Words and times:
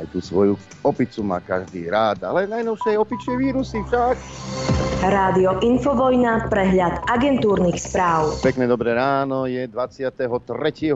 Aj 0.00 0.08
tú 0.08 0.24
svoju 0.24 0.56
opicu 0.80 1.20
má 1.20 1.44
každý 1.44 1.92
rád, 1.92 2.24
ale 2.24 2.48
najnovšie 2.48 2.96
opičie 2.96 3.36
vírusy 3.36 3.84
však. 3.84 4.16
Rádio 5.04 5.60
Infovojna, 5.60 6.48
prehľad 6.48 7.04
agentúrnych 7.04 7.76
správ. 7.76 8.32
Pekné 8.40 8.64
dobré 8.64 8.96
ráno, 8.96 9.44
je 9.44 9.60
23. 9.68 10.32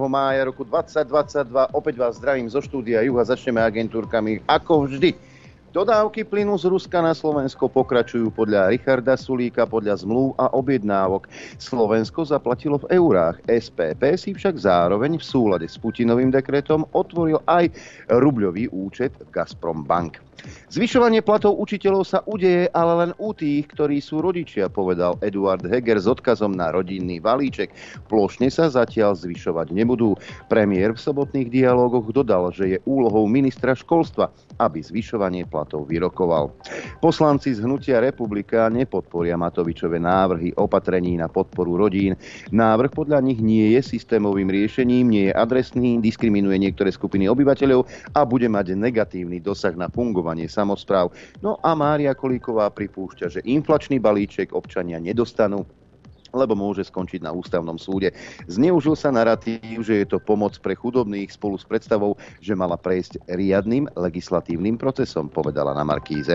mája 0.08 0.48
roku 0.48 0.64
2022. 0.64 1.76
Opäť 1.76 1.94
vás 2.00 2.16
zdravím 2.16 2.48
zo 2.48 2.64
štúdia 2.64 3.04
Juha, 3.04 3.28
začneme 3.28 3.60
agentúrkami 3.60 4.40
ako 4.48 4.88
vždy 4.88 5.33
Dodávky 5.74 6.22
plynu 6.22 6.54
z 6.54 6.70
Ruska 6.70 7.02
na 7.02 7.10
Slovensko 7.10 7.66
pokračujú 7.66 8.30
podľa 8.30 8.70
Richarda 8.70 9.18
Sulíka 9.18 9.66
podľa 9.66 10.06
zmluv 10.06 10.38
a 10.38 10.46
objednávok. 10.54 11.26
Slovensko 11.58 12.22
zaplatilo 12.22 12.78
v 12.86 12.94
eurách. 12.94 13.42
SPP 13.50 14.14
si 14.14 14.38
však 14.38 14.54
zároveň 14.54 15.18
v 15.18 15.26
súlade 15.26 15.66
s 15.66 15.74
Putinovým 15.74 16.30
dekretom 16.30 16.86
otvoril 16.94 17.42
aj 17.50 17.74
rubľový 18.06 18.70
účet 18.70 19.18
Gazprom 19.34 19.82
Bank. 19.82 20.22
Zvyšovanie 20.74 21.22
platov 21.22 21.54
učiteľov 21.62 22.02
sa 22.02 22.20
udeje 22.26 22.66
ale 22.74 22.92
len 23.06 23.10
u 23.22 23.30
tých, 23.30 23.70
ktorí 23.70 24.02
sú 24.02 24.18
rodičia, 24.18 24.66
povedal 24.66 25.14
Eduard 25.22 25.62
Heger 25.62 26.02
s 26.02 26.10
odkazom 26.10 26.50
na 26.50 26.74
rodinný 26.74 27.22
balíček. 27.22 27.70
Plošne 28.10 28.50
sa 28.50 28.66
zatiaľ 28.66 29.14
zvyšovať 29.14 29.70
nebudú. 29.70 30.18
Premiér 30.50 30.98
v 30.98 31.04
sobotných 31.06 31.48
dialógoch 31.48 32.10
dodal, 32.10 32.50
že 32.50 32.76
je 32.76 32.78
úlohou 32.90 33.30
ministra 33.30 33.78
školstva, 33.78 34.34
aby 34.58 34.82
zvyšovanie 34.82 35.46
platov 35.46 35.86
vyrokoval. 35.86 36.50
Poslanci 36.98 37.54
z 37.54 37.62
Hnutia 37.62 38.02
republika 38.02 38.66
nepodporia 38.66 39.38
Matovičové 39.38 40.02
návrhy 40.02 40.58
opatrení 40.58 41.14
na 41.14 41.30
podporu 41.30 41.78
rodín. 41.78 42.18
Návrh 42.50 42.90
podľa 42.90 43.22
nich 43.22 43.38
nie 43.38 43.78
je 43.78 43.80
systémovým 43.80 44.50
riešením, 44.50 45.06
nie 45.06 45.24
je 45.30 45.38
adresný, 45.38 46.02
diskriminuje 46.02 46.58
niektoré 46.58 46.90
skupiny 46.90 47.30
obyvateľov 47.30 47.86
a 48.18 48.20
bude 48.26 48.50
mať 48.50 48.74
negatívny 48.74 49.38
dosah 49.38 49.78
na 49.78 49.86
fungovanie 49.86 50.23
fungovanie 50.24 50.48
samozpráv. 50.48 51.12
No 51.44 51.60
a 51.60 51.76
Mária 51.76 52.16
Kolíková 52.16 52.72
pripúšťa, 52.72 53.26
že 53.28 53.40
inflačný 53.44 54.00
balíček 54.00 54.56
občania 54.56 54.96
nedostanú 54.96 55.68
lebo 56.34 56.58
môže 56.58 56.82
skončiť 56.90 57.22
na 57.22 57.30
ústavnom 57.30 57.78
súde. 57.78 58.10
Zneužil 58.50 58.98
sa 58.98 59.14
narratív, 59.14 59.86
že 59.86 60.02
je 60.02 60.06
to 60.10 60.18
pomoc 60.18 60.58
pre 60.58 60.74
chudobných 60.74 61.30
spolu 61.30 61.54
s 61.54 61.62
predstavou, 61.62 62.18
že 62.42 62.58
mala 62.58 62.74
prejsť 62.74 63.22
riadnym 63.30 63.86
legislatívnym 63.94 64.74
procesom, 64.74 65.30
povedala 65.30 65.70
na 65.72 65.86
Markíze. 65.86 66.34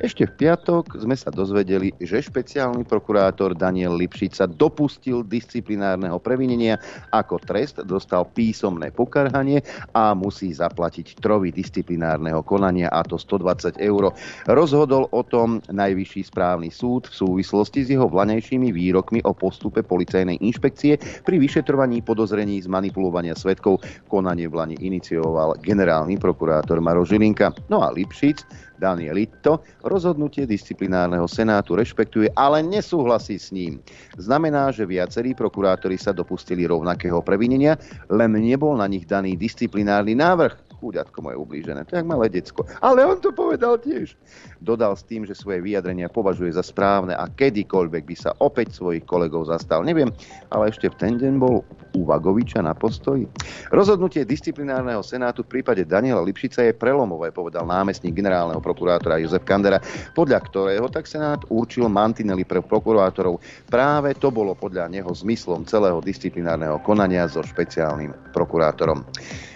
Ešte 0.00 0.24
v 0.24 0.48
piatok 0.48 0.96
sme 1.04 1.12
sa 1.12 1.28
dozvedeli, 1.28 1.92
že 2.00 2.24
špeciálny 2.24 2.88
prokurátor 2.88 3.52
Daniel 3.52 3.94
Lipšic 4.00 4.40
sa 4.40 4.46
dopustil 4.48 5.20
disciplinárneho 5.20 6.16
previnenia. 6.16 6.80
Ako 7.12 7.36
trest 7.44 7.84
dostal 7.84 8.24
písomné 8.32 8.88
pokarhanie 8.88 9.60
a 9.92 10.16
musí 10.16 10.48
zaplatiť 10.48 11.20
trovy 11.20 11.52
disciplinárneho 11.52 12.40
konania, 12.40 12.88
a 12.88 13.04
to 13.04 13.20
120 13.20 13.76
eur. 13.82 14.14
Rozhodol 14.48 15.12
o 15.12 15.22
tom 15.26 15.60
Najvyšší 15.68 16.30
správny 16.30 16.70
súd 16.70 17.10
v 17.10 17.14
súvislosti 17.14 17.84
s 17.84 17.92
jeho 17.92 18.06
vlanejšími 18.08 18.70
výrokmi 18.70 19.20
o 19.26 19.33
postupe 19.34 19.82
policajnej 19.82 20.38
inšpekcie 20.40 20.96
pri 21.26 21.36
vyšetrovaní 21.36 22.00
podozrení 22.00 22.62
z 22.62 22.70
manipulovania 22.70 23.36
svetkov. 23.36 23.82
Konanie 24.08 24.48
v 24.48 24.54
Lani 24.56 24.76
inicioval 24.80 25.58
generálny 25.60 26.16
prokurátor 26.16 26.80
Maro 26.80 27.02
Žilinka. 27.02 27.52
No 27.68 27.82
a 27.82 27.92
Lipšic, 27.92 28.46
Daniel 28.78 29.18
Litto, 29.18 29.62
rozhodnutie 29.86 30.48
disciplinárneho 30.48 31.28
senátu 31.30 31.78
rešpektuje, 31.78 32.32
ale 32.34 32.62
nesúhlasí 32.62 33.38
s 33.38 33.54
ním. 33.54 33.78
Znamená, 34.18 34.74
že 34.74 34.88
viacerí 34.88 35.36
prokurátori 35.36 35.94
sa 35.94 36.10
dopustili 36.10 36.66
rovnakého 36.66 37.22
previnenia, 37.22 37.78
len 38.10 38.34
nebol 38.34 38.74
na 38.74 38.90
nich 38.90 39.06
daný 39.06 39.38
disciplinárny 39.38 40.18
návrh 40.18 40.63
chúďatko 40.84 41.24
moje 41.24 41.40
ublížené, 41.40 41.88
to 41.88 41.96
je 41.96 42.04
jak 42.04 42.12
malé 42.12 42.28
decko. 42.28 42.68
Ale 42.84 43.08
on 43.08 43.16
to 43.16 43.32
povedal 43.32 43.80
tiež. 43.80 44.12
Dodal 44.60 44.92
s 44.92 45.08
tým, 45.08 45.24
že 45.24 45.32
svoje 45.32 45.64
vyjadrenia 45.64 46.12
považuje 46.12 46.52
za 46.52 46.60
správne 46.60 47.16
a 47.16 47.24
kedykoľvek 47.24 48.04
by 48.04 48.16
sa 48.20 48.36
opäť 48.44 48.76
svojich 48.76 49.08
kolegov 49.08 49.48
zastal. 49.48 49.80
Neviem, 49.80 50.12
ale 50.52 50.68
ešte 50.68 50.92
v 50.92 50.96
ten 51.00 51.16
deň 51.16 51.40
bol 51.40 51.64
u 51.96 52.00
Vagoviča 52.04 52.60
na 52.60 52.76
postoji. 52.76 53.24
Rozhodnutie 53.72 54.28
disciplinárneho 54.28 55.00
senátu 55.00 55.40
v 55.40 55.56
prípade 55.56 55.88
Daniela 55.88 56.20
Lipšica 56.20 56.68
je 56.68 56.76
prelomové, 56.76 57.32
povedal 57.32 57.64
námestník 57.64 58.12
generálneho 58.12 58.60
prokurátora 58.60 59.16
Jozef 59.24 59.48
Kandera, 59.48 59.80
podľa 60.12 60.38
ktorého 60.52 60.86
tak 60.92 61.08
senát 61.08 61.40
určil 61.48 61.88
mantinely 61.88 62.44
pre 62.44 62.60
prokurátorov. 62.60 63.40
Práve 63.72 64.12
to 64.20 64.28
bolo 64.28 64.52
podľa 64.52 64.92
neho 64.92 65.08
zmyslom 65.08 65.64
celého 65.64 66.04
disciplinárneho 66.04 66.76
konania 66.84 67.24
so 67.24 67.40
špeciálnym 67.40 68.34
prokurátorom. 68.34 69.06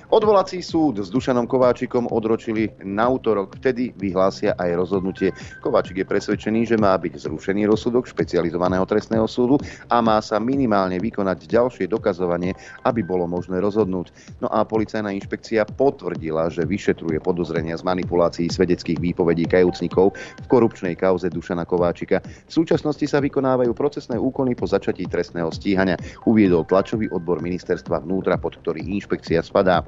Odvolací 0.08 0.64
súd 0.64 1.04
s 1.04 1.12
Dušanom 1.12 1.44
Kováčikom 1.44 2.08
odročili 2.08 2.72
na 2.80 3.12
útorok, 3.12 3.60
vtedy 3.60 3.92
vyhlásia 3.92 4.56
aj 4.56 4.80
rozhodnutie. 4.80 5.36
Kováčik 5.60 6.00
je 6.00 6.08
presvedčený, 6.08 6.64
že 6.64 6.80
má 6.80 6.96
byť 6.96 7.28
zrušený 7.28 7.68
rozsudok 7.68 8.08
špecializovaného 8.08 8.88
trestného 8.88 9.28
súdu 9.28 9.60
a 9.92 10.00
má 10.00 10.16
sa 10.24 10.40
minimálne 10.40 10.96
vykonať 10.96 11.44
ďalšie 11.44 11.92
dokazovanie, 11.92 12.56
aby 12.88 13.04
bolo 13.04 13.28
možné 13.28 13.60
rozhodnúť. 13.60 14.08
No 14.40 14.48
a 14.48 14.64
policajná 14.64 15.12
inšpekcia 15.12 15.68
potvrdila, 15.76 16.48
že 16.48 16.64
vyšetruje 16.64 17.20
podozrenia 17.20 17.76
z 17.76 17.84
manipulácií 17.84 18.48
svedeckých 18.48 19.04
výpovedí 19.04 19.44
kajúcnikov 19.44 20.16
v 20.16 20.46
korupčnej 20.48 20.96
kauze 20.96 21.28
Dušana 21.28 21.68
Kováčika. 21.68 22.24
V 22.24 22.64
súčasnosti 22.64 23.04
sa 23.04 23.20
vykonávajú 23.20 23.76
procesné 23.76 24.16
úkony 24.16 24.56
po 24.56 24.64
začatí 24.64 25.04
trestného 25.04 25.52
stíhania, 25.52 26.00
uviedol 26.24 26.64
tlačový 26.64 27.12
odbor 27.12 27.44
ministerstva 27.44 28.08
vnútra, 28.08 28.40
pod 28.40 28.56
ktorý 28.56 28.80
inšpekcia 28.88 29.44
spadá. 29.44 29.84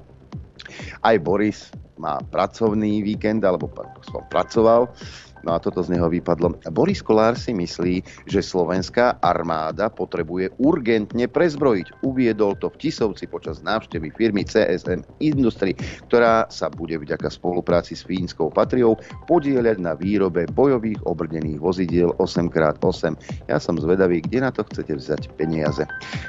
Aj 1.04 1.16
Boris 1.20 1.70
má 2.00 2.16
pracovný 2.32 3.04
víkend, 3.04 3.44
alebo 3.44 3.68
som 4.04 4.24
pracoval, 4.32 4.88
No 5.44 5.56
a 5.56 5.58
toto 5.58 5.80
z 5.80 5.96
neho 5.96 6.08
vypadlo. 6.08 6.60
Boris 6.72 7.00
Kolár 7.00 7.36
si 7.36 7.56
myslí, 7.56 8.04
že 8.28 8.44
slovenská 8.44 9.20
armáda 9.24 9.88
potrebuje 9.88 10.52
urgentne 10.60 11.24
prezbrojiť. 11.24 12.04
Uviedol 12.04 12.60
to 12.60 12.68
v 12.68 12.88
Tisovci 12.88 13.24
počas 13.28 13.64
návštevy 13.64 14.12
firmy 14.12 14.44
CSM 14.44 15.04
Industry, 15.24 15.72
ktorá 16.08 16.44
sa 16.52 16.68
bude 16.68 17.00
vďaka 17.00 17.32
spolupráci 17.32 17.96
s 17.96 18.04
Fínskou 18.04 18.52
patriou 18.52 19.00
podieľať 19.28 19.80
na 19.80 19.96
výrobe 19.96 20.44
bojových 20.52 21.00
obrnených 21.08 21.60
vozidiel 21.60 22.12
8x8. 22.20 23.16
Ja 23.48 23.56
som 23.56 23.80
zvedavý, 23.80 24.20
kde 24.20 24.44
na 24.44 24.50
to 24.52 24.64
chcete 24.68 24.92
vzať 24.92 25.32
peniaze. 25.40 25.84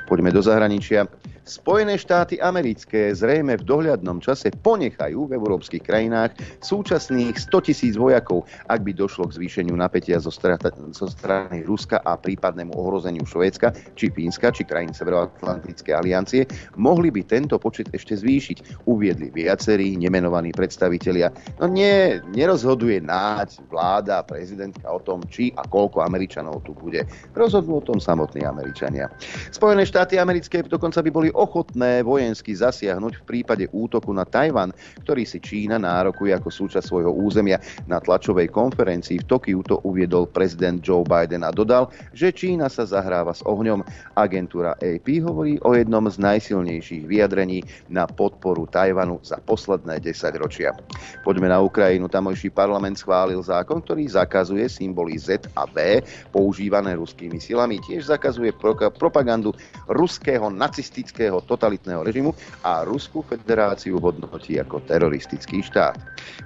Poďme 0.07 0.31
do 0.31 0.39
zahraničia. 0.39 1.07
Spojené 1.41 1.97
štáty 1.97 2.37
americké 2.37 3.09
zrejme 3.17 3.57
v 3.57 3.65
dohľadnom 3.65 4.21
čase 4.21 4.53
ponechajú 4.61 5.25
v 5.25 5.41
európskych 5.41 5.81
krajinách 5.81 6.37
súčasných 6.61 7.33
100 7.33 7.65
tisíc 7.65 7.93
vojakov, 7.97 8.45
ak 8.69 8.85
by 8.85 8.93
došlo 8.93 9.25
k 9.25 9.41
zvýšeniu 9.41 9.73
napätia 9.73 10.21
zo, 10.21 10.29
strata, 10.29 10.69
zo 10.93 11.09
strany 11.09 11.65
Ruska 11.65 11.97
a 12.05 12.13
prípadnému 12.13 12.77
ohrozeniu 12.77 13.25
Švédska, 13.25 13.73
či 13.97 14.13
Fínska, 14.13 14.53
či 14.53 14.69
krajín 14.69 14.93
Severoatlantickej 14.93 15.93
aliancie, 15.97 16.45
mohli 16.77 17.09
by 17.09 17.25
tento 17.25 17.57
počet 17.57 17.89
ešte 17.89 18.21
zvýšiť, 18.21 18.85
uviedli 18.85 19.33
viacerí 19.33 19.97
nemenovaní 19.97 20.53
predstavitelia. 20.53 21.33
No 21.57 21.65
nie, 21.65 22.21
nerozhoduje 22.37 23.01
náď 23.01 23.65
vláda, 23.65 24.21
prezidentka 24.21 24.85
o 24.93 25.01
tom, 25.01 25.25
či 25.25 25.49
a 25.57 25.65
koľko 25.65 26.05
Američanov 26.05 26.61
tu 26.69 26.77
bude. 26.77 27.01
Rozhodnú 27.33 27.81
o 27.81 27.85
tom 27.85 27.97
samotní 27.97 28.45
Američania. 28.45 29.09
Spojené 29.49 29.89
štáty 29.89 30.21
americké 30.21 30.61
dokonca 30.61 31.01
by 31.01 31.09
boli 31.09 31.29
ochotné 31.31 32.03
vojensky 32.03 32.51
zasiahnuť 32.51 33.21
v 33.21 33.27
prípade 33.27 33.65
útoku 33.71 34.11
na 34.11 34.27
Tajvan, 34.27 34.75
ktorý 35.05 35.23
si 35.23 35.39
Čína 35.39 35.79
nárokuje 35.79 36.35
ako 36.35 36.49
súčasť 36.51 36.85
svojho 36.87 37.11
územia. 37.13 37.61
Na 37.85 38.01
tlačovej 38.01 38.49
konferencii 38.49 39.21
v 39.21 39.27
Tokiu 39.27 39.61
to 39.61 39.79
uviedol 39.85 40.27
prezident 40.27 40.81
Joe 40.81 41.05
Biden 41.05 41.45
a 41.45 41.53
dodal, 41.53 41.93
že 42.11 42.33
Čína 42.33 42.67
sa 42.67 42.83
zahráva 42.83 43.31
s 43.31 43.45
ohňom. 43.45 43.85
Agentúra 44.17 44.73
AP 44.81 45.21
hovorí 45.21 45.61
o 45.61 45.77
jednom 45.77 46.03
z 46.09 46.17
najsilnejších 46.17 47.05
vyjadrení 47.05 47.61
na 47.87 48.09
podporu 48.09 48.65
Tajvanu 48.65 49.21
za 49.21 49.37
posledné 49.37 50.01
10 50.01 50.41
ročia. 50.41 50.73
Poďme 51.21 51.53
na 51.53 51.61
Ukrajinu. 51.61 52.09
Tamojší 52.09 52.49
parlament 52.49 52.97
schválil 52.97 53.39
zákon, 53.45 53.85
ktorý 53.85 54.09
zakazuje 54.09 54.65
symboly 54.65 55.21
Z 55.21 55.45
a 55.53 55.69
B 55.69 56.01
používané 56.33 56.97
ruskými 56.97 57.37
silami. 57.37 57.77
Tiež 57.85 58.09
zakazuje 58.09 58.49
propagandu 58.97 59.53
ruského 59.85 60.49
nacistického 60.49 61.20
ruského 61.21 61.37
totalitného 61.45 62.01
režimu 62.01 62.33
a 62.65 62.81
Ruskú 62.81 63.21
federáciu 63.21 64.01
hodnotí 64.01 64.57
ako 64.57 64.81
teroristický 64.89 65.61
štát. 65.61 65.93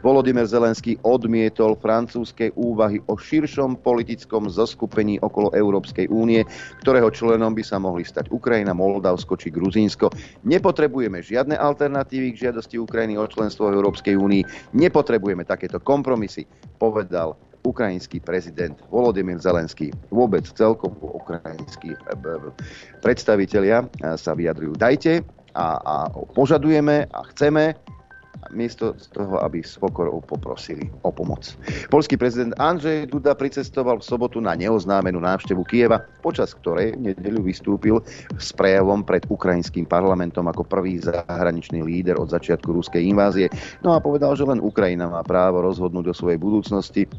Volodymyr 0.04 0.44
Zelenský 0.44 1.00
odmietol 1.00 1.80
francúzske 1.80 2.52
úvahy 2.60 3.00
o 3.08 3.16
širšom 3.16 3.80
politickom 3.80 4.52
zoskupení 4.52 5.16
okolo 5.24 5.56
Európskej 5.56 6.12
únie, 6.12 6.44
ktorého 6.84 7.08
členom 7.08 7.56
by 7.56 7.64
sa 7.64 7.80
mohli 7.80 8.04
stať 8.04 8.28
Ukrajina, 8.36 8.76
Moldavsko 8.76 9.40
či 9.40 9.48
Gruzínsko. 9.48 10.12
Nepotrebujeme 10.44 11.24
žiadne 11.24 11.56
alternatívy 11.56 12.36
k 12.36 12.52
žiadosti 12.52 12.76
Ukrajiny 12.76 13.16
o 13.16 13.24
členstvo 13.32 13.72
Európskej 13.72 14.20
únii. 14.20 14.76
Nepotrebujeme 14.76 15.48
takéto 15.48 15.80
kompromisy, 15.80 16.44
povedal 16.76 17.40
ukrajinský 17.66 18.22
prezident 18.22 18.78
Volodymyr 18.94 19.42
Zelenský, 19.42 19.90
vôbec 20.14 20.46
celkovo 20.54 21.18
ukrajinskí 21.20 21.98
eh, 21.98 22.00
predstavitelia 23.02 23.84
eh, 23.84 24.16
sa 24.16 24.38
vyjadrujú. 24.38 24.78
Dajte 24.78 25.26
a, 25.58 25.68
a 25.82 25.96
požadujeme 26.38 27.10
a 27.10 27.20
chceme, 27.34 27.74
miesto 28.54 28.94
toho, 29.14 29.42
aby 29.42 29.64
s 29.64 29.80
pokorou 29.80 30.22
poprosili 30.22 30.92
o 31.02 31.10
pomoc. 31.10 31.56
Polský 31.90 32.20
prezident 32.20 32.54
Andrzej 32.62 33.10
Duda 33.10 33.34
pricestoval 33.34 34.02
v 34.02 34.08
sobotu 34.08 34.38
na 34.44 34.54
neoznámenú 34.54 35.18
návštevu 35.18 35.66
Kieva, 35.66 36.04
počas 36.22 36.54
ktorej 36.54 36.94
v 36.98 37.14
nedeľu 37.14 37.42
vystúpil 37.46 37.96
s 38.38 38.54
prejavom 38.54 39.02
pred 39.02 39.26
ukrajinským 39.28 39.90
parlamentom 39.90 40.46
ako 40.46 40.68
prvý 40.68 41.02
zahraničný 41.02 41.82
líder 41.82 42.20
od 42.20 42.30
začiatku 42.30 42.70
ruskej 42.70 43.02
invázie. 43.02 43.50
No 43.82 43.94
a 43.96 44.04
povedal, 44.04 44.34
že 44.38 44.46
len 44.46 44.62
Ukrajina 44.62 45.10
má 45.10 45.22
právo 45.26 45.66
rozhodnúť 45.66 46.14
o 46.14 46.18
svojej 46.18 46.40
budúcnosti 46.40 47.10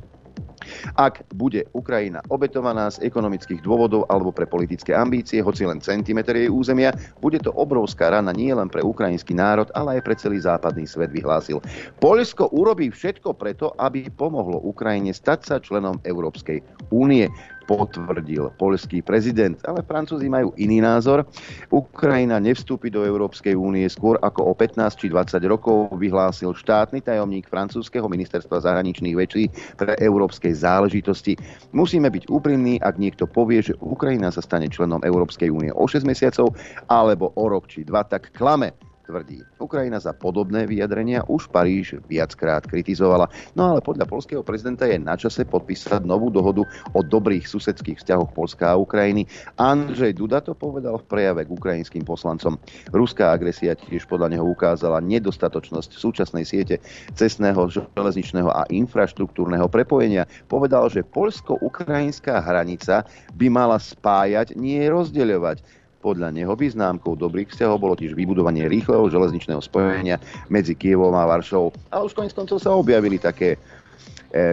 ak 0.98 1.26
bude 1.34 1.64
Ukrajina 1.72 2.22
obetovaná 2.30 2.90
z 2.90 3.02
ekonomických 3.06 3.62
dôvodov 3.62 4.06
alebo 4.10 4.30
pre 4.30 4.46
politické 4.46 4.92
ambície, 4.94 5.42
hoci 5.42 5.66
len 5.66 5.82
centimetr 5.82 6.36
jej 6.36 6.50
územia, 6.50 6.92
bude 7.22 7.40
to 7.42 7.52
obrovská 7.54 8.12
rana 8.12 8.30
nie 8.34 8.52
len 8.52 8.70
pre 8.70 8.82
ukrajinský 8.82 9.34
národ, 9.34 9.70
ale 9.74 9.98
aj 9.98 10.02
pre 10.04 10.14
celý 10.18 10.38
západný 10.42 10.84
svet, 10.86 11.10
vyhlásil. 11.10 11.62
Poľsko 12.02 12.52
urobí 12.52 12.90
všetko 12.92 13.34
preto, 13.38 13.72
aby 13.78 14.08
pomohlo 14.12 14.60
Ukrajine 14.62 15.14
stať 15.14 15.40
sa 15.46 15.56
členom 15.58 15.98
Európskej 16.04 16.62
únie 16.92 17.26
potvrdil 17.66 18.54
poľský 18.56 19.02
prezident. 19.02 19.58
Ale 19.66 19.82
Francúzi 19.82 20.30
majú 20.30 20.54
iný 20.56 20.80
názor. 20.80 21.26
Ukrajina 21.68 22.38
nevstúpi 22.38 22.88
do 22.88 23.02
Európskej 23.02 23.58
únie 23.58 23.84
skôr 23.90 24.16
ako 24.22 24.48
o 24.48 24.52
15 24.54 24.96
či 24.96 25.06
20 25.10 25.42
rokov, 25.50 25.90
vyhlásil 25.98 26.54
štátny 26.54 27.02
tajomník 27.02 27.50
francúzského 27.50 28.06
ministerstva 28.06 28.62
zahraničných 28.62 29.18
vecí 29.18 29.50
pre 29.74 29.98
európskej 29.98 30.54
záležitosti. 30.54 31.34
Musíme 31.74 32.08
byť 32.08 32.30
úprimní, 32.30 32.78
ak 32.80 32.96
niekto 32.96 33.26
povie, 33.26 33.60
že 33.60 33.74
Ukrajina 33.82 34.30
sa 34.30 34.40
stane 34.40 34.70
členom 34.70 35.02
Európskej 35.02 35.50
únie 35.50 35.74
o 35.74 35.84
6 35.84 36.06
mesiacov 36.06 36.54
alebo 36.86 37.34
o 37.34 37.44
rok 37.50 37.66
či 37.66 37.82
dva, 37.82 38.06
tak 38.06 38.30
klame 38.32 38.72
tvrdí. 39.06 39.46
Ukrajina 39.62 40.02
za 40.02 40.10
podobné 40.10 40.66
vyjadrenia 40.66 41.22
už 41.30 41.46
Paríž 41.54 42.02
viackrát 42.10 42.66
kritizovala. 42.66 43.30
No 43.54 43.72
ale 43.72 43.80
podľa 43.80 44.10
polského 44.10 44.42
prezidenta 44.42 44.90
je 44.90 44.98
na 44.98 45.14
čase 45.14 45.46
podpísať 45.46 46.02
novú 46.02 46.28
dohodu 46.28 46.66
o 46.92 47.00
dobrých 47.00 47.46
susedských 47.46 48.02
vzťahoch 48.02 48.34
Polska 48.34 48.74
a 48.74 48.80
Ukrajiny. 48.80 49.30
Andrzej 49.56 50.18
Duda 50.18 50.42
to 50.42 50.58
povedal 50.58 50.98
v 50.98 51.06
prejave 51.06 51.46
k 51.46 51.54
ukrajinským 51.54 52.02
poslancom. 52.02 52.58
Ruská 52.90 53.30
agresia 53.30 53.78
tiež 53.78 54.10
podľa 54.10 54.34
neho 54.34 54.44
ukázala 54.44 54.98
nedostatočnosť 54.98 55.94
súčasnej 55.94 56.42
siete 56.42 56.82
cestného, 57.14 57.70
železničného 57.70 58.50
a 58.50 58.66
infraštruktúrneho 58.68 59.70
prepojenia. 59.70 60.26
Povedal, 60.50 60.90
že 60.90 61.06
polsko-ukrajinská 61.06 62.42
hranica 62.42 63.06
by 63.38 63.46
mala 63.46 63.78
spájať, 63.78 64.58
nie 64.58 64.82
rozdeľovať. 64.90 65.85
Podľa 66.04 66.28
neho 66.30 66.52
by 66.52 66.66
známkou 66.70 67.16
dobrých 67.16 67.50
vzťahov 67.50 67.80
bolo 67.80 67.94
tiež 67.96 68.12
vybudovanie 68.12 68.68
rýchleho 68.68 69.08
železničného 69.08 69.58
spojenia 69.64 70.20
medzi 70.52 70.76
Kievom 70.76 71.16
a 71.16 71.24
Varšou. 71.24 71.72
Ale 71.90 72.06
už 72.06 72.14
koniec 72.14 72.36
koncov 72.36 72.60
sa 72.60 72.76
objavili 72.76 73.16
také 73.16 73.56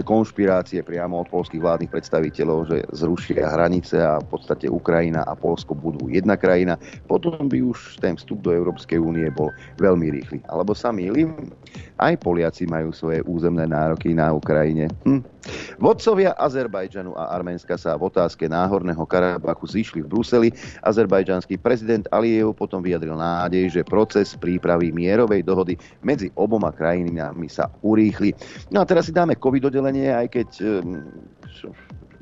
konšpirácie 0.06 0.80
priamo 0.86 1.26
od 1.26 1.28
polských 1.28 1.60
vládnych 1.60 1.92
predstaviteľov, 1.92 2.60
že 2.72 2.78
zrušia 2.96 3.52
hranice 3.52 4.00
a 4.00 4.22
v 4.22 4.28
podstate 4.32 4.72
Ukrajina 4.72 5.28
a 5.28 5.36
Polsko 5.36 5.76
budú 5.76 6.08
jedna 6.08 6.40
krajina. 6.40 6.80
Potom 7.10 7.52
by 7.52 7.60
už 7.60 8.00
ten 8.00 8.16
vstup 8.16 8.40
do 8.46 8.56
Európskej 8.56 9.02
únie 9.02 9.28
bol 9.34 9.52
veľmi 9.82 10.08
rýchly. 10.14 10.40
Alebo 10.48 10.72
sa 10.72 10.96
mýlim, 10.96 11.52
aj 12.00 12.16
Poliaci 12.24 12.64
majú 12.70 12.96
svoje 12.96 13.20
územné 13.28 13.68
nároky 13.68 14.16
na 14.16 14.32
Ukrajine. 14.32 14.88
Hm. 15.04 15.34
Vodcovia 15.76 16.32
Azerbajdžanu 16.40 17.20
a 17.20 17.36
Arménska 17.36 17.76
sa 17.76 18.00
v 18.00 18.08
otázke 18.08 18.48
náhorného 18.48 19.04
Karabachu 19.04 19.68
zišli 19.68 20.00
v 20.00 20.08
Bruseli. 20.08 20.50
Azerbajdžanský 20.88 21.60
prezident 21.60 22.08
Aliev 22.16 22.56
potom 22.56 22.80
vyjadril 22.80 23.20
nádej, 23.20 23.68
že 23.68 23.82
proces 23.84 24.40
prípravy 24.40 24.96
mierovej 24.96 25.44
dohody 25.44 25.76
medzi 26.00 26.32
oboma 26.40 26.72
krajinami 26.72 27.52
sa 27.52 27.68
urýchli. 27.84 28.32
No 28.72 28.80
a 28.80 28.88
teraz 28.88 29.12
si 29.12 29.14
dáme 29.14 29.36
covid 29.44 29.68
oddelenie, 29.68 30.08
aj 30.08 30.28
keď 30.32 30.50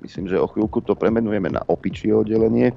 myslím, 0.01 0.25
že 0.27 0.41
o 0.41 0.49
chvíľku 0.49 0.81
to 0.81 0.97
premenujeme 0.97 1.53
na 1.53 1.61
opičie 1.69 2.09
oddelenie. 2.09 2.73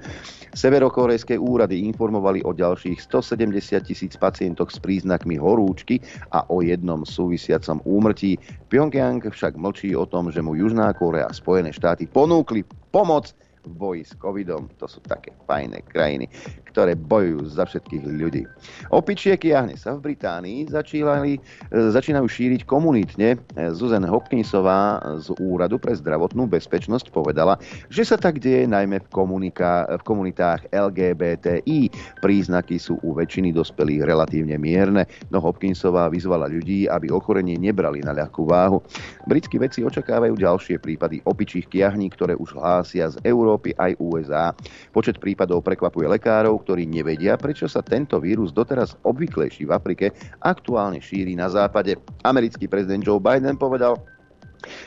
Severokorejské 0.52 1.40
úrady 1.40 1.88
informovali 1.88 2.44
o 2.44 2.52
ďalších 2.52 3.00
170 3.00 3.80
tisíc 3.88 4.12
pacientoch 4.14 4.68
s 4.70 4.78
príznakmi 4.78 5.40
horúčky 5.40 6.04
a 6.30 6.44
o 6.52 6.60
jednom 6.60 7.02
súvisiacom 7.02 7.80
úmrtí. 7.88 8.36
Pyongyang 8.68 9.24
však 9.24 9.56
mlčí 9.56 9.96
o 9.96 10.04
tom, 10.04 10.28
že 10.28 10.44
mu 10.44 10.54
Južná 10.54 10.92
Korea 10.92 11.26
a 11.26 11.34
Spojené 11.34 11.72
štáty 11.72 12.06
ponúkli 12.06 12.62
pomoc 12.92 13.32
v 13.64 13.72
boji 13.72 14.02
s 14.04 14.12
covidom. 14.20 14.68
To 14.76 14.84
sú 14.84 15.00
také 15.00 15.32
fajné 15.48 15.80
krajiny, 15.88 16.28
ktoré 16.74 16.98
bojujú 16.98 17.46
za 17.54 17.70
všetkých 17.70 18.02
ľudí. 18.02 18.42
Opičie 18.90 19.38
kiahne 19.38 19.78
sa 19.78 19.94
v 19.94 20.10
Británii 20.10 20.66
začínali, 20.66 21.38
e, 21.38 21.40
začínajú 21.70 22.26
šíriť 22.26 22.66
komunitne. 22.66 23.38
Susan 23.70 24.02
Hopkinsová 24.02 24.98
z 25.22 25.30
Úradu 25.38 25.78
pre 25.78 25.94
zdravotnú 25.94 26.50
bezpečnosť 26.50 27.14
povedala, 27.14 27.54
že 27.86 28.02
sa 28.02 28.18
tak 28.18 28.42
deje 28.42 28.66
najmä 28.66 28.98
v, 29.06 29.08
komunika- 29.14 29.86
v 29.86 30.02
komunitách 30.02 30.66
LGBTI. 30.74 31.94
Príznaky 32.18 32.82
sú 32.82 32.98
u 33.06 33.14
väčšiny 33.14 33.54
dospelých 33.54 34.10
relatívne 34.10 34.58
mierne, 34.58 35.06
no 35.30 35.38
Hopkinsová 35.38 36.10
vyzvala 36.10 36.50
ľudí, 36.50 36.90
aby 36.90 37.14
ochorenie 37.14 37.54
nebrali 37.54 38.02
na 38.02 38.10
ľahkú 38.10 38.50
váhu. 38.50 38.82
Britskí 39.30 39.62
vedci 39.62 39.86
očakávajú 39.86 40.34
ďalšie 40.34 40.82
prípady 40.82 41.22
opičích 41.22 41.70
kiahní, 41.70 42.10
ktoré 42.10 42.34
už 42.34 42.58
hlásia 42.58 43.14
z 43.14 43.22
Európy 43.22 43.70
aj 43.78 43.94
USA. 44.02 44.50
Počet 44.90 45.22
prípadov 45.22 45.62
prekvapuje 45.62 46.10
lekárov, 46.10 46.63
ktorí 46.64 46.88
nevedia, 46.88 47.36
prečo 47.36 47.68
sa 47.68 47.84
tento 47.84 48.16
vírus 48.16 48.48
doteraz 48.50 48.96
obvyklejší 49.04 49.68
v 49.68 49.74
Afrike 49.76 50.06
aktuálne 50.40 51.04
šíri 51.04 51.36
na 51.36 51.52
západe. 51.52 52.00
Americký 52.24 52.64
prezident 52.64 53.04
Joe 53.04 53.20
Biden 53.20 53.60
povedal, 53.60 54.00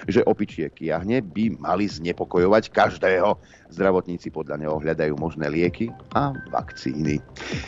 že 0.09 0.25
opičie 0.25 0.73
kiahne 0.73 1.21
by 1.21 1.61
mali 1.61 1.85
znepokojovať 1.85 2.73
každého. 2.73 3.37
Zdravotníci 3.67 4.31
podľa 4.31 4.63
neho 4.63 4.75
hľadajú 4.79 5.13
možné 5.19 5.51
lieky 5.51 5.91
a 6.15 6.31
vakcíny. 6.49 7.19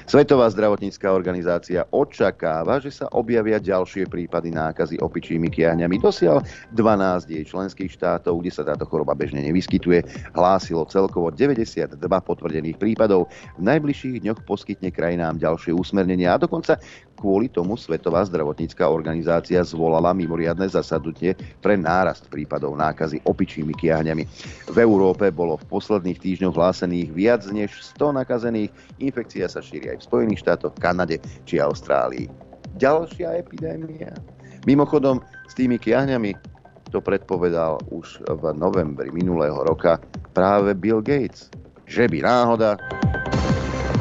Svetová 0.08 0.48
zdravotnícká 0.48 1.12
organizácia 1.12 1.84
očakáva, 1.92 2.80
že 2.80 2.92
sa 2.94 3.12
objavia 3.12 3.60
ďalšie 3.60 4.08
prípady 4.08 4.56
nákazy 4.56 4.98
opičími 5.04 5.52
kiahňami. 5.52 6.00
Dosiaľ 6.00 6.42
12 6.74 7.30
jej 7.30 7.44
členských 7.44 7.92
štátov, 7.92 8.40
kde 8.40 8.52
sa 8.52 8.64
táto 8.64 8.88
choroba 8.88 9.12
bežne 9.12 9.44
nevyskytuje, 9.44 10.32
hlásilo 10.32 10.88
celkovo 10.88 11.30
92 11.36 12.00
potvrdených 12.00 12.80
prípadov. 12.80 13.28
V 13.60 13.62
najbližších 13.62 14.24
dňoch 14.24 14.40
poskytne 14.48 14.90
krajinám 14.96 15.36
ďalšie 15.36 15.76
usmernenia 15.76 16.36
a 16.36 16.42
dokonca 16.42 16.80
kvôli 17.20 17.52
tomu 17.52 17.76
Svetová 17.76 18.24
zdravotnícká 18.24 18.88
organizácia 18.88 19.60
zvolala 19.60 20.16
mimoriadne 20.16 20.72
zasadnutie 20.72 21.36
pre 21.60 21.76
nárast 21.76 22.32
prípadov 22.32 22.80
nákazy 22.80 23.20
opičími 23.28 23.76
kiahňami. 23.76 24.24
V 24.72 24.78
Európe 24.80 25.28
bolo 25.36 25.60
v 25.60 25.68
posledných 25.68 25.89
týždňoch 25.98 26.54
hlásených 26.54 27.10
viac 27.10 27.42
než 27.50 27.74
100 27.98 28.22
nakazených. 28.22 28.70
Infekcia 29.02 29.50
sa 29.50 29.66
šíri 29.66 29.90
aj 29.90 30.06
v 30.06 30.08
Spojených 30.14 30.46
štátoch, 30.46 30.78
Kanade 30.78 31.18
či 31.50 31.58
Austrálii. 31.58 32.30
Ďalšia 32.78 33.42
epidémia. 33.42 34.14
Mimochodom, 34.70 35.26
s 35.50 35.58
tými 35.58 35.82
kiahňami 35.82 36.38
to 36.94 37.02
predpovedal 37.02 37.82
už 37.90 38.22
v 38.22 38.44
novembri 38.54 39.10
minulého 39.10 39.58
roka 39.66 39.98
práve 40.38 40.78
Bill 40.78 41.02
Gates. 41.02 41.50
Že 41.90 42.06
by 42.14 42.18
náhoda 42.22 42.78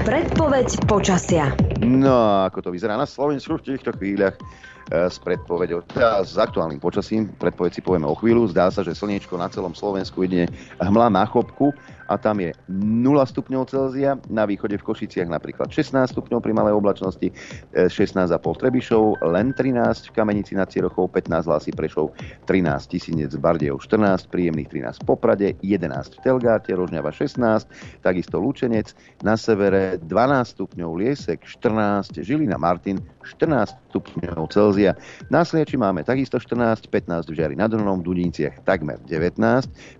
Predpoveď 0.08 0.88
počasia. 0.88 1.52
No 1.84 2.16
a 2.16 2.48
ako 2.48 2.64
to 2.64 2.70
vyzerá 2.72 2.96
na 2.96 3.04
Slovensku 3.04 3.60
v 3.60 3.76
týchto 3.76 3.92
chvíľach 3.92 4.40
s 4.88 5.20
predpovedou, 5.20 5.84
teda 5.84 6.24
s 6.24 6.40
aktuálnym 6.40 6.80
počasím, 6.80 7.28
predpoveď 7.36 7.72
si 7.76 7.84
povieme 7.84 8.08
o 8.08 8.16
chvíľu, 8.16 8.48
zdá 8.48 8.72
sa, 8.72 8.80
že 8.80 8.96
slniečko 8.96 9.36
na 9.36 9.52
celom 9.52 9.76
Slovensku 9.76 10.24
ide 10.24 10.48
hmla 10.80 11.12
na 11.12 11.28
chopku, 11.28 11.76
a 12.08 12.16
tam 12.16 12.40
je 12.40 12.50
0 12.68 13.04
stupňov 13.20 13.68
Celzia, 13.68 14.16
na 14.32 14.48
východe 14.48 14.80
v 14.80 14.84
Košiciach 14.84 15.28
napríklad 15.28 15.68
16 15.68 16.16
stupňov 16.16 16.40
pri 16.40 16.52
malej 16.56 16.74
oblačnosti, 16.80 17.28
16,5 17.76 18.32
e, 18.32 18.36
Trebišov, 18.40 19.04
len 19.28 19.52
13 19.52 20.08
v 20.08 20.12
Kamenici 20.16 20.56
nad 20.56 20.72
Cirochou, 20.72 21.06
15 21.12 21.44
hlasy 21.44 21.70
Prešov, 21.76 22.16
13 22.48 22.88
Tisinec, 22.88 23.32
Bardejov 23.36 23.84
14, 23.84 24.32
príjemných 24.32 24.68
13 24.72 25.04
v 25.04 25.06
Poprade, 25.06 25.48
11 25.60 25.92
v 25.92 26.18
Telgáte, 26.24 26.72
Rožňava 26.72 27.12
16, 27.12 27.68
takisto 28.00 28.40
Lučenec, 28.40 28.96
na 29.20 29.36
severe 29.36 30.00
12 30.00 30.08
stupňov 30.56 30.90
Liesek, 30.96 31.44
14 31.44 32.24
Žilina 32.24 32.56
Martin, 32.56 33.04
14 33.28 33.76
stupňov 33.92 34.48
Celzia. 34.48 34.96
Na 35.28 35.44
Sliači 35.44 35.76
máme 35.76 36.00
takisto 36.00 36.40
14, 36.40 36.88
15 36.88 37.28
v 37.28 37.36
Žiari 37.36 37.54
nad 37.60 37.68
Hronom, 37.68 38.00
v 38.00 38.16
Dudinciach 38.16 38.64
takmer 38.64 38.96
19, 39.04 39.36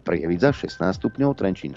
Prievidza 0.09 0.57
16 0.57 0.81
stupňov, 0.97 1.37
Trenčín 1.37 1.77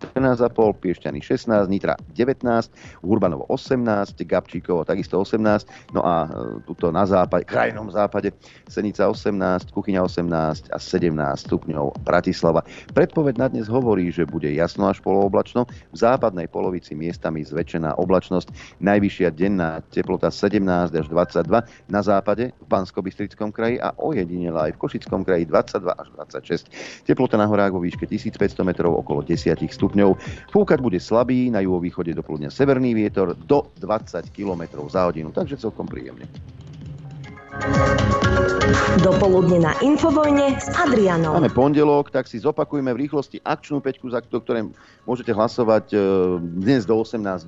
14,5, 0.00 0.52
Piešťany 0.76 1.20
16, 1.24 1.72
Nitra 1.72 1.96
19, 2.12 3.04
Urbanovo 3.04 3.48
18, 3.48 4.16
Gabčíkovo 4.28 4.84
takisto 4.84 5.16
18, 5.20 5.96
no 5.96 6.04
a 6.04 6.28
e, 6.28 6.60
tuto 6.68 6.92
na 6.92 7.08
západe, 7.08 7.48
krajnom 7.48 7.88
západe 7.88 8.32
Senica 8.68 9.08
18, 9.08 9.72
Kuchyňa 9.72 10.04
18 10.04 10.72
a 10.72 10.78
17 10.78 11.46
stupňov 11.48 12.04
Bratislava. 12.04 12.60
Predpoveď 12.92 13.34
na 13.40 13.46
dnes 13.48 13.66
hovorí, 13.72 14.12
že 14.12 14.28
bude 14.28 14.52
jasno 14.52 14.92
až 14.92 15.00
polooblačno, 15.00 15.64
v 15.66 15.96
západnej 15.96 16.48
polovici 16.52 16.92
miestami 16.92 17.40
zväčšená 17.40 17.96
oblačnosť, 17.96 18.78
najvyššia 18.84 19.28
denná 19.32 19.80
teplota 19.88 20.28
17 20.28 20.92
až 20.92 21.06
22, 21.08 21.92
na 21.92 22.00
západe, 22.04 22.52
v 22.52 22.66
bansko 22.68 23.00
kraji 23.52 23.80
a 23.80 23.94
ojedinele 23.96 24.70
aj 24.70 24.72
v 24.74 24.80
Košickom 24.80 25.24
kraji 25.24 25.48
22 25.48 25.88
až 25.88 26.08
26. 26.34 27.06
Teplota 27.06 27.40
na 27.40 27.46
horách 27.46 27.72
vo 27.72 27.80
výške 27.80 28.04
1500 28.04 28.66
metrov 28.66 28.92
okolo 28.98 29.22
10 29.22 29.56
stupňov. 29.56 29.85
Fúkať 30.50 30.78
bude 30.82 30.98
slabý, 30.98 31.50
na 31.50 31.62
juhovýchode 31.62 32.10
do 32.14 32.22
severný 32.50 32.94
vietor 32.96 33.36
do 33.36 33.70
20 33.78 34.30
km 34.34 34.86
za 34.90 35.06
hodinu, 35.06 35.30
takže 35.30 35.60
celkom 35.60 35.86
príjemne. 35.86 36.26
Dopoludne 38.96 39.60
na 39.60 39.76
Infovojne 39.84 40.56
s 40.58 40.72
Adrianom. 40.72 41.36
Máme 41.36 41.52
pondelok, 41.52 42.08
tak 42.10 42.26
si 42.26 42.38
zopakujme 42.40 42.92
v 42.96 43.04
rýchlosti 43.06 43.38
akčnú 43.44 43.84
peťku, 43.84 44.08
za 44.10 44.24
ktoré 44.24 44.64
môžete 45.06 45.30
hlasovať 45.36 45.92
e, 45.94 45.96
dnes 46.40 46.86
do 46.88 46.96
18.00. 46.98 47.46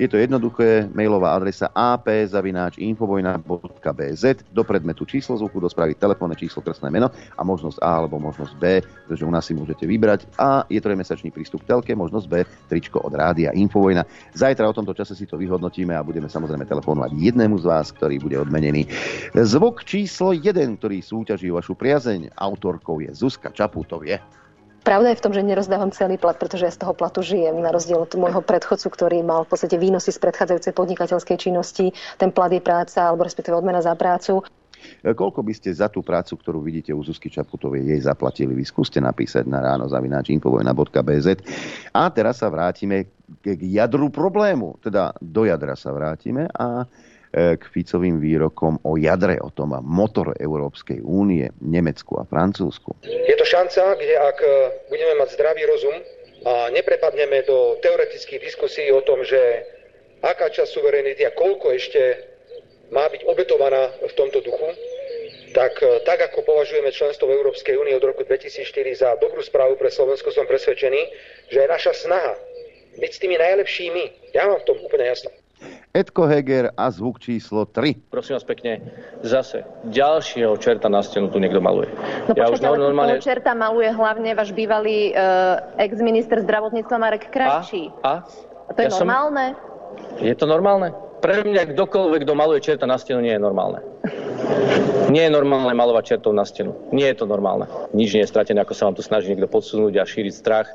Je 0.00 0.08
to 0.08 0.16
jednoduché, 0.16 0.88
mailová 0.94 1.36
adresa 1.36 1.68
ap.infovojna.bz 1.74 4.24
do 4.54 4.62
predmetu 4.64 5.04
číslo 5.04 5.36
zvuku, 5.36 5.60
do 5.60 5.68
správy 5.68 5.92
telefónne 5.98 6.38
číslo, 6.38 6.62
krstné 6.64 6.88
meno 6.88 7.12
a 7.12 7.44
možnosť 7.44 7.84
A 7.84 8.00
alebo 8.00 8.16
možnosť 8.22 8.54
B, 8.56 8.80
pretože 8.80 9.26
u 9.26 9.30
nás 9.34 9.44
si 9.44 9.52
môžete 9.52 9.84
vybrať. 9.84 10.24
A 10.40 10.64
je 10.72 10.80
trojmesačný 10.80 11.28
prístup 11.34 11.68
k 11.68 11.76
telke, 11.76 11.92
možnosť 11.92 12.26
B, 12.30 12.48
tričko 12.72 13.04
od 13.04 13.12
rádia 13.12 13.52
Infovojna. 13.52 14.08
Zajtra 14.32 14.64
o 14.70 14.72
tomto 14.72 14.96
čase 14.96 15.12
si 15.18 15.26
to 15.28 15.36
vyhodnotíme 15.36 15.92
a 15.92 16.00
budeme 16.00 16.32
samozrejme 16.32 16.64
telefonovať 16.64 17.12
jednému 17.12 17.60
z 17.60 17.68
vás, 17.68 17.92
ktorý 17.92 18.16
bude 18.22 18.40
odmenený. 18.40 18.88
Zvuk 19.34 19.82
číslo 19.82 20.30
1, 20.30 20.78
ktorý 20.78 21.02
súťaží 21.02 21.50
vašu 21.50 21.74
priazeň, 21.74 22.32
autorkou 22.38 23.02
je 23.02 23.10
Zuzka 23.12 23.50
Čaputovie. 23.50 24.22
Pravda 24.84 25.16
je 25.16 25.18
v 25.18 25.24
tom, 25.24 25.32
že 25.32 25.40
nerozdávam 25.40 25.88
celý 25.96 26.20
plat, 26.20 26.36
pretože 26.36 26.68
ja 26.68 26.72
z 26.72 26.84
toho 26.84 26.92
platu 26.92 27.24
žijem, 27.24 27.56
na 27.56 27.72
rozdiel 27.72 28.04
od 28.04 28.12
môjho 28.20 28.44
predchodcu, 28.44 28.92
ktorý 28.92 29.24
mal 29.24 29.48
v 29.48 29.56
podstate 29.56 29.80
výnosy 29.80 30.12
z 30.12 30.20
predchádzajúcej 30.20 30.76
podnikateľskej 30.76 31.36
činnosti. 31.40 31.96
Ten 32.20 32.28
plat 32.28 32.52
je 32.52 32.60
práca, 32.60 33.08
alebo 33.08 33.24
respektíve 33.24 33.56
odmena 33.56 33.80
za 33.80 33.96
prácu. 33.96 34.44
Koľko 35.00 35.40
by 35.40 35.52
ste 35.56 35.72
za 35.72 35.88
tú 35.88 36.04
prácu, 36.04 36.36
ktorú 36.36 36.60
vidíte 36.60 36.92
u 36.92 37.00
Zuzky 37.00 37.32
Čaputovej, 37.32 37.96
jej 37.96 38.00
zaplatili? 38.04 38.52
Vy 38.52 38.68
skúste 38.68 39.00
napísať 39.00 39.48
na 39.48 39.64
ráno 39.64 39.88
zavináčinfovojna.bz. 39.88 41.28
A 41.96 42.02
teraz 42.12 42.44
sa 42.44 42.52
vrátime 42.52 43.08
k 43.40 43.56
jadru 43.56 44.12
problému. 44.12 44.76
Teda 44.84 45.16
do 45.16 45.48
jadra 45.48 45.72
sa 45.80 45.96
vrátime 45.96 46.44
a 46.52 46.84
k 47.34 47.62
Ficovým 47.66 48.22
výrokom 48.22 48.78
o 48.86 48.94
jadre, 48.94 49.42
o 49.42 49.50
tom 49.50 49.74
motor 49.82 50.38
Európskej 50.38 51.02
únie, 51.02 51.50
Nemecku 51.58 52.14
a 52.22 52.24
Francúzsku. 52.24 52.94
Je 53.02 53.34
to 53.34 53.42
šanca, 53.42 53.98
kde 53.98 54.14
ak 54.14 54.38
e, 54.38 54.48
budeme 54.86 55.14
mať 55.18 55.34
zdravý 55.34 55.66
rozum 55.66 55.96
a 56.46 56.70
neprepadneme 56.70 57.42
do 57.42 57.74
teoretických 57.82 58.38
diskusí 58.38 58.86
o 58.94 59.02
tom, 59.02 59.26
že 59.26 59.66
aká 60.22 60.46
časť 60.46 60.70
suverenity 60.70 61.26
a 61.26 61.34
koľko 61.34 61.74
ešte 61.74 62.00
má 62.94 63.10
byť 63.10 63.26
obetovaná 63.26 63.90
v 63.98 64.12
tomto 64.14 64.38
duchu, 64.38 64.70
tak, 65.58 65.74
e, 65.82 66.06
tak 66.06 66.22
ako 66.22 66.46
považujeme 66.46 66.94
členstvo 66.94 67.26
v 67.26 67.34
Európskej 67.42 67.74
únii 67.74 67.98
od 67.98 68.14
roku 68.14 68.22
2004 68.22 68.94
za 68.94 69.10
dobrú 69.18 69.42
správu 69.42 69.74
pre 69.74 69.90
Slovensko, 69.90 70.30
som 70.30 70.46
presvedčený, 70.46 71.02
že 71.50 71.58
je 71.66 71.68
naša 71.68 71.98
snaha 71.98 72.38
byť 72.94 73.10
s 73.10 73.18
tými 73.18 73.34
najlepšími. 73.42 74.02
Ja 74.38 74.46
mám 74.46 74.62
v 74.62 74.66
tom 74.70 74.78
úplne 74.86 75.10
jasno. 75.10 75.34
Edko 75.94 76.26
Heger 76.26 76.74
a 76.74 76.90
zvuk 76.90 77.22
číslo 77.22 77.70
3. 77.70 78.10
Prosím 78.10 78.34
vás 78.34 78.42
pekne, 78.42 78.82
zase 79.22 79.62
ďalšieho 79.86 80.58
čerta 80.58 80.90
na 80.90 81.06
stenu 81.06 81.30
tu 81.30 81.38
niekto 81.38 81.62
maluje. 81.62 81.86
No 82.26 82.34
ja 82.34 82.50
počkajte, 82.50 82.66
ale 82.66 82.78
normálne... 82.82 83.22
čerta 83.22 83.54
maluje 83.54 83.94
hlavne 83.94 84.34
váš 84.34 84.50
bývalý 84.50 85.14
uh, 85.14 85.62
ex-minister 85.78 86.42
zdravotníctva 86.42 86.96
Marek 86.98 87.30
Krajčí. 87.30 87.94
A? 88.02 88.26
a 88.66 88.70
to 88.74 88.80
je 88.82 88.90
ja 88.90 88.98
normálne? 88.98 89.54
Som... 89.54 90.26
Je 90.26 90.34
to 90.34 90.46
normálne? 90.50 90.88
Pre 91.22 91.46
mňa 91.46 91.72
kdokoľvek, 91.72 92.26
kto 92.26 92.34
maluje 92.34 92.60
čerta 92.60 92.90
na 92.90 92.98
stenu, 92.98 93.22
nie 93.22 93.32
je 93.32 93.40
normálne. 93.40 93.80
Nie 95.14 95.30
je 95.30 95.32
normálne 95.32 95.72
malovať 95.78 96.18
čertov 96.18 96.34
na 96.34 96.42
stenu. 96.42 96.74
Nie 96.90 97.14
je 97.14 97.22
to 97.22 97.30
normálne. 97.30 97.70
Nič 97.94 98.18
nie 98.18 98.26
je 98.26 98.32
stratené, 98.34 98.60
ako 98.60 98.74
sa 98.74 98.90
vám 98.90 98.98
tu 98.98 99.02
snaží 99.06 99.30
niekto 99.30 99.46
podsunúť 99.46 99.94
a 100.00 100.04
šíriť 100.04 100.34
strach. 100.34 100.68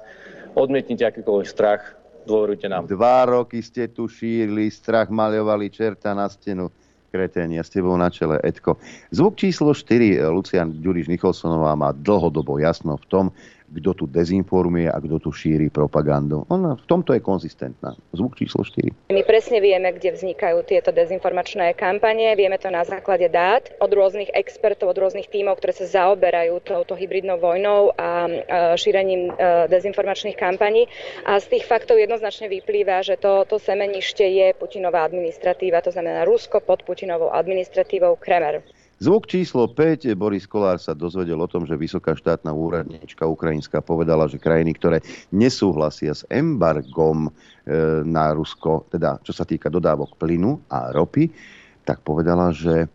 Odmietnite 0.55 1.05
akýkoľvek 1.05 1.45
strach, 1.45 1.98
Dôverujte 2.29 2.69
nám. 2.69 2.85
Dva 2.85 3.25
roky 3.25 3.65
ste 3.65 3.89
tu 3.89 4.05
šírili 4.05 4.69
strach, 4.69 5.09
maľovali 5.09 5.73
čerta 5.73 6.13
na 6.13 6.29
stenu. 6.29 6.69
Kretenia 7.09 7.65
s 7.65 7.73
tebou 7.73 7.97
na 7.97 8.13
čele, 8.13 8.37
Edko. 8.45 8.77
Zvuk 9.09 9.33
číslo 9.33 9.73
4, 9.73 10.29
Lucian 10.29 10.77
Ďuriš 10.77 11.09
Nicholsonová 11.09 11.73
má 11.73 11.89
dlhodobo 11.89 12.61
jasno 12.61 13.01
v 13.01 13.05
tom, 13.09 13.25
kto 13.69 13.93
tu 13.93 14.05
dezinformuje 14.09 14.89
a 14.89 14.97
kto 14.97 15.21
tu 15.21 15.29
šíri 15.29 15.69
propagandu. 15.69 16.45
Ona 16.49 16.75
v 16.75 16.85
tomto 16.89 17.13
je 17.13 17.21
konzistentná. 17.21 17.93
Zvuk 18.13 18.35
číslo 18.35 18.65
4. 18.65 19.13
My 19.13 19.21
presne 19.21 19.61
vieme, 19.61 19.93
kde 19.93 20.17
vznikajú 20.17 20.65
tieto 20.65 20.89
dezinformačné 20.89 21.77
kampanie. 21.77 22.33
Vieme 22.33 22.57
to 22.57 22.73
na 22.73 22.81
základe 22.81 23.29
dát 23.29 23.69
od 23.77 23.91
rôznych 23.93 24.33
expertov, 24.33 24.89
od 24.89 24.97
rôznych 24.97 25.29
tímov, 25.29 25.61
ktoré 25.61 25.73
sa 25.77 25.85
zaoberajú 25.85 26.57
touto 26.65 26.97
hybridnou 26.97 27.37
vojnou 27.37 27.93
a 27.93 28.25
šírením 28.75 29.29
e, 29.29 29.33
dezinformačných 29.69 30.37
kampaní. 30.37 30.89
A 31.29 31.37
z 31.37 31.57
tých 31.57 31.69
faktov 31.69 32.01
jednoznačne 32.01 32.49
vyplýva, 32.49 33.05
že 33.05 33.21
to, 33.21 33.45
to 33.45 33.61
semenište 33.61 34.25
je 34.25 34.57
Putinová 34.57 35.05
administratíva, 35.05 35.85
to 35.85 35.93
znamená 35.93 36.25
Rusko 36.25 36.59
pod 36.65 36.81
Putinovou 36.81 37.29
administratívou 37.29 38.17
Kremer. 38.17 38.65
Zvuk 38.99 39.31
číslo 39.31 39.63
5. 39.71 40.11
Boris 40.19 40.43
Kolár 40.43 40.75
sa 40.75 40.91
dozvedel 40.91 41.39
o 41.39 41.47
tom, 41.47 41.63
že 41.63 41.79
vysoká 41.79 42.19
štátna 42.19 42.51
úradnička 42.51 43.23
ukrajinská 43.23 43.79
povedala, 43.79 44.27
že 44.27 44.35
krajiny, 44.35 44.75
ktoré 44.75 44.99
nesúhlasia 45.31 46.11
s 46.11 46.27
embargom 46.27 47.31
e, 47.31 47.31
na 48.03 48.35
Rusko, 48.35 48.91
teda 48.91 49.23
čo 49.23 49.31
sa 49.31 49.47
týka 49.47 49.71
dodávok 49.71 50.19
plynu 50.19 50.59
a 50.67 50.91
ropy, 50.91 51.31
tak 51.87 52.03
povedala, 52.03 52.51
že 52.51 52.91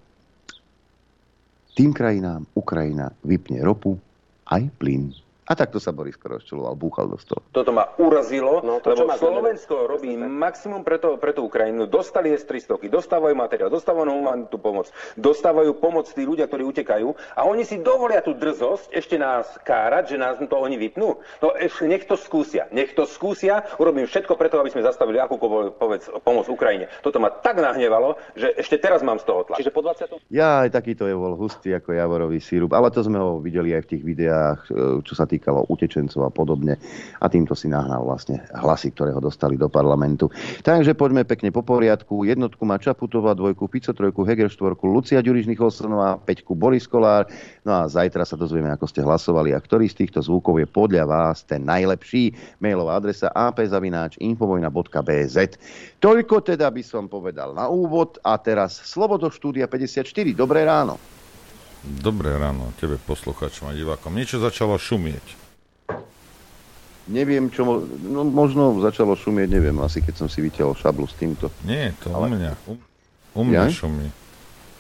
tým 1.73 1.97
krajinám 1.97 2.45
Ukrajina 2.53 3.09
vypne 3.25 3.65
ropu 3.65 3.97
aj 4.53 4.61
plyn. 4.77 5.09
A 5.45 5.53
takto 5.53 5.77
sa 5.77 5.93
Boris 5.93 6.17
rozčuloval, 6.17 6.73
búchal 6.73 7.13
do 7.13 7.21
stola. 7.21 7.45
Toto 7.53 7.69
ma 7.69 7.93
urazilo, 8.01 8.65
no, 8.65 8.81
to, 8.81 8.97
lebo 8.97 9.13
Slovensko 9.13 9.85
robí 9.85 10.17
maximum 10.17 10.81
pre, 10.81 10.97
to, 10.97 11.21
pre 11.21 11.37
tú 11.37 11.45
Ukrajinu. 11.45 11.85
Dostali 11.85 12.33
S-300, 12.33 12.81
dostávajú 12.89 13.37
materiál, 13.37 13.69
dostávajú 13.69 14.09
humanitú 14.09 14.57
pomoc, 14.57 14.89
dostávajú 15.21 15.77
pomoc 15.77 16.09
tí 16.09 16.25
ľudia, 16.25 16.49
ktorí 16.49 16.65
utekajú 16.65 17.13
a 17.37 17.45
oni 17.45 17.69
si 17.69 17.77
dovolia 17.85 18.25
tú 18.25 18.33
drzosť 18.33 18.97
ešte 18.97 19.21
nás 19.21 19.45
kárať, 19.69 20.15
že 20.15 20.17
nás 20.17 20.41
to 20.41 20.57
oni 20.57 20.81
vypnú. 20.81 21.21
No 21.45 21.53
ešte 21.53 21.85
nech 21.93 22.09
to 22.09 22.17
skúsia, 22.17 22.65
nech 22.73 22.97
to 22.97 23.05
skúsia, 23.05 23.69
urobím 23.77 24.09
všetko 24.09 24.41
preto, 24.41 24.57
aby 24.57 24.73
sme 24.73 24.81
zastavili 24.81 25.21
akúkoľvek 25.21 26.25
pomoc 26.25 26.47
Ukrajine. 26.49 26.89
Toto 27.05 27.21
ma 27.21 27.29
tak 27.29 27.61
nahnevalo, 27.61 28.17
že 28.33 28.49
ešte 28.57 28.81
teraz 28.81 29.05
mám 29.05 29.21
z 29.21 29.29
toho 29.29 29.45
tlak. 29.45 29.61
Čiže 29.61 29.77
po 29.77 29.85
20. 29.85 30.33
Ja 30.33 30.65
aj 30.65 30.73
takýto 30.73 31.05
je 31.05 31.13
bol 31.13 31.37
hustý 31.37 31.77
ako 31.77 31.93
javorový 31.93 32.41
sírup, 32.41 32.73
ale 32.73 32.89
to 32.89 33.05
sme 33.05 33.21
ho 33.21 33.37
videli 33.39 33.77
aj 33.77 33.83
v 33.85 33.91
tých 33.93 34.03
videách, 34.03 34.61
e, 34.73 35.05
čo 35.05 35.13
sa 35.13 35.29
týkalo 35.35 35.67
utečencov 35.67 36.23
a 36.23 36.31
podobne. 36.31 36.79
A 37.19 37.27
týmto 37.27 37.59
si 37.59 37.67
nahnal 37.67 38.07
vlastne 38.07 38.39
hlasy, 38.55 38.95
ktoré 38.95 39.11
ho 39.11 39.19
dostali 39.19 39.59
do 39.59 39.67
parlamentu. 39.67 40.31
Takže 40.63 40.95
poďme 40.95 41.27
pekne 41.27 41.51
po 41.51 41.67
poriadku. 41.67 42.23
Jednotku 42.23 42.63
má 42.63 42.79
Čaputová, 42.79 43.35
dvojku 43.35 43.67
Pico, 43.67 43.91
trojku 43.91 44.23
Heger, 44.23 44.47
štvorku 44.47 44.87
Lucia 44.87 45.19
Ďuriš 45.19 45.51
Nicholsonová, 45.51 46.23
peťku 46.23 46.55
Boris 46.55 46.87
Kolár. 46.87 47.27
No 47.67 47.83
a 47.83 47.91
zajtra 47.91 48.23
sa 48.23 48.39
dozvieme, 48.39 48.71
ako 48.71 48.87
ste 48.87 49.03
hlasovali 49.03 49.51
a 49.51 49.59
ktorý 49.59 49.91
z 49.91 50.07
týchto 50.07 50.23
zvukov 50.23 50.63
je 50.63 50.71
podľa 50.71 51.11
vás 51.11 51.43
ten 51.43 51.67
najlepší. 51.67 52.31
Mailová 52.63 53.03
adresa 53.03 53.35
apzavináč.infovojna.bz 53.35 55.37
Toľko 55.99 56.45
teda 56.45 56.69
by 56.71 56.83
som 56.85 57.09
povedal 57.09 57.57
na 57.57 57.67
úvod 57.67 58.21
a 58.23 58.37
teraz 58.37 58.85
slovo 58.85 59.17
do 59.17 59.33
štúdia 59.33 59.65
54. 59.67 60.05
Dobré 60.37 60.69
ráno. 60.69 61.01
Dobré 61.85 62.33
ráno 62.41 62.73
tebe, 62.81 62.97
posluchačom 62.97 63.69
a 63.69 63.77
divákom. 63.77 64.17
Niečo 64.17 64.41
začalo 64.41 64.81
šumieť. 64.81 65.45
Neviem, 67.13 67.53
čo... 67.53 67.85
No, 68.09 68.25
možno 68.25 68.81
začalo 68.81 69.13
šumieť, 69.13 69.53
neviem, 69.53 69.77
asi 69.85 70.01
keď 70.01 70.25
som 70.25 70.29
si 70.33 70.41
vytiahol 70.41 70.73
šablu 70.73 71.05
s 71.05 71.13
týmto. 71.21 71.53
Nie, 71.69 71.93
to 72.01 72.09
Ale... 72.17 72.33
u 72.33 72.41
mňa. 72.41 72.53
U, 72.65 72.73
u 73.37 73.43
mňa 73.45 73.69
ja? 73.69 73.77
šumí. 73.77 74.09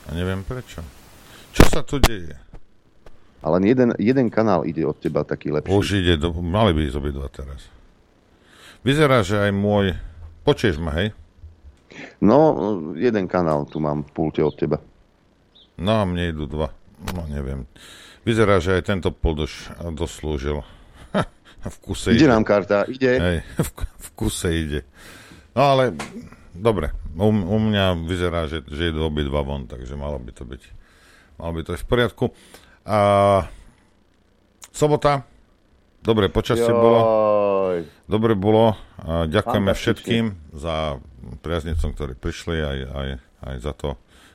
A 0.08 0.16
neviem 0.16 0.40
prečo. 0.40 0.80
Čo 1.52 1.68
sa 1.68 1.84
tu 1.84 2.00
deje? 2.00 2.32
Ale 3.44 3.60
jeden, 3.60 3.92
jeden 4.00 4.32
kanál 4.32 4.64
ide 4.64 4.88
od 4.88 4.96
teba 4.96 5.20
taký 5.28 5.52
lepší. 5.52 5.68
Už 5.68 6.00
ide, 6.00 6.16
do, 6.16 6.32
mali 6.32 6.72
by 6.72 6.88
ísť 6.88 6.96
obidva 6.96 7.28
teraz. 7.28 7.68
Vyzerá, 8.80 9.20
že 9.20 9.44
aj 9.44 9.52
môj... 9.52 9.92
Počuješ 10.48 10.80
ma, 10.80 10.96
hej? 10.96 11.12
No, 12.24 12.56
jeden 12.96 13.28
kanál 13.28 13.68
tu 13.68 13.84
mám 13.84 14.08
v 14.08 14.10
pulte 14.16 14.40
od 14.40 14.56
teba. 14.56 14.80
No 15.76 16.00
a 16.00 16.08
mne 16.08 16.32
idú 16.32 16.48
dva. 16.48 16.72
No 17.12 17.28
neviem. 17.28 17.68
Vyzerá, 18.24 18.56
že 18.62 18.80
aj 18.80 18.88
tento 18.88 19.12
už 19.12 19.52
doslúžil. 19.92 20.64
v 21.74 21.78
kuse 21.84 22.16
ide. 22.16 22.24
Ide 22.24 22.32
nám 22.32 22.44
karta, 22.48 22.88
ide. 22.88 23.20
Hej, 23.20 23.38
v, 23.66 23.70
v 23.84 24.08
kuse 24.16 24.48
ide. 24.48 24.80
No 25.52 25.76
ale, 25.76 25.92
dobre. 26.56 26.96
U, 27.14 27.28
u 27.30 27.58
mňa 27.60 28.00
vyzerá, 28.08 28.48
že, 28.48 28.64
že 28.64 28.90
idú 28.90 29.06
obidva 29.06 29.44
von, 29.44 29.68
takže 29.68 29.94
malo 29.94 30.16
by 30.18 30.32
to 30.32 30.48
byť, 30.48 30.62
malo 31.36 31.52
by 31.54 31.62
to 31.62 31.70
byť 31.76 31.82
v 31.84 31.88
poriadku. 31.88 32.24
A 32.84 32.98
sobota, 34.72 35.28
dobre 36.00 36.32
počasie 36.32 36.68
Joj. 36.68 36.80
bolo. 36.80 37.00
Dobre 38.08 38.32
bolo. 38.34 38.76
A 39.00 39.28
ďakujeme 39.28 39.72
všetkým 39.72 40.24
za 40.56 40.98
priaznicom, 41.40 41.92
ktorí 41.92 42.16
prišli 42.16 42.56
aj, 42.60 42.78
aj, 42.88 43.08
aj 43.52 43.56
za 43.60 43.72
to, 43.76 43.88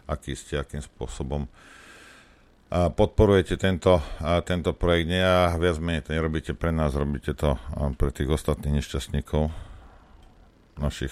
aký 0.09 0.33
ste, 0.33 0.57
akým 0.57 0.81
spôsobom 0.81 1.49
podporujete 2.69 3.57
tento, 3.57 3.97
tento 4.45 4.71
projekt. 4.77 5.09
Nie 5.09 5.25
a 5.25 5.57
viac 5.57 5.81
menej 5.81 6.05
to 6.05 6.13
nerobíte 6.13 6.53
pre 6.53 6.69
nás, 6.69 6.93
robíte 6.93 7.33
to 7.33 7.57
pre 7.97 8.13
tých 8.13 8.29
ostatných 8.29 8.79
nešťastníkov, 8.79 9.49
našich 10.77 11.11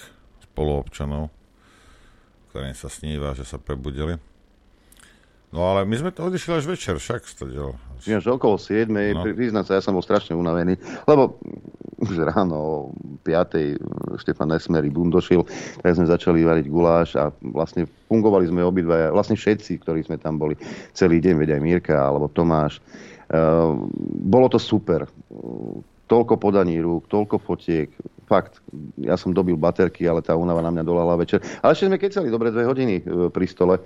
spoluobčanov, 0.53 1.33
ktorým 2.53 2.77
sa 2.77 2.87
sníva, 2.93 3.33
že 3.33 3.43
sa 3.43 3.57
prebudili. 3.57 4.21
No 5.47 5.63
ale 5.63 5.87
my 5.87 5.95
sme 5.95 6.11
to 6.11 6.27
odišli 6.27 6.59
až 6.59 6.65
večer, 6.67 6.95
však 6.99 7.23
stadiel. 7.23 7.71
Až 8.03 8.27
okolo 8.27 8.59
7. 8.59 8.91
No. 8.91 9.23
Priznám 9.23 9.63
sa, 9.63 9.79
ja 9.79 9.83
som 9.83 9.95
bol 9.95 10.03
strašne 10.03 10.35
unavený, 10.35 10.75
lebo 11.07 11.39
už 12.03 12.19
ráno 12.29 12.55
o 12.55 12.75
5. 13.25 14.19
Štefan 14.21 14.53
Nesmery 14.53 14.91
bundošil, 14.91 15.41
tak 15.81 15.97
sme 15.97 16.05
začali 16.05 16.45
variť 16.45 16.67
guláš 16.69 17.17
a 17.17 17.33
vlastne 17.41 17.89
fungovali 18.11 18.45
sme 18.51 18.61
obidva, 18.61 19.09
vlastne 19.09 19.39
všetci, 19.39 19.81
ktorí 19.81 20.05
sme 20.05 20.21
tam 20.21 20.37
boli 20.37 20.53
celý 20.93 21.17
deň, 21.23 21.35
veď 21.41 21.49
aj 21.57 21.61
Mirka 21.63 21.97
alebo 21.97 22.29
Tomáš. 22.29 22.83
Uh, 23.27 23.75
bolo 24.23 24.47
to 24.47 24.59
super. 24.61 25.09
Toľko 26.07 26.39
podaní 26.39 26.79
rúk, 26.79 27.11
toľko 27.11 27.43
fotiek, 27.43 27.91
fakt, 28.27 28.59
ja 28.99 29.15
som 29.15 29.31
dobil 29.31 29.55
baterky, 29.55 30.03
ale 30.07 30.19
tá 30.19 30.35
únava 30.35 30.59
na 30.59 30.71
mňa 30.71 30.83
dolala 30.83 31.15
večer. 31.15 31.39
Ale 31.63 31.75
ešte 31.75 31.87
sme 31.87 31.99
kecali 31.99 32.27
dobre 32.27 32.51
dve 32.51 32.67
hodiny 32.67 32.95
e, 32.99 33.03
pri 33.31 33.47
stole, 33.47 33.79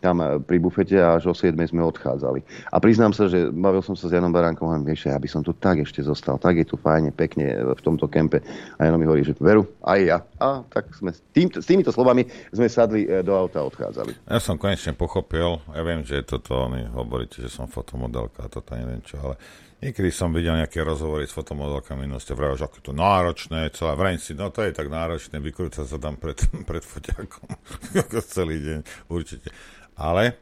tam 0.00 0.20
e, 0.20 0.40
pri 0.40 0.58
bufete 0.60 0.96
a 0.98 1.16
až 1.16 1.30
o 1.30 1.34
7 1.34 1.56
sme 1.56 1.82
odchádzali. 1.84 2.40
A 2.72 2.76
priznám 2.78 3.16
sa, 3.16 3.26
že 3.26 3.48
bavil 3.50 3.80
som 3.80 3.96
sa 3.96 4.08
s 4.08 4.14
Janom 4.14 4.32
Baránkom, 4.32 4.68
a 4.68 4.76
vieš, 4.80 5.08
ja 5.08 5.18
by 5.18 5.28
som 5.28 5.40
tu 5.40 5.56
tak 5.56 5.82
ešte 5.82 6.04
zostal, 6.04 6.36
tak 6.36 6.60
je 6.60 6.66
tu 6.68 6.76
fajne, 6.76 7.12
pekne 7.12 7.46
e, 7.46 7.60
v 7.76 7.80
tomto 7.80 8.06
kempe. 8.06 8.44
A 8.76 8.88
Jano 8.88 9.00
mi 9.00 9.08
hovorí, 9.08 9.24
že 9.24 9.36
veru, 9.38 9.64
aj 9.84 10.00
ja. 10.00 10.18
A 10.40 10.62
tak 10.68 10.92
sme 10.96 11.12
s, 11.12 11.20
tým, 11.32 11.48
s 11.52 11.66
týmito 11.66 11.90
slovami 11.90 12.24
sme 12.52 12.68
sadli 12.68 13.08
do 13.24 13.32
auta 13.32 13.60
a 13.62 13.68
odchádzali. 13.68 14.28
Ja 14.28 14.40
som 14.40 14.60
konečne 14.60 14.92
pochopil, 14.92 15.60
ja 15.72 15.82
viem, 15.84 16.04
že 16.04 16.20
je 16.20 16.24
toto, 16.36 16.68
oni 16.68 16.88
hovoríte, 16.92 17.44
že 17.44 17.48
som 17.52 17.68
fotomodelka 17.68 18.44
a 18.44 18.52
toto 18.52 18.76
neviem 18.76 19.00
čo, 19.02 19.20
ale 19.20 19.36
Niekedy 19.76 20.08
som 20.08 20.32
videl 20.32 20.56
nejaké 20.56 20.80
rozhovory 20.80 21.28
s 21.28 21.36
fotomodelkami 21.36 22.08
minulosti 22.08 22.32
a 22.32 22.38
vravel, 22.38 22.56
že 22.56 22.64
ako 22.64 22.80
to 22.80 22.92
náročné, 22.96 23.68
celé 23.76 23.92
vrajím 23.92 24.20
si, 24.24 24.32
no 24.32 24.48
to 24.48 24.64
je 24.64 24.72
tak 24.72 24.88
náročné, 24.88 25.36
vykrúcať 25.36 25.84
sa 25.84 26.00
tam 26.00 26.16
pred, 26.16 26.40
pred 26.68 26.80
foťákom 26.80 27.48
celý 28.36 28.56
deň, 28.64 28.80
určite. 29.12 29.52
Ale 29.96 30.36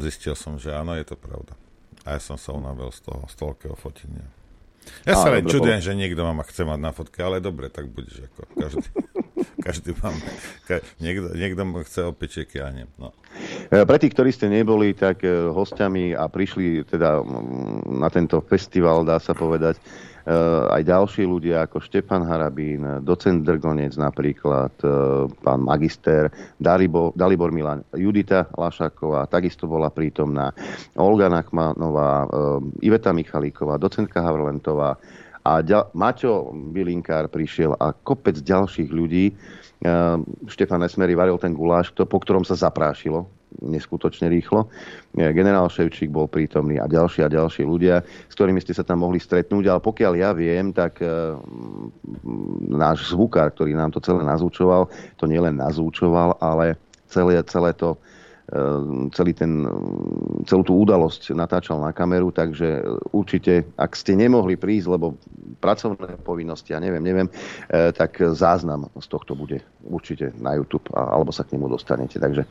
zistil 0.00 0.32
som, 0.32 0.56
že 0.56 0.72
áno, 0.72 0.96
je 0.96 1.04
to 1.04 1.16
pravda. 1.20 1.52
A 2.08 2.16
ja 2.16 2.20
som 2.20 2.40
sa 2.40 2.56
unavil 2.56 2.88
z 2.88 3.04
toho, 3.04 3.28
z 3.28 3.34
toľkého 3.36 3.76
fotenia. 3.76 4.24
Ja 5.04 5.20
sa 5.20 5.28
len 5.28 5.44
čudujem, 5.44 5.84
že 5.84 5.92
niekto 5.92 6.24
ma 6.24 6.40
chce 6.48 6.64
mať 6.64 6.80
na 6.80 6.96
fotke, 6.96 7.20
ale 7.20 7.44
dobre, 7.44 7.68
tak 7.68 7.92
budeš 7.92 8.24
ako 8.32 8.40
každý. 8.56 8.88
každý 9.66 9.94
máme, 9.98 10.22
ka, 10.66 10.80
niekto, 10.98 11.34
niekto 11.34 11.62
chce 11.86 12.00
opiček, 12.08 12.48
ja 12.58 12.70
nie. 12.70 12.86
No. 12.98 13.14
E, 13.70 13.84
pre 13.84 13.98
tých, 14.00 14.14
ktorí 14.14 14.30
ste 14.32 14.50
neboli, 14.50 14.96
tak 14.96 15.22
e, 15.22 15.30
hostiami 15.50 16.16
a 16.16 16.26
prišli 16.26 16.86
teda 16.88 17.22
na 17.86 18.08
tento 18.10 18.40
festival, 18.44 19.04
dá 19.06 19.20
sa 19.22 19.36
povedať, 19.36 19.78
e, 19.78 19.82
aj 20.72 20.82
ďalší 20.82 21.22
ľudia 21.28 21.68
ako 21.68 21.78
Štefan 21.84 22.26
Harabín, 22.26 22.82
docent 23.04 23.44
Drgonec 23.44 23.94
napríklad, 24.00 24.74
pán 25.44 25.60
magister 25.62 26.32
Dalibor, 26.58 27.14
Dalibor 27.14 27.54
Milan, 27.54 27.84
Judita 27.94 28.48
Lašáková, 28.56 29.28
takisto 29.30 29.68
bola 29.68 29.92
prítomná, 29.92 30.50
Olga 30.98 31.30
Nachmanová, 31.30 32.26
Iveta 32.82 33.14
Michalíková, 33.14 33.78
docentka 33.78 34.24
Havlentová, 34.24 34.98
a 35.48 35.64
ďal, 35.64 35.88
Maťo 35.96 36.52
Bilinkár 36.52 37.32
prišiel 37.32 37.72
a 37.80 37.96
kopec 37.96 38.36
ďalších 38.36 38.92
ľudí. 38.92 39.32
Štefan 40.44 40.84
Esmery 40.84 41.16
varil 41.16 41.40
ten 41.40 41.56
guláš, 41.56 41.88
po 41.96 42.18
ktorom 42.20 42.44
sa 42.44 42.52
zaprášilo 42.52 43.24
neskutočne 43.64 44.28
rýchlo. 44.28 44.68
Generál 45.16 45.72
Ševčík 45.72 46.12
bol 46.12 46.28
prítomný 46.28 46.76
a 46.76 46.84
ďalší 46.84 47.24
a 47.24 47.32
ďalší 47.32 47.64
ľudia, 47.64 48.04
s 48.04 48.34
ktorými 48.36 48.60
ste 48.60 48.76
sa 48.76 48.84
tam 48.84 49.02
mohli 49.02 49.16
stretnúť, 49.16 49.64
ale 49.72 49.80
pokiaľ 49.80 50.12
ja 50.20 50.30
viem, 50.36 50.70
tak 50.70 51.00
e, 51.00 51.08
náš 52.68 53.08
zvukár, 53.08 53.48
ktorý 53.56 53.72
nám 53.72 53.96
to 53.96 54.04
celé 54.04 54.20
nazúčoval, 54.20 54.92
to 55.16 55.24
nielen 55.24 55.56
nazúčoval, 55.56 56.36
ale 56.38 56.76
celé, 57.08 57.40
celé 57.48 57.72
to 57.72 57.96
celý 59.12 59.32
ten, 59.36 59.68
celú 60.48 60.62
tú 60.64 60.72
udalosť 60.80 61.36
natáčal 61.36 61.84
na 61.84 61.92
kameru, 61.92 62.32
takže 62.32 62.80
určite, 63.12 63.68
ak 63.76 63.92
ste 63.92 64.16
nemohli 64.16 64.56
prísť, 64.56 64.88
lebo 64.88 65.20
pracovné 65.60 66.16
povinnosti, 66.24 66.72
ja 66.72 66.80
neviem, 66.80 67.04
neviem, 67.04 67.28
eh, 67.28 67.92
tak 67.92 68.16
záznam 68.32 68.88
z 68.96 69.06
tohto 69.08 69.36
bude 69.36 69.60
určite 69.84 70.32
na 70.40 70.56
YouTube, 70.56 70.88
alebo 70.96 71.28
sa 71.28 71.44
k 71.44 71.60
nemu 71.60 71.68
dostanete. 71.68 72.16
Takže 72.16 72.42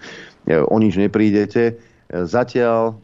eh, 0.47 0.61
o 0.61 0.77
nič 0.77 1.01
neprídete. 1.01 1.97
Zatiaľ, 2.07 3.03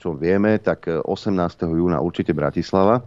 čo 0.00 0.16
vieme, 0.16 0.56
tak 0.56 0.88
18. 0.88 1.36
júna 1.68 2.00
určite 2.00 2.32
Bratislava. 2.32 3.04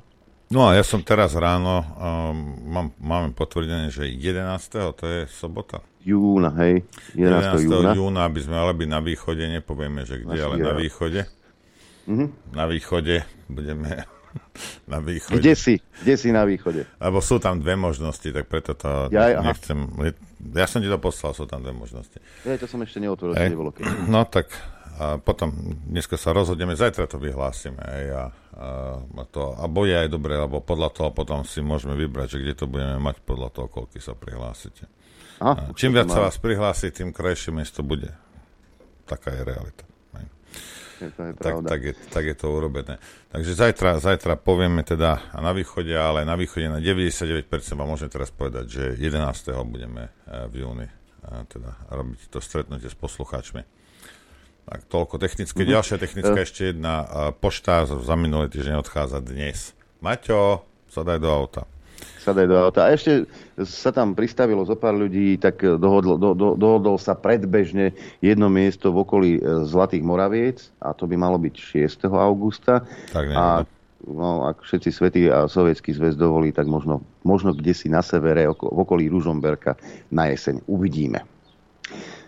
No 0.53 0.69
a 0.69 0.77
ja 0.77 0.85
som 0.85 1.01
teraz 1.01 1.33
ráno, 1.33 1.81
um, 1.81 2.37
mám, 2.69 2.87
máme 3.01 3.29
potvrdené, 3.33 3.89
že 3.89 4.05
11. 4.05 4.93
to 4.93 5.03
je 5.03 5.19
sobota 5.29 5.81
júna, 6.05 6.53
hej? 6.61 6.85
11. 7.17 7.65
11. 7.65 7.65
júna. 7.65 7.91
júna, 7.97 8.19
aby 8.29 8.39
sme 8.45 8.55
mali 8.61 8.73
byť 8.77 8.89
na 8.93 9.01
východe, 9.01 9.43
nepovieme, 9.49 10.05
že 10.05 10.21
kde, 10.21 10.37
ale 10.37 10.55
na 10.61 10.77
východe. 10.77 11.25
Mm-hmm. 12.05 12.29
Na 12.53 12.65
východe 12.69 13.25
budeme 13.49 14.05
na 14.91 15.01
východe. 15.01 15.41
Kde 15.41 15.53
si? 15.57 15.81
Kde 16.05 16.13
si 16.15 16.29
na 16.29 16.45
východe? 16.45 16.85
Lebo 17.01 17.17
sú 17.25 17.41
tam 17.41 17.57
dve 17.57 17.73
možnosti, 17.73 18.29
tak 18.29 18.45
preto 18.45 18.77
to 18.77 19.09
ja, 19.09 19.41
nechcem... 19.41 19.89
Ja 20.53 20.69
som 20.69 20.77
ti 20.77 20.85
to 20.85 21.01
poslal, 21.01 21.33
sú 21.33 21.49
tam 21.49 21.65
dve 21.65 21.73
možnosti. 21.73 22.21
Ja, 22.45 22.53
to 22.61 22.69
som 22.69 22.77
ešte 22.85 23.01
neotvoril, 23.01 23.33
nebolo 23.33 23.73
keď. 23.73 24.05
No 24.05 24.29
tak 24.29 24.53
a 24.95 25.19
potom 25.19 25.51
dneska 25.83 26.15
sa 26.15 26.31
rozhodneme, 26.31 26.79
zajtra 26.79 27.03
to 27.11 27.19
vyhlásime. 27.19 27.83
Hej, 27.83 28.07
a, 28.15 28.25
a, 28.31 29.23
to, 29.27 29.51
a 29.59 29.67
bude 29.67 29.91
aj 29.91 30.07
dobre, 30.07 30.39
lebo 30.39 30.63
podľa 30.63 30.89
toho 30.95 31.09
potom 31.11 31.43
si 31.43 31.59
môžeme 31.59 31.99
vybrať, 31.99 32.39
že 32.39 32.41
kde 32.41 32.53
to 32.55 32.65
budeme 32.71 32.95
mať 33.03 33.19
podľa 33.27 33.49
toho, 33.51 33.67
koľko 33.67 33.99
sa 33.99 34.15
prihlásite. 34.15 34.87
Aha, 35.43 35.75
Čím 35.75 35.99
viac 35.99 36.07
sa 36.07 36.23
vás 36.23 36.39
prihlási, 36.39 36.95
tým 36.95 37.11
krajšie 37.11 37.51
miesto 37.51 37.83
bude. 37.83 38.15
Taká 39.03 39.35
je 39.35 39.43
realita. 39.43 39.85
Je 40.95 41.11
to 41.11 41.21
je 41.27 41.33
tak, 41.35 41.55
tak, 41.67 41.81
je, 41.83 41.93
tak 42.07 42.23
je 42.23 42.35
to 42.39 42.47
urobené. 42.55 42.95
Takže 43.27 43.51
zajtra, 43.51 43.99
zajtra 43.99 44.39
povieme 44.39 44.79
teda 44.79 45.35
na 45.35 45.51
východe, 45.51 45.91
ale 45.91 46.23
na 46.23 46.39
východe 46.39 46.71
na 46.71 46.79
99% 46.79 47.51
vám 47.75 47.89
môžem 47.89 48.07
teraz 48.07 48.31
povedať, 48.31 48.65
že 48.71 48.83
11. 48.95 49.19
budeme 49.67 50.07
eh, 50.07 50.47
v 50.47 50.63
júni 50.63 50.87
eh, 50.87 51.43
teda 51.51 51.91
robiť 51.91 52.31
to 52.31 52.39
stretnutie 52.39 52.87
s 52.87 52.95
poslucháčmi. 52.95 53.84
Tak 54.65 54.89
toľko 54.89 55.21
technické. 55.21 55.61
Mm-hmm. 55.61 55.75
Ďalšia 55.77 55.97
technická 56.01 56.39
ešte 56.41 56.61
jedna. 56.73 57.05
Pošta 57.37 57.85
za 57.85 58.15
minulý 58.17 58.49
týždeň 58.49 58.81
odchádza 58.81 59.21
dnes. 59.21 59.77
Maťo, 60.01 60.65
sadaj 60.89 61.21
do 61.21 61.29
auta 61.29 61.63
sadaj 62.25 62.49
do 62.49 62.57
auta. 62.57 62.89
A 62.89 62.97
ešte 62.97 63.29
sa 63.61 63.93
tam 63.93 64.17
pristavilo 64.17 64.65
zo 64.65 64.73
pár 64.73 64.97
ľudí, 64.97 65.37
tak 65.37 65.61
dohodol, 65.61 66.17
do, 66.17 66.33
do, 66.33 66.47
dohodol 66.57 66.97
sa 66.97 67.13
predbežne 67.13 67.93
jedno 68.25 68.49
miesto 68.49 68.89
v 68.89 69.05
okolí 69.05 69.31
e, 69.37 69.41
Zlatých 69.69 70.01
Moraviec 70.01 70.73
a 70.81 70.97
to 70.97 71.05
by 71.05 71.13
malo 71.13 71.37
byť 71.37 71.53
6. 71.53 72.09
augusta. 72.09 72.81
Tak 73.13 73.25
a 73.29 73.45
no, 74.09 74.49
ak 74.49 74.65
všetci 74.65 74.89
svety 74.89 75.21
a 75.29 75.45
sovietský 75.45 75.93
zväz 75.93 76.17
dovolí, 76.17 76.49
tak 76.49 76.65
možno, 76.65 77.05
možno 77.21 77.53
kde 77.53 77.77
si 77.77 77.87
na 77.93 78.01
severe, 78.01 78.49
v 78.49 78.79
okolí 78.81 79.05
Ružomberka 79.05 79.77
na 80.09 80.33
jeseň. 80.33 80.65
Uvidíme. 80.65 81.34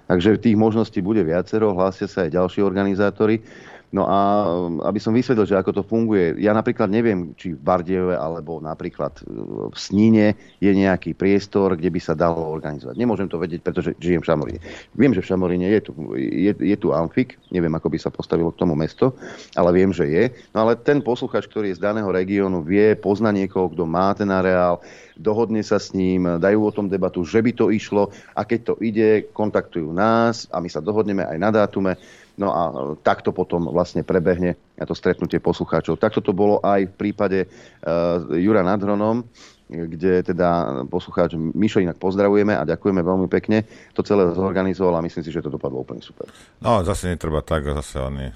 Takže 0.08 0.39
tých 0.39 0.56
možností 0.56 1.04
bude 1.04 1.20
viacero, 1.24 1.76
hlásia 1.76 2.08
sa 2.08 2.24
aj 2.24 2.32
ďalší 2.32 2.60
organizátori. 2.63 3.43
No 3.88 4.04
a 4.04 4.43
um, 4.43 4.84
aby 4.84 5.00
som 5.00 5.15
vysvetlil, 5.15 5.47
že 5.47 5.56
ako 5.56 5.80
to 5.80 5.84
funguje, 5.88 6.36
ja 6.43 6.52
napríklad 6.52 6.91
neviem, 6.91 7.32
či 7.39 7.56
v 7.56 7.62
Bardieve 7.63 8.19
alebo 8.19 8.60
napríklad 8.60 9.15
uh, 9.23 9.71
v 9.71 9.78
Sníne 9.80 10.36
je 10.60 10.76
nejaký 10.76 11.15
priestor, 11.15 11.80
kde 11.80 11.88
by 11.95 12.00
sa 12.04 12.12
dalo 12.12 12.52
organizovať. 12.52 13.00
Nemôžem 13.00 13.32
to 13.32 13.39
vedieť, 13.39 13.63
pretože 13.63 13.95
žijem 14.04 14.19
v 14.19 14.28
Šamoríne. 14.28 14.60
Viem, 14.91 15.15
že 15.15 15.23
v 15.23 15.30
Šamoríne 15.32 15.71
je 15.71 15.82
tu, 15.88 15.91
je, 16.19 16.52
je 16.52 16.76
tu 16.76 16.91
Amfik, 16.91 17.39
neviem, 17.47 17.71
ako 17.71 17.88
by 17.88 17.97
sa 17.97 18.12
postavilo 18.12 18.52
k 18.52 18.60
tomu 18.60 18.76
mesto, 18.76 19.15
ale 19.56 19.71
viem, 19.71 19.95
že 19.95 20.04
je. 20.04 20.23
No 20.52 20.67
ale 20.67 20.76
ten 20.76 21.00
posluchač, 21.00 21.47
ktorý 21.47 21.71
je 21.71 21.80
z 21.80 21.86
daného 21.88 22.12
regiónu, 22.12 22.67
vie, 22.67 22.91
pozná 23.00 23.32
niekoho, 23.32 23.71
kto 23.71 23.88
má 23.88 24.12
ten 24.12 24.28
areál, 24.28 24.84
dohodne 25.15 25.63
sa 25.63 25.80
s 25.80 25.95
ním, 25.95 26.28
dajú 26.28 26.60
o 26.60 26.76
tom 26.76 26.91
debatu, 26.91 27.23
že 27.23 27.39
by 27.39 27.56
to 27.56 27.71
išlo 27.71 28.12
a 28.36 28.43
keď 28.43 28.60
to 28.67 28.73
ide, 28.84 29.32
kontaktujú 29.32 29.95
nás 29.95 30.45
a 30.52 30.60
my 30.60 30.67
sa 30.67 30.84
dohodneme 30.84 31.23
aj 31.23 31.38
na 31.39 31.50
dátume 31.56 31.95
No 32.38 32.54
a 32.54 32.62
takto 33.02 33.34
potom 33.34 33.65
vlastne 33.73 34.06
prebehne 34.06 34.54
to 34.78 34.93
stretnutie 34.93 35.41
poslucháčov. 35.41 35.97
Takto 35.97 36.21
to 36.21 36.38
bolo 36.38 36.62
aj 36.62 36.86
v 36.86 36.93
prípade 36.93 37.39
uh, 37.50 38.30
Jura 38.38 38.62
nad 38.62 38.78
Hronom. 38.78 39.26
Kde 39.67 40.23
teda 40.23 40.82
poslucháč 40.88 41.36
Mišo 41.36 41.84
inak 41.84 41.99
pozdravujeme 41.99 42.56
a 42.56 42.63
ďakujeme 42.63 43.03
veľmi 43.03 43.27
pekne. 43.27 43.67
To 43.99 44.01
celé 44.01 44.32
zorganizoval 44.32 44.95
a 44.95 45.03
myslím 45.03 45.23
si, 45.27 45.32
že 45.32 45.43
to 45.43 45.51
dopadlo 45.51 45.84
úplne 45.84 45.99
super. 45.99 46.32
No, 46.63 46.88
zase 46.88 47.12
netreba 47.12 47.43
tak, 47.43 47.67
zase 47.67 47.99
oni... 47.99 48.32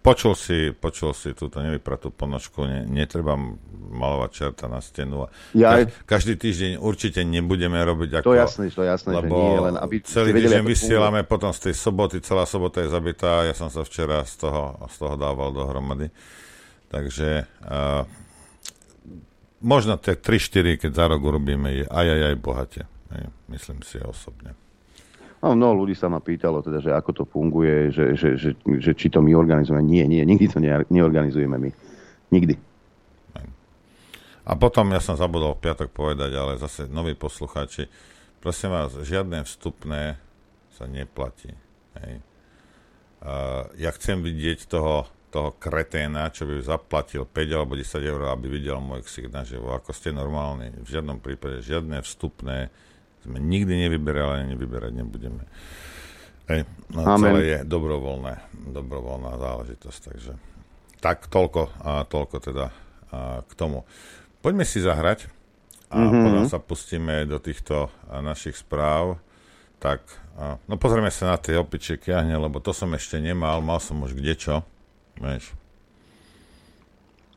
Počul 0.00 0.32
si, 0.32 0.72
počul 0.72 1.12
si 1.12 1.36
túto 1.36 1.60
nevypratú 1.60 2.08
ponožku, 2.08 2.64
ne, 2.64 2.88
netreba 2.88 3.36
malovať 3.88 4.30
čerta 4.32 4.66
na 4.72 4.80
stenu. 4.80 5.28
A 5.28 5.32
ja, 5.52 5.84
každý 6.08 6.40
týždeň 6.40 6.80
určite 6.80 7.20
nebudeme 7.28 7.76
robiť 7.84 8.20
ako... 8.20 8.32
To 8.32 8.36
jasné, 8.36 8.72
to 8.72 8.84
jasné, 8.84 9.20
lebo 9.20 9.36
že 9.36 9.44
nie, 9.44 9.58
len 9.68 9.76
aby 9.76 9.94
celý 10.00 10.30
týždeň 10.32 10.64
vysielame, 10.64 11.20
funguje. 11.24 11.32
potom 11.32 11.50
z 11.52 11.60
tej 11.68 11.74
soboty, 11.76 12.16
celá 12.24 12.48
sobota 12.48 12.80
je 12.80 12.88
zabitá, 12.88 13.44
ja 13.44 13.52
som 13.52 13.68
sa 13.68 13.84
včera 13.84 14.24
z 14.24 14.48
toho, 14.48 14.80
z 14.88 14.96
toho 14.96 15.14
dával 15.20 15.52
dohromady. 15.52 16.08
Takže 16.88 17.44
uh, 17.68 18.08
možno 19.60 19.98
tie 19.98 20.14
3-4, 20.14 20.82
keď 20.82 20.90
za 20.94 21.04
rok 21.10 21.20
urobíme, 21.22 21.82
je 21.82 21.84
aj, 21.86 22.06
aj, 22.06 22.20
aj 22.32 22.36
bohate. 22.38 22.82
Aj, 23.08 23.24
myslím 23.50 23.82
si 23.82 23.98
osobne. 24.02 24.54
No, 25.38 25.54
mnoho 25.54 25.86
ľudí 25.86 25.94
sa 25.94 26.10
ma 26.10 26.18
pýtalo, 26.18 26.66
teda, 26.66 26.82
že 26.82 26.90
ako 26.90 27.10
to 27.14 27.24
funguje, 27.24 27.94
že, 27.94 28.18
že, 28.18 28.28
že, 28.34 28.50
že 28.58 28.90
či 28.98 29.06
to 29.06 29.22
my 29.22 29.38
organizujeme. 29.38 29.86
Nie, 29.86 30.04
nie, 30.10 30.22
nikdy 30.26 30.50
to 30.50 30.58
ne, 30.58 30.82
neorganizujeme 30.90 31.54
my. 31.54 31.70
Nikdy. 32.34 32.58
A 34.48 34.56
potom, 34.56 34.88
ja 34.96 35.00
som 35.04 35.12
zabudol 35.12 35.52
v 35.54 35.68
piatok 35.68 35.92
povedať, 35.92 36.32
ale 36.32 36.56
zase 36.56 36.88
noví 36.88 37.12
poslucháči, 37.12 37.84
prosím 38.40 38.72
vás, 38.72 38.96
žiadne 38.96 39.44
vstupné 39.44 40.16
sa 40.72 40.88
neplatí. 40.88 41.52
Hej. 42.00 42.24
Uh, 43.18 43.68
ja 43.76 43.92
chcem 43.92 44.24
vidieť 44.24 44.64
toho 44.64 45.04
toho 45.28 45.54
kreténa, 45.60 46.32
čo 46.32 46.48
by 46.48 46.64
zaplatil 46.64 47.28
5 47.28 47.56
alebo 47.56 47.76
10 47.76 48.00
eur, 48.00 48.20
aby 48.32 48.48
videl 48.48 48.80
môj 48.80 49.04
ksik 49.04 49.28
naživo. 49.28 49.76
Ako 49.76 49.92
ste 49.92 50.10
normálni, 50.10 50.72
v 50.72 50.88
žiadnom 50.88 51.20
prípade 51.20 51.60
žiadne 51.60 52.00
vstupné 52.00 52.72
sme 53.28 53.38
nikdy 53.42 53.88
nevyberali 53.88 54.40
a 54.40 54.48
nevyberať 54.48 54.92
nebudeme. 54.96 55.44
Hej, 56.48 56.64
no, 56.96 57.04
celé 57.20 57.42
je 57.44 57.58
dobrovoľné, 57.68 58.40
dobrovoľná 58.72 59.36
záležitosť, 59.36 60.00
takže 60.00 60.32
tak 61.04 61.28
toľko, 61.28 61.68
a 61.84 62.08
toľko 62.08 62.36
teda 62.40 62.66
a, 62.72 63.44
k 63.44 63.52
tomu. 63.52 63.84
Poďme 64.40 64.64
si 64.64 64.80
zahrať 64.80 65.28
a 65.92 66.00
mm-hmm. 66.00 66.24
potom 66.24 66.44
sa 66.48 66.56
pustíme 66.56 67.28
do 67.28 67.36
týchto 67.36 67.92
našich 68.08 68.56
správ. 68.56 69.20
Tak, 69.76 70.00
a, 70.40 70.56
no 70.64 70.80
pozrieme 70.80 71.12
sa 71.12 71.36
na 71.36 71.38
tie 71.38 71.60
opičie 71.60 72.00
kiahne, 72.00 72.40
lebo 72.40 72.64
to 72.64 72.72
som 72.72 72.96
ešte 72.96 73.20
nemal, 73.20 73.60
mal 73.60 73.76
som 73.76 74.00
už 74.00 74.16
kdečo. 74.16 74.64
Vieš. 75.18 75.50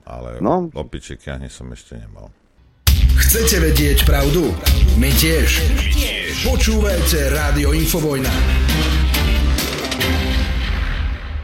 Ale 0.06 0.42
no. 0.42 0.70
opiček 0.74 1.22
ja 1.26 1.38
som 1.50 1.70
ešte 1.74 1.98
nemal. 1.98 2.30
Chcete 3.18 3.62
vedieť 3.62 4.06
pravdu? 4.06 4.50
My 4.98 5.10
tiež. 5.14 5.62
My 5.78 5.88
tiež. 5.94 6.34
Počúvajte 6.46 7.30
Rádio 7.34 7.74
Infovojna. 7.74 8.34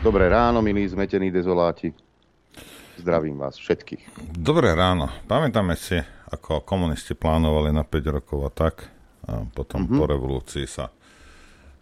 Dobré 0.01 0.29
ráno, 0.29 0.61
milí 0.61 0.85
zmetení 0.87 1.33
dezoláti. 1.33 1.93
Zdravím 2.97 3.37
vás 3.37 3.57
všetkých. 3.57 4.33
Dobré 4.33 4.73
ráno. 4.73 5.09
Pamätáme 5.29 5.77
si, 5.77 6.01
ako 6.33 6.65
komunisti 6.65 7.13
plánovali 7.13 7.69
na 7.69 7.85
5 7.85 8.15
rokov 8.21 8.39
a 8.45 8.51
tak. 8.53 8.75
A 9.27 9.45
potom 9.45 9.85
mm-hmm. 9.85 9.99
po 9.99 10.03
revolúcii 10.07 10.65
sa 10.65 10.89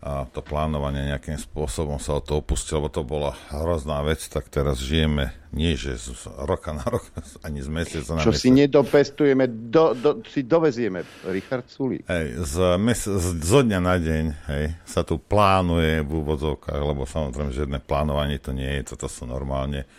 a 0.05 0.29
to 0.29 0.45
plánovanie 0.45 1.09
nejakým 1.09 1.41
spôsobom 1.41 1.97
sa 1.97 2.17
o 2.17 2.21
to 2.21 2.37
opustilo, 2.37 2.85
lebo 2.85 2.93
to 2.93 3.01
bola 3.01 3.33
hrozná 3.49 4.05
vec, 4.05 4.21
tak 4.29 4.53
teraz 4.53 4.77
žijeme 4.77 5.33
nie, 5.49 5.73
že 5.73 5.97
z 5.97 6.29
roka 6.45 6.77
na 6.77 6.85
rok, 6.85 7.09
ani 7.45 7.65
z 7.65 7.69
mesiaca 7.73 8.13
na 8.13 8.21
Čo 8.21 8.29
mesiac. 8.29 8.43
si 8.45 8.49
nedopestujeme, 8.53 9.49
do, 9.49 9.97
do, 9.97 10.21
si 10.29 10.45
dovezieme. 10.45 11.01
Richard 11.25 11.65
Sulík. 11.65 12.05
Hej, 12.05 12.37
z, 12.37 12.55
mes, 12.77 13.01
z, 13.01 13.27
zo 13.41 13.65
dňa 13.65 13.79
na 13.81 13.97
deň 13.97 14.25
hej, 14.53 14.65
sa 14.85 15.01
tu 15.01 15.17
plánuje 15.17 16.05
v 16.05 16.11
úvodzovkách, 16.21 16.81
lebo 16.85 17.09
samozrejme 17.09 17.49
žiadne 17.49 17.79
plánovanie 17.81 18.37
to 18.37 18.53
nie 18.53 18.69
je, 18.77 18.93
toto 18.93 19.09
sú 19.09 19.25
normálne. 19.25 19.89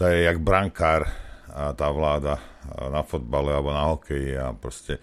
To 0.00 0.08
je 0.08 0.24
jak 0.24 0.40
brankár 0.40 1.04
a 1.52 1.76
tá 1.76 1.92
vláda 1.92 2.40
na 2.88 3.04
fotbale 3.04 3.52
alebo 3.52 3.70
na 3.76 3.92
hokeji 3.92 4.40
a 4.40 4.56
proste 4.56 4.98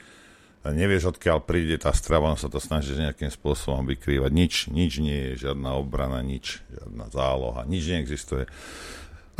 nevieš, 0.70 1.18
odkiaľ 1.18 1.42
príde 1.42 1.82
tá 1.82 1.90
strava, 1.90 2.30
on 2.30 2.38
sa 2.38 2.46
to 2.46 2.62
snaží 2.62 2.94
nejakým 2.94 3.34
spôsobom 3.34 3.82
vykrývať. 3.90 4.30
Nič, 4.30 4.54
nič 4.70 5.02
nie 5.02 5.34
je, 5.34 5.50
žiadna 5.50 5.74
obrana, 5.74 6.22
nič, 6.22 6.62
žiadna 6.70 7.10
záloha, 7.10 7.66
nič 7.66 7.90
neexistuje. 7.90 8.46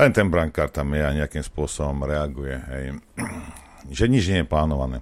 Len 0.02 0.10
ten 0.10 0.34
brankár 0.34 0.74
tam 0.74 0.90
je 0.98 1.04
a 1.06 1.14
nejakým 1.14 1.46
spôsobom 1.46 2.10
reaguje. 2.10 2.58
Hej. 2.58 2.86
Že 4.02 4.06
nič 4.10 4.24
nie 4.34 4.42
je 4.42 4.50
plánované. 4.50 4.98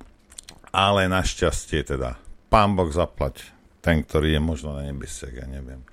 Ale 0.75 1.07
našťastie 1.07 1.87
teda, 1.87 2.19
pán 2.51 2.75
Boh 2.75 2.91
zaplať, 2.91 3.47
ten, 3.79 4.03
ktorý 4.03 4.35
je 4.35 4.41
možno 4.43 4.75
na 4.75 4.83
nebesiach, 4.83 5.31
ja 5.31 5.47
neviem. 5.47 5.87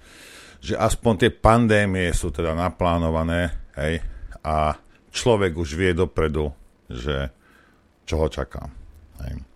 Že 0.59 0.75
aspoň 0.75 1.13
tie 1.23 1.31
pandémie 1.31 2.11
sú 2.11 2.35
teda 2.35 2.51
naplánované, 2.59 3.55
hej, 3.79 4.03
a 4.43 4.79
človek 5.15 5.55
už 5.59 5.75
vie 5.79 5.91
dopredu, 5.95 6.51
že 6.87 7.31
čo 8.07 8.23
ho 8.23 8.29
čaká. 8.31 8.71
Hej. 9.23 9.56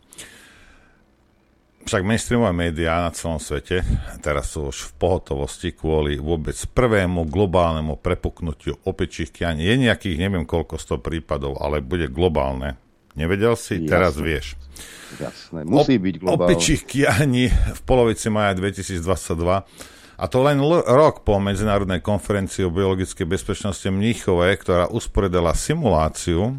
Však 1.91 2.07
mainstreamové 2.07 2.55
médiá 2.55 3.03
na 3.03 3.11
celom 3.11 3.43
svete 3.43 3.83
teraz 4.23 4.55
sú 4.55 4.71
už 4.71 4.79
v 4.79 4.91
pohotovosti 4.95 5.75
kvôli 5.75 6.23
vôbec 6.23 6.55
prvému 6.71 7.27
globálnemu 7.27 7.99
prepuknutiu 7.99 8.79
opičích 8.87 9.35
kianí. 9.35 9.67
Je 9.67 9.75
nejakých 9.75 10.23
neviem 10.23 10.47
koľko 10.47 10.79
sto 10.79 11.03
prípadov, 11.03 11.59
ale 11.59 11.83
bude 11.83 12.07
globálne. 12.07 12.79
Nevedel 13.19 13.59
si? 13.59 13.83
Jasne. 13.83 13.91
Teraz 13.91 14.15
vieš. 14.23 14.55
Jasné, 15.19 15.67
musí 15.67 15.99
byť 15.99 16.15
globálne. 16.23 16.55
Opičích 16.55 16.87
kianí 16.87 17.51
v 17.51 17.81
polovici 17.83 18.31
maja 18.31 18.55
2022 18.55 19.67
a 20.15 20.25
to 20.31 20.39
len 20.47 20.63
l- 20.63 20.87
rok 20.87 21.27
po 21.27 21.43
Medzinárodnej 21.43 21.99
konferencii 22.07 22.71
o 22.71 22.71
biologickej 22.71 23.27
bezpečnosti 23.27 23.91
Mníchove, 23.91 24.47
ktorá 24.63 24.87
usporiadala 24.87 25.59
simuláciu 25.59 26.55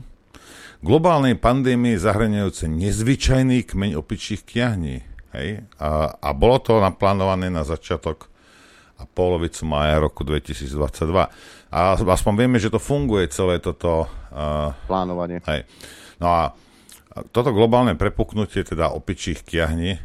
globálnej 0.84 1.40
pandémie 1.40 1.96
zahraniajúce 1.96 2.68
nezvyčajný 2.68 3.64
kmeň 3.64 3.96
opičích 3.96 4.44
kiahní. 4.44 5.08
Hej? 5.36 5.64
A, 5.80 6.16
a 6.16 6.30
bolo 6.36 6.60
to 6.60 6.80
naplánované 6.80 7.48
na 7.48 7.64
začiatok 7.64 8.32
a 9.02 9.04
polovicu 9.10 9.66
mája 9.66 9.98
roku 9.98 10.22
2022. 10.22 10.78
A 11.72 11.80
aspoň 11.98 12.34
vieme, 12.38 12.58
že 12.62 12.70
to 12.70 12.78
funguje 12.78 13.32
celé 13.34 13.58
toto... 13.58 14.06
Uh, 14.30 14.76
Plánovanie. 14.86 15.42
Hej. 15.50 15.66
No 16.22 16.28
a 16.30 16.42
toto 17.34 17.52
globálne 17.52 17.98
prepuknutie 17.98 18.62
teda 18.62 18.94
opičích 18.94 19.42
kiahni, 19.42 20.00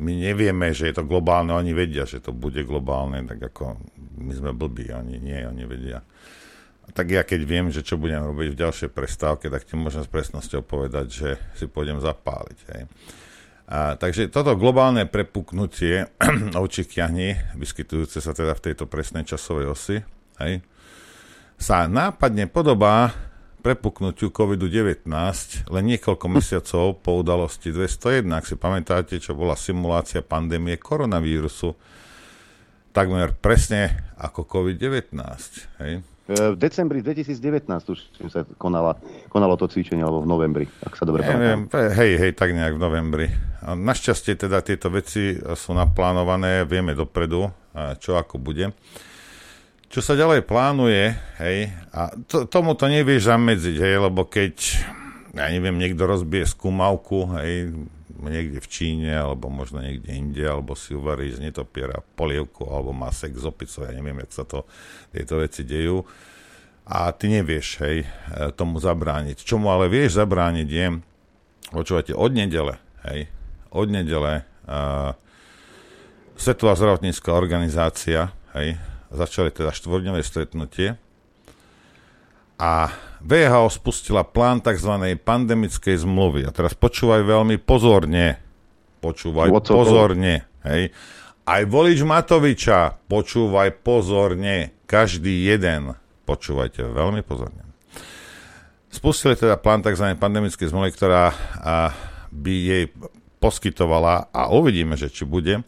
my 0.00 0.12
nevieme, 0.16 0.72
že 0.72 0.88
je 0.88 0.94
to 0.96 1.04
globálne, 1.04 1.52
oni 1.52 1.76
vedia, 1.76 2.08
že 2.08 2.24
to 2.24 2.32
bude 2.32 2.64
globálne, 2.64 3.20
tak 3.28 3.52
ako 3.52 3.76
my 4.16 4.32
sme 4.32 4.50
blbí, 4.56 4.88
oni 4.88 5.20
nie, 5.20 5.40
oni 5.44 5.64
vedia. 5.68 6.00
Tak 6.90 7.06
ja 7.06 7.22
keď 7.22 7.40
viem, 7.44 7.66
že 7.68 7.84
čo 7.84 8.00
budem 8.00 8.24
robiť 8.24 8.48
v 8.50 8.60
ďalšej 8.64 8.90
prestávke, 8.90 9.46
tak 9.52 9.68
ti 9.68 9.76
môžem 9.78 10.02
s 10.02 10.10
presnosťou 10.10 10.64
povedať, 10.64 11.06
že 11.12 11.28
si 11.54 11.68
pôjdem 11.68 12.00
zapáliť. 12.00 12.58
Hej. 12.74 12.82
A, 13.70 13.94
takže 13.94 14.26
toto 14.34 14.58
globálne 14.58 15.06
prepuknutie 15.06 16.10
ovčích 16.58 16.90
kiahní, 16.90 17.54
vyskytujúce 17.54 18.18
sa 18.18 18.34
teda 18.34 18.58
v 18.58 18.64
tejto 18.66 18.90
presnej 18.90 19.22
časovej 19.22 19.66
osi, 19.70 19.96
hej, 20.42 20.58
sa 21.54 21.86
nápadne 21.86 22.50
podobá 22.50 23.14
prepuknutiu 23.60 24.32
COVID-19 24.32 25.06
len 25.70 25.84
niekoľko 25.86 26.26
mesiacov 26.26 26.98
po 26.98 27.20
udalosti 27.20 27.70
201, 27.70 28.26
ak 28.32 28.44
si 28.48 28.56
pamätáte, 28.56 29.14
čo 29.20 29.36
bola 29.36 29.54
simulácia 29.54 30.24
pandémie 30.24 30.80
koronavírusu, 30.80 31.76
takmer 32.90 33.36
presne 33.38 34.10
ako 34.18 34.48
COVID-19. 34.48 35.14
Hej. 35.84 36.02
V 36.30 36.54
decembri 36.54 37.02
2019 37.02 37.66
už 37.90 37.98
sa 38.30 38.46
konala, 38.54 38.94
konalo 39.34 39.58
to 39.58 39.66
cvičenie, 39.66 40.06
alebo 40.06 40.22
v 40.22 40.30
novembri, 40.30 40.66
ak 40.86 40.94
sa 40.94 41.02
dobre 41.02 41.26
pamätám. 41.26 41.66
Hej, 41.74 42.12
hej, 42.22 42.32
tak 42.38 42.54
nejak 42.54 42.78
v 42.78 42.82
novembri. 42.86 43.26
A 43.66 43.74
našťastie 43.74 44.38
teda 44.38 44.62
tieto 44.62 44.94
veci 44.94 45.34
sú 45.34 45.74
naplánované, 45.74 46.62
vieme 46.70 46.94
dopredu, 46.94 47.50
čo 47.98 48.14
ako 48.14 48.38
bude. 48.38 48.70
Čo 49.90 50.06
sa 50.06 50.14
ďalej 50.14 50.46
plánuje, 50.46 51.18
hej, 51.42 51.74
a 51.90 52.14
to, 52.30 52.46
tomu 52.46 52.78
to 52.78 52.86
nevieš 52.86 53.26
zamedziť, 53.26 53.76
hej, 53.82 53.94
lebo 53.98 54.22
keď, 54.22 54.54
ja 55.34 55.50
neviem, 55.50 55.74
niekto 55.82 56.06
rozbije 56.06 56.46
skúmavku, 56.46 57.26
hej, 57.42 57.74
niekde 58.28 58.60
v 58.60 58.68
Číne, 58.68 59.16
alebo 59.16 59.48
možno 59.48 59.80
niekde 59.80 60.12
inde, 60.12 60.44
alebo 60.44 60.76
si 60.76 60.92
uvarí 60.92 61.32
z 61.32 61.40
netopiera 61.40 62.04
polievku, 62.18 62.68
alebo 62.68 62.92
má 62.92 63.08
sex 63.14 63.40
z 63.40 63.46
opicou, 63.48 63.88
ja 63.88 63.94
neviem, 63.96 64.20
jak 64.20 64.32
sa 64.36 64.44
to, 64.44 64.68
tieto 65.14 65.40
veci 65.40 65.64
dejú. 65.64 66.04
A 66.90 67.14
ty 67.14 67.30
nevieš, 67.30 67.80
hej, 67.86 68.02
e, 68.02 68.08
tomu 68.52 68.82
zabrániť. 68.82 69.46
Čomu 69.46 69.70
ale 69.70 69.86
vieš 69.86 70.18
zabrániť 70.18 70.68
je, 70.68 70.86
počúvate, 71.70 72.12
od 72.12 72.34
nedele, 72.34 72.76
hej, 73.06 73.30
od 73.70 73.86
nedele 73.86 74.42
uh, 74.66 75.14
Svetová 76.34 76.74
zdravotnícká 76.74 77.30
organizácia, 77.30 78.34
hej, 78.58 78.74
začali 79.14 79.54
teda 79.54 79.70
štvorňové 79.70 80.24
stretnutie 80.26 80.98
A 82.60 82.92
VHO 83.24 83.72
spustila 83.72 84.20
plán 84.20 84.60
tzv. 84.60 85.16
pandemickej 85.16 85.96
zmluvy. 86.04 86.44
A 86.44 86.52
teraz 86.52 86.76
počúvaj 86.76 87.24
veľmi 87.24 87.56
pozorne. 87.56 88.36
Počúvaj 89.00 89.48
pozorne. 89.64 90.44
Hej. 90.68 90.92
Aj 91.48 91.62
volič 91.64 92.04
Matoviča, 92.04 93.00
počúvaj 93.08 93.80
pozorne. 93.80 94.76
Každý 94.84 95.48
jeden. 95.48 95.96
Počúvajte 96.28 96.84
veľmi 96.84 97.24
pozorne. 97.24 97.64
Spustili 98.92 99.40
teda 99.40 99.56
plán 99.56 99.80
tzv. 99.80 100.12
pandemickej 100.20 100.68
zmluvy, 100.68 100.92
ktorá 100.92 101.32
by 102.28 102.54
jej 102.54 102.84
poskytovala, 103.40 104.28
a 104.36 104.52
uvidíme, 104.52 105.00
že 105.00 105.08
či 105.08 105.24
bude, 105.24 105.64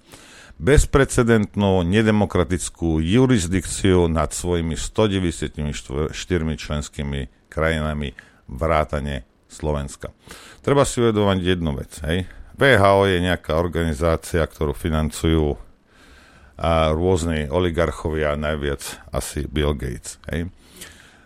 bezprecedentnú 0.63 1.83
nedemokratickú 1.83 3.03
jurisdikciu 3.03 4.07
nad 4.07 4.31
svojimi 4.31 4.79
194 4.79 6.15
členskými 6.55 7.27
krajinami 7.51 8.15
vrátane 8.47 9.27
Slovenska. 9.51 10.15
Treba 10.63 10.87
si 10.87 11.03
uvedovať 11.03 11.39
jednu 11.43 11.75
vec. 11.75 11.99
Hej. 12.07 12.31
VHO 12.55 13.11
je 13.11 13.19
nejaká 13.19 13.59
organizácia, 13.59 14.47
ktorú 14.47 14.71
financujú 14.71 15.59
a 16.63 16.95
rôzni 16.95 17.51
oligarchovia, 17.51 18.39
najviac 18.39 19.03
asi 19.11 19.51
Bill 19.51 19.75
Gates. 19.75 20.23
Hej. 20.31 20.47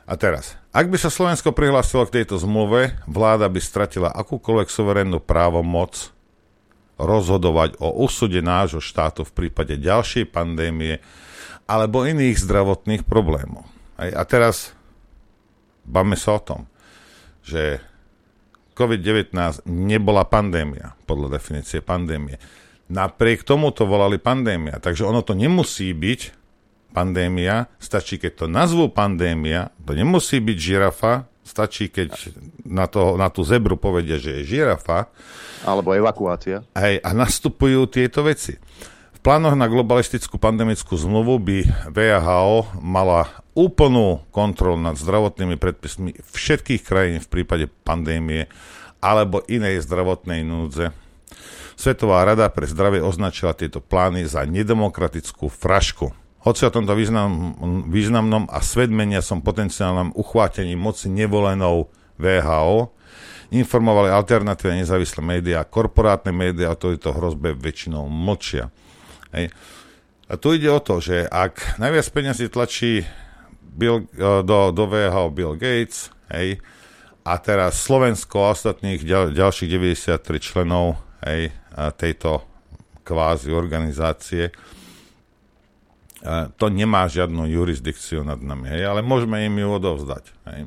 A 0.08 0.16
teraz, 0.16 0.56
ak 0.72 0.88
by 0.88 0.96
sa 0.96 1.12
Slovensko 1.12 1.52
prihlásilo 1.52 2.08
k 2.08 2.22
tejto 2.22 2.40
zmluve, 2.40 2.96
vláda 3.04 3.50
by 3.52 3.60
stratila 3.60 4.08
akúkoľvek 4.16 4.68
suverénnu 4.70 5.20
právomoc 5.20 6.15
rozhodovať 6.96 7.76
o 7.80 7.92
úsude 7.92 8.40
nášho 8.40 8.80
štátu 8.80 9.24
v 9.24 9.32
prípade 9.44 9.76
ďalšej 9.76 10.32
pandémie 10.32 11.00
alebo 11.68 12.08
iných 12.08 12.40
zdravotných 12.40 13.02
problémov. 13.04 13.68
A 13.96 14.22
teraz 14.28 14.76
bavme 15.84 16.16
sa 16.16 16.36
o 16.36 16.40
tom, 16.40 16.60
že 17.44 17.80
COVID-19 18.76 19.64
nebola 19.64 20.28
pandémia, 20.28 20.92
podľa 21.08 21.40
definície 21.40 21.80
pandémie. 21.80 22.36
Napriek 22.92 23.42
tomu 23.42 23.72
to 23.72 23.88
volali 23.88 24.20
pandémia, 24.20 24.78
takže 24.78 25.08
ono 25.08 25.24
to 25.24 25.32
nemusí 25.32 25.90
byť 25.96 26.20
pandémia, 26.92 27.72
stačí, 27.80 28.20
keď 28.20 28.44
to 28.44 28.46
nazvú 28.48 28.92
pandémia, 28.92 29.72
to 29.80 29.96
nemusí 29.96 30.38
byť 30.38 30.56
žirafa, 30.60 31.28
stačí, 31.46 31.86
keď 31.86 32.10
na, 32.66 32.90
to, 32.90 33.14
na 33.14 33.30
tú 33.30 33.46
zebru 33.46 33.78
povedia, 33.78 34.18
že 34.18 34.42
je 34.42 34.58
žirafa, 34.58 35.08
alebo 35.62 35.94
evakuácia. 35.94 36.66
Hej, 36.74 37.00
a 37.00 37.10
nastupujú 37.14 37.86
tieto 37.86 38.26
veci. 38.26 38.58
V 39.16 39.20
plánoch 39.22 39.54
na 39.54 39.70
globalistickú 39.70 40.36
pandemickú 40.36 40.98
zmluvu 40.98 41.38
by 41.40 41.58
VHO 41.90 42.82
mala 42.82 43.30
úplnú 43.56 44.26
kontrolu 44.34 44.76
nad 44.76 44.98
zdravotnými 44.98 45.56
predpismi 45.56 46.18
všetkých 46.20 46.82
krajín 46.84 47.18
v 47.24 47.30
prípade 47.30 47.66
pandémie 47.86 48.50
alebo 49.00 49.42
inej 49.48 49.86
zdravotnej 49.86 50.44
núdze. 50.44 50.92
Svetová 51.76 52.24
rada 52.24 52.48
pre 52.48 52.64
zdravie 52.64 53.04
označila 53.04 53.52
tieto 53.52 53.84
plány 53.84 54.24
za 54.24 54.44
nedemokratickú 54.48 55.52
frašku. 55.52 56.25
Hoci 56.46 56.62
o 56.62 56.70
tomto 56.70 56.94
význam, 56.94 57.58
významnom 57.90 58.46
a 58.46 58.62
svedmenia 58.62 59.18
som 59.18 59.42
potenciálnom 59.42 60.14
uchvátení 60.14 60.78
moci 60.78 61.10
nevolenou 61.10 61.90
VHO, 62.22 62.94
informovali 63.50 64.14
alternatívne 64.14 64.86
nezávislé 64.86 65.26
médiá, 65.26 65.66
korporátne 65.66 66.30
médiá 66.30 66.70
o 66.70 66.78
tejto 66.78 67.10
hrozbe 67.10 67.50
väčšinou 67.50 68.06
mlčia. 68.06 68.70
Hej. 69.34 69.50
A 70.30 70.38
tu 70.38 70.54
ide 70.54 70.70
o 70.70 70.78
to, 70.78 71.02
že 71.02 71.26
ak 71.26 71.82
najviac 71.82 72.06
peniazy 72.14 72.46
tlačí 72.46 73.02
Bill, 73.66 74.06
e, 74.14 74.46
do, 74.46 74.70
do 74.70 74.84
VHO 74.86 75.34
Bill 75.34 75.58
Gates, 75.58 76.14
hej, 76.30 76.62
a 77.26 77.42
teraz 77.42 77.82
Slovensko 77.82 78.46
a 78.46 78.54
ostatných 78.54 79.02
ďal, 79.02 79.34
ďalších 79.34 79.66
93 79.66 80.22
členov 80.38 80.94
hej, 81.26 81.50
tejto 81.98 82.46
kvázi 83.02 83.50
organizácie, 83.50 84.54
to 86.56 86.66
nemá 86.72 87.06
žiadnu 87.06 87.44
jurisdikciu 87.50 88.24
nad 88.24 88.40
nami, 88.40 88.72
hej, 88.72 88.88
ale 88.88 89.00
môžeme 89.04 89.44
im 89.44 89.56
ju 89.60 89.68
odovzdať. 89.68 90.24
Hej. 90.48 90.60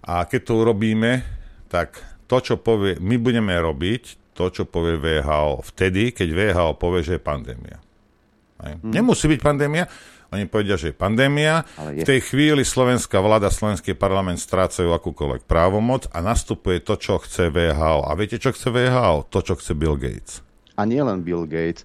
A 0.00 0.24
keď 0.24 0.40
to 0.48 0.52
urobíme, 0.64 1.22
tak 1.68 2.00
to, 2.24 2.40
čo 2.40 2.54
povie, 2.56 2.96
my 2.98 3.20
budeme 3.20 3.52
robiť 3.52 4.32
to, 4.32 4.48
čo 4.48 4.64
povie 4.64 4.96
VHO 4.96 5.60
vtedy, 5.74 6.16
keď 6.16 6.28
VHO 6.32 6.80
povie, 6.80 7.04
že 7.04 7.20
je 7.20 7.22
pandémia. 7.22 7.78
Hmm. 8.60 8.92
Nemusí 8.92 9.28
byť 9.28 9.40
pandémia, 9.40 9.84
oni 10.30 10.46
povedia, 10.46 10.78
že 10.78 10.94
je 10.94 10.96
pandémia. 10.96 11.66
Je. 11.90 12.06
V 12.06 12.08
tej 12.08 12.20
chvíli 12.22 12.62
slovenská 12.62 13.18
vláda, 13.18 13.50
slovenský 13.50 13.98
parlament 13.98 14.38
strácajú 14.38 14.94
akúkoľvek 14.94 15.42
právomoc 15.42 16.06
a 16.14 16.22
nastupuje 16.22 16.78
to, 16.78 16.94
čo 16.94 17.18
chce 17.18 17.50
VHO. 17.50 18.06
A 18.06 18.10
viete, 18.14 18.38
čo 18.38 18.54
chce 18.54 18.70
VHO? 18.70 19.26
To, 19.26 19.38
čo 19.42 19.58
chce 19.58 19.74
Bill 19.74 19.98
Gates. 19.98 20.46
A 20.78 20.86
nie 20.86 21.02
len 21.02 21.20
Bill 21.26 21.44
Gates 21.44 21.82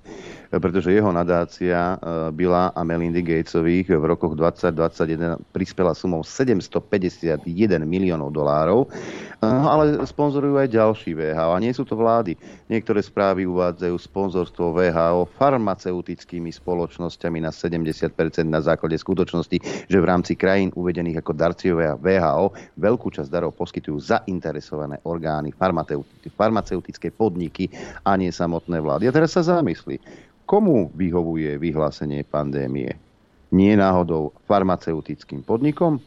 pretože 0.60 0.96
jeho 0.96 1.12
nadácia 1.12 1.96
eh, 1.96 2.32
Billa 2.32 2.72
a 2.72 2.82
Melindy 2.84 3.22
Gatesových 3.22 3.91
v 3.91 4.04
rokoch 4.06 4.38
2021 4.38 5.41
prispela 5.52 5.91
sumou 5.91 6.24
751 6.24 7.41
miliónov 7.84 8.32
dolárov, 8.32 8.88
eh, 8.88 9.46
ale 9.46 10.00
sponzorujú 10.08 10.56
aj 10.60 10.70
ďalší 10.72 11.12
VHO. 11.15 11.52
A 11.56 11.58
nie 11.60 11.76
sú 11.76 11.84
to 11.84 12.00
vlády. 12.00 12.39
Niektoré 12.72 13.04
správy 13.04 13.44
uvádzajú 13.48 13.96
sponzorstvo 13.96 14.72
VHO 14.72 15.28
farmaceutickými 15.36 16.52
spoločnosťami 16.52 17.44
na 17.44 17.52
70% 17.52 18.12
na 18.48 18.62
základe 18.63 18.96
skutočnosti, 18.96 19.88
že 19.89 19.98
v 19.98 20.06
rámci 20.06 20.39
krajín 20.39 20.72
uvedených 20.76 21.20
ako 21.20 21.32
darciovia 21.36 22.00
VHO 22.00 22.56
veľkú 22.80 23.12
časť 23.12 23.28
darov 23.28 23.58
poskytujú 23.58 23.98
zainteresované 24.00 25.02
orgány, 25.04 25.52
farmaceutické 26.36 27.12
podniky 27.12 27.68
a 28.08 28.15
nie 28.15 28.32
samotné 28.32 28.80
vlády. 28.80 29.08
A 29.10 29.15
teraz 29.15 29.36
sa 29.36 29.44
zamyslí, 29.44 29.98
Komu 30.46 30.94
vyhovuje 30.94 31.58
vyhlásenie 31.58 32.22
pandémie? 32.22 32.94
Nie 33.50 33.74
náhodou 33.74 34.34
farmaceutickým 34.46 35.42
podnikom? 35.42 35.98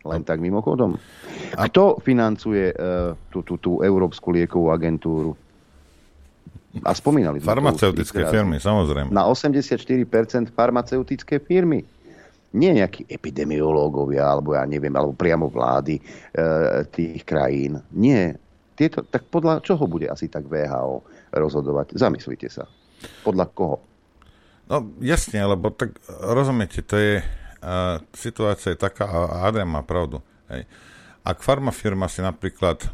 Len 0.00 0.24
tak 0.24 0.40
mimochodom. 0.40 0.96
Kto 1.52 2.00
financuje 2.00 2.72
uh, 2.72 3.12
tú, 3.28 3.44
tú, 3.44 3.60
tú 3.60 3.72
Európsku 3.84 4.32
liekovú 4.32 4.72
agentúru? 4.72 5.36
A 6.86 6.94
spomínali 6.94 7.42
sme 7.42 7.50
Farmaceutické 7.50 8.30
firmy, 8.30 8.62
samozrejme. 8.62 9.10
Na 9.10 9.26
84% 9.26 10.54
farmaceutické 10.54 11.42
firmy. 11.42 11.82
Nie 12.50 12.74
nejakí 12.74 13.06
epidemiológovia, 13.10 14.26
alebo 14.26 14.54
ja 14.54 14.62
neviem, 14.66 14.90
alebo 14.94 15.14
priamo 15.14 15.46
vlády 15.46 15.98
e, 15.98 16.02
tých 16.90 17.22
krajín. 17.22 17.78
Nie. 17.94 18.38
Tieto, 18.74 19.06
tak 19.06 19.26
podľa 19.30 19.62
čoho 19.62 19.86
bude 19.86 20.10
asi 20.10 20.26
tak 20.26 20.50
VHO 20.50 21.02
rozhodovať? 21.30 21.94
Zamyslite 21.94 22.50
sa. 22.50 22.66
Podľa 23.24 23.46
koho? 23.52 23.76
No 24.70 24.86
jasne, 25.02 25.42
lebo 25.42 25.74
tak 25.74 25.98
rozumiete, 26.06 26.84
to 26.86 26.94
je, 26.94 27.14
uh, 27.64 27.98
situácia 28.14 28.72
je 28.72 28.78
taká, 28.78 29.02
a 29.08 29.50
Adam 29.50 29.66
má 29.66 29.82
pravdu. 29.82 30.22
Hej. 30.46 30.70
Ak 31.26 31.42
farmafirma 31.42 32.06
si 32.06 32.22
napríklad 32.22 32.86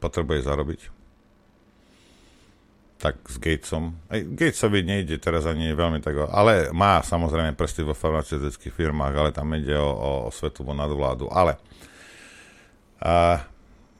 potrebuje 0.00 0.48
zarobiť, 0.48 0.80
tak 2.98 3.14
s 3.30 3.38
Gatesom, 3.38 3.94
aj 4.10 4.26
Gatesovi 4.34 4.82
nejde 4.82 5.22
teraz 5.22 5.46
ani 5.46 5.70
veľmi 5.70 6.02
tak, 6.02 6.18
ale 6.34 6.74
má 6.74 6.98
samozrejme 6.98 7.54
prsty 7.54 7.86
vo 7.86 7.94
farmaceutických 7.94 8.74
firmách, 8.74 9.14
ale 9.14 9.30
tam 9.30 9.54
ide 9.54 9.78
o, 9.78 10.26
o 10.26 10.34
svetovú 10.34 10.74
nadvládu. 10.74 11.30
Ale 11.30 11.62
uh, 13.04 13.38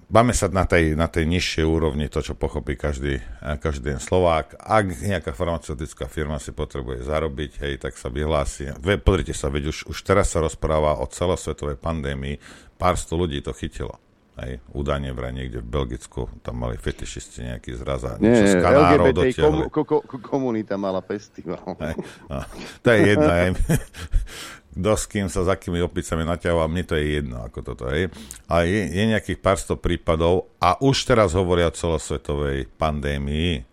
Báme 0.09 0.33
sa 0.33 0.49
na 0.49 0.65
tej, 0.65 0.97
na 0.97 1.05
tej 1.05 1.29
nižšej 1.29 1.69
úrovni, 1.69 2.09
to, 2.09 2.25
čo 2.25 2.33
pochopí 2.33 2.81
každý, 2.81 3.21
eh, 3.21 3.57
každý 3.61 4.01
Slovák. 4.01 4.57
Ak 4.57 5.05
nejaká 5.05 5.37
farmaceutická 5.37 6.09
firma 6.09 6.41
si 6.41 6.49
potrebuje 6.57 7.05
zarobiť, 7.05 7.61
hej, 7.61 7.77
tak 7.77 7.93
sa 8.01 8.09
vyhlási. 8.09 8.73
Pozrite 9.05 9.37
sa, 9.37 9.53
veď 9.53 9.69
už, 9.69 9.79
už 9.93 9.99
teraz 10.01 10.33
sa 10.33 10.41
rozpráva 10.41 10.97
o 10.97 11.05
celosvetovej 11.05 11.77
pandémii. 11.77 12.41
Pár 12.81 12.97
sto 12.97 13.21
ľudí 13.21 13.45
to 13.45 13.53
chytilo. 13.53 14.01
Hej, 14.39 14.63
údajne 14.71 15.11
vraj 15.13 15.35
niekde 15.35 15.59
v 15.59 15.67
Belgicku, 15.67 16.31
tam 16.47 16.63
mali 16.63 16.79
fetišisti 16.79 17.51
nejaký 17.53 17.75
zraz 17.75 18.07
a 18.07 18.15
niečo 18.23 18.47
z 18.47 18.63
Kanárov 18.63 19.11
dotiahli. 19.11 19.67
Kom, 19.67 19.83
kom, 19.83 20.01
komunita 20.23 20.79
mala 20.79 21.03
festival. 21.03 21.59
Hej, 21.83 21.99
no, 22.31 22.47
to 22.81 22.89
je 22.95 22.99
jedno. 23.13 23.29
Kto 24.79 24.95
s 24.95 25.05
kým 25.11 25.27
sa, 25.27 25.43
za 25.43 25.59
akými 25.59 25.83
opicami 25.83 26.23
naťahoval, 26.23 26.71
mne 26.71 26.87
to 26.87 26.95
je 26.95 27.19
jedno, 27.19 27.43
ako 27.43 27.67
toto 27.67 27.91
je. 27.91 28.07
A 28.47 28.63
je, 28.63 28.87
je 28.87 29.05
nejakých 29.11 29.43
pár 29.43 29.59
sto 29.59 29.75
prípadov 29.75 30.55
a 30.63 30.79
už 30.79 31.03
teraz 31.03 31.35
hovoria 31.35 31.67
o 31.67 31.75
celosvetovej 31.75 32.71
pandémii. 32.79 33.67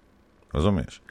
Rozumieš? 0.49 1.05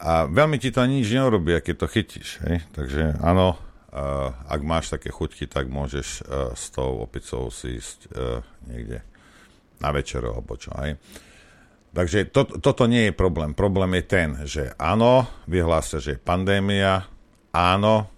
A 0.00 0.24
veľmi 0.24 0.56
ti 0.56 0.72
to 0.72 0.80
ani 0.80 1.04
nič 1.04 1.12
neurobí, 1.12 1.52
keď 1.60 1.84
to 1.84 1.92
chytíš. 1.92 2.40
Hej? 2.48 2.64
Takže 2.72 3.20
áno, 3.20 3.60
uh, 3.92 4.32
ak 4.48 4.60
máš 4.64 4.88
také 4.88 5.12
chuťky, 5.12 5.52
tak 5.52 5.68
môžeš 5.68 6.24
uh, 6.24 6.56
s 6.56 6.72
tou 6.72 7.04
opicou 7.04 7.52
si 7.52 7.76
ísť 7.76 7.98
uh, 8.08 8.40
niekde 8.64 9.04
na 9.84 9.92
večeru 9.92 10.32
alebo 10.32 10.56
čo. 10.56 10.72
Hej? 10.80 10.96
Takže 11.92 12.32
to, 12.32 12.58
toto 12.58 12.88
nie 12.90 13.08
je 13.08 13.14
problém. 13.14 13.52
Problém 13.52 14.00
je 14.00 14.04
ten, 14.08 14.28
že 14.48 14.72
áno, 14.80 15.28
vyhlásia, 15.46 16.02
že 16.02 16.16
je 16.16 16.24
pandémia, 16.24 17.06
áno, 17.54 18.10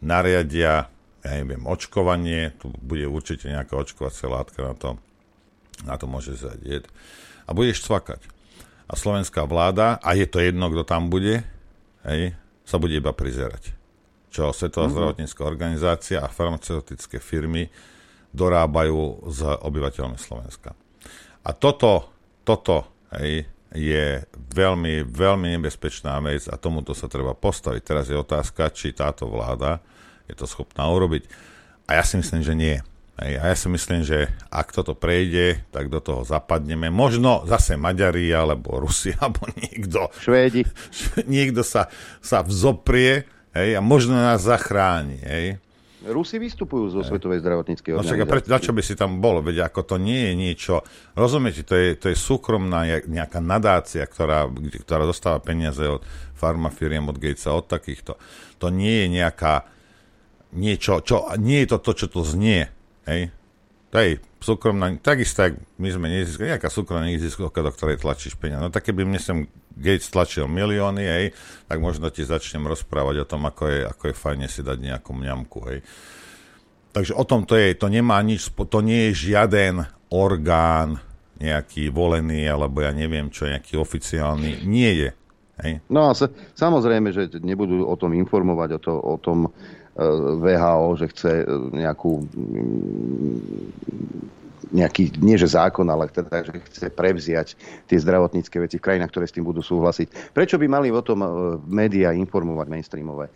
nariadia, 0.00 0.88
ja 1.24 1.30
neviem, 1.40 1.64
očkovanie, 1.64 2.52
tu 2.60 2.72
bude 2.82 3.08
určite 3.08 3.48
nejaká 3.48 3.76
očkovacia 3.76 4.28
látka 4.28 4.60
na 4.60 4.74
to, 4.76 4.90
na 5.86 5.94
to 5.96 6.04
môže 6.08 6.36
zadieť. 6.36 6.88
A 7.44 7.52
budeš 7.52 7.84
cvakať. 7.84 8.24
A 8.84 8.92
slovenská 8.96 9.48
vláda, 9.48 9.96
a 10.04 10.12
je 10.12 10.28
to 10.28 10.40
jedno, 10.40 10.68
kto 10.68 10.84
tam 10.84 11.08
bude, 11.08 11.40
hej, 12.04 12.36
sa 12.68 12.76
bude 12.76 12.96
iba 12.96 13.12
prizerať. 13.16 13.72
Čo 14.28 14.52
Svetová 14.52 14.88
mm-hmm. 14.88 14.96
zdravotnícká 14.96 15.42
organizácia 15.46 16.18
a 16.20 16.28
farmaceutické 16.28 17.22
firmy 17.22 17.70
dorábajú 18.34 19.30
s 19.30 19.40
obyvateľmi 19.46 20.18
Slovenska. 20.18 20.74
A 21.44 21.50
toto, 21.54 22.10
toto 22.42 23.06
hej, 23.20 23.46
je 23.74 24.22
veľmi, 24.54 25.02
veľmi 25.02 25.58
nebezpečná 25.58 26.22
vec 26.22 26.46
a 26.46 26.54
tomuto 26.54 26.94
sa 26.94 27.10
treba 27.10 27.34
postaviť. 27.34 27.82
Teraz 27.82 28.06
je 28.06 28.14
otázka, 28.14 28.70
či 28.70 28.94
táto 28.94 29.26
vláda 29.26 29.82
je 30.30 30.34
to 30.38 30.46
schopná 30.46 30.86
urobiť. 30.88 31.26
A 31.90 32.00
ja 32.00 32.04
si 32.06 32.16
myslím, 32.16 32.40
že 32.40 32.54
nie. 32.54 32.76
A 33.14 33.30
ja 33.30 33.54
si 33.54 33.70
myslím, 33.70 34.02
že 34.02 34.26
ak 34.50 34.74
toto 34.74 34.98
prejde, 34.98 35.62
tak 35.70 35.86
do 35.86 36.02
toho 36.02 36.26
zapadneme. 36.26 36.90
Možno 36.90 37.46
zase 37.46 37.78
Maďari, 37.78 38.26
alebo 38.34 38.82
Rusi, 38.82 39.14
alebo 39.22 39.46
niekto. 39.54 40.10
Švédi. 40.18 40.66
Niekto 41.26 41.62
sa, 41.62 41.86
sa 42.18 42.42
vzoprie 42.42 43.26
hej, 43.54 43.78
a 43.78 43.80
možno 43.82 44.18
nás 44.18 44.42
zachráni. 44.42 45.22
Hej. 45.22 45.62
Rusi 46.04 46.36
vystupujú 46.36 46.92
zo 46.92 47.00
Svetovej 47.00 47.40
zdravotníckej 47.40 47.96
organizácie. 47.96 48.20
No 48.20 48.28
však, 48.28 48.44
prečo 48.44 48.72
by 48.76 48.82
si 48.84 48.94
tam 48.94 49.24
bol? 49.24 49.40
Veď 49.40 49.68
ako 49.68 49.80
to 49.84 49.96
nie 49.96 50.30
je 50.30 50.32
niečo... 50.36 50.74
Rozumiete, 51.16 51.64
to 51.64 51.74
je, 51.74 51.88
to 51.96 52.06
je 52.12 52.16
súkromná 52.16 52.84
nejaká 53.08 53.40
nadácia, 53.40 54.04
ktorá, 54.04 54.44
ktorá 54.84 55.08
dostáva 55.08 55.40
peniaze 55.40 55.84
od 55.88 56.04
farmafiriem, 56.36 57.08
od 57.08 57.16
Gatesa, 57.16 57.56
od 57.56 57.64
takýchto. 57.66 58.20
To 58.60 58.68
nie 58.68 59.04
je 59.04 59.06
nejaká... 59.20 59.64
Niečo, 60.54 61.02
čo, 61.02 61.34
nie 61.34 61.66
je 61.66 61.74
to 61.74 61.78
to, 61.82 61.92
čo 61.98 62.06
to 62.06 62.22
znie. 62.22 62.70
Hej? 63.10 63.34
To 63.90 63.98
je 63.98 64.22
súkromná, 64.38 64.92
takisto, 65.00 65.56
my 65.80 65.88
sme 65.90 66.06
neziskovali, 66.12 66.54
nejaká 66.54 66.68
súkromná 66.70 67.08
neziskovka, 67.10 67.64
do 67.64 67.72
ktorej 67.72 67.98
tlačíš 67.98 68.38
peniaze. 68.38 68.62
No 68.62 68.70
tak 68.70 68.86
keby 68.86 69.02
mne 69.02 69.18
sem 69.18 69.50
Gates 69.74 70.10
tlačil 70.10 70.46
milióny, 70.46 71.04
hej, 71.04 71.26
tak 71.66 71.78
možno 71.82 72.10
ti 72.14 72.22
začnem 72.22 72.66
rozprávať 72.66 73.26
o 73.26 73.28
tom, 73.28 73.46
ako 73.50 73.62
je, 73.66 73.80
ako 73.86 74.02
je 74.10 74.14
fajne 74.14 74.46
si 74.46 74.62
dať 74.62 74.78
nejakú 74.78 75.10
mňamku, 75.10 75.58
hej. 75.70 75.78
Takže 76.94 77.12
o 77.18 77.24
tom 77.26 77.42
to 77.42 77.58
je, 77.58 77.74
to 77.74 77.90
nemá 77.90 78.22
nič, 78.22 78.54
to 78.54 78.78
nie 78.78 79.10
je 79.10 79.34
žiaden 79.34 79.82
orgán 80.14 81.02
nejaký 81.42 81.90
volený, 81.90 82.46
alebo 82.46 82.86
ja 82.86 82.94
neviem 82.94 83.34
čo, 83.34 83.50
nejaký 83.50 83.74
oficiálny, 83.74 84.62
nie 84.62 84.92
je. 85.02 85.10
Hej. 85.62 85.72
No 85.90 86.10
a 86.10 86.14
sa, 86.14 86.30
samozrejme, 86.54 87.10
že 87.10 87.30
nebudú 87.42 87.82
o 87.86 87.94
tom 87.98 88.14
informovať, 88.14 88.78
o, 88.78 88.80
to, 88.82 88.94
o 88.94 89.16
tom 89.18 89.50
VHO, 90.38 90.98
že 90.98 91.06
chce 91.14 91.32
e, 91.42 91.46
nejakú 91.78 92.26
mm, 92.26 93.38
nejaký, 94.70 95.18
nie 95.20 95.36
že 95.36 95.52
zákon, 95.52 95.84
ale 95.90 96.08
teda, 96.08 96.46
že 96.46 96.56
chce 96.70 96.86
prevziať 96.92 97.48
tie 97.90 97.98
zdravotnícke 98.00 98.56
veci 98.60 98.80
v 98.80 98.84
krajinách, 98.84 99.10
ktoré 99.12 99.26
s 99.28 99.34
tým 99.34 99.44
budú 99.44 99.60
súhlasiť. 99.60 100.32
Prečo 100.32 100.56
by 100.56 100.66
mali 100.70 100.88
o 100.94 101.02
tom 101.04 101.20
e, 101.20 101.28
médiá 101.68 102.14
informovať 102.14 102.66
mainstreamové? 102.70 103.28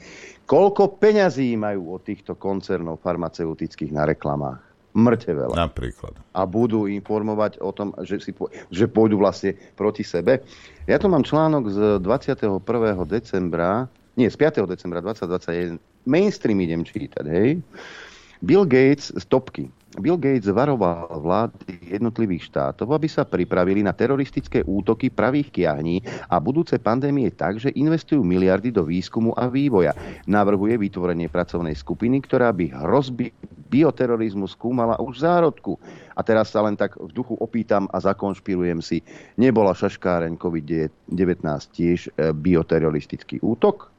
Koľko 0.48 0.96
peňazí 0.96 1.58
majú 1.60 1.98
od 1.98 2.02
týchto 2.06 2.38
koncernov 2.38 3.04
farmaceutických 3.04 3.92
na 3.92 4.08
reklamách? 4.08 4.64
Mŕte 4.96 5.30
veľa. 5.36 5.54
Napríklad. 5.54 6.16
A 6.32 6.48
budú 6.48 6.88
informovať 6.88 7.60
o 7.60 7.70
tom, 7.70 7.92
že, 8.02 8.24
si, 8.24 8.32
že 8.72 8.88
pôjdu 8.88 9.20
vlastne 9.20 9.54
proti 9.76 10.00
sebe. 10.00 10.40
Ja 10.88 10.96
tu 10.96 11.12
mám 11.12 11.22
článok 11.22 11.68
z 11.68 11.78
21. 12.00 12.58
decembra, 13.04 13.86
nie, 14.16 14.26
z 14.26 14.36
5. 14.40 14.64
decembra 14.66 15.04
2021 15.04 15.78
mainstream 16.08 16.58
idem 16.64 16.82
čítať, 16.82 17.24
hej. 17.28 17.60
Bill 18.40 18.64
Gates 18.64 19.12
z 19.12 19.24
topky. 19.28 19.68
Bill 19.96 20.20
Gates 20.20 20.52
varoval 20.52 21.08
vlády 21.16 21.96
jednotlivých 21.96 22.52
štátov, 22.52 22.92
aby 22.92 23.08
sa 23.08 23.24
pripravili 23.24 23.80
na 23.80 23.96
teroristické 23.96 24.60
útoky 24.68 25.08
pravých 25.08 25.48
kiahní 25.48 26.04
a 26.28 26.36
budúce 26.36 26.76
pandémie 26.76 27.32
tak, 27.32 27.56
že 27.56 27.72
investujú 27.72 28.20
miliardy 28.20 28.68
do 28.68 28.84
výskumu 28.84 29.32
a 29.32 29.48
vývoja. 29.48 29.96
Navrhuje 30.28 30.76
vytvorenie 30.76 31.32
pracovnej 31.32 31.72
skupiny, 31.72 32.20
ktorá 32.20 32.52
by 32.52 32.68
hrozby 32.84 33.32
bioterorizmu 33.72 34.44
skúmala 34.44 35.00
už 35.00 35.20
v 35.20 35.24
zárodku. 35.24 35.72
A 36.12 36.20
teraz 36.20 36.52
sa 36.52 36.60
len 36.60 36.76
tak 36.76 36.96
v 37.00 37.08
duchu 37.08 37.40
opýtam 37.40 37.88
a 37.88 37.96
zakonšpirujem 37.96 38.84
si, 38.84 39.00
nebola 39.40 39.72
šaškáreň 39.72 40.36
COVID-19 40.36 41.16
tiež 41.72 42.12
e, 42.12 42.32
bioteroristický 42.36 43.40
útok? 43.40 43.97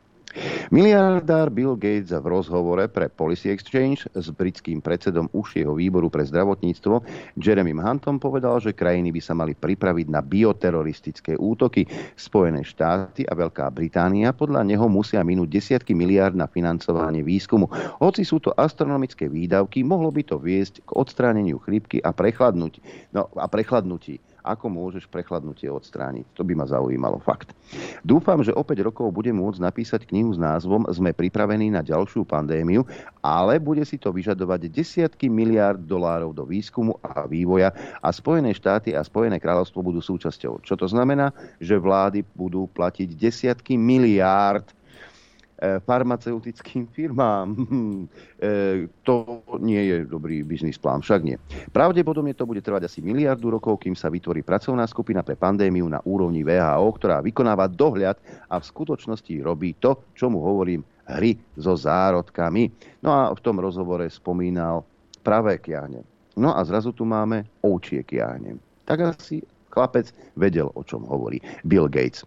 Miliardár 0.69 1.49
Bill 1.49 1.73
Gates 1.73 2.13
v 2.13 2.25
rozhovore 2.29 2.85
pre 2.85 3.09
Policy 3.09 3.49
Exchange 3.49 4.05
s 4.13 4.29
britským 4.29 4.77
predsedom 4.77 5.25
užšieho 5.33 5.73
výboru 5.73 6.13
pre 6.13 6.21
zdravotníctvo 6.21 7.01
Jeremy 7.41 7.73
Huntom 7.73 8.21
povedal, 8.21 8.61
že 8.61 8.77
krajiny 8.77 9.09
by 9.09 9.21
sa 9.25 9.33
mali 9.33 9.57
pripraviť 9.57 10.07
na 10.13 10.21
bioteroristické 10.21 11.33
útoky. 11.33 11.89
Spojené 12.13 12.61
štáty 12.61 13.25
a 13.25 13.33
Veľká 13.33 13.73
Británia 13.73 14.29
podľa 14.29 14.61
neho 14.61 14.85
musia 14.85 15.25
minúť 15.25 15.49
desiatky 15.49 15.97
miliárd 15.97 16.37
na 16.37 16.45
financovanie 16.45 17.25
výskumu. 17.25 17.65
Hoci 17.97 18.21
sú 18.21 18.37
to 18.37 18.53
astronomické 18.53 19.25
výdavky, 19.25 19.81
mohlo 19.81 20.13
by 20.13 20.21
to 20.21 20.37
viesť 20.37 20.85
k 20.85 20.89
odstráneniu 20.93 21.57
chrípky 21.57 21.97
a, 22.05 22.13
prechladnutí. 22.13 22.85
No, 23.17 23.33
a 23.33 23.49
prechladnutí 23.49 24.21
ako 24.49 24.65
môžeš 24.73 25.05
prechladnutie 25.05 25.69
odstrániť. 25.69 26.25
To 26.33 26.41
by 26.41 26.53
ma 26.57 26.65
zaujímalo, 26.65 27.21
fakt. 27.21 27.53
Dúfam, 28.01 28.41
že 28.41 28.55
o 28.55 28.65
5 28.65 28.87
rokov 28.89 29.13
budem 29.13 29.37
môcť 29.37 29.61
napísať 29.61 30.09
knihu 30.09 30.33
s 30.33 30.41
názvom 30.41 30.89
Sme 30.89 31.13
pripravení 31.13 31.69
na 31.69 31.85
ďalšiu 31.85 32.25
pandémiu, 32.25 32.81
ale 33.21 33.61
bude 33.61 33.85
si 33.85 34.01
to 34.01 34.09
vyžadovať 34.09 34.73
desiatky 34.73 35.29
miliárd 35.29 35.85
dolárov 35.85 36.33
do 36.33 36.49
výskumu 36.49 36.97
a 37.05 37.29
vývoja 37.29 37.69
a 38.01 38.09
Spojené 38.09 38.57
štáty 38.57 38.97
a 38.97 39.05
Spojené 39.05 39.37
kráľovstvo 39.37 39.85
budú 39.85 40.01
súčasťou. 40.01 40.65
Čo 40.65 40.73
to 40.73 40.89
znamená? 40.89 41.29
Že 41.61 41.75
vlády 41.77 42.19
budú 42.33 42.65
platiť 42.71 43.13
desiatky 43.13 43.77
miliárd 43.77 44.78
farmaceutickým 45.83 46.87
firmám. 46.91 47.47
E, 48.39 48.87
to 49.03 49.43
nie 49.59 49.91
je 49.91 50.07
dobrý 50.07 50.47
biznis 50.47 50.79
plán, 50.79 51.03
však 51.03 51.21
nie. 51.27 51.35
Pravdepodobne 51.75 52.31
to 52.31 52.47
bude 52.47 52.63
trvať 52.63 52.87
asi 52.87 53.03
miliardu 53.03 53.51
rokov, 53.51 53.83
kým 53.83 53.99
sa 53.99 54.07
vytvorí 54.07 54.47
pracovná 54.47 54.87
skupina 54.87 55.19
pre 55.27 55.35
pandémiu 55.35 55.83
na 55.91 55.99
úrovni 56.07 56.47
VHO, 56.47 56.87
ktorá 56.95 57.19
vykonáva 57.19 57.67
dohľad 57.67 58.15
a 58.47 58.55
v 58.55 58.63
skutočnosti 58.63 59.35
robí 59.43 59.75
to, 59.75 59.99
čo 60.15 60.31
mu 60.31 60.39
hovorím, 60.39 60.87
hry 61.11 61.35
so 61.59 61.75
zárodkami. 61.75 62.71
No 63.03 63.11
a 63.11 63.21
v 63.35 63.43
tom 63.43 63.59
rozhovore 63.59 64.07
spomínal 64.07 64.87
pravé 65.19 65.59
kiahne. 65.59 66.07
No 66.39 66.55
a 66.55 66.63
zrazu 66.63 66.95
tu 66.95 67.03
máme 67.03 67.43
ovčie 67.59 68.07
kiahne. 68.07 68.55
Tak 68.87 69.19
asi 69.19 69.43
chlapec 69.67 70.15
vedel, 70.39 70.71
o 70.73 70.81
čom 70.87 71.03
hovorí 71.03 71.43
Bill 71.67 71.91
Gates. 71.91 72.23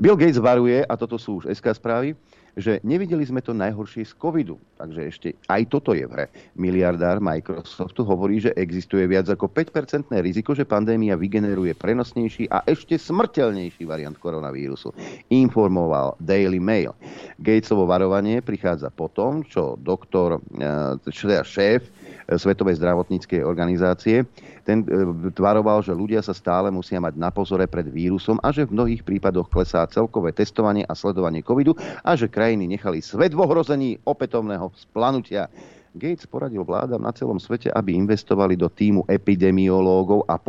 Bill 0.00 0.18
Gates 0.18 0.40
varuje, 0.40 0.82
a 0.82 0.94
toto 0.96 1.20
sú 1.20 1.42
už 1.42 1.52
SK 1.52 1.78
správy, 1.78 2.16
že 2.52 2.84
nevideli 2.84 3.24
sme 3.24 3.40
to 3.40 3.56
najhoršie 3.56 4.04
z 4.04 4.12
covidu. 4.20 4.60
Takže 4.76 5.00
ešte 5.08 5.28
aj 5.48 5.62
toto 5.72 5.96
je 5.96 6.04
v 6.04 6.12
hre. 6.12 6.26
Miliardár 6.52 7.16
Microsoftu 7.16 8.04
hovorí, 8.04 8.44
že 8.44 8.52
existuje 8.52 9.08
viac 9.08 9.24
ako 9.32 9.48
5% 9.48 10.12
riziko, 10.20 10.52
že 10.52 10.68
pandémia 10.68 11.16
vygeneruje 11.16 11.72
prenosnejší 11.72 12.52
a 12.52 12.60
ešte 12.68 13.00
smrteľnejší 13.00 13.88
variant 13.88 14.16
koronavírusu. 14.20 14.92
Informoval 15.32 16.20
Daily 16.20 16.60
Mail. 16.60 16.92
Gatesovo 17.40 17.88
varovanie 17.88 18.44
prichádza 18.44 18.92
po 18.92 19.08
tom, 19.08 19.48
čo 19.48 19.80
doktor, 19.80 20.44
e, 20.52 21.00
teda 21.08 21.40
šéf 21.46 21.88
Svetovej 22.28 22.78
zdravotníckej 22.78 23.42
organizácie. 23.42 24.26
Ten 24.62 24.86
e, 24.86 25.30
tvaroval, 25.34 25.82
že 25.82 25.96
ľudia 25.96 26.22
sa 26.22 26.34
stále 26.34 26.70
musia 26.70 27.02
mať 27.02 27.18
na 27.18 27.34
pozore 27.34 27.66
pred 27.66 27.86
vírusom 27.88 28.38
a 28.42 28.54
že 28.54 28.66
v 28.68 28.74
mnohých 28.78 29.02
prípadoch 29.02 29.50
klesá 29.50 29.82
celkové 29.90 30.30
testovanie 30.30 30.86
a 30.86 30.94
sledovanie 30.94 31.42
covidu 31.42 31.74
a 32.06 32.14
že 32.14 32.30
krajiny 32.30 32.70
nechali 32.70 33.02
svet 33.02 33.34
v 33.34 33.42
ohrození 33.42 33.98
opätovného 34.06 34.70
splanutia. 34.78 35.50
Gates 35.92 36.24
poradil 36.24 36.64
vládam 36.64 37.04
na 37.04 37.12
celom 37.12 37.36
svete, 37.36 37.68
aby 37.68 37.92
investovali 37.92 38.56
do 38.56 38.72
týmu 38.72 39.04
epidemiológov 39.04 40.24
a 40.24 40.40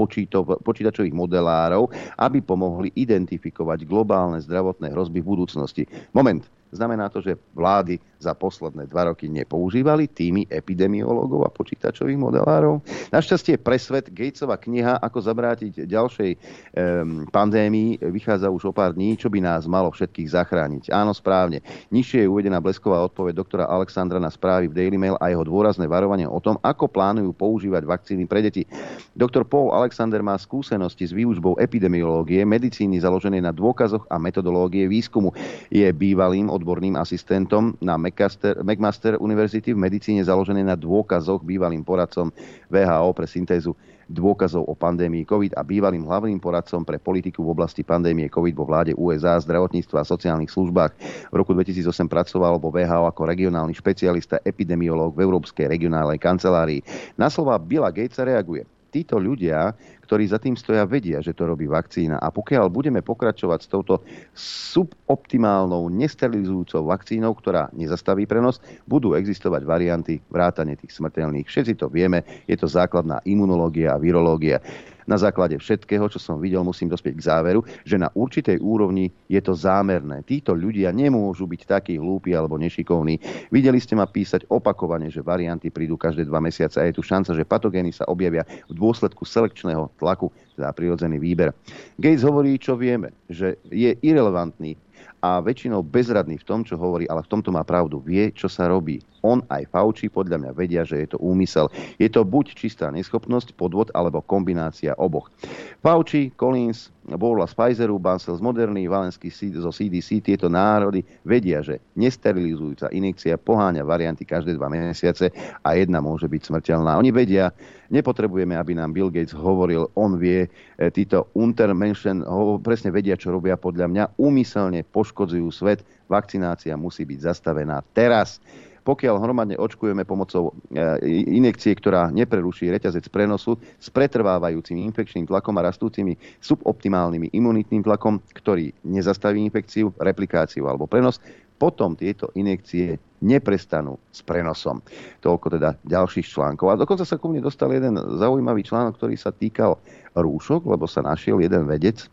počítačových 0.63 1.11
modelárov, 1.11 1.91
aby 2.15 2.39
pomohli 2.39 2.95
identifikovať 2.95 3.83
globálne 3.83 4.39
zdravotné 4.39 4.95
hrozby 4.95 5.19
v 5.19 5.29
budúcnosti. 5.35 5.83
Moment, 6.15 6.47
Znamená 6.73 7.05
to, 7.13 7.21
že 7.21 7.37
vlády 7.53 8.01
za 8.25 8.33
posledné 8.33 8.89
dva 8.89 9.13
roky 9.13 9.29
nepoužívali 9.29 10.09
týmy 10.09 10.49
epidemiológov 10.49 11.45
a 11.45 11.53
počítačových 11.53 12.17
modelárov. 12.19 12.81
Našťastie 13.13 13.61
pre 13.61 13.77
svet 13.77 14.09
Gatesova 14.09 14.57
kniha 14.57 14.97
Ako 14.97 15.21
zabrátiť 15.21 15.85
ďalšej 15.85 16.31
um, 16.33 17.29
pandémii 17.29 18.01
vychádza 18.09 18.49
už 18.49 18.71
o 18.71 18.73
pár 18.73 18.97
dní, 18.97 19.13
čo 19.15 19.29
by 19.29 19.45
nás 19.45 19.69
malo 19.69 19.93
všetkých 19.93 20.33
zachrániť. 20.33 20.89
Áno, 20.89 21.13
správne. 21.13 21.61
Nižšie 21.93 22.25
je 22.25 22.31
uvedená 22.31 22.57
blesková 22.57 23.05
odpoveď 23.05 23.37
doktora 23.37 23.65
Alexandra 23.69 24.17
na 24.17 24.33
správy 24.33 24.73
v 24.73 24.75
Daily 24.81 24.97
Mail 24.97 25.19
a 25.21 25.29
jeho 25.29 25.45
dôrazné 25.45 25.85
varovanie 25.85 26.25
o 26.25 26.41
tom, 26.41 26.57
ako 26.65 26.89
plánujú 26.89 27.37
používať 27.37 27.85
vakcíny 27.85 28.25
pre 28.25 28.41
deti. 28.41 28.65
Doktor 29.13 29.45
Paul 29.45 29.69
Alexander 29.69 30.25
má 30.25 30.33
skúsenosti 30.41 31.05
s 31.05 31.13
výučbou 31.13 31.61
epidemiológie, 31.61 32.41
medicíny 32.41 32.97
založenej 32.97 33.45
na 33.45 33.53
dôkazoch 33.53 34.09
a 34.09 34.17
metodológie 34.17 34.89
výskumu. 34.89 35.29
Je 35.69 35.85
bývalým 35.93 36.49
od 36.49 36.63
odborným 36.63 36.95
asistentom 36.95 37.75
na 37.83 37.99
McMaster, 38.13 38.61
McMaster 38.61 39.13
University 39.17 39.73
v 39.73 39.81
medicíne 39.89 40.21
založené 40.21 40.61
na 40.61 40.77
dôkazoch 40.77 41.41
bývalým 41.41 41.81
poradcom 41.81 42.29
VHO 42.69 43.09
pre 43.17 43.25
syntézu 43.25 43.73
dôkazov 44.05 44.69
o 44.69 44.77
pandémii 44.77 45.25
COVID 45.25 45.57
a 45.57 45.65
bývalým 45.65 46.05
hlavným 46.05 46.37
poradcom 46.37 46.85
pre 46.85 47.01
politiku 47.01 47.41
v 47.41 47.57
oblasti 47.57 47.81
pandémie 47.81 48.29
COVID 48.29 48.53
vo 48.53 48.69
vláde 48.69 48.91
USA, 48.93 49.41
zdravotníctva 49.41 50.05
a 50.05 50.05
sociálnych 50.05 50.53
službách. 50.53 50.91
V 51.33 51.35
roku 51.35 51.57
2008 51.57 51.89
pracoval 52.05 52.61
vo 52.61 52.69
VHO 52.69 53.09
ako 53.09 53.21
regionálny 53.25 53.73
špecialista 53.73 54.37
epidemiológ 54.45 55.17
v 55.17 55.25
Európskej 55.25 55.65
regionálnej 55.65 56.21
kancelárii. 56.21 56.85
Na 57.17 57.33
slova 57.33 57.57
Billa 57.57 57.89
Gatesa 57.89 58.21
reaguje. 58.21 58.69
Títo 58.93 59.17
ľudia, 59.17 59.73
ktorí 60.03 60.27
za 60.27 60.37
tým 60.37 60.59
stoja, 60.59 60.83
vedia, 60.83 61.23
že 61.23 61.31
to 61.31 61.47
robí 61.47 61.65
vakcína. 61.65 62.19
A 62.19 62.29
pokiaľ 62.29 62.67
budeme 62.67 62.99
pokračovať 62.99 63.59
s 63.63 63.71
touto 63.71 64.03
suboptimálnou, 64.35 65.87
nesterilizujúcou 65.89 66.85
vakcínou, 66.87 67.31
ktorá 67.33 67.71
nezastaví 67.71 68.27
prenos, 68.27 68.59
budú 68.85 69.15
existovať 69.15 69.63
varianty 69.63 70.19
vrátane 70.27 70.75
tých 70.75 70.93
smrteľných. 70.99 71.47
Všetci 71.47 71.79
to 71.79 71.87
vieme, 71.87 72.21
je 72.45 72.59
to 72.59 72.67
základná 72.67 73.23
imunológia 73.23 73.95
a 73.95 74.01
virológia 74.01 74.59
na 75.07 75.19
základe 75.19 75.59
všetkého, 75.59 76.07
čo 76.07 76.19
som 76.19 76.39
videl, 76.39 76.63
musím 76.63 76.87
dospieť 76.91 77.15
k 77.19 77.25
záveru, 77.27 77.61
že 77.83 77.99
na 77.99 78.09
určitej 78.11 78.59
úrovni 78.59 79.11
je 79.27 79.39
to 79.43 79.53
zámerné. 79.55 80.23
Títo 80.23 80.55
ľudia 80.55 80.95
nemôžu 80.95 81.47
byť 81.47 81.61
takí 81.67 81.93
hlúpi 81.99 82.31
alebo 82.35 82.55
nešikovní. 82.59 83.19
Videli 83.51 83.79
ste 83.79 83.99
ma 83.99 84.07
písať 84.07 84.47
opakovane, 84.47 85.11
že 85.11 85.23
varianty 85.23 85.69
prídu 85.69 85.99
každé 85.99 86.27
dva 86.27 86.39
mesiace 86.39 86.79
a 86.79 86.87
je 86.87 86.95
tu 86.95 87.03
šanca, 87.03 87.35
že 87.35 87.47
patogény 87.47 87.91
sa 87.91 88.07
objavia 88.07 88.47
v 88.67 88.73
dôsledku 88.73 89.27
selekčného 89.27 89.91
tlaku 89.97 90.29
za 90.57 90.69
prirodzený 90.73 91.17
výber. 91.17 91.53
Gates 91.97 92.25
hovorí, 92.25 92.57
čo 92.57 92.77
vieme, 92.77 93.13
že 93.29 93.57
je 93.69 93.93
irrelevantný 94.01 94.77
a 95.23 95.39
väčšinou 95.39 95.87
bezradný 95.87 96.35
v 96.35 96.47
tom, 96.47 96.67
čo 96.67 96.75
hovorí, 96.75 97.07
ale 97.07 97.23
v 97.23 97.31
tomto 97.31 97.47
má 97.47 97.63
pravdu. 97.63 98.03
Vie, 98.03 98.35
čo 98.35 98.51
sa 98.51 98.67
robí. 98.67 98.99
On 99.23 99.39
aj 99.47 99.71
Fauci 99.71 100.11
podľa 100.11 100.35
mňa 100.35 100.51
vedia, 100.51 100.83
že 100.83 100.99
je 100.99 101.15
to 101.15 101.17
úmysel. 101.23 101.71
Je 101.95 102.11
to 102.11 102.27
buď 102.27 102.59
čistá 102.59 102.91
neschopnosť, 102.91 103.55
podvod, 103.55 103.87
alebo 103.95 104.19
kombinácia 104.19 104.91
oboch. 104.99 105.31
Fauci, 105.79 106.35
Collins, 106.35 106.91
Borla 107.07 107.47
z 107.47 107.55
Pfizeru, 107.55 107.95
Bansel 108.03 108.35
z 108.35 108.43
Moderny, 108.43 108.83
Valensky 108.91 109.31
zo 109.31 109.71
CDC, 109.71 110.19
tieto 110.19 110.51
národy 110.51 111.07
vedia, 111.23 111.63
že 111.63 111.79
nesterilizujúca 111.95 112.91
injekcia 112.91 113.39
poháňa 113.39 113.87
varianty 113.87 114.27
každé 114.27 114.59
dva 114.59 114.67
mesiace 114.67 115.31
a 115.63 115.69
jedna 115.79 116.03
môže 116.03 116.27
byť 116.27 116.41
smrteľná. 116.51 116.99
Oni 116.99 117.15
vedia, 117.15 117.55
nepotrebujeme, 117.93 118.57
aby 118.57 118.73
nám 118.73 118.89
Bill 118.89 119.13
Gates 119.13 119.37
hovoril, 119.37 119.85
on 119.93 120.17
vie, 120.17 120.49
e, 120.49 120.89
títo 120.89 121.29
Untermenschen 121.37 122.25
presne 122.65 122.89
vedia, 122.89 123.13
čo 123.13 123.29
robia. 123.29 123.53
Podľa 123.53 123.87
mňa, 123.87 124.03
úmyselne 124.17 124.81
poškodzujú 124.81 125.47
svet, 125.53 125.85
vakcinácia 126.09 126.73
musí 126.73 127.05
byť 127.05 127.19
zastavená 127.29 127.85
teraz 127.93 128.41
pokiaľ 128.83 129.15
hromadne 129.23 129.55
očkujeme 129.55 130.03
pomocou 130.03 130.51
e, 130.71 131.07
injekcie, 131.39 131.71
ktorá 131.71 132.11
nepreruší 132.11 132.67
reťazec 132.67 133.07
prenosu 133.07 133.55
s 133.79 133.87
pretrvávajúcim 133.87 134.75
infekčným 134.91 135.23
tlakom 135.23 135.55
a 135.55 135.71
rastúcimi 135.71 136.19
suboptimálnymi 136.43 137.31
imunitným 137.31 137.81
tlakom, 137.87 138.19
ktorý 138.35 138.75
nezastaví 138.83 139.39
infekciu, 139.39 139.95
replikáciu 140.03 140.67
alebo 140.67 140.83
prenos, 140.83 141.23
potom 141.55 141.95
tieto 141.95 142.27
injekcie 142.35 142.99
neprestanú 143.23 143.95
s 144.11 144.19
prenosom. 144.19 144.83
Toľko 145.23 145.55
teda 145.55 145.79
ďalších 145.87 146.27
článkov. 146.27 146.75
A 146.75 146.79
dokonca 146.79 147.07
sa 147.07 147.15
ku 147.15 147.31
mne 147.31 147.39
dostal 147.39 147.71
jeden 147.71 147.95
zaujímavý 147.95 148.67
článok, 148.67 148.99
ktorý 148.99 149.15
sa 149.15 149.31
týkal 149.31 149.79
rúšok, 150.11 150.67
lebo 150.67 150.91
sa 150.91 150.99
našiel 150.99 151.39
jeden 151.39 151.63
vedec, 151.63 152.03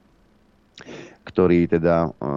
ktorý 1.27 1.67
teda, 1.67 2.15
e, 2.15 2.31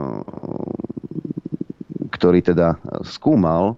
ktorý 2.17 2.39
teda 2.41 2.81
skúmal 3.05 3.77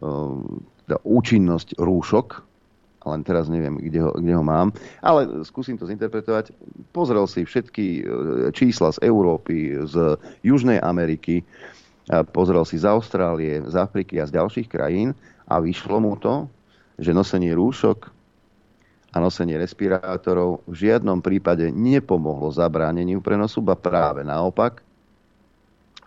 teda 0.00 0.98
účinnosť 1.02 1.78
rúšok, 1.80 2.44
len 3.06 3.22
teraz 3.22 3.46
neviem, 3.46 3.78
kde 3.78 4.02
ho, 4.02 4.10
kde 4.18 4.34
ho 4.34 4.42
mám, 4.42 4.74
ale 4.98 5.46
skúsim 5.46 5.78
to 5.78 5.86
zinterpretovať. 5.86 6.50
Pozrel 6.90 7.24
si 7.30 7.46
všetky 7.46 7.86
e, 7.86 8.02
čísla 8.50 8.90
z 8.90 8.98
Európy, 9.06 9.78
z 9.86 10.18
Južnej 10.42 10.82
Ameriky, 10.82 11.46
pozrel 12.34 12.62
si 12.62 12.78
z 12.78 12.86
Austrálie, 12.86 13.62
z 13.66 13.74
Afriky 13.74 14.22
a 14.22 14.28
z 14.30 14.38
ďalších 14.38 14.68
krajín 14.70 15.14
a 15.50 15.58
vyšlo 15.58 15.98
mu 15.98 16.14
to, 16.18 16.46
že 16.98 17.14
nosenie 17.14 17.50
rúšok 17.54 18.10
a 19.10 19.16
nosenie 19.18 19.58
respirátorov 19.58 20.62
v 20.68 20.86
žiadnom 20.86 21.24
prípade 21.24 21.72
nepomohlo 21.72 22.52
zabráneniu 22.52 23.24
prenosu, 23.24 23.64
ba 23.64 23.74
práve 23.74 24.22
naopak. 24.22 24.84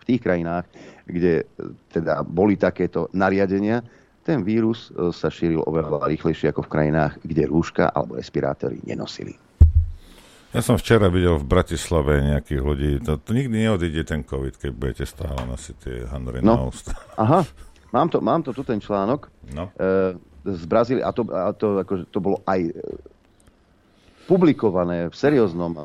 V 0.00 0.04
tých 0.08 0.24
krajinách, 0.24 0.64
kde 1.10 1.32
e, 1.42 1.44
teda 1.90 2.22
boli 2.22 2.54
takéto 2.54 3.10
nariadenia, 3.12 3.82
ten 4.22 4.46
vírus 4.46 4.94
e, 4.94 5.10
sa 5.10 5.28
šíril 5.28 5.64
oveľa 5.66 6.06
rýchlejšie 6.06 6.54
ako 6.54 6.64
v 6.66 6.72
krajinách, 6.72 7.18
kde 7.26 7.50
rúška 7.50 7.90
alebo 7.90 8.16
respirátory 8.16 8.78
nenosili. 8.86 9.34
Ja 10.50 10.66
som 10.66 10.74
včera 10.74 11.06
videl 11.06 11.38
v 11.38 11.46
Bratislave 11.46 12.26
nejakých 12.26 12.62
ľudí. 12.62 12.90
To, 13.06 13.22
to 13.22 13.30
nikdy 13.30 13.70
neodíde 13.70 14.02
ten 14.02 14.26
COVID, 14.26 14.58
keď 14.58 14.70
budete 14.74 15.04
stále 15.06 15.38
nosiť 15.46 15.74
tie 15.78 15.96
handry 16.10 16.42
no. 16.42 16.58
na 16.58 16.62
ústa. 16.66 16.90
Aha, 17.14 17.46
mám 17.94 18.10
to, 18.10 18.18
mám 18.18 18.42
to 18.42 18.50
tu 18.50 18.66
ten 18.66 18.82
článok. 18.82 19.30
No. 19.54 19.70
E, 19.78 20.18
z 20.40 20.64
Brazílie, 20.66 21.04
a 21.04 21.12
to, 21.14 21.22
a 21.30 21.52
to, 21.54 21.84
akože, 21.84 22.10
to 22.10 22.18
bolo 22.18 22.42
aj 22.48 22.72
publikované 24.30 25.10
v 25.10 25.14
serióznom 25.18 25.74
e, 25.74 25.80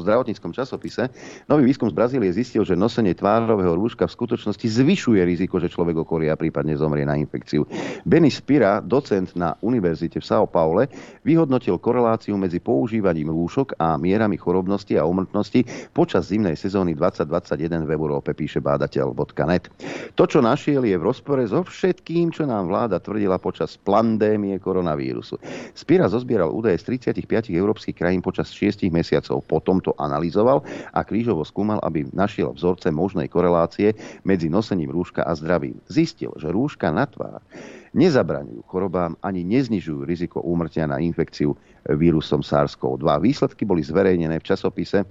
zdravotníckom 0.00 0.56
časopise, 0.56 1.12
nový 1.44 1.68
výskum 1.68 1.92
z 1.92 1.96
Brazílie 1.96 2.32
zistil, 2.32 2.64
že 2.64 2.72
nosenie 2.72 3.12
tvárového 3.12 3.76
rúška 3.76 4.08
v 4.08 4.16
skutočnosti 4.16 4.64
zvyšuje 4.64 5.20
riziko, 5.20 5.60
že 5.60 5.68
človek 5.68 6.00
okorie 6.00 6.32
a 6.32 6.40
prípadne 6.40 6.72
zomrie 6.72 7.04
na 7.04 7.20
infekciu. 7.20 7.68
Benny 8.08 8.32
Spira, 8.32 8.80
docent 8.80 9.36
na 9.36 9.52
univerzite 9.60 10.18
v 10.18 10.24
São 10.24 10.48
Paule, 10.48 10.88
vyhodnotil 11.20 11.76
koreláciu 11.76 12.40
medzi 12.40 12.64
používaním 12.64 13.28
rúšok 13.28 13.76
a 13.76 14.00
mierami 14.00 14.40
chorobnosti 14.40 14.96
a 14.96 15.04
umrtnosti 15.04 15.92
počas 15.92 16.32
zimnej 16.32 16.56
sezóny 16.56 16.96
2021 16.96 17.84
v 17.84 17.92
Európe, 17.92 18.32
píše 18.32 18.64
bádateľ.net. 18.64 19.68
To, 20.16 20.24
čo 20.24 20.40
našiel, 20.40 20.88
je 20.88 20.96
v 20.96 21.04
rozpore 21.04 21.44
so 21.44 21.60
všetkým, 21.60 22.32
čo 22.32 22.48
nám 22.48 22.72
vláda 22.72 22.96
tvrdila 23.04 23.36
počas 23.36 23.76
pandémie 23.76 24.56
koronavírusu. 24.56 25.36
Spira 25.76 26.08
zozbieral 26.08 26.48
údaje 26.54 26.80
z 26.80 26.96
35 27.12 27.52
európskych 27.52 27.81
európskych 27.82 27.98
krajín 27.98 28.22
počas 28.22 28.54
6 28.54 28.86
mesiacov. 28.94 29.42
Potom 29.42 29.82
to 29.82 29.90
analyzoval 29.98 30.62
a 30.94 31.02
krížovo 31.02 31.42
skúmal, 31.42 31.82
aby 31.82 32.06
našiel 32.14 32.54
vzorce 32.54 32.94
možnej 32.94 33.26
korelácie 33.26 33.98
medzi 34.22 34.46
nosením 34.46 34.94
rúška 34.94 35.26
a 35.26 35.34
zdravím. 35.34 35.82
Zistil, 35.90 36.30
že 36.38 36.54
rúška 36.54 36.94
na 36.94 37.10
tvár 37.10 37.42
nezabraňujú 37.90 38.62
chorobám 38.70 39.18
ani 39.18 39.42
neznižujú 39.42 40.06
riziko 40.06 40.38
úmrtia 40.46 40.86
na 40.86 41.02
infekciu 41.02 41.58
vírusom 41.90 42.46
SARS-CoV-2. 42.46 43.18
Výsledky 43.18 43.66
boli 43.66 43.82
zverejnené 43.82 44.38
v 44.38 44.46
časopise 44.46 45.02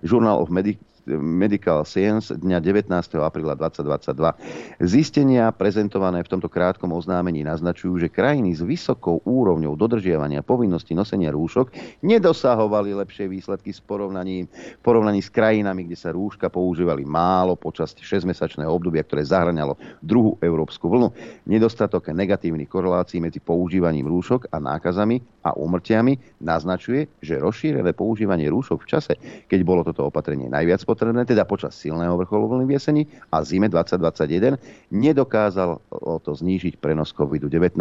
Journal 0.00 0.40
of 0.40 0.48
Medic- 0.48 0.80
Medical 1.16 1.88
Science 1.88 2.36
dňa 2.36 2.60
19. 2.60 2.92
apríla 3.24 3.56
2022. 3.56 4.84
Zistenia 4.84 5.48
prezentované 5.56 6.20
v 6.20 6.28
tomto 6.28 6.52
krátkom 6.52 6.92
oznámení 6.92 7.40
naznačujú, 7.40 7.96
že 7.96 8.12
krajiny 8.12 8.52
s 8.52 8.60
vysokou 8.60 9.24
úrovňou 9.24 9.72
dodržiavania 9.72 10.44
povinnosti 10.44 10.92
nosenia 10.92 11.32
rúšok 11.32 11.72
nedosahovali 12.04 12.92
lepšie 12.92 13.32
výsledky 13.32 13.72
s 13.72 13.80
porovnaním, 13.80 14.44
v 14.52 14.82
porovnaní 14.84 15.24
s 15.24 15.32
krajinami, 15.32 15.88
kde 15.88 15.96
sa 15.96 16.12
rúška 16.12 16.52
používali 16.52 17.08
málo 17.08 17.56
počas 17.56 17.96
6-mesačného 17.96 18.68
obdobia, 18.68 19.00
ktoré 19.00 19.24
zahrňalo 19.24 19.80
druhú 20.04 20.36
európsku 20.44 20.92
vlnu. 20.92 21.08
Nedostatok 21.48 22.12
negatívnych 22.12 22.68
korelácií 22.68 23.24
medzi 23.24 23.40
používaním 23.40 24.10
rúšok 24.10 24.52
a 24.52 24.60
nákazami 24.60 25.24
a 25.46 25.56
úmrtiami 25.56 26.42
naznačuje, 26.44 27.08
že 27.24 27.40
rozšírené 27.40 27.96
používanie 27.96 28.50
rúšok 28.52 28.84
v 28.84 28.90
čase, 28.90 29.12
keď 29.48 29.60
bolo 29.64 29.80
toto 29.86 30.04
opatrenie 30.04 30.50
najviac 30.50 30.84
potrebné, 30.98 31.22
teda 31.22 31.46
počas 31.46 31.78
silného 31.78 32.18
vrcholu 32.18 32.50
vlny 32.50 32.64
v 32.66 32.74
jeseni 32.74 33.02
a 33.30 33.38
zime 33.46 33.70
2021, 33.70 34.58
nedokázalo 34.90 35.78
to 36.26 36.34
znížiť 36.34 36.82
prenos 36.82 37.14
COVID-19. 37.14 37.78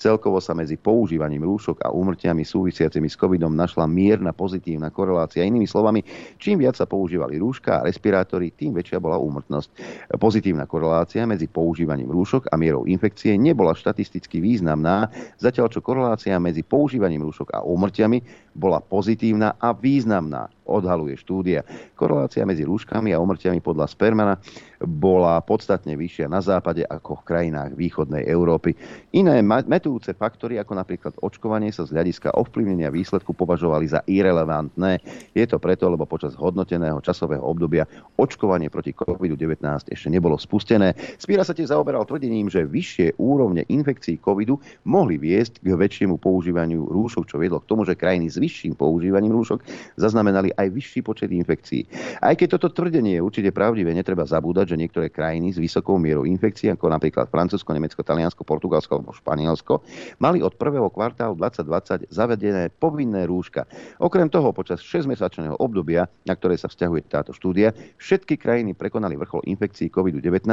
Celkovo 0.00 0.40
sa 0.40 0.56
medzi 0.56 0.80
používaním 0.80 1.44
rúšok 1.44 1.84
a 1.84 1.92
úmrtiami 1.92 2.48
súvisiacimi 2.48 3.12
s 3.12 3.20
COVIDom 3.20 3.52
našla 3.52 3.84
mierna 3.84 4.32
pozitívna 4.32 4.88
korelácia. 4.88 5.44
Inými 5.44 5.68
slovami, 5.68 6.00
čím 6.40 6.64
viac 6.64 6.80
sa 6.80 6.88
používali 6.88 7.36
rúška 7.36 7.84
a 7.84 7.84
respirátory, 7.84 8.56
tým 8.56 8.72
väčšia 8.72 9.04
bola 9.04 9.20
úmrtnosť. 9.20 9.68
Pozitívna 10.16 10.64
korelácia 10.64 11.28
medzi 11.28 11.52
používaním 11.52 12.08
rúšok 12.08 12.48
a 12.48 12.56
mierou 12.56 12.88
infekcie 12.88 13.36
nebola 13.36 13.76
štatisticky 13.76 14.40
významná, 14.40 15.12
zatiaľ 15.36 15.68
čo 15.68 15.84
korelácia 15.84 16.40
medzi 16.40 16.64
používaním 16.64 17.20
rúšok 17.28 17.52
a 17.52 17.60
úmrtiami 17.60 18.48
bola 18.56 18.80
pozitívna 18.80 19.60
a 19.60 19.76
významná 19.76 20.48
odhaluje 20.64 21.14
štúdia. 21.20 21.62
Korelácia 21.94 22.45
medzi 22.46 22.62
rúškami 22.62 23.10
a 23.10 23.18
umrtiami 23.18 23.58
podľa 23.58 23.90
Spermana 23.90 24.38
bola 24.84 25.40
podstatne 25.40 25.96
vyššia 25.96 26.28
na 26.28 26.44
západe 26.44 26.84
ako 26.84 27.22
v 27.22 27.26
krajinách 27.26 27.72
východnej 27.78 28.28
Európy. 28.28 28.76
Iné 29.16 29.40
metúce 29.44 30.12
faktory, 30.12 30.60
ako 30.60 30.72
napríklad 30.76 31.14
očkovanie, 31.24 31.72
sa 31.72 31.88
z 31.88 31.96
hľadiska 31.96 32.36
ovplyvnenia 32.36 32.92
výsledku 32.92 33.32
považovali 33.32 33.88
za 33.88 34.04
irrelevantné. 34.04 35.00
Je 35.32 35.44
to 35.48 35.56
preto, 35.56 35.88
lebo 35.88 36.04
počas 36.04 36.36
hodnoteného 36.36 37.00
časového 37.00 37.40
obdobia 37.40 37.88
očkovanie 38.20 38.68
proti 38.68 38.92
COVID-19 38.92 39.62
ešte 39.88 40.08
nebolo 40.12 40.36
spustené. 40.36 40.92
Spíra 41.16 41.46
sa 41.46 41.56
tiež 41.56 41.72
zaoberal 41.72 42.04
tvrdením, 42.04 42.52
že 42.52 42.68
vyššie 42.68 43.16
úrovne 43.16 43.64
infekcií 43.68 44.20
covidu 44.20 44.60
mohli 44.84 45.16
viesť 45.16 45.64
k 45.64 45.72
väčšiemu 45.72 46.20
používaniu 46.20 46.88
rúšok, 46.88 47.24
čo 47.28 47.40
viedlo 47.40 47.62
k 47.62 47.68
tomu, 47.68 47.88
že 47.88 47.98
krajiny 47.98 48.28
s 48.28 48.36
vyšším 48.36 48.76
používaním 48.76 49.32
rúšok 49.32 49.62
zaznamenali 49.96 50.52
aj 50.54 50.68
vyšší 50.72 51.00
počet 51.04 51.30
infekcií. 51.32 51.86
Aj 52.20 52.34
keď 52.34 52.58
toto 52.58 52.72
tvrdenie 52.72 53.18
je 53.18 53.24
určite 53.24 53.50
pravdivé, 53.52 53.92
netreba 53.92 54.26
zabúdať, 54.26 54.65
že 54.68 54.76
niektoré 54.76 55.08
krajiny 55.08 55.54
s 55.54 55.58
vysokou 55.58 55.96
mierou 55.96 56.26
infekcií, 56.26 56.70
ako 56.74 56.90
napríklad 56.90 57.30
Francúzsko, 57.30 57.72
Nemecko, 57.72 58.02
Taliansko, 58.02 58.42
Portugalsko 58.42 58.98
alebo 58.98 59.14
Španielsko, 59.14 59.80
mali 60.18 60.42
od 60.42 60.54
prvého 60.58 60.90
kvartálu 60.90 61.38
2020 61.38 62.10
zavedené 62.10 62.70
povinné 62.70 63.26
rúška. 63.26 63.64
Okrem 64.02 64.26
toho, 64.26 64.50
počas 64.50 64.82
6-mesačného 64.82 65.58
obdobia, 65.58 66.06
na 66.26 66.34
ktoré 66.34 66.58
sa 66.58 66.70
vzťahuje 66.70 67.06
táto 67.10 67.32
štúdia, 67.34 67.72
všetky 68.00 68.38
krajiny 68.38 68.72
prekonali 68.76 69.18
vrchol 69.18 69.44
infekcií 69.46 69.88
COVID-19, 69.90 70.48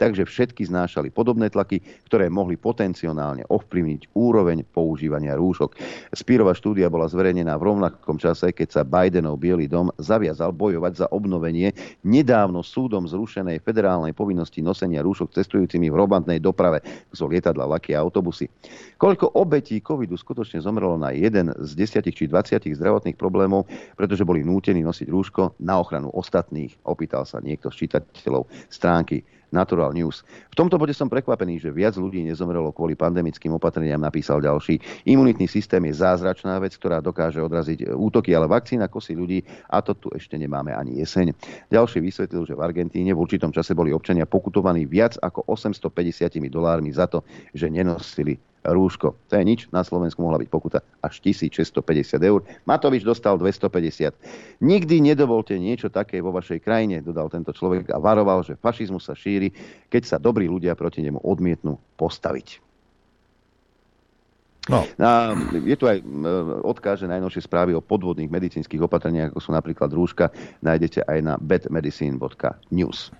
takže 0.00 0.22
všetky 0.24 0.66
znášali 0.68 1.10
podobné 1.14 1.50
tlaky, 1.50 1.80
ktoré 2.08 2.28
mohli 2.28 2.58
potenciálne 2.58 3.46
ovplyvniť 3.46 4.16
úroveň 4.16 4.66
používania 4.66 5.38
rúšok. 5.38 5.76
Spírova 6.14 6.56
štúdia 6.56 6.90
bola 6.90 7.06
zverejnená 7.06 7.54
v 7.60 7.66
rovnakom 7.70 8.18
čase, 8.18 8.50
keď 8.50 8.68
sa 8.70 8.82
Bidenov 8.82 9.38
Bielý 9.38 9.70
dom 9.70 9.90
zaviazal 10.00 10.50
bojovať 10.50 10.92
za 11.04 11.06
obnovenie 11.14 11.70
nedávno 12.02 12.64
súdom 12.64 13.06
zrušenej 13.06 13.53
federálnej 13.60 14.16
povinnosti 14.16 14.64
nosenia 14.64 15.04
rúšok 15.04 15.34
cestujúcimi 15.34 15.90
v 15.90 15.98
robantnej 15.98 16.38
doprave, 16.40 16.80
zo 17.10 17.28
lietadla, 17.28 17.68
laky 17.68 17.94
a 17.94 18.02
autobusy. 18.02 18.48
Koľko 18.96 19.36
obetí 19.36 19.82
covidu 19.84 20.16
skutočne 20.16 20.62
zomrelo 20.62 20.96
na 20.96 21.12
jeden 21.12 21.52
z 21.60 21.70
10 21.76 22.10
či 22.10 22.24
20 22.26 22.74
zdravotných 22.74 23.18
problémov, 23.18 23.68
pretože 23.94 24.26
boli 24.26 24.42
nútení 24.42 24.80
nosiť 24.82 25.06
rúško 25.10 25.60
na 25.62 25.78
ochranu 25.78 26.10
ostatných, 26.14 26.74
opýtal 26.88 27.28
sa 27.28 27.38
niekto 27.44 27.68
z 27.70 27.86
čitateľov 27.86 28.48
stránky 28.72 29.22
Natural 29.54 29.94
News. 29.94 30.26
V 30.50 30.58
tomto 30.58 30.74
bode 30.74 30.90
som 30.90 31.06
prekvapený, 31.06 31.62
že 31.62 31.70
viac 31.70 31.94
ľudí 31.94 32.26
nezomrelo 32.26 32.74
kvôli 32.74 32.98
pandemickým 32.98 33.54
opatreniam, 33.54 34.02
napísal 34.02 34.42
ďalší. 34.42 35.06
Imunitný 35.06 35.46
systém 35.46 35.78
je 35.86 36.02
zázračná 36.02 36.58
vec, 36.58 36.74
ktorá 36.74 36.98
dokáže 36.98 37.38
odraziť 37.38 37.94
útoky, 37.94 38.34
ale 38.34 38.50
vakcína 38.50 38.90
kosí 38.90 39.14
ľudí 39.14 39.46
a 39.70 39.78
to 39.78 39.94
tu 39.94 40.10
ešte 40.10 40.34
nemáme 40.34 40.74
ani 40.74 40.98
jeseň. 40.98 41.30
Ďalší 41.70 42.02
vysvetlil, 42.02 42.42
že 42.50 42.58
v 42.58 42.64
Argentíne 42.66 43.14
v 43.14 43.22
určitom 43.22 43.54
čase 43.54 43.78
boli 43.78 43.94
občania 43.94 44.26
pokutovaní 44.26 44.82
viac 44.90 45.14
ako 45.22 45.46
850 45.46 46.42
dolármi 46.50 46.90
za 46.90 47.06
to, 47.06 47.22
že 47.54 47.70
nenosili 47.70 48.36
rúško. 48.64 49.12
To 49.28 49.34
je 49.36 49.44
nič, 49.44 49.68
na 49.68 49.84
Slovensku 49.84 50.24
mohla 50.24 50.40
byť 50.40 50.48
pokuta 50.48 50.80
až 51.04 51.20
1650 51.20 52.16
eur. 52.24 52.40
Matovič 52.64 53.04
dostal 53.04 53.36
250. 53.36 54.64
Nikdy 54.64 55.04
nedovolte 55.04 55.60
niečo 55.60 55.92
také 55.92 56.24
vo 56.24 56.32
vašej 56.32 56.64
krajine, 56.64 57.04
dodal 57.04 57.28
tento 57.28 57.52
človek 57.52 57.92
a 57.92 58.00
varoval, 58.00 58.40
že 58.40 58.56
fašizmus 58.56 59.04
sa 59.04 59.12
šíri, 59.12 59.52
keď 59.92 60.02
sa 60.08 60.16
dobrí 60.16 60.48
ľudia 60.48 60.72
proti 60.72 61.04
nemu 61.04 61.20
odmietnú 61.20 61.76
postaviť. 62.00 62.64
No. 64.64 64.88
A 64.96 65.36
je 65.60 65.76
tu 65.76 65.84
aj 65.84 66.00
odkáže 66.64 67.04
najnovšie 67.04 67.44
správy 67.44 67.76
o 67.76 67.84
podvodných 67.84 68.32
medicínskych 68.32 68.80
opatreniach, 68.80 69.36
ako 69.36 69.40
sú 69.44 69.50
napríklad 69.52 69.92
rúška, 69.92 70.32
nájdete 70.64 71.04
aj 71.04 71.18
na 71.20 71.34
bedmedicine.news. 71.36 73.12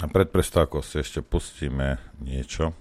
A 0.00 0.04
pred 0.10 0.26
prestávkou 0.32 0.82
si 0.82 0.98
ešte 0.98 1.22
pustíme 1.22 2.02
niečo. 2.18 2.74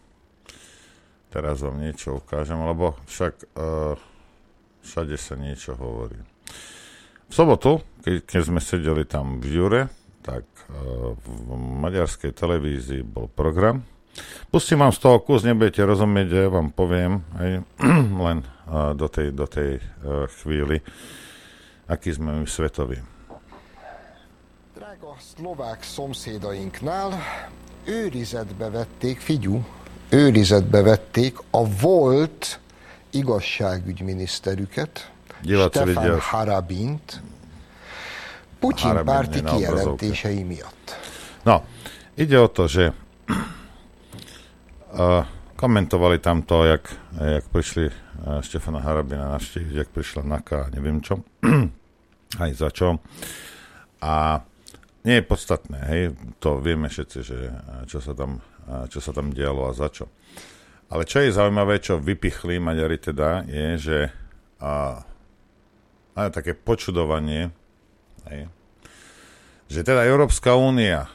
Teraz 1.29 1.61
vám 1.61 1.77
niečo 1.77 2.17
ukážem, 2.17 2.57
lebo 2.57 2.97
však 3.05 3.33
uh, 3.53 3.93
všade 4.81 5.13
sa 5.13 5.37
niečo 5.37 5.77
hovorí. 5.77 6.17
V 7.29 7.33
sobotu, 7.33 7.85
keď, 8.01 8.25
keď 8.25 8.41
sme 8.41 8.57
sedeli 8.57 9.05
tam 9.05 9.37
v 9.37 9.45
Jure, 9.45 9.81
tak 10.25 10.41
uh, 10.73 11.13
v 11.13 11.53
maďarskej 11.53 12.33
televízii 12.33 13.05
bol 13.05 13.29
program. 13.29 13.85
Pustím 14.49 14.81
vám 14.81 14.89
z 14.89 15.05
toho 15.05 15.21
kus, 15.21 15.45
nebudete 15.45 15.85
rozumieť, 15.85 16.27
že 16.33 16.41
vám 16.49 16.73
poviem 16.73 17.21
aj 17.37 17.49
len 18.25 18.41
uh, 18.41 18.97
do 18.97 19.05
tej, 19.05 19.29
do 19.29 19.45
tej 19.45 19.77
uh, 19.77 20.25
chvíli, 20.41 20.81
aký 21.85 22.09
sme 22.09 22.41
my 22.41 22.49
svetoví. 22.49 22.97
Drága 24.73 25.13
szlovák 25.21 25.85
szomszédainknál 25.85 27.13
őrizetbe 27.85 28.69
vették, 28.69 29.21
figyú, 29.21 29.61
őrizetbe 30.09 30.81
vették 30.81 31.37
a 31.51 31.69
volt 31.69 32.59
igazságügyminiszterüket, 33.09 35.11
Stefan 35.43 36.19
Harabint, 36.19 37.21
Putyin 38.59 38.87
Harabin 38.87 39.13
párti 39.13 39.43
kijelentései 39.43 40.43
miatt. 40.43 40.97
No, 41.43 41.63
ide 42.13 42.39
o 42.39 42.47
to, 42.47 42.67
že 42.67 42.93
uh, 44.91 45.25
komentovali 45.55 46.19
tam 46.19 46.43
to, 46.43 46.65
jak, 46.65 46.83
jak 47.19 47.47
prišli 47.47 47.87
uh, 47.87 48.43
Štefana 48.43 48.83
Harabina 48.83 49.31
navštíviť, 49.31 49.73
jak 49.73 49.89
prišla 49.95 50.27
NAKA, 50.27 50.75
neviem 50.75 50.99
čo, 50.99 51.23
aj 52.43 52.51
za 52.53 52.69
čo. 52.69 52.99
A 54.03 54.43
nie 55.07 55.15
je 55.15 55.23
podstatné, 55.23 55.79
hej, 55.87 56.01
to 56.43 56.59
vieme 56.59 56.91
všetci, 56.91 57.19
že 57.23 57.37
čo 57.87 58.03
sa 58.03 58.11
tam 58.11 58.43
čo 58.89 58.99
sa 59.01 59.11
tam 59.11 59.33
dialo 59.33 59.69
a 59.69 59.73
za 59.73 59.89
čo. 59.89 60.05
Ale 60.89 61.05
čo 61.05 61.21
je 61.21 61.33
zaujímavé, 61.33 61.81
čo 61.81 62.01
vypichli 62.01 62.57
Maďari 62.57 62.97
teda, 62.97 63.45
je, 63.45 63.67
že 63.77 63.99
a, 64.57 65.05
a 66.17 66.19
také 66.33 66.57
počudovanie, 66.57 67.53
hej, 68.29 68.49
že 69.69 69.85
teda 69.85 70.01
Európska 70.09 70.57
únia 70.57 71.05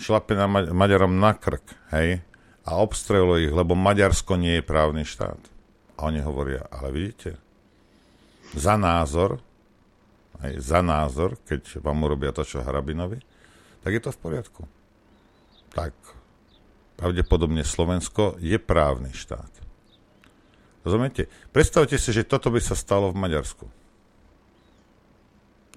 šlape 0.00 0.32
na 0.32 0.48
Ma- 0.48 0.72
Maďarom 0.72 1.20
na 1.20 1.36
krk, 1.36 1.92
hej, 1.92 2.24
a 2.64 2.70
obstreluje 2.80 3.48
ich, 3.48 3.54
lebo 3.54 3.76
Maďarsko 3.76 4.36
nie 4.40 4.60
je 4.60 4.68
právny 4.68 5.04
štát. 5.04 5.40
A 5.98 6.08
oni 6.08 6.20
hovoria, 6.24 6.64
ale 6.68 6.88
vidíte, 6.92 7.36
za 8.56 8.80
názor, 8.80 9.44
hej, 10.40 10.56
za 10.60 10.80
názor, 10.80 11.36
keď 11.44 11.84
vám 11.84 12.00
urobia 12.00 12.32
to, 12.32 12.48
čo 12.48 12.64
Harabinovi, 12.64 13.20
tak 13.84 13.90
je 13.92 14.00
to 14.00 14.10
v 14.14 14.20
poriadku. 14.20 14.62
Tak 15.76 15.92
pravdepodobne 16.98 17.62
Slovensko 17.62 18.34
je 18.42 18.58
právny 18.58 19.14
štát. 19.14 19.48
Rozumiete? 20.82 21.30
Predstavte 21.54 21.94
si, 21.94 22.10
že 22.10 22.26
toto 22.26 22.50
by 22.50 22.58
sa 22.58 22.74
stalo 22.74 23.14
v 23.14 23.20
Maďarsku. 23.22 23.70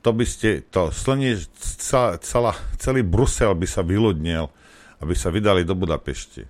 To 0.02 0.10
by 0.10 0.26
ste, 0.26 0.66
to 0.74 0.90
slnie, 0.90 1.38
celá, 1.78 2.18
celá, 2.18 2.58
celý 2.82 3.06
Brusel 3.06 3.54
by 3.54 3.68
sa 3.70 3.86
vyľudnil, 3.86 4.50
aby 4.98 5.14
sa 5.14 5.30
vydali 5.30 5.62
do 5.62 5.78
Budapešti. 5.78 6.42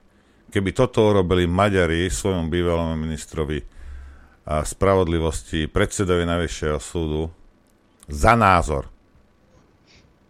Keby 0.48 0.72
toto 0.72 1.04
urobili 1.04 1.52
Maďari 1.52 2.08
svojom 2.08 2.48
bývalom 2.48 2.96
ministrovi 2.96 3.60
a 4.48 4.64
spravodlivosti, 4.64 5.68
predsedovi 5.68 6.24
Najvyššieho 6.24 6.80
súdu, 6.80 7.28
za 8.08 8.40
názor. 8.40 8.88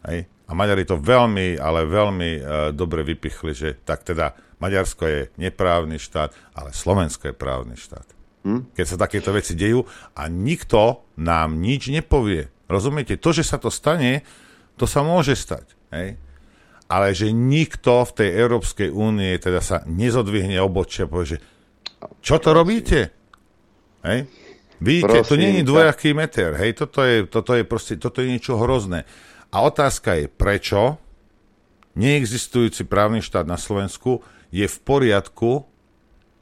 Hej? 0.10 0.26
A 0.52 0.58
Maďari 0.58 0.84
to 0.84 1.00
veľmi, 1.00 1.56
ale 1.56 1.88
veľmi 1.88 2.32
uh, 2.36 2.44
dobre 2.76 3.08
vypichli, 3.08 3.56
že 3.56 3.70
tak 3.88 4.04
teda 4.04 4.36
Maďarsko 4.60 5.04
je 5.08 5.20
neprávny 5.40 5.96
štát, 5.96 6.36
ale 6.60 6.76
Slovensko 6.76 7.32
je 7.32 7.36
právny 7.36 7.80
štát. 7.80 8.04
Hm? 8.44 8.76
Keď 8.76 8.86
sa 8.86 8.98
takéto 9.00 9.32
veci 9.32 9.56
dejú 9.56 9.88
a 10.12 10.28
nikto 10.28 11.08
nám 11.24 11.56
nič 11.56 11.88
nepovie. 11.88 12.52
Rozumiete? 12.68 13.16
To, 13.16 13.32
že 13.32 13.48
sa 13.48 13.58
to 13.64 13.72
stane, 13.72 14.28
to 14.76 14.84
sa 14.84 15.08
môže 15.08 15.40
stať. 15.40 15.72
Hej? 15.96 16.20
Ale 16.92 17.16
že 17.16 17.32
nikto 17.32 18.04
v 18.04 18.12
tej 18.12 18.30
Európskej 18.36 18.90
únie 18.92 19.32
teda 19.40 19.64
sa 19.64 19.88
nezodvihne 19.88 20.60
obočia 20.60 21.08
a 21.08 21.12
povie, 21.12 21.38
že 21.38 21.44
čo 22.20 22.42
to 22.44 22.52
robíte? 22.52 23.14
Hej? 24.04 24.28
Vidíte, 24.82 25.22
Prosím, 25.22 25.30
to 25.30 25.36
nie 25.38 25.52
je 25.62 25.64
dvojaký 25.64 26.10
meter. 26.18 26.58
Hej? 26.58 26.82
Toto 26.82 27.06
je, 27.06 27.30
toto 27.30 27.54
je 27.54 27.64
proste, 27.64 27.96
toto 28.02 28.20
je 28.20 28.34
niečo 28.34 28.58
hrozné. 28.58 29.06
A 29.52 29.68
otázka 29.68 30.16
je, 30.16 30.32
prečo 30.32 30.96
neexistujúci 32.00 32.88
právny 32.88 33.20
štát 33.20 33.44
na 33.44 33.60
Slovensku 33.60 34.24
je 34.48 34.64
v 34.64 34.78
poriadku 34.80 35.68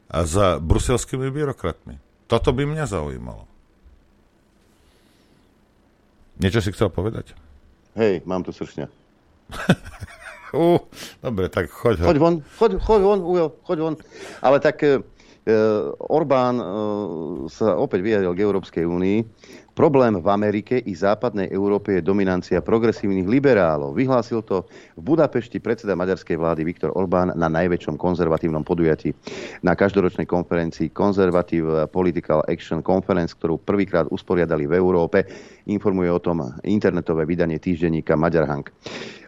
s 0.06 0.34
bruselskými 0.62 1.26
byrokratmi. 1.30 1.98
Toto 2.30 2.54
by 2.54 2.62
mňa 2.70 2.86
zaujímalo. 2.86 3.50
Niečo 6.38 6.62
si 6.62 6.70
chcel 6.70 6.88
povedať? 6.94 7.34
Hej, 7.98 8.22
mám 8.22 8.46
tu 8.46 8.54
sršňa. 8.54 8.86
uh, 10.54 10.78
dobre, 11.18 11.50
tak 11.50 11.66
choď 11.66 12.00
ho. 12.00 12.06
Choď 12.06 12.18
von, 12.22 12.34
choď, 12.62 12.70
choď 12.78 13.00
von, 13.02 13.20
Ujo, 13.26 13.46
choď 13.66 13.78
von. 13.82 13.94
Ale 14.40 14.62
tak 14.62 14.86
e, 14.86 15.02
Orbán 15.98 16.62
sa 17.50 17.74
opäť 17.74 18.00
vyjadril 18.06 18.32
k 18.38 18.44
Európskej 18.46 18.84
únii 18.86 19.18
Problém 19.80 20.20
v 20.20 20.28
Amerike 20.28 20.76
i 20.76 20.92
západnej 20.92 21.48
Európe 21.48 21.96
je 21.96 22.04
dominancia 22.04 22.60
progresívnych 22.60 23.24
liberálov. 23.24 23.96
Vyhlásil 23.96 24.44
to 24.44 24.68
v 24.92 25.00
Budapešti 25.00 25.56
predseda 25.56 25.96
maďarskej 25.96 26.36
vlády 26.36 26.68
Viktor 26.68 26.92
Orbán 26.92 27.32
na 27.32 27.48
najväčšom 27.48 27.96
konzervatívnom 27.96 28.60
podujatí 28.60 29.16
na 29.64 29.72
každoročnej 29.72 30.28
konferencii 30.28 30.92
Conservative 30.92 31.88
Political 31.88 32.44
Action 32.44 32.84
Conference, 32.84 33.32
ktorú 33.32 33.56
prvýkrát 33.56 34.04
usporiadali 34.12 34.68
v 34.68 34.76
Európe. 34.76 35.24
Informuje 35.64 36.12
o 36.12 36.20
tom 36.20 36.44
internetové 36.60 37.24
vydanie 37.24 37.56
týždenníka 37.56 38.20
Maďarhang. 38.20 38.68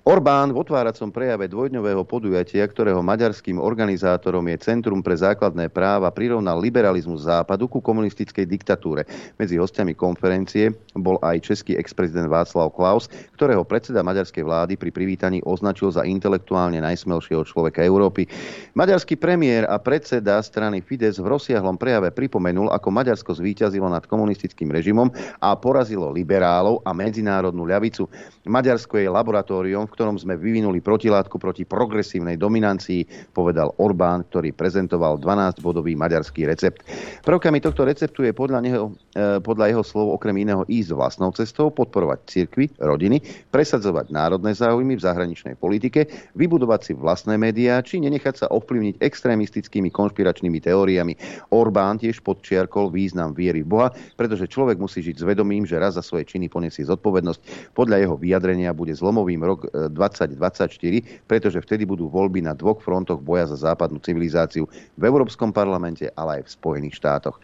Orbán 0.03 0.50
v 0.50 0.66
otváracom 0.66 1.14
prejave 1.14 1.46
dvojdňového 1.46 2.03
podujatia, 2.03 2.66
ktorého 2.66 3.07
maďarským 3.07 3.62
organizátorom 3.62 4.42
je 4.50 4.59
Centrum 4.59 4.98
pre 4.98 5.14
základné 5.14 5.70
práva, 5.70 6.11
prirovnal 6.11 6.59
liberalizmus 6.59 7.22
západu 7.30 7.70
ku 7.70 7.78
komunistickej 7.78 8.42
diktatúre. 8.42 9.07
Medzi 9.38 9.62
hostiami 9.62 9.94
konferencie 9.94 10.74
bol 10.98 11.22
aj 11.22 11.46
český 11.46 11.78
ex-prezident 11.78 12.26
Václav 12.26 12.74
Klaus, 12.74 13.07
ktorého 13.38 13.62
predseda 13.62 14.03
maďarskej 14.03 14.42
vlády 14.42 14.74
pri 14.74 14.90
privítaní 14.90 15.38
označil 15.46 15.94
za 15.94 16.03
intelektuálne 16.03 16.82
najsmelšieho 16.82 17.46
človeka 17.46 17.86
Európy. 17.86 18.26
Maďarský 18.74 19.14
premiér 19.14 19.70
a 19.70 19.78
predseda 19.78 20.42
strany 20.42 20.82
Fides 20.82 21.22
v 21.22 21.30
rozsiahlom 21.30 21.78
prejave 21.78 22.11
pripomenul, 22.11 22.74
ako 22.74 22.90
Maďarsko 22.90 23.38
zvíťazilo 23.38 23.86
nad 23.86 24.03
komunistickým 24.11 24.66
režimom 24.66 25.14
a 25.38 25.55
porazilo 25.55 26.11
liberálov 26.11 26.82
a 26.82 26.90
medzinárodnú 26.90 27.62
ľavicu. 27.62 28.11
Maďarsko 28.50 28.98
je 28.98 29.07
laboratórium, 29.07 29.91
v 29.91 29.91
ktorom 29.93 30.16
sme 30.16 30.40
vyvinuli 30.40 30.80
protilátku 30.80 31.36
proti 31.36 31.68
progresívnej 31.68 32.40
dominancii, 32.40 33.32
povedal 33.36 33.76
Orbán, 33.76 34.24
ktorý 34.32 34.57
prezentoval 34.57 35.20
12-bodový 35.20 35.93
maďarský 35.95 36.49
recept. 36.49 36.82
Prvkami 37.22 37.61
tohto 37.61 37.84
receptu 37.84 38.24
je 38.24 38.32
podľa, 38.32 38.64
neho, 38.64 38.97
e, 39.12 39.38
podľa 39.45 39.68
jeho 39.68 39.84
slov 39.84 40.16
okrem 40.16 40.43
iného 40.43 40.64
ísť 40.66 40.90
vlastnou 40.97 41.30
cestou, 41.36 41.68
podporovať 41.68 42.18
cirkvy, 42.26 42.72
rodiny, 42.80 43.20
presadzovať 43.53 44.09
národné 44.09 44.57
záujmy 44.57 44.97
v 44.97 45.05
zahraničnej 45.05 45.55
politike, 45.61 46.09
vybudovať 46.32 46.80
si 46.80 46.93
vlastné 46.97 47.36
médiá, 47.36 47.84
či 47.84 48.01
nenechať 48.01 48.45
sa 48.45 48.47
ovplyvniť 48.51 48.99
extrémistickými 48.99 49.93
konšpiračnými 49.93 50.59
teóriami. 50.62 51.14
Orbán 51.53 52.01
tiež 52.01 52.24
podčiarkol 52.24 52.88
význam 52.88 53.36
viery 53.36 53.61
v 53.61 53.68
Boha, 53.68 53.88
pretože 54.16 54.49
človek 54.49 54.80
musí 54.80 55.05
žiť 55.05 55.16
s 55.20 55.26
vedomím, 55.26 55.68
že 55.68 55.78
raz 55.78 55.99
za 55.99 56.05
svoje 56.05 56.24
činy 56.24 56.49
poniesie 56.49 56.86
zodpovednosť. 56.86 57.72
Podľa 57.76 57.97
jeho 58.01 58.16
vyjadrenia 58.16 58.70
bude 58.72 58.95
zlomovým 58.95 59.43
rok 59.43 59.66
e, 59.66 59.82
2024, 59.89 61.26
pretože 61.26 61.59
vtedy 61.62 61.89
budú 61.89 62.07
voľby 62.07 62.45
na 62.45 62.53
dvoch 62.53 62.78
frontoch 62.83 63.18
boja 63.18 63.49
za 63.51 63.72
západnú 63.72 63.99
civilizáciu 63.99 64.68
v 64.99 65.03
Európskom 65.03 65.51
parlamente, 65.51 66.11
ale 66.14 66.43
aj 66.43 66.43
v 66.47 66.55
Spojených 66.55 66.99
štátoch. 66.99 67.41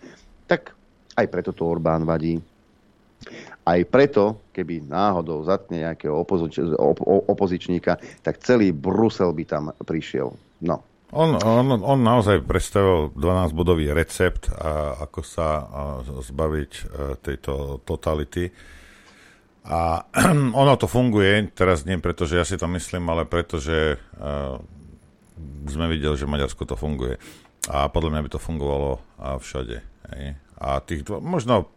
Tak 0.47 0.76
aj 1.18 1.26
preto 1.26 1.51
to 1.51 1.66
Orbán 1.66 2.07
vadí. 2.07 2.39
Aj 3.66 3.80
preto, 3.91 4.47
keby 4.55 4.86
náhodou 4.86 5.43
zatne 5.43 5.82
nejakého 5.82 6.14
opozič- 6.14 6.78
op- 6.78 7.03
opozičníka, 7.05 7.99
tak 8.22 8.39
celý 8.41 8.70
Brusel 8.70 9.34
by 9.34 9.45
tam 9.45 9.64
prišiel. 9.82 10.32
No. 10.62 10.86
On, 11.09 11.41
on, 11.41 11.80
on 11.80 12.01
naozaj 12.05 12.45
predstavil 12.45 13.09
12-bodový 13.16 13.97
recept, 13.97 14.53
a 14.53 15.03
ako 15.09 15.20
sa 15.24 15.64
zbaviť 16.20 16.72
e, 16.72 16.82
tejto 17.16 17.80
totality. 17.89 18.53
A 19.69 20.09
ono 20.64 20.75
to 20.81 20.89
funguje, 20.89 21.53
teraz 21.53 21.85
nie 21.85 22.01
preto, 22.01 22.25
že 22.25 22.41
ja 22.41 22.45
si 22.49 22.57
to 22.57 22.64
myslím, 22.73 23.05
ale 23.12 23.29
preto, 23.29 23.61
že 23.61 24.01
uh, 24.16 24.57
sme 25.69 25.93
videli, 25.93 26.16
že 26.16 26.25
v 26.25 26.33
Maďarsku 26.33 26.64
to 26.64 26.73
funguje. 26.73 27.21
A 27.69 27.93
podľa 27.93 28.16
mňa 28.16 28.25
by 28.25 28.31
to 28.33 28.41
fungovalo 28.41 28.91
uh, 28.97 29.37
všade. 29.37 29.85
Hej. 30.16 30.41
A 30.57 30.81
tých 30.81 31.05
dva, 31.05 31.21
možno, 31.21 31.69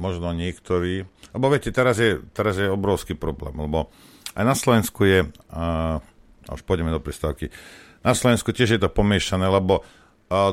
možno 0.00 0.32
niektorí, 0.32 1.04
lebo 1.36 1.46
viete, 1.52 1.68
teraz 1.68 2.00
je, 2.00 2.24
teraz 2.32 2.56
je 2.56 2.72
obrovský 2.72 3.12
problém, 3.12 3.52
lebo 3.60 3.92
aj 4.34 4.44
na 4.48 4.56
Slovensku 4.56 5.04
je, 5.04 5.28
uh, 5.28 6.00
už 6.48 6.64
pôjdeme 6.64 6.90
do 6.90 6.98
pristávky, 6.98 7.52
na 8.00 8.16
Slovensku 8.16 8.52
tiež 8.52 8.76
je 8.76 8.80
to 8.80 8.92
pomiešané, 8.92 9.48
lebo 9.48 9.84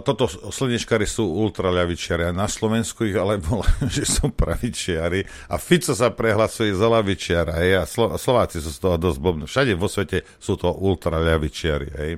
toto 0.04 0.28
slnečkári 0.28 1.08
sú 1.08 1.32
ultraľavičiari 1.48 2.28
a 2.28 2.36
na 2.36 2.52
Slovensku 2.52 3.08
ich 3.08 3.16
ale 3.16 3.40
bola, 3.40 3.64
že 3.96 4.04
sú 4.04 4.30
pravičiari 4.30 5.24
a 5.48 5.56
Fico 5.56 5.96
sa 5.96 6.12
prehlasuje 6.12 6.76
za 6.76 6.92
lavičiara 6.92 7.56
hej, 7.64 7.72
a 7.80 7.84
Slo- 7.88 8.20
Slováci 8.20 8.60
sú 8.60 8.68
z 8.68 8.80
toho 8.84 9.00
dosť 9.00 9.20
blbní. 9.24 9.44
Všade 9.48 9.72
vo 9.80 9.88
svete 9.88 10.28
sú 10.38 10.60
to 10.60 10.76
ultraľavičiari. 10.76 11.88
Hej. 12.04 12.12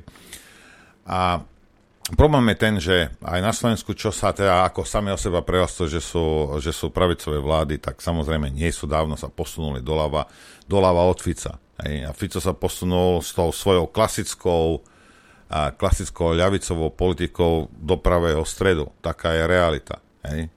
A 1.05 1.45
problém 2.17 2.45
je 2.51 2.57
ten, 2.57 2.75
že 2.81 2.95
aj 3.21 3.39
na 3.39 3.53
Slovensku, 3.53 3.93
čo 3.93 4.09
sa 4.09 4.33
teda 4.33 4.65
ako 4.65 4.81
sami 4.81 5.13
o 5.13 5.19
seba 5.19 5.45
prehlasujú, 5.45 5.87
že 5.87 6.01
sú, 6.01 6.25
že 6.57 6.73
sú 6.73 6.89
pravicové 6.89 7.37
vlády, 7.37 7.77
tak 7.77 8.01
samozrejme 8.01 8.49
nie 8.49 8.73
sú 8.73 8.89
dávno 8.89 9.13
sa 9.13 9.29
posunuli 9.29 9.79
doľava, 9.79 10.25
doľava 10.65 11.05
od 11.05 11.19
Fica. 11.21 11.61
Hej. 11.85 12.09
A 12.09 12.11
Fico 12.17 12.41
sa 12.41 12.57
posunul 12.57 13.21
s 13.21 13.29
tou 13.31 13.53
svojou 13.53 13.85
klasickou 13.89 14.81
a 15.53 15.69
klasickou 15.69 16.33
ľavicovou 16.33 16.89
politikou 16.89 17.69
do 17.69 17.93
pravého 17.93 18.41
stredu. 18.41 18.89
Taká 19.05 19.37
je 19.37 19.43
realita. 19.45 20.01
Hej? 20.25 20.49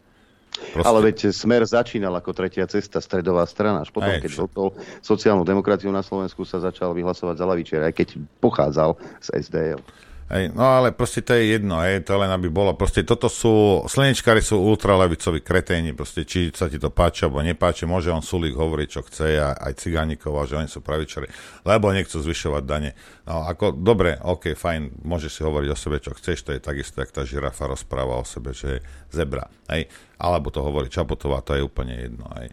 Proste... 0.73 0.89
Ale 0.89 0.99
veď 1.13 1.37
Smer 1.37 1.69
začínal 1.69 2.17
ako 2.17 2.33
tretia 2.33 2.65
cesta, 2.65 3.05
stredová 3.05 3.45
strana. 3.45 3.85
Až 3.85 3.93
potom, 3.93 4.09
Aj, 4.09 4.25
keď 4.25 4.33
zhotol 4.33 4.73
sociálnu 5.05 5.45
demokraciu 5.45 5.93
na 5.93 6.01
Slovensku, 6.01 6.49
sa 6.49 6.65
začal 6.65 6.97
vyhlasovať 6.97 7.37
za 7.37 7.45
lavičiar, 7.45 7.85
aj 7.85 7.93
keď 7.93 8.09
pochádzal 8.41 8.97
z 9.21 9.29
SDL. 9.37 9.85
Hej, 10.27 10.59
no 10.59 10.67
ale 10.67 10.91
proste 10.91 11.23
to 11.23 11.39
je 11.39 11.55
jedno, 11.55 11.79
hej, 11.87 12.03
to 12.03 12.19
len 12.19 12.27
aby 12.27 12.51
bolo. 12.51 12.75
Proste 12.75 13.07
toto 13.07 13.31
sú, 13.31 13.87
slnečkári 13.87 14.43
sú 14.43 14.59
ultralevicoví 14.59 15.39
kreténi, 15.39 15.95
proste 15.95 16.27
či 16.27 16.51
sa 16.51 16.67
ti 16.67 16.83
to 16.83 16.91
páči 16.91 17.31
alebo 17.31 17.47
nepáči, 17.47 17.87
môže 17.87 18.11
on 18.11 18.27
Sulík 18.27 18.59
hovoriť, 18.59 18.89
čo 18.91 19.07
chce, 19.07 19.39
a 19.39 19.55
aj 19.55 19.79
Cigánikov, 19.79 20.35
a 20.35 20.43
že 20.43 20.59
oni 20.59 20.67
sú 20.67 20.83
pravičari, 20.83 21.31
lebo 21.63 21.95
nechcú 21.95 22.19
zvyšovať 22.19 22.63
dane. 22.67 22.99
No 23.23 23.47
ako, 23.47 23.71
dobre, 23.79 24.19
ok, 24.19 24.59
fajn, 24.59 25.07
môžeš 25.07 25.31
si 25.31 25.41
hovoriť 25.47 25.71
o 25.71 25.79
sebe, 25.79 26.03
čo 26.03 26.11
chceš, 26.11 26.43
to 26.43 26.51
je 26.59 26.61
takisto, 26.61 26.99
jak 26.99 27.15
tá 27.15 27.23
žirafa 27.23 27.71
rozpráva 27.71 28.19
o 28.19 28.27
sebe, 28.27 28.51
že 28.51 28.83
je 28.83 28.85
zebra, 29.15 29.47
hej, 29.71 29.87
alebo 30.19 30.51
to 30.51 30.59
hovorí 30.59 30.91
Čapotová, 30.91 31.39
to 31.47 31.55
je 31.55 31.63
úplne 31.63 31.95
jedno, 32.03 32.27
hej. 32.43 32.51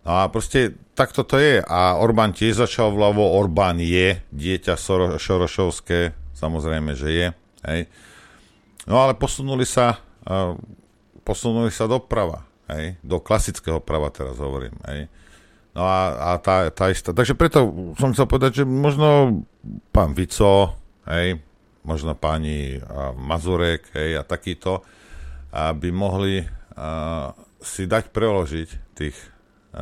No 0.00 0.24
a 0.24 0.32
proste 0.32 0.80
takto 0.96 1.28
to 1.28 1.36
je. 1.36 1.60
A 1.60 2.00
Orbán 2.00 2.32
tiež 2.32 2.64
začal 2.64 2.88
vľavo, 2.88 3.36
Orbán 3.36 3.76
je 3.84 4.16
dieťa 4.32 4.72
Šorošovské, 5.20 6.16
Samozrejme, 6.40 6.96
že 6.96 7.08
je. 7.12 7.28
Hej. 7.68 7.80
No 8.88 8.96
ale 8.96 9.12
posunuli 9.12 9.68
sa, 9.68 10.00
uh, 10.24 10.56
posunuli 11.20 11.68
sa 11.68 11.84
doprava. 11.84 12.48
Hej. 12.72 12.96
Do 13.04 13.20
klasického 13.20 13.84
prava 13.84 14.08
teraz 14.08 14.40
hovorím. 14.40 14.72
Hej. 14.88 15.12
No 15.76 15.84
a, 15.86 16.34
a 16.34 16.40
tá, 16.40 16.66
tá 16.72 16.88
istá. 16.90 17.14
Takže 17.14 17.36
preto 17.36 17.92
som 18.00 18.10
chcel 18.10 18.26
povedať, 18.26 18.62
že 18.62 18.64
možno 18.66 19.42
pán 19.94 20.16
Vico, 20.18 20.74
hej, 21.06 21.38
možno 21.86 22.18
pani 22.18 22.80
uh, 22.80 23.14
Mazurek, 23.14 23.86
hej, 23.94 24.18
a 24.18 24.26
takýto, 24.26 24.82
aby 25.54 25.94
mohli 25.94 26.42
uh, 26.42 27.30
si 27.62 27.86
dať 27.86 28.10
preložiť 28.10 28.68
tých, 28.98 29.16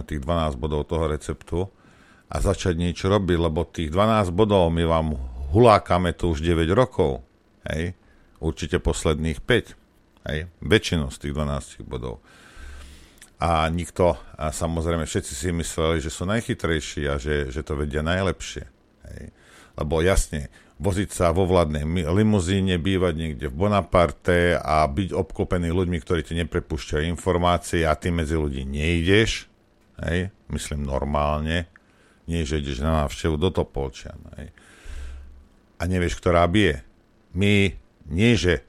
tých 0.04 0.20
12 0.20 0.60
bodov 0.60 0.84
toho 0.92 1.08
receptu 1.08 1.64
a 2.28 2.36
začať 2.36 2.76
niečo 2.76 3.08
robiť, 3.08 3.38
lebo 3.40 3.64
tých 3.64 3.88
12 3.88 4.28
bodov 4.36 4.68
my 4.68 4.84
vám 4.84 5.16
hulákame 5.52 6.12
tu 6.12 6.32
už 6.32 6.44
9 6.44 6.68
rokov, 6.76 7.24
hej, 7.72 7.96
určite 8.38 8.78
posledných 8.78 9.40
5, 9.40 10.28
hej, 10.28 10.38
väčšinu 10.60 11.08
z 11.08 11.16
tých 11.16 11.32
12 11.34 11.88
bodov. 11.88 12.20
A 13.38 13.70
nikto, 13.70 14.18
a 14.34 14.50
samozrejme 14.50 15.06
všetci 15.06 15.32
si 15.32 15.48
mysleli, 15.54 16.02
že 16.02 16.10
sú 16.10 16.26
najchytrejší 16.26 17.06
a 17.06 17.22
že, 17.22 17.54
že 17.54 17.62
to 17.62 17.78
vedia 17.78 18.02
najlepšie. 18.02 18.66
Hej. 19.06 19.30
Lebo 19.78 20.02
jasne, 20.02 20.50
voziť 20.82 21.14
sa 21.14 21.30
vo 21.30 21.46
vládnej 21.46 21.86
limuzíne, 22.10 22.82
bývať 22.82 23.14
niekde 23.14 23.46
v 23.46 23.54
Bonaparte 23.54 24.58
a 24.58 24.82
byť 24.90 25.14
obklopený 25.14 25.70
ľuďmi, 25.70 25.98
ktorí 26.02 26.26
ti 26.26 26.34
neprepúšťajú 26.34 27.06
informácie 27.06 27.86
a 27.86 27.94
ty 27.94 28.10
medzi 28.10 28.34
ľudí 28.34 28.66
nejdeš, 28.66 29.46
hej, 30.02 30.34
myslím 30.50 30.82
normálne, 30.82 31.70
nie, 32.26 32.42
že 32.42 32.58
ideš 32.58 32.82
na 32.82 33.06
návštevu 33.06 33.38
do 33.38 33.54
Topolčian. 33.54 34.18
Hej 34.34 34.50
a 35.78 35.82
nevieš, 35.86 36.18
ktorá 36.18 36.42
bije. 36.50 36.82
My 37.32 37.72
nie, 38.10 38.32
že 38.34 38.66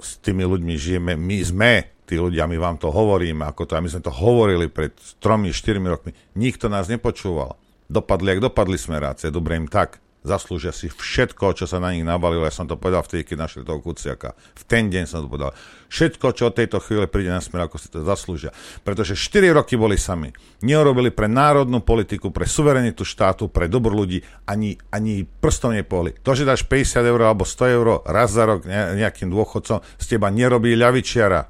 s 0.00 0.16
tými 0.22 0.46
ľuďmi 0.46 0.74
žijeme, 0.78 1.12
my 1.18 1.38
sme 1.44 1.72
tí 2.08 2.18
ľudia, 2.18 2.50
my 2.50 2.58
vám 2.58 2.80
to 2.80 2.90
hovoríme, 2.90 3.46
ako 3.46 3.70
to, 3.70 3.72
a 3.78 3.84
my 3.84 3.86
sme 3.86 4.02
to 4.02 4.10
hovorili 4.10 4.66
pred 4.66 4.96
3-4 5.22 5.78
rokmi. 5.78 6.10
Nikto 6.34 6.66
nás 6.66 6.90
nepočúval. 6.90 7.54
Dopadli, 7.86 8.34
ak 8.34 8.50
dopadli 8.50 8.78
smerácie, 8.78 9.30
dobre 9.30 9.58
im 9.58 9.70
tak. 9.70 10.02
Zaslúžia 10.20 10.68
si 10.68 10.92
všetko, 10.92 11.56
čo 11.56 11.64
sa 11.64 11.80
na 11.80 11.96
nich 11.96 12.04
nabalilo. 12.04 12.44
Ja 12.44 12.52
som 12.52 12.68
to 12.68 12.76
povedal 12.76 13.00
vtedy, 13.00 13.24
keď 13.24 13.36
našli 13.40 13.60
toho 13.64 13.80
Kuciaka. 13.80 14.36
V 14.52 14.68
ten 14.68 14.92
deň 14.92 15.08
som 15.08 15.24
to 15.24 15.32
povedal. 15.32 15.56
Všetko, 15.88 16.36
čo 16.36 16.52
od 16.52 16.60
tejto 16.60 16.76
chvíle 16.84 17.08
príde 17.08 17.32
na 17.32 17.40
smer, 17.40 17.64
ako 17.64 17.80
si 17.80 17.88
to 17.88 18.04
zaslúžia. 18.04 18.52
Pretože 18.84 19.16
4 19.16 19.48
roky 19.56 19.80
boli 19.80 19.96
sami. 19.96 20.28
Neurobili 20.60 21.08
pre 21.08 21.24
národnú 21.24 21.80
politiku, 21.80 22.28
pre 22.28 22.44
suverenitu 22.44 23.00
štátu, 23.00 23.48
pre 23.48 23.64
dobro 23.72 23.96
ľudí, 23.96 24.20
ani, 24.44 24.76
ani 24.92 25.24
prstom 25.24 25.72
nepohli. 25.72 26.12
To, 26.20 26.36
že 26.36 26.44
dáš 26.44 26.68
50 26.68 27.00
eur 27.00 27.20
alebo 27.24 27.48
100 27.48 27.76
eur 27.80 28.04
raz 28.04 28.28
za 28.28 28.44
rok 28.44 28.68
nejakým 28.68 29.32
dôchodcom, 29.32 29.80
z 29.96 30.04
teba 30.04 30.28
nerobí 30.28 30.76
ľavičiara. 30.76 31.40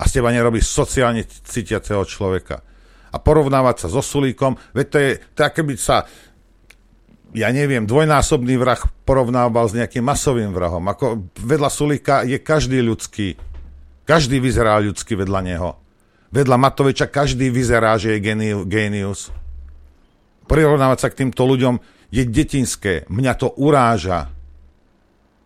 A 0.00 0.02
z 0.08 0.10
teba 0.16 0.32
nerobí 0.32 0.64
sociálne 0.64 1.28
cítiaceho 1.28 2.00
človeka 2.08 2.64
a 3.10 3.16
porovnávať 3.18 3.86
sa 3.86 3.88
so 3.90 4.02
Sulíkom, 4.02 4.54
veď 4.70 4.86
to 4.86 4.98
je, 5.02 5.10
to 5.34 5.40
keby 5.50 5.74
sa 5.74 6.06
ja 7.30 7.48
neviem, 7.54 7.86
dvojnásobný 7.86 8.58
vrah 8.58 8.80
porovnával 9.06 9.70
s 9.70 9.76
nejakým 9.76 10.02
masovým 10.02 10.50
vrahom. 10.50 10.82
Ako 10.90 11.30
vedľa 11.38 11.70
Sulika 11.70 12.26
je 12.26 12.38
každý 12.42 12.82
ľudský. 12.82 13.38
Každý 14.02 14.42
vyzerá 14.42 14.82
ľudský 14.82 15.14
vedľa 15.14 15.40
neho. 15.46 15.70
Vedľa 16.30 16.56
Matoviča 16.58 17.06
každý 17.10 17.50
vyzerá, 17.50 17.98
že 17.98 18.18
je 18.18 18.22
genius. 18.66 19.30
Prirovnávať 20.46 20.98
sa 20.98 21.08
k 21.10 21.18
týmto 21.26 21.46
ľuďom 21.46 21.78
je 22.10 22.22
detinské. 22.26 23.06
Mňa 23.06 23.32
to 23.38 23.54
uráža. 23.54 24.30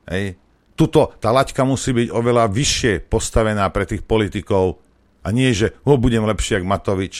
Hej. 0.08 0.40
Tuto 0.74 1.12
tá 1.20 1.30
laťka 1.30 1.62
musí 1.68 1.92
byť 1.92 2.08
oveľa 2.10 2.50
vyššie 2.50 3.06
postavená 3.06 3.68
pre 3.70 3.84
tých 3.84 4.02
politikov 4.02 4.80
a 5.22 5.28
nie, 5.30 5.52
že 5.52 5.76
ho 5.84 5.94
budem 6.00 6.24
lepšie 6.24 6.60
ako 6.60 6.66
Matovič. 6.66 7.14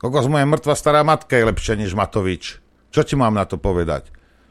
Kokos 0.00 0.30
moja 0.30 0.48
mŕtva 0.48 0.72
stará 0.78 1.04
matka 1.04 1.36
je 1.36 1.44
lepšia 1.44 1.74
než 1.76 1.92
Matovič. 1.92 2.62
Čo 2.90 3.06
ti 3.06 3.14
mám 3.14 3.34
na 3.34 3.46
to 3.46 3.56
povedať? 3.56 4.10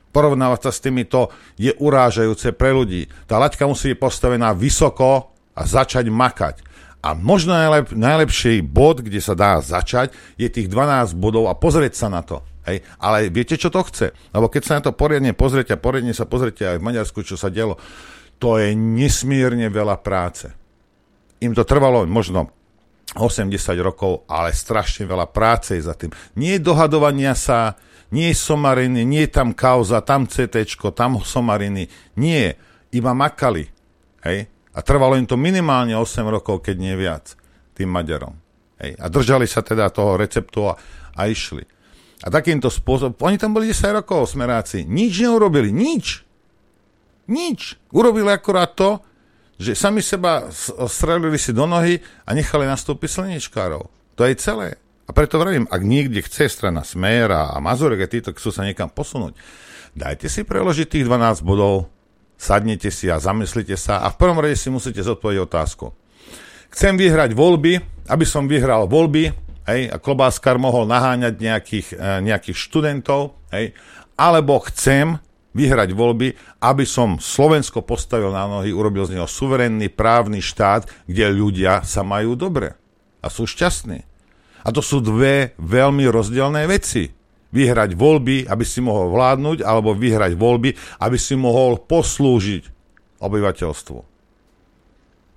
Porovnávať 0.10 0.60
sa 0.68 0.72
s 0.74 0.82
týmito 0.82 1.30
je 1.60 1.70
urážajúce 1.78 2.58
pre 2.58 2.74
ľudí. 2.74 3.06
Tá 3.30 3.38
laťka 3.38 3.70
musí 3.70 3.94
byť 3.94 4.00
postavená 4.02 4.58
vysoko 4.58 5.38
a 5.54 5.62
začať 5.68 6.10
makať. 6.10 6.66
A 7.00 7.16
možno 7.16 7.56
najlep, 7.56 7.96
najlepší 7.96 8.60
bod, 8.66 9.06
kde 9.06 9.24
sa 9.24 9.38
dá 9.38 9.64
začať, 9.64 10.12
je 10.36 10.50
tých 10.52 10.68
12 10.68 11.16
bodov 11.16 11.48
a 11.48 11.56
pozrieť 11.56 11.96
sa 11.96 12.08
na 12.12 12.26
to. 12.26 12.44
Hej. 12.68 12.84
Ale 13.00 13.32
viete, 13.32 13.56
čo 13.56 13.72
to 13.72 13.86
chce? 13.88 14.12
Lebo 14.36 14.52
keď 14.52 14.62
sa 14.66 14.76
na 14.80 14.84
to 14.84 14.92
poriadne 14.92 15.32
pozrite 15.32 15.72
a 15.72 15.80
poriadne 15.80 16.12
sa 16.12 16.28
pozrite 16.28 16.68
aj 16.68 16.78
v 16.82 16.86
Maďarsku, 16.90 17.24
čo 17.24 17.40
sa 17.40 17.48
dialo, 17.48 17.80
to 18.36 18.60
je 18.60 18.76
nesmierne 18.76 19.72
veľa 19.72 20.00
práce. 20.04 20.52
Im 21.40 21.56
to 21.56 21.64
trvalo 21.64 22.04
možno 22.04 22.52
80 23.16 23.48
rokov, 23.80 24.28
ale 24.28 24.52
strašne 24.52 25.08
veľa 25.08 25.32
práce 25.32 25.74
je 25.74 25.88
za 25.88 25.96
tým. 25.96 26.12
Nie 26.36 26.60
dohadovania 26.60 27.34
sa, 27.34 27.80
nie 28.10 28.34
somariny, 28.34 29.06
nie 29.06 29.30
tam 29.30 29.54
kauza, 29.54 30.02
tam 30.02 30.26
CT, 30.26 30.66
tam 30.98 31.22
somariny. 31.22 31.90
Nie, 32.18 32.58
iba 32.90 33.14
makali. 33.14 33.70
Hej? 34.26 34.50
A 34.74 34.80
trvalo 34.82 35.18
im 35.18 35.30
to 35.30 35.38
minimálne 35.38 35.94
8 35.94 36.26
rokov, 36.30 36.66
keď 36.66 36.76
nie 36.78 36.96
viac, 36.98 37.38
tým 37.78 37.90
Maďarom. 37.90 38.34
Hej? 38.82 38.98
A 38.98 39.06
držali 39.10 39.46
sa 39.46 39.62
teda 39.62 39.94
toho 39.94 40.18
receptu 40.18 40.66
a, 40.66 40.74
a 41.16 41.22
išli. 41.30 41.64
A 42.20 42.28
takýmto 42.28 42.68
spôsobom, 42.68 43.16
oni 43.24 43.40
tam 43.40 43.56
boli 43.56 43.72
10 43.72 44.04
rokov, 44.04 44.36
smeráci, 44.36 44.84
nič 44.84 45.24
neurobili, 45.24 45.72
nič. 45.72 46.26
Nič. 47.30 47.78
Urobili 47.94 48.28
akorát 48.34 48.74
to, 48.74 49.00
že 49.60 49.76
sami 49.76 50.00
seba 50.00 50.48
strelili 50.88 51.36
si 51.36 51.52
do 51.52 51.68
nohy 51.68 52.00
a 52.24 52.32
nechali 52.32 52.64
nastúpiť 52.64 53.10
slnečkárov. 53.12 53.92
To 54.16 54.22
je 54.24 54.36
celé. 54.40 54.80
A 55.10 55.12
preto 55.12 55.42
vravím, 55.42 55.66
ak 55.66 55.82
niekde 55.82 56.22
chce 56.22 56.46
strana 56.54 56.86
Smer 56.86 57.34
a 57.34 57.58
Mazurek 57.58 58.06
a 58.06 58.12
títo 58.12 58.30
chcú 58.30 58.54
sa 58.54 58.62
niekam 58.62 58.94
posunúť, 58.94 59.34
dajte 59.98 60.30
si 60.30 60.46
preložiť 60.46 60.86
tých 60.86 61.06
12 61.10 61.42
bodov, 61.42 61.90
sadnete 62.38 62.94
si 62.94 63.10
a 63.10 63.18
zamyslite 63.18 63.74
sa 63.74 64.06
a 64.06 64.14
v 64.14 64.20
prvom 64.22 64.38
rade 64.38 64.54
si 64.54 64.70
musíte 64.70 65.02
zodpovedať 65.02 65.42
otázku. 65.50 65.98
Chcem 66.70 66.94
vyhrať 66.94 67.34
voľby, 67.34 67.82
aby 68.06 68.26
som 68.30 68.46
vyhral 68.46 68.86
voľby, 68.86 69.34
hej, 69.66 69.90
a 69.90 69.98
klobáskar 69.98 70.62
mohol 70.62 70.86
naháňať 70.86 71.34
nejakých, 71.42 71.88
eh, 71.98 72.22
nejakých 72.22 72.58
študentov, 72.70 73.34
hej, 73.50 73.74
alebo 74.14 74.62
chcem 74.70 75.18
vyhrať 75.58 75.90
voľby, 75.98 76.38
aby 76.62 76.86
som 76.86 77.18
Slovensko 77.18 77.82
postavil 77.82 78.30
na 78.30 78.46
nohy, 78.46 78.70
urobil 78.70 79.10
z 79.10 79.18
neho 79.18 79.26
suverénny 79.26 79.90
právny 79.90 80.46
štát, 80.46 80.86
kde 81.10 81.34
ľudia 81.34 81.82
sa 81.82 82.06
majú 82.06 82.38
dobre 82.38 82.78
a 83.26 83.28
sú 83.34 83.50
šťastní. 83.50 84.09
A 84.64 84.70
to 84.76 84.84
sú 84.84 85.00
dve 85.00 85.56
veľmi 85.60 86.08
rozdielne 86.10 86.68
veci. 86.68 87.08
Vyhrať 87.50 87.98
voľby, 87.98 88.46
aby 88.46 88.62
si 88.62 88.78
mohol 88.80 89.10
vládnuť, 89.10 89.66
alebo 89.66 89.98
vyhrať 89.98 90.38
voľby, 90.38 91.02
aby 91.02 91.18
si 91.18 91.34
mohol 91.34 91.82
poslúžiť 91.82 92.64
obyvateľstvu. 93.18 94.00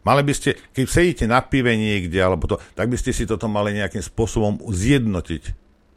Mali 0.03 0.23
by 0.27 0.33
ste, 0.35 0.59
keď 0.75 0.85
sedíte 0.91 1.25
na 1.31 1.41
pive 1.41 1.73
niekde, 1.79 2.19
alebo 2.19 2.51
to, 2.51 2.59
tak 2.75 2.91
by 2.91 2.99
ste 2.99 3.15
si 3.15 3.25
toto 3.25 3.47
mali 3.47 3.73
nejakým 3.73 4.03
spôsobom 4.03 4.61
zjednotiť. 4.67 5.43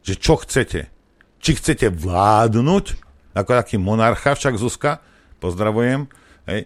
Že 0.06 0.14
čo 0.16 0.34
chcete? 0.40 0.80
Či 1.42 1.50
chcete 1.58 1.90
vládnuť, 1.92 2.84
ako 3.36 3.50
taký 3.52 3.76
monarcha, 3.76 4.32
však 4.38 4.56
Zuzka, 4.56 5.04
pozdravujem, 5.42 6.08
hej, 6.48 6.64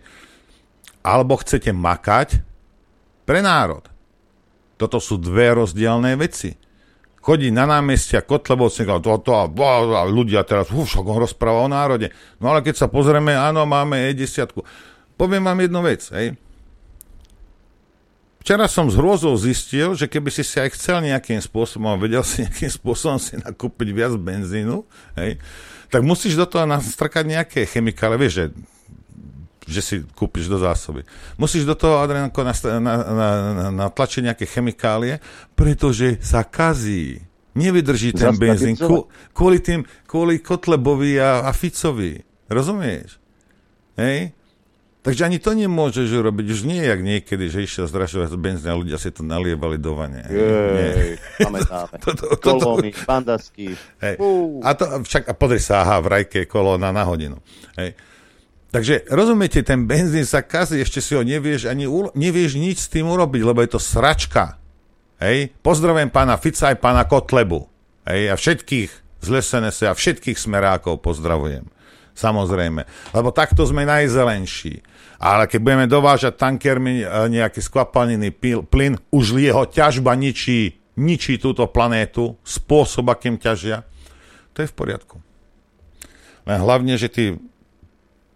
alebo 1.02 1.40
chcete 1.42 1.74
makať 1.74 2.44
pre 3.26 3.42
národ. 3.42 3.89
Toto 4.80 4.96
sú 4.96 5.20
dve 5.20 5.52
rozdielne 5.52 6.16
veci. 6.16 6.56
Chodí 7.20 7.52
na 7.52 7.68
námestia 7.68 8.24
Kotlebovci, 8.24 8.88
to, 9.04 9.20
to, 9.20 9.32
a, 9.36 9.44
a 9.44 10.02
ľudia 10.08 10.40
teraz, 10.48 10.72
uf, 10.72 10.96
on 10.96 11.20
rozpráva 11.20 11.60
o 11.60 11.68
národe. 11.68 12.08
No 12.40 12.48
ale 12.48 12.64
keď 12.64 12.80
sa 12.80 12.86
pozrieme, 12.88 13.36
áno, 13.36 13.68
máme 13.68 14.08
E10. 14.08 14.56
Poviem 15.20 15.44
vám 15.44 15.60
jednu 15.60 15.80
vec, 15.84 16.00
hej. 16.16 16.32
Včera 18.40 18.64
som 18.72 18.88
z 18.88 18.96
hrôzou 18.96 19.36
zistil, 19.36 19.92
že 19.92 20.08
keby 20.08 20.32
si 20.32 20.40
si 20.40 20.56
aj 20.56 20.72
chcel 20.72 21.04
nejakým 21.04 21.44
spôsobom, 21.44 22.00
vedel 22.00 22.24
si 22.24 22.40
nejakým 22.40 22.72
spôsobom 22.72 23.20
si 23.20 23.36
nakúpiť 23.36 23.88
viac 23.92 24.16
benzínu, 24.16 24.80
hej, 25.20 25.36
tak 25.92 26.00
musíš 26.00 26.40
do 26.40 26.48
toho 26.48 26.64
nastrkať 26.64 27.28
nejaké 27.28 27.68
chemikálie, 27.68 28.16
vieš, 28.16 28.32
že 28.32 28.44
že 29.68 29.80
si 29.84 29.96
kúpiš 30.16 30.48
do 30.48 30.56
zásoby. 30.56 31.04
Musíš 31.36 31.68
do 31.68 31.76
toho 31.76 32.00
adrenalko 32.00 32.40
natlačiť 33.76 34.22
nejaké 34.32 34.44
chemikálie, 34.48 35.20
pretože 35.52 36.16
sa 36.24 36.46
kazí. 36.46 37.20
Nevydrží 37.50 38.14
ten 38.14 38.30
benzín 38.38 38.78
kvôli, 39.34 39.58
tým, 39.58 39.82
kvôli 40.06 40.38
Kotlebovi 40.38 41.18
a, 41.18 41.44
a 41.44 41.50
Ficovi. 41.50 42.22
Rozumieš? 42.46 43.18
Hej? 43.98 44.32
Takže 45.00 45.24
ani 45.24 45.40
to 45.40 45.56
nemôžeš 45.56 46.12
urobiť. 46.12 46.46
Už 46.52 46.68
nie 46.68 46.84
jak 46.84 47.00
niekedy, 47.00 47.48
že 47.48 47.64
išiel 47.64 47.88
zdražovať 47.88 48.36
benzín 48.36 48.68
a 48.68 48.76
ľudia 48.76 49.00
si 49.00 49.08
to 49.08 49.24
nalievali 49.24 49.80
do 49.80 49.96
vane. 49.96 50.20
Jej, 50.28 51.16
pamätáme. 51.40 51.96
Kolóny, 52.44 52.92
bandasky. 53.08 53.72
Hej. 53.96 54.20
A 54.60 54.70
to 54.76 54.84
však, 55.00 55.24
a 55.24 55.32
podri 55.32 55.56
sa, 55.56 55.88
aha, 55.88 56.04
v 56.04 56.20
rajke 56.20 56.44
kolóna 56.44 56.92
na 56.92 57.08
hodinu. 57.08 57.40
Hej. 57.80 57.96
Takže 58.70 59.10
rozumiete, 59.10 59.66
ten 59.66 59.90
benzín 59.90 60.22
sa 60.22 60.46
kazí, 60.46 60.78
ešte 60.78 61.02
si 61.02 61.18
ho 61.18 61.26
nevieš, 61.26 61.66
ani 61.66 61.90
nevieš 62.14 62.54
nič 62.54 62.86
s 62.86 62.88
tým 62.90 63.10
urobiť, 63.10 63.42
lebo 63.42 63.58
je 63.66 63.70
to 63.74 63.80
sračka. 63.82 64.62
Hej. 65.18 65.52
Pozdravujem 65.58 66.08
pána 66.08 66.38
Fica 66.38 66.70
aj 66.70 66.78
pána 66.78 67.04
Kotlebu. 67.04 67.66
Hej. 68.06 68.30
A 68.30 68.34
všetkých 68.38 68.90
z 69.20 69.28
SNS 69.28 69.84
a 69.84 69.92
všetkých 69.92 70.38
smerákov 70.38 71.04
pozdravujem. 71.04 71.68
Samozrejme. 72.16 73.12
Lebo 73.12 73.28
takto 73.30 73.66
sme 73.68 73.84
najzelenší. 73.84 74.80
Ale 75.20 75.44
keď 75.44 75.60
budeme 75.60 75.86
dovážať 75.86 76.40
tankermi 76.40 77.04
e, 77.04 77.06
nejaký 77.28 77.60
skvapalnený 77.60 78.32
plyn, 78.64 78.96
už 79.12 79.36
jeho 79.36 79.68
ťažba 79.68 80.16
ničí, 80.16 80.80
ničí 80.96 81.36
túto 81.36 81.68
planétu, 81.68 82.40
spôsob, 82.40 83.12
akým 83.12 83.36
ťažia, 83.36 83.84
to 84.56 84.64
je 84.64 84.68
v 84.72 84.74
poriadku. 84.74 85.16
Len 86.48 86.58
hlavne, 86.60 86.96
že 86.96 87.12
ty 87.12 87.36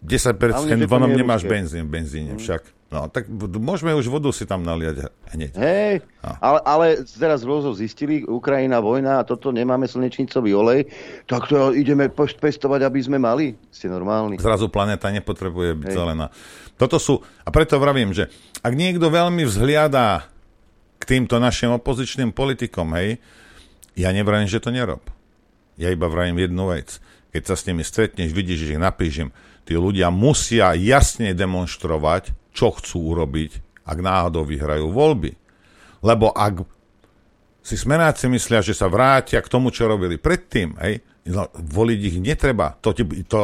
10% 0.04 0.36
vonom 0.84 1.08
nemáš 1.08 1.48
benzín 1.48 1.88
v 1.88 2.00
benzíne 2.00 2.36
mm. 2.36 2.40
však. 2.40 2.62
No, 2.92 3.10
tak 3.10 3.26
môžeme 3.58 3.90
už 3.90 4.06
vodu 4.06 4.30
si 4.30 4.46
tam 4.46 4.62
naliať 4.62 5.10
hneď. 5.34 5.52
Hej, 5.58 5.94
no. 6.22 6.30
ale, 6.38 6.58
ale 6.62 6.86
teraz 7.02 7.42
rôzo 7.42 7.74
zistili, 7.74 8.22
Ukrajina, 8.22 8.78
vojna 8.78 9.18
a 9.18 9.26
toto 9.26 9.50
nemáme 9.50 9.90
slnečnicový 9.90 10.54
olej, 10.54 10.86
tak 11.26 11.50
to 11.50 11.74
ideme 11.74 12.06
pestovať, 12.14 12.86
aby 12.86 13.00
sme 13.02 13.18
mali. 13.18 13.58
Ste 13.74 13.90
normálni. 13.90 14.38
Zrazu 14.38 14.70
planéta 14.70 15.10
nepotrebuje 15.10 15.74
byť 15.74 15.88
Hej. 15.90 15.96
zelená. 15.96 16.30
Toto 16.78 17.02
sú, 17.02 17.18
a 17.42 17.50
preto 17.50 17.82
vravím, 17.82 18.14
že 18.14 18.30
ak 18.62 18.78
niekto 18.78 19.10
veľmi 19.10 19.42
vzhliadá 19.42 20.30
k 21.02 21.04
týmto 21.18 21.42
našim 21.42 21.74
opozičným 21.74 22.30
politikom, 22.30 22.94
hej, 22.94 23.18
ja 23.98 24.14
nevravím, 24.14 24.46
že 24.46 24.62
to 24.62 24.70
nerob. 24.70 25.02
Ja 25.74 25.90
iba 25.90 26.06
vravím 26.06 26.38
jednu 26.38 26.70
vec. 26.70 27.02
Keď 27.34 27.42
sa 27.42 27.54
s 27.58 27.66
nimi 27.66 27.82
stretneš, 27.82 28.30
vidíš, 28.30 28.70
že 28.70 28.78
ich 28.78 28.82
napíšem, 28.82 29.34
tí 29.64 29.74
ľudia 29.74 30.12
musia 30.12 30.76
jasne 30.76 31.32
demonstrovať, 31.32 32.32
čo 32.54 32.70
chcú 32.76 33.16
urobiť, 33.16 33.82
ak 33.84 33.98
náhodou 33.98 34.44
vyhrajú 34.46 34.92
voľby. 34.92 35.32
Lebo 36.04 36.30
ak 36.30 36.68
si 37.64 37.80
smenáci 37.80 38.28
myslia, 38.28 38.60
že 38.60 38.76
sa 38.76 38.92
vrátia 38.92 39.40
k 39.40 39.48
tomu, 39.48 39.72
čo 39.72 39.88
robili 39.88 40.20
predtým, 40.20 40.76
hej, 40.78 41.00
No, 41.24 41.48
voliť 41.56 42.00
ich 42.04 42.16
netreba. 42.20 42.76
To, 42.84 42.92
to, 42.92 43.04
to 43.24 43.38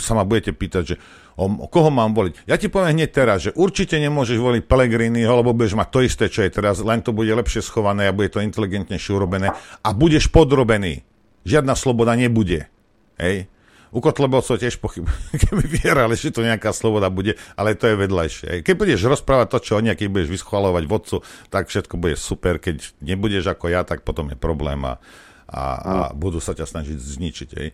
sa 0.00 0.16
ma 0.16 0.24
budete 0.24 0.56
pýtať, 0.56 0.82
že 0.88 0.96
o, 1.36 1.44
o 1.44 1.68
koho 1.68 1.92
mám 1.92 2.16
voliť. 2.16 2.48
Ja 2.48 2.56
ti 2.56 2.72
poviem 2.72 2.96
hneď 2.96 3.10
teraz, 3.12 3.44
že 3.44 3.52
určite 3.52 4.00
nemôžeš 4.00 4.40
voliť 4.40 4.62
Pellegriniho, 4.64 5.28
lebo 5.28 5.52
budeš 5.52 5.76
mať 5.76 5.88
to 5.92 6.00
isté, 6.00 6.24
čo 6.32 6.40
je 6.40 6.56
teraz, 6.56 6.80
len 6.80 7.04
to 7.04 7.12
bude 7.12 7.28
lepšie 7.28 7.60
schované 7.60 8.08
a 8.08 8.16
bude 8.16 8.32
to 8.32 8.40
inteligentnejšie 8.40 9.12
urobené 9.12 9.52
a 9.84 9.88
budeš 9.92 10.32
podrobený. 10.32 11.04
Žiadna 11.44 11.76
sloboda 11.76 12.16
nebude. 12.16 12.64
Hej? 13.20 13.44
U 13.94 14.02
Kotlebovcov 14.02 14.58
tiež 14.58 14.82
pochybujem, 14.82 15.22
keby 15.46 15.62
vierali, 15.66 16.18
že 16.18 16.34
to 16.34 16.42
nejaká 16.42 16.74
sloboda 16.74 17.06
bude, 17.06 17.38
ale 17.54 17.78
to 17.78 17.86
je 17.86 17.96
vedľajšie. 17.96 18.48
Keď 18.66 18.74
budeš 18.74 19.06
rozprávať 19.06 19.46
to, 19.54 19.58
čo 19.62 19.72
oni, 19.78 19.94
keď 19.94 20.08
budeš 20.10 20.30
vyschvalovať 20.40 20.84
vodcu, 20.90 21.16
tak 21.52 21.70
všetko 21.70 21.94
bude 21.94 22.18
super. 22.18 22.58
Keď 22.58 22.98
nebudeš 23.02 23.46
ako 23.46 23.70
ja, 23.70 23.86
tak 23.86 24.02
potom 24.02 24.34
je 24.34 24.38
problém 24.38 24.82
a, 24.82 24.98
a, 25.46 25.62
a 25.62 25.94
budú 26.10 26.42
sa 26.42 26.56
ťa 26.56 26.66
snažiť 26.66 26.98
zničiť. 26.98 27.48
Hej. 27.54 27.68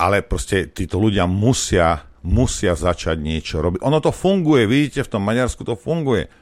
Ale 0.00 0.24
proste 0.24 0.72
títo 0.72 0.96
ľudia 0.96 1.28
musia, 1.28 2.08
musia 2.24 2.72
začať 2.72 3.20
niečo 3.20 3.60
robiť. 3.60 3.84
Ono 3.84 4.00
to 4.00 4.16
funguje, 4.16 4.64
vidíte, 4.64 5.04
v 5.04 5.12
tom 5.12 5.22
Maďarsku 5.28 5.60
to 5.60 5.76
funguje. 5.76 6.32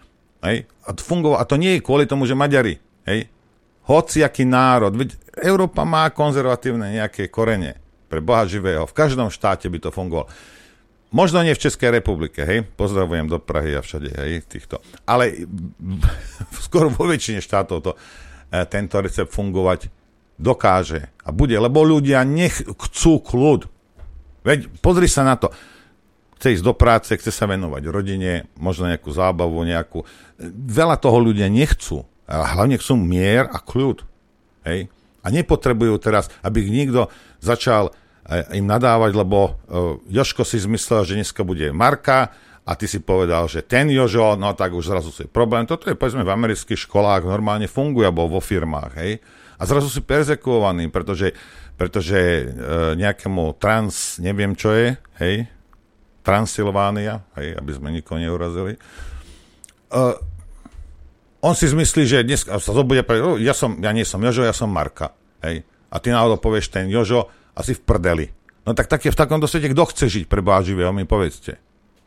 Hej. 0.46 0.70
A, 0.86 0.94
to 0.94 1.02
fungovalo, 1.02 1.42
a 1.42 1.48
to 1.48 1.58
nie 1.58 1.74
je 1.78 1.82
kvôli 1.82 2.06
tomu, 2.06 2.22
že 2.22 2.38
Maďari. 2.38 2.78
Hej. 3.02 3.26
Hociaký 3.90 4.46
národ. 4.46 4.94
Európa 5.42 5.82
má 5.82 6.06
konzervatívne 6.14 6.94
nejaké 7.02 7.26
korene 7.32 7.87
pre 8.08 8.24
Boha 8.24 8.48
živého. 8.48 8.88
V 8.88 8.96
každom 8.96 9.28
štáte 9.28 9.68
by 9.68 9.78
to 9.78 9.90
fungovalo. 9.92 10.26
Možno 11.08 11.40
nie 11.40 11.56
v 11.56 11.64
Českej 11.64 11.88
republike, 11.88 12.44
hej, 12.44 12.68
pozdravujem 12.76 13.32
do 13.32 13.40
Prahy 13.40 13.76
a 13.76 13.80
všade, 13.80 14.12
hej, 14.12 14.44
týchto. 14.44 14.84
Ale 15.08 15.32
skoro 16.68 16.92
vo 16.92 17.08
väčšine 17.08 17.40
štátov 17.40 17.76
to, 17.80 17.92
e, 18.52 18.60
tento 18.68 19.00
recept 19.00 19.32
fungovať 19.32 19.88
dokáže 20.36 21.08
a 21.24 21.32
bude, 21.32 21.56
lebo 21.56 21.80
ľudia 21.80 22.28
nech 22.28 22.60
chcú 22.60 23.24
kľud. 23.24 23.66
Veď 24.44 24.68
pozri 24.84 25.08
sa 25.08 25.24
na 25.24 25.40
to. 25.40 25.48
Chce 26.38 26.60
ísť 26.60 26.64
do 26.64 26.74
práce, 26.76 27.10
chce 27.10 27.34
sa 27.34 27.50
venovať 27.50 27.82
rodine, 27.90 28.46
možno 28.54 28.86
nejakú 28.86 29.10
zábavu, 29.10 29.58
nejakú... 29.66 30.06
Veľa 30.54 30.94
toho 31.02 31.18
ľudia 31.18 31.50
nechcú, 31.50 32.06
ale 32.30 32.44
hlavne 32.54 32.76
chcú 32.78 32.94
mier 32.94 33.50
a 33.50 33.58
kľud. 33.58 34.06
Hej? 34.62 34.86
A 35.22 35.34
nepotrebujú 35.34 35.98
teraz, 35.98 36.30
aby 36.40 36.66
niekto 36.66 37.10
začal 37.42 37.90
eh, 38.28 38.44
im 38.56 38.66
nadávať, 38.66 39.12
lebo 39.14 39.38
uh, 39.68 39.98
Joško 40.06 40.46
si 40.46 40.62
zmyslel, 40.62 41.02
že 41.04 41.16
dneska 41.18 41.42
bude 41.42 41.70
Marka 41.74 42.32
a 42.68 42.76
ty 42.76 42.84
si 42.84 43.00
povedal, 43.00 43.48
že 43.48 43.64
ten 43.64 43.88
Jožo, 43.88 44.36
no 44.36 44.52
tak 44.52 44.76
už 44.76 44.92
zrazu 44.92 45.08
si 45.08 45.24
problém. 45.24 45.64
Toto 45.64 45.88
je 45.88 45.96
povedzme 45.96 46.20
v 46.20 46.34
amerických 46.36 46.84
školách 46.84 47.24
normálne 47.24 47.64
funguje, 47.64 48.04
alebo 48.04 48.28
vo 48.28 48.44
firmách, 48.44 48.92
hej. 49.00 49.24
A 49.58 49.66
zrazu 49.66 49.90
si 49.90 50.04
perzekuovaný, 50.04 50.92
pretože, 50.92 51.34
pretože 51.74 52.18
uh, 52.18 52.92
nejakému 52.94 53.56
trans, 53.58 54.20
neviem 54.20 54.52
čo 54.54 54.70
je, 54.76 54.94
hej, 55.18 55.48
Transylvánia, 56.22 57.24
hej, 57.40 57.56
aby 57.56 57.70
sme 57.72 57.88
nikoho 57.88 58.20
neurazili, 58.20 58.76
uh, 59.96 60.14
on 61.42 61.54
si 61.54 61.70
zmyslí, 61.70 62.02
že 62.06 62.26
dnes 62.26 62.42
sa 62.42 62.58
zobudia, 62.58 63.06
oh, 63.22 63.38
ja, 63.38 63.54
som, 63.54 63.78
ja 63.78 63.94
nie 63.94 64.02
som 64.02 64.22
Jožo, 64.22 64.42
ja 64.42 64.54
som 64.54 64.70
Marka. 64.70 65.14
Hej. 65.42 65.62
A 65.88 65.96
ty 66.02 66.10
náhodou 66.10 66.36
povieš 66.42 66.74
ten 66.74 66.90
Jožo, 66.90 67.30
asi 67.54 67.74
v 67.74 67.82
prdeli. 67.82 68.26
No 68.66 68.76
tak, 68.76 68.90
tak 68.90 69.06
je 69.06 69.14
v 69.14 69.18
takomto 69.18 69.48
svete, 69.48 69.72
kto 69.72 69.88
chce 69.88 70.04
žiť 70.06 70.24
pre 70.28 70.44
Boha 70.44 70.60
živého, 70.60 70.92
mi 70.92 71.08
povedzte. 71.08 71.56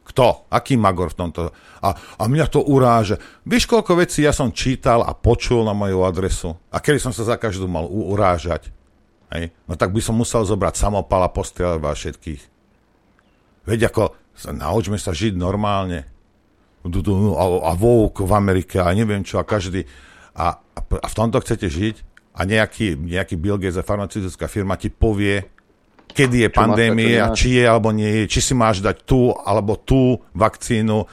Kto? 0.01 0.45
Aký 0.51 0.75
magor 0.75 1.13
v 1.13 1.17
tomto? 1.17 1.41
A, 1.81 1.89
a 1.95 2.23
mňa 2.27 2.45
to 2.51 2.61
uráže. 2.61 3.17
Víš, 3.47 3.69
koľko 3.69 4.01
vecí 4.01 4.27
ja 4.27 4.35
som 4.35 4.51
čítal 4.51 5.05
a 5.05 5.15
počul 5.15 5.63
na 5.63 5.71
moju 5.71 6.03
adresu? 6.03 6.57
A 6.73 6.83
kedy 6.83 6.99
som 6.99 7.13
sa 7.15 7.23
za 7.23 7.35
každú 7.39 7.69
mal 7.69 7.87
u- 7.87 8.11
urážať? 8.11 8.69
Hej? 9.31 9.55
No 9.65 9.79
tak 9.79 9.95
by 9.95 10.01
som 10.03 10.19
musel 10.19 10.43
zobrať 10.43 10.75
samopala, 10.75 11.31
postel 11.31 11.79
a 11.79 11.95
všetkých. 11.95 12.41
Veď 13.65 13.93
ako, 13.93 14.17
naučme 14.51 14.97
sa 14.99 15.15
žiť 15.15 15.37
normálne. 15.37 16.09
A, 16.85 17.45
a 17.69 17.71
Vogue 17.77 18.25
v 18.25 18.33
Amerike 18.33 18.81
a 18.81 18.89
neviem 18.93 19.21
čo 19.21 19.37
a 19.37 19.45
každý. 19.45 19.85
A, 20.33 20.57
a 20.77 21.07
v 21.07 21.15
tomto 21.17 21.37
chcete 21.43 21.69
žiť? 21.69 21.95
a 22.31 22.41
nejaký, 22.47 22.95
nejaký 22.95 23.35
Bill 23.35 23.59
Gates 23.59 23.79
a 23.79 23.83
farmaceutická 23.83 24.47
firma 24.47 24.79
ti 24.79 24.87
povie, 24.87 25.43
kedy 26.11 26.47
je 26.47 26.49
pandémie 26.51 27.19
a 27.19 27.31
či 27.35 27.59
je 27.59 27.63
alebo 27.67 27.91
nie 27.91 28.23
je, 28.23 28.23
či 28.31 28.39
si 28.51 28.53
máš 28.55 28.79
dať 28.79 29.03
tú 29.03 29.35
alebo 29.35 29.79
tú 29.79 30.19
vakcínu, 30.35 31.07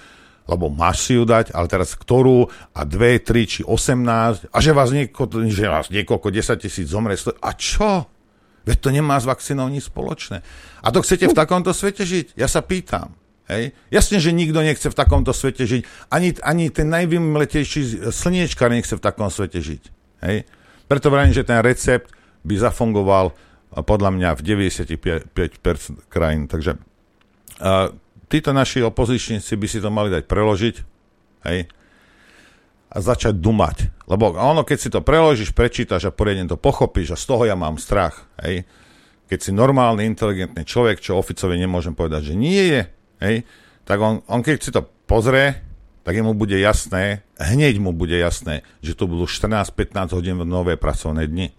lebo 0.48 0.66
máš 0.70 1.10
si 1.10 1.12
ju 1.18 1.26
dať, 1.26 1.54
ale 1.54 1.66
teraz 1.66 1.94
ktorú 1.98 2.48
a 2.74 2.80
dve, 2.86 3.18
tri 3.22 3.46
či 3.46 3.66
18 3.66 4.50
a 4.50 4.58
že 4.62 4.72
vás, 4.74 4.90
nieko, 4.94 5.26
že 5.50 5.66
vás 5.66 5.90
niekoľko 5.90 6.28
10 6.30 6.64
tisíc 6.64 6.86
zomre. 6.88 7.18
A 7.42 7.50
čo? 7.54 8.06
Veď 8.64 8.76
to 8.78 8.88
nemá 8.92 9.16
s 9.18 9.26
vakcínou 9.26 9.66
nič 9.70 9.90
spoločné. 9.90 10.44
A 10.82 10.88
to 10.92 11.02
chcete 11.02 11.30
v 11.30 11.36
takomto 11.36 11.72
svete 11.72 12.04
žiť? 12.04 12.36
Ja 12.36 12.46
sa 12.50 12.60
pýtam. 12.62 13.16
Hej. 13.48 13.72
Jasne, 13.88 14.20
že 14.20 14.36
nikto 14.36 14.60
nechce 14.60 14.92
v 14.92 14.96
takomto 14.96 15.32
svete 15.32 15.64
žiť. 15.64 16.12
Ani, 16.12 16.36
ani 16.44 16.68
ten 16.68 16.92
najvymletejší 16.92 18.12
slniečkar 18.12 18.68
nechce 18.68 18.92
v 18.92 19.00
takom 19.00 19.32
svete 19.32 19.64
žiť. 19.64 19.82
Hej. 20.20 20.44
Preto 20.84 21.08
vrajím, 21.08 21.32
že 21.32 21.48
ten 21.48 21.64
recept 21.64 22.12
by 22.44 22.54
zafungoval 22.60 23.32
podľa 23.72 24.10
mňa 24.12 24.30
v 24.36 24.40
95% 24.68 25.32
krajín. 26.12 26.44
Takže 26.44 26.76
uh, 26.76 27.92
títo 28.28 28.52
naši 28.52 28.84
opozičníci 28.84 29.56
by 29.56 29.66
si 29.68 29.78
to 29.80 29.88
mali 29.88 30.12
dať 30.12 30.24
preložiť 30.28 30.74
hej, 31.48 31.68
a 32.88 32.96
začať 33.00 33.36
dumať. 33.36 34.08
Lebo 34.08 34.32
ono, 34.36 34.64
keď 34.64 34.78
si 34.80 34.88
to 34.88 35.04
preložíš, 35.04 35.52
prečítaš 35.52 36.08
a 36.08 36.14
poriadne 36.14 36.48
to 36.48 36.60
pochopíš 36.60 37.16
a 37.16 37.20
z 37.20 37.24
toho 37.28 37.42
ja 37.48 37.56
mám 37.56 37.80
strach. 37.80 38.28
Hej. 38.40 38.64
Keď 39.28 39.38
si 39.40 39.50
normálny, 39.52 40.08
inteligentný 40.08 40.64
človek, 40.64 41.04
čo 41.04 41.20
oficovi 41.20 41.60
nemôžem 41.60 41.92
povedať, 41.92 42.32
že 42.32 42.34
nie 42.36 42.64
je, 42.72 42.80
hej, 43.22 43.46
tak 43.84 43.98
on, 44.00 44.20
on 44.28 44.40
keď 44.44 44.56
si 44.60 44.70
to 44.70 44.84
pozrie, 45.08 45.60
tak 46.08 46.16
mu 46.24 46.32
bude 46.32 46.56
jasné, 46.56 47.20
hneď 47.36 47.76
mu 47.84 47.92
bude 47.92 48.16
jasné, 48.16 48.64
že 48.80 48.96
to 48.96 49.04
budú 49.04 49.28
14-15 49.28 50.16
hodín 50.16 50.40
nové 50.48 50.80
pracovné 50.80 51.28
dni. 51.28 51.52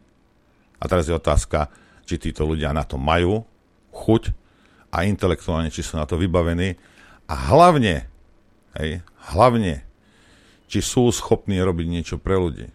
A 0.81 0.89
teraz 0.89 1.05
je 1.05 1.13
otázka, 1.13 1.69
či 2.09 2.17
títo 2.17 2.49
ľudia 2.49 2.73
na 2.73 2.81
to 2.81 2.97
majú 2.97 3.45
chuť 3.93 4.33
a 4.89 5.05
intelektuálne, 5.05 5.69
či 5.69 5.85
sú 5.85 6.01
na 6.01 6.09
to 6.09 6.17
vybavení 6.17 6.81
a 7.29 7.53
hlavne, 7.53 8.09
hej, 8.81 9.05
hlavne, 9.37 9.85
či 10.65 10.81
sú 10.81 11.13
schopní 11.13 11.61
robiť 11.61 11.85
niečo 11.85 12.15
pre 12.17 12.37
ľudí. 12.37 12.73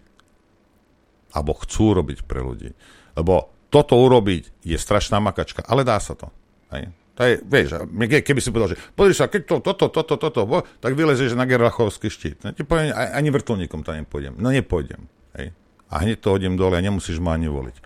Alebo 1.35 1.59
chcú 1.59 1.99
robiť 1.99 2.23
pre 2.23 2.39
ľudí. 2.39 2.71
Lebo 3.19 3.51
toto 3.67 3.99
urobiť 3.99 4.63
je 4.63 4.79
strašná 4.79 5.19
makačka, 5.19 5.67
ale 5.67 5.83
dá 5.83 5.99
sa 5.99 6.15
to. 6.15 6.31
Hej. 6.71 6.95
To 7.15 7.23
je, 7.23 7.39
vieš, 7.47 7.79
keby 8.27 8.41
si 8.43 8.51
povedal, 8.51 8.75
že 8.75 8.79
pozri 8.99 9.15
sa, 9.15 9.31
keď 9.31 9.43
to, 9.47 9.57
toto, 9.63 9.87
toto, 9.87 10.15
toto, 10.19 10.41
bo, 10.51 10.67
tak 10.83 10.99
vylezieš 10.99 11.39
na 11.39 11.47
Gerlachovský 11.47 12.11
štít. 12.11 12.43
No, 12.43 12.51
ti 12.51 12.67
poviem, 12.67 12.91
ani 12.91 13.31
vrtulníkom 13.31 13.87
tam 13.87 14.03
nepôjdem. 14.03 14.35
No 14.35 14.51
nepôjdem. 14.51 15.07
Hej. 15.39 15.55
A 15.95 16.03
hneď 16.03 16.19
to 16.19 16.35
hodím 16.35 16.59
dole 16.59 16.75
a 16.75 16.83
nemusíš 16.83 17.23
ma 17.23 17.39
ani 17.39 17.47
voliť. 17.47 17.79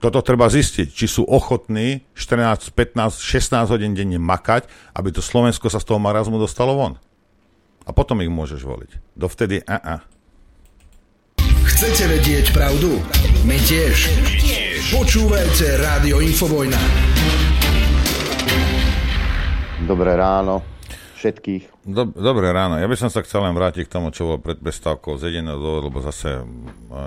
Toto 0.00 0.22
treba 0.22 0.48
zistiť, 0.48 0.86
či 0.86 1.06
sú 1.10 1.26
ochotní 1.26 2.06
14, 2.14 2.72
15, 2.72 3.20
16 3.20 3.74
hodín 3.74 3.92
denne 3.92 4.22
makať, 4.22 4.64
aby 4.96 5.12
to 5.12 5.20
Slovensko 5.20 5.66
sa 5.68 5.82
z 5.82 5.90
toho 5.90 5.98
marazmu 5.98 6.38
dostalo 6.38 6.72
von. 6.78 6.94
A 7.84 7.90
potom 7.90 8.22
ich 8.22 8.30
môžeš 8.30 8.62
voliť. 8.62 9.18
Dovtedy, 9.18 9.66
a 9.66 9.76
a. 9.76 9.96
Chcete 11.66 12.06
vedieť 12.06 12.54
pravdu? 12.54 13.02
My 13.44 13.58
tiež. 13.60 14.14
Počúvajte 14.94 15.82
Rádio 15.82 16.22
Infovojna. 16.22 17.49
Dobré 19.88 20.12
ráno 20.12 20.60
všetkých. 21.16 21.88
Dob- 21.88 22.16
dobré 22.16 22.52
ráno. 22.52 22.76
Ja 22.80 22.88
by 22.88 22.96
som 22.96 23.08
sa 23.12 23.24
chcel 23.24 23.44
len 23.44 23.56
vrátiť 23.56 23.88
k 23.88 23.92
tomu, 23.92 24.12
čo 24.12 24.28
bolo 24.28 24.40
pred 24.40 24.60
prestávkou 24.60 25.16
z 25.16 25.32
jediného 25.32 25.56
dôvodu, 25.56 25.84
lebo 25.88 26.00
zase 26.04 26.44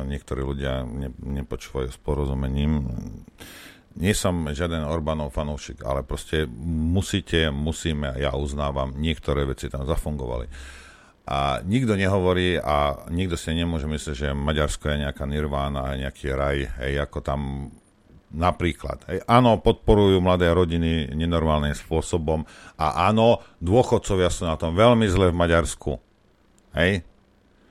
niektorí 0.09 0.41
ľudia 0.45 0.85
ne- 0.85 1.13
nepočúvajú 1.21 1.89
s 1.89 1.97
porozumením. 2.01 2.85
Nie 3.93 4.17
som 4.17 4.49
žiaden 4.49 4.89
Orbánov 4.89 5.33
fanúšik, 5.33 5.85
ale 5.85 6.01
proste 6.01 6.49
musíte, 6.65 7.53
musíme, 7.53 8.17
ja 8.17 8.33
uznávam, 8.33 8.97
niektoré 8.97 9.45
veci 9.45 9.69
tam 9.69 9.85
zafungovali. 9.85 10.49
A 11.29 11.61
nikto 11.61 11.93
nehovorí 11.93 12.57
a 12.57 13.05
nikto 13.13 13.37
si 13.37 13.53
nemôže 13.53 13.85
myslieť, 13.85 14.15
že 14.17 14.29
Maďarsko 14.33 14.91
je 14.91 15.07
nejaká 15.07 15.23
nirvána, 15.29 15.93
nejaký 15.93 16.33
raj, 16.33 16.57
hej, 16.81 17.05
ako 17.05 17.17
tam 17.21 17.69
Napríklad. 18.33 19.05
Hej. 19.05 19.21
Áno, 19.29 19.61
podporujú 19.61 20.17
mladé 20.17 20.49
rodiny 20.49 21.13
nenormálnym 21.13 21.77
spôsobom 21.77 22.41
a 22.81 23.05
áno, 23.05 23.45
dôchodcovia 23.61 24.33
sú 24.33 24.49
na 24.49 24.57
tom 24.57 24.73
veľmi 24.73 25.05
zle 25.05 25.29
v 25.29 25.37
Maďarsku. 25.37 25.91
Hej. 26.73 27.05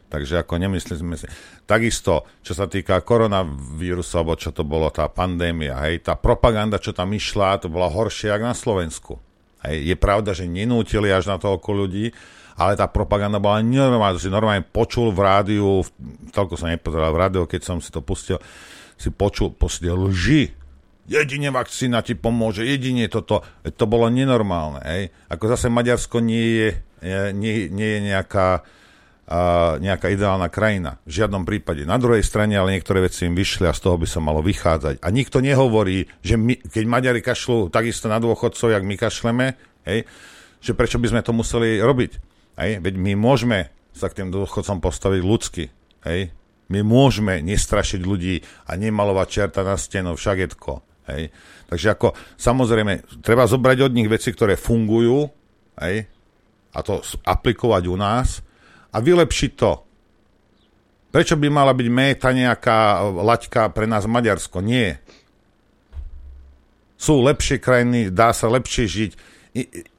Takže 0.07 0.45
ako 0.45 0.63
nemyslíme 0.63 1.19
si. 1.19 1.27
Takisto, 1.67 2.29
čo 2.47 2.53
sa 2.55 2.71
týka 2.71 3.01
koronavírusu, 3.03 4.23
alebo 4.23 4.39
čo 4.39 4.55
to 4.55 4.63
bolo, 4.63 4.93
tá 4.93 5.09
pandémia, 5.09 5.83
hej, 5.89 6.05
tá 6.05 6.15
propaganda, 6.21 6.77
čo 6.77 6.93
tam 6.93 7.17
išla, 7.17 7.65
to 7.65 7.73
bola 7.73 7.89
horšie, 7.89 8.29
ako 8.29 8.45
na 8.45 8.55
Slovensku. 8.55 9.13
Hej. 9.67 9.89
Je 9.89 9.97
pravda, 9.99 10.31
že 10.37 10.47
nenútili 10.47 11.11
až 11.11 11.27
na 11.27 11.43
toľko 11.43 11.71
ľudí, 11.75 12.13
ale 12.55 12.77
tá 12.77 12.87
propaganda 12.87 13.41
bola 13.41 13.65
normálna, 13.65 14.21
si 14.21 14.29
normálne 14.29 14.63
počul 14.63 15.11
v 15.11 15.21
rádiu, 15.25 15.81
toľko 16.31 16.55
som 16.61 16.69
nepozeral 16.69 17.11
v 17.11 17.19
rádiu, 17.19 17.43
keď 17.49 17.61
som 17.65 17.77
si 17.81 17.89
to 17.89 18.05
pustil, 18.05 18.37
si 18.97 19.11
počul 19.11 19.55
proste 19.55 19.89
lži, 19.91 20.53
jedine 21.11 21.51
vakcína 21.51 22.03
ti 22.03 22.15
pomôže, 22.15 22.67
jedine 22.67 23.07
toto. 23.11 23.43
To 23.65 23.85
bolo 23.85 24.07
nenormálne. 24.09 24.81
Hej. 24.87 25.03
Ako 25.29 25.51
zase 25.51 25.69
Maďarsko 25.69 26.23
nie 26.23 26.47
je, 26.57 26.71
nie, 27.35 27.69
nie 27.69 27.89
je 27.99 28.01
nejaká, 28.15 28.63
uh, 28.63 29.77
nejaká 29.83 30.09
ideálna 30.15 30.47
krajina. 30.49 31.03
V 31.05 31.23
žiadnom 31.23 31.43
prípade. 31.43 31.83
Na 31.85 31.99
druhej 31.99 32.23
strane 32.23 32.55
ale 32.55 32.79
niektoré 32.79 33.03
veci 33.03 33.27
im 33.27 33.35
vyšli 33.35 33.67
a 33.67 33.75
z 33.75 33.83
toho 33.83 33.99
by 33.99 34.07
sa 34.07 34.23
malo 34.23 34.41
vychádzať. 34.41 35.03
A 35.03 35.09
nikto 35.11 35.43
nehovorí, 35.43 36.07
že 36.23 36.39
my, 36.39 36.59
keď 36.63 36.85
Maďari 36.87 37.21
kašľú 37.21 37.69
takisto 37.69 38.07
na 38.07 38.23
dôchodcov, 38.23 38.71
jak 38.71 38.85
my 38.87 38.95
kašleme, 38.95 39.47
hej, 39.85 40.07
že 40.63 40.73
prečo 40.79 41.03
by 41.03 41.11
sme 41.11 41.23
to 41.27 41.35
museli 41.35 41.83
robiť. 41.83 42.13
Hej. 42.63 42.79
Veď 42.85 42.95
my 42.97 43.13
môžeme 43.19 43.75
sa 43.93 44.09
k 44.09 44.23
tým 44.23 44.29
dôchodcom 44.33 44.79
postaviť 44.81 45.21
ľudsky. 45.21 45.65
Hej. 46.07 46.33
My 46.73 46.81
môžeme 46.81 47.45
nestrašiť 47.45 48.01
ľudí 48.01 48.41
a 48.65 48.81
nemalovať 48.81 49.29
čerta 49.29 49.61
na 49.61 49.77
stenu, 49.77 50.17
však 50.17 50.37
je 50.41 50.49
tko. 50.57 50.75
Hej. 51.13 51.29
Takže 51.69 51.87
ako, 51.93 52.17
samozrejme, 52.41 53.21
treba 53.21 53.45
zobrať 53.45 53.79
od 53.85 53.93
nich 53.93 54.09
veci, 54.09 54.33
ktoré 54.33 54.57
fungujú, 54.57 55.29
hej, 55.85 56.09
a 56.73 56.79
to 56.81 57.05
aplikovať 57.29 57.83
u 57.93 57.97
nás 58.01 58.41
a 58.89 58.97
vylepšiť 59.05 59.53
to. 59.61 59.73
Prečo 61.13 61.37
by 61.37 61.49
mala 61.53 61.77
byť 61.77 61.89
méta 61.93 62.33
nejaká 62.33 63.05
laťka 63.05 63.69
pre 63.77 63.85
nás 63.85 64.09
Maďarsko? 64.09 64.65
Nie. 64.65 65.05
Sú 66.97 67.21
lepšie 67.21 67.61
krajiny, 67.61 68.09
dá 68.09 68.33
sa 68.33 68.49
lepšie 68.49 68.89
žiť 68.89 69.13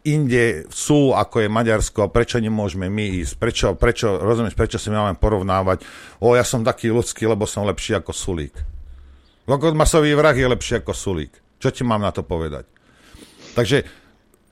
inde 0.01 0.66
sú, 0.74 1.14
ako 1.14 1.45
je 1.45 1.49
Maďarsko, 1.49 2.10
prečo 2.10 2.41
nemôžeme 2.41 2.89
my 2.89 3.22
ísť? 3.22 3.34
Prečo, 3.38 3.68
prečo, 3.78 4.18
rozumieš, 4.18 4.58
prečo 4.58 4.82
si 4.82 4.89
máme 4.89 5.14
porovnávať? 5.22 5.86
O, 6.18 6.34
ja 6.34 6.41
som 6.41 6.66
taký 6.66 6.89
ľudský, 6.89 7.30
lebo 7.30 7.45
som 7.45 7.62
lepší 7.70 7.93
ako 7.93 8.12
Sulík. 8.12 8.58
masový 9.78 10.18
vrah 10.18 10.34
je 10.34 10.49
lepší 10.49 10.82
ako 10.82 10.97
Sulík. 10.97 11.38
Čo 11.62 11.70
ti 11.70 11.86
mám 11.86 12.01
na 12.01 12.10
to 12.10 12.26
povedať? 12.26 12.66
Takže, 13.54 13.86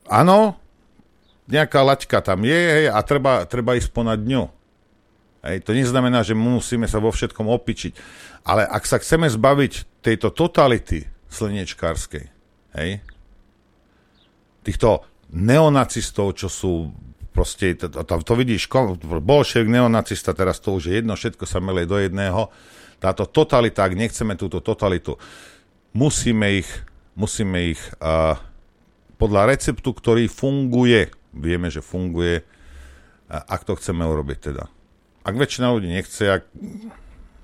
áno, 0.06 0.54
nejaká 1.50 1.82
laťka 1.82 2.22
tam 2.22 2.46
je 2.46 2.54
hej, 2.54 2.86
a 2.86 3.02
treba, 3.02 3.42
treba 3.50 3.74
ísť 3.74 3.90
ponad 3.90 4.22
ňu. 4.22 4.46
Hej, 5.42 5.66
to 5.66 5.74
neznamená, 5.74 6.22
že 6.22 6.38
musíme 6.38 6.86
sa 6.86 7.02
vo 7.02 7.10
všetkom 7.10 7.50
opičiť. 7.50 7.92
Ale 8.46 8.62
ak 8.62 8.86
sa 8.86 9.02
chceme 9.02 9.26
zbaviť 9.26 10.02
tejto 10.06 10.30
totality 10.30 11.10
slnečkárskej, 11.26 12.30
hej, 12.78 13.02
týchto 14.62 15.06
neonacistov, 15.32 16.38
čo 16.38 16.48
sú 16.50 16.94
proste, 17.32 17.74
to, 17.74 17.88
to, 17.88 18.14
to 18.20 18.34
vidíš, 18.36 18.68
bolševik, 19.02 19.72
neonacista, 19.72 20.36
teraz 20.36 20.60
to 20.60 20.76
už 20.76 20.92
je 20.92 20.94
jedno, 21.00 21.16
všetko 21.16 21.44
sa 21.48 21.58
melie 21.58 21.88
do 21.88 21.96
jedného. 21.96 22.52
Táto 23.00 23.26
totalita, 23.26 23.88
ak 23.88 23.98
nechceme 23.98 24.36
túto 24.36 24.60
totalitu, 24.60 25.16
musíme 25.96 26.62
ich, 26.62 26.68
musíme 27.16 27.74
ich 27.74 27.80
uh, 27.98 28.36
podľa 29.16 29.50
receptu, 29.50 29.90
ktorý 29.90 30.28
funguje, 30.28 31.10
vieme, 31.32 31.72
že 31.72 31.82
funguje, 31.82 32.44
uh, 32.44 33.42
ak 33.48 33.64
to 33.64 33.74
chceme 33.80 34.04
urobiť 34.04 34.38
teda. 34.52 34.68
Ak 35.24 35.34
väčšina 35.34 35.72
ľudí 35.72 35.88
nechce, 35.88 36.28
ak 36.30 36.46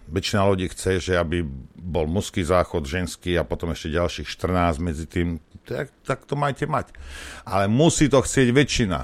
väčšina 0.08 0.42
ľudí 0.48 0.66
chce, 0.72 0.98
že 1.00 1.12
aby 1.16 1.44
bol 1.76 2.08
mužský 2.08 2.42
záchod, 2.44 2.88
ženský 2.88 3.36
a 3.36 3.44
potom 3.44 3.72
ešte 3.72 3.92
ďalších 3.92 4.28
14 4.28 4.80
medzi 4.80 5.04
tým, 5.04 5.38
tak, 5.68 5.92
tak 6.02 6.24
to 6.24 6.34
majte 6.34 6.64
mať. 6.64 6.96
Ale 7.44 7.68
musí 7.68 8.08
to 8.08 8.24
chcieť 8.24 8.48
väčšina. 8.56 8.98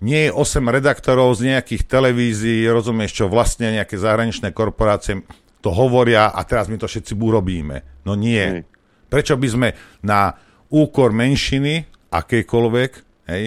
Nie 0.00 0.28
je 0.28 0.30
8 0.34 0.64
redaktorov 0.66 1.38
z 1.38 1.54
nejakých 1.54 1.86
televízií, 1.86 2.66
rozumieš 2.66 3.22
čo, 3.22 3.24
vlastne 3.30 3.70
nejaké 3.70 4.00
zahraničné 4.00 4.50
korporácie 4.50 5.22
to 5.60 5.70
hovoria 5.70 6.32
a 6.32 6.40
teraz 6.42 6.72
my 6.72 6.80
to 6.80 6.88
všetci 6.88 7.12
urobíme. 7.14 7.84
No 8.08 8.16
nie. 8.16 8.64
Prečo 9.12 9.36
by 9.36 9.48
sme 9.48 9.68
na 10.00 10.32
úkor 10.72 11.12
menšiny, 11.12 11.84
akejkoľvek, 12.08 12.90
hej, 13.28 13.44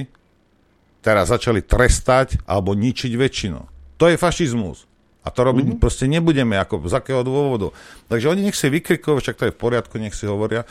teraz 1.02 1.34
začali 1.34 1.66
trestať 1.66 2.40
alebo 2.46 2.78
ničiť 2.78 3.12
väčšinu. 3.18 3.60
To 3.98 4.06
je 4.08 4.16
fašizmus. 4.16 4.86
A 5.24 5.32
to 5.32 5.48
robiť 5.48 5.66
mm-hmm. 5.74 5.82
proste 5.82 6.06
nebudeme, 6.06 6.60
ako 6.60 6.84
z 6.84 7.00
akého 7.00 7.24
dôvodu. 7.24 7.72
Takže 8.12 8.28
oni 8.28 8.52
nech 8.52 8.60
si 8.60 8.68
vykrikujú, 8.68 9.24
však 9.24 9.40
to 9.40 9.48
je 9.48 9.56
v 9.56 9.62
poriadku, 9.62 9.96
nech 9.96 10.12
si 10.12 10.28
hovoria. 10.28 10.68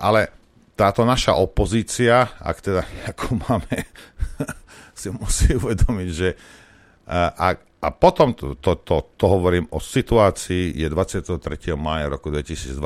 Ale 0.00 0.32
táto 0.74 1.06
naša 1.06 1.38
opozícia, 1.38 2.34
ak 2.42 2.56
teda 2.60 2.82
ako 3.14 3.38
máme, 3.46 3.76
si 4.98 5.08
musí 5.10 5.54
uvedomiť, 5.54 6.08
že 6.10 6.28
a, 7.08 7.52
a 7.84 7.88
potom 7.92 8.32
to, 8.32 8.56
to, 8.56 8.80
to, 8.80 8.96
to 9.20 9.24
hovorím 9.28 9.68
o 9.70 9.78
situácii, 9.80 10.72
je 10.72 10.88
23. 10.88 11.36
maja 11.76 12.08
roku 12.08 12.32
2022. 12.32 12.80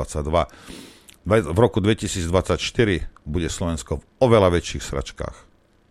V 1.29 1.59
roku 1.59 1.79
2024 1.79 2.59
bude 3.23 3.47
Slovensko 3.47 4.01
v 4.01 4.03
oveľa 4.19 4.59
väčších 4.59 4.83
sračkách. 4.83 5.37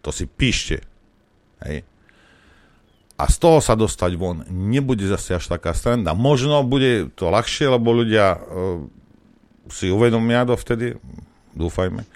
To 0.05 0.11
si 0.13 0.29
píšte. 0.29 0.85
Hej. 1.65 1.89
A 3.19 3.25
z 3.27 3.37
toho 3.41 3.59
sa 3.59 3.75
dostať 3.75 4.13
von 4.15 4.47
nebude 4.47 5.03
zase 5.09 5.41
až 5.41 5.51
taká 5.51 5.75
stranda. 5.75 6.15
Možno 6.15 6.63
bude 6.63 7.11
to 7.19 7.33
ľahšie, 7.33 7.67
lebo 7.67 7.91
ľudia 7.91 8.37
uh, 8.37 8.41
si 9.73 9.91
uvedomia 9.91 10.47
dovtedy, 10.47 10.95
dúfajme, 11.59 12.07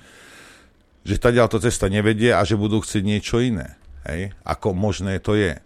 že 1.03 1.18
tá 1.18 1.34
to 1.51 1.59
cesta 1.59 1.90
nevedie 1.90 2.30
a 2.30 2.47
že 2.47 2.55
budú 2.55 2.78
chcieť 2.78 3.03
niečo 3.03 3.43
iné. 3.43 3.74
Hej? 4.07 4.30
Ako 4.47 4.70
možné 4.70 5.18
to 5.18 5.34
je. 5.34 5.59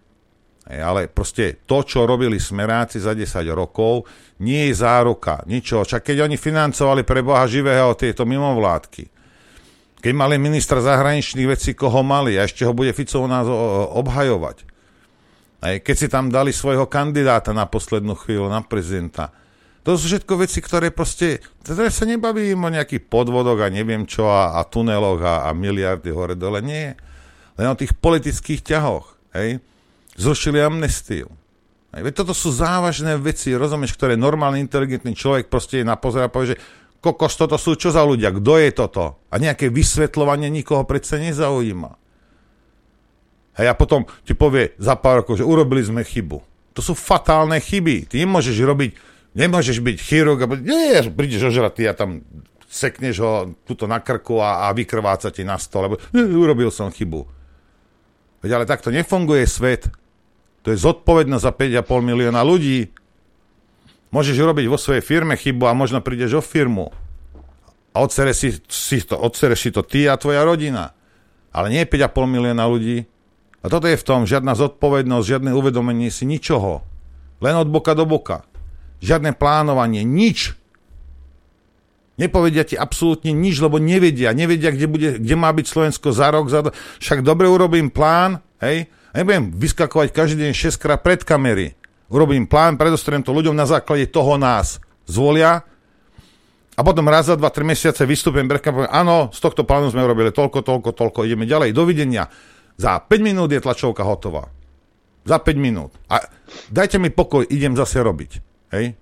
Hej? 0.65 0.79
Ale 0.81 1.05
proste 1.07 1.61
to, 1.69 1.85
čo 1.85 2.09
robili 2.09 2.41
smeráci 2.41 2.97
za 2.97 3.13
10 3.13 3.45
rokov, 3.53 4.09
nie 4.41 4.69
je 4.69 4.81
záruka 4.81 5.45
ničo. 5.45 5.85
Čak 5.85 6.09
keď 6.09 6.25
oni 6.25 6.37
financovali 6.41 7.05
pre 7.05 7.21
Boha 7.21 7.45
živého 7.45 7.93
tieto 7.93 8.25
mimovládky, 8.25 9.13
keď 9.97 10.13
mali 10.13 10.37
ministra 10.37 10.77
zahraničných 10.77 11.57
vecí, 11.57 11.73
koho 11.73 12.05
mali, 12.05 12.37
a 12.37 12.45
ešte 12.45 12.65
ho 12.65 12.73
bude 12.73 12.93
Fico 12.93 13.21
u 13.21 13.29
nás 13.29 13.45
obhajovať. 13.93 14.57
Hej? 15.65 15.75
Keď 15.81 15.95
si 15.97 16.07
tam 16.09 16.29
dali 16.29 16.53
svojho 16.53 16.85
kandidáta 16.85 17.53
na 17.53 17.65
poslednú 17.65 18.13
chvíľu, 18.13 18.49
na 18.49 18.61
prezidenta, 18.61 19.33
to 19.87 19.95
sú 19.95 20.11
všetko 20.11 20.43
veci, 20.43 20.59
ktoré 20.59 20.91
proste, 20.91 21.39
teda 21.63 21.87
sa 21.87 22.03
nebavím 22.03 22.59
o 22.59 22.73
nejakých 22.75 23.07
podvodoch 23.07 23.63
a 23.63 23.71
neviem 23.71 24.03
čo 24.03 24.27
a, 24.27 24.59
a 24.59 24.67
tuneloch 24.67 25.23
a, 25.23 25.47
a 25.47 25.55
miliardy 25.55 26.11
hore 26.11 26.35
dole, 26.35 26.59
nie. 26.59 26.91
Len 27.55 27.67
o 27.71 27.79
tých 27.79 27.95
politických 27.95 28.67
ťahoch, 28.67 29.15
hej. 29.31 29.63
Zrušili 30.19 30.59
amnestiu. 30.59 31.31
Hej. 31.95 32.03
Veď 32.03 32.13
toto 32.19 32.35
sú 32.35 32.51
závažné 32.51 33.15
veci, 33.15 33.55
rozumieš, 33.55 33.95
ktoré 33.95 34.19
normálny, 34.19 34.59
inteligentný 34.59 35.15
človek 35.15 35.47
proste 35.47 35.87
na 35.87 35.95
pozor 35.95 36.27
a 36.27 36.33
povie, 36.35 36.59
že 36.59 36.61
kokos, 36.99 37.39
toto 37.39 37.55
sú 37.55 37.79
čo 37.79 37.87
za 37.87 38.03
ľudia, 38.03 38.35
kto 38.35 38.59
je 38.59 38.69
toto? 38.75 39.23
A 39.31 39.39
nejaké 39.39 39.71
vysvetľovanie 39.71 40.51
nikoho 40.51 40.83
predsa 40.83 41.15
nezaujíma. 41.15 41.95
Hej, 43.55 43.67
a 43.71 43.73
potom 43.79 44.03
ti 44.27 44.35
povie 44.35 44.75
za 44.83 44.99
pár 44.99 45.23
rokov, 45.23 45.39
že 45.39 45.47
urobili 45.47 45.79
sme 45.79 46.03
chybu. 46.03 46.43
To 46.75 46.83
sú 46.83 46.91
fatálne 46.91 47.55
chyby. 47.55 48.11
Ty 48.11 48.19
nemôžeš 48.19 48.59
robiť 48.67 48.91
Nemôžeš 49.37 49.85
byť 49.85 49.97
chirurg 50.01 50.41
a 50.41 50.47
nie, 50.57 50.97
prídeš 51.13 51.53
ožratý 51.53 51.85
a 51.85 51.93
tam 51.93 52.25
sekneš 52.65 53.15
ho 53.21 53.31
tuto 53.69 53.85
na 53.85 54.01
krku 54.01 54.41
a, 54.41 54.65
a 54.65 54.73
vykrváca 54.73 55.29
ti 55.29 55.45
na 55.45 55.61
stole, 55.61 55.93
lebo 55.93 56.01
urobil 56.43 56.73
som 56.73 56.89
chybu. 56.89 57.21
Veď 58.41 58.57
ale 58.57 58.65
takto 58.65 58.89
nefunguje 58.89 59.45
svet. 59.45 59.93
To 60.65 60.73
je 60.73 60.77
zodpovednosť 60.81 61.43
za 61.45 61.53
5,5 61.53 61.85
milióna 62.01 62.41
ľudí. 62.41 62.89
Môžeš 64.09 64.35
urobiť 64.41 64.65
vo 64.67 64.81
svojej 64.81 65.05
firme 65.05 65.37
chybu 65.37 65.69
a 65.69 65.77
možno 65.77 66.01
prídeš 66.01 66.39
o 66.39 66.43
firmu. 66.43 66.89
A 67.93 68.01
odsere 68.01 68.33
si, 68.33 68.57
si 68.67 68.99
to, 69.05 69.17
odsereš 69.17 69.59
si 69.63 69.71
to 69.71 69.85
ty 69.85 70.09
a 70.09 70.19
tvoja 70.19 70.41
rodina. 70.41 70.97
Ale 71.53 71.69
nie 71.69 71.85
5,5 71.85 72.09
milióna 72.25 72.65
ľudí. 72.65 73.05
A 73.61 73.65
toto 73.69 73.89
je 73.89 73.97
v 73.97 74.05
tom 74.05 74.25
žiadna 74.25 74.53
zodpovednosť, 74.53 75.25
žiadne 75.29 75.51
uvedomenie 75.53 76.09
si 76.13 76.25
ničoho. 76.25 76.85
Len 77.41 77.55
od 77.57 77.69
boka 77.69 77.97
do 77.97 78.05
boka. 78.05 78.45
Žiadne 78.97 79.37
plánovanie, 79.37 80.01
nič. 80.01 80.57
Nepovedia 82.17 82.65
ti 82.65 82.73
absolútne 82.73 83.29
nič, 83.29 83.61
lebo 83.61 83.77
nevedia. 83.77 84.33
Nevedia, 84.33 84.73
kde, 84.73 84.87
bude, 84.89 85.09
kde 85.21 85.35
má 85.37 85.53
byť 85.53 85.65
Slovensko 85.69 86.09
za 86.09 86.33
rok, 86.33 86.49
za... 86.49 86.65
Však 86.97 87.21
dobre 87.21 87.45
urobím 87.45 87.93
plán, 87.93 88.41
hej, 88.57 88.89
nebudem 89.13 89.53
vyskakovať 89.53 90.09
každý 90.09 90.49
deň 90.49 90.53
6 90.57 90.81
krát 90.81 91.05
pred 91.05 91.21
kamery. 91.21 91.77
Urobím 92.09 92.49
plán, 92.49 92.79
predostriem 92.79 93.21
to 93.21 93.35
ľuďom 93.35 93.53
na 93.53 93.69
základe 93.69 94.09
toho 94.09 94.33
nás 94.41 94.81
zvolia 95.05 95.61
a 96.77 96.85
potom 96.85 97.09
raz 97.09 97.25
za 97.25 97.33
2-3 97.33 97.73
mesiace 97.73 98.05
vystúpim 98.05 98.45
pred 98.45 98.61
poviem, 98.61 98.89
áno, 98.93 99.33
z 99.33 99.39
tohto 99.41 99.65
plánu 99.65 99.89
sme 99.89 100.05
urobili 100.05 100.29
toľko, 100.29 100.61
toľko, 100.61 100.89
toľko, 100.93 101.25
ideme 101.25 101.49
ďalej, 101.49 101.73
dovidenia. 101.73 102.29
Za 102.77 103.01
5 103.01 103.17
minút 103.17 103.49
je 103.49 103.57
tlačovka 103.57 104.05
hotová. 104.05 104.45
Za 105.25 105.41
5 105.41 105.57
minút. 105.57 105.97
A 106.05 106.21
dajte 106.69 107.01
mi 107.01 107.09
pokoj, 107.09 107.49
idem 107.49 107.73
zase 107.73 107.97
robiť. 108.05 108.46
Hej? 108.73 108.95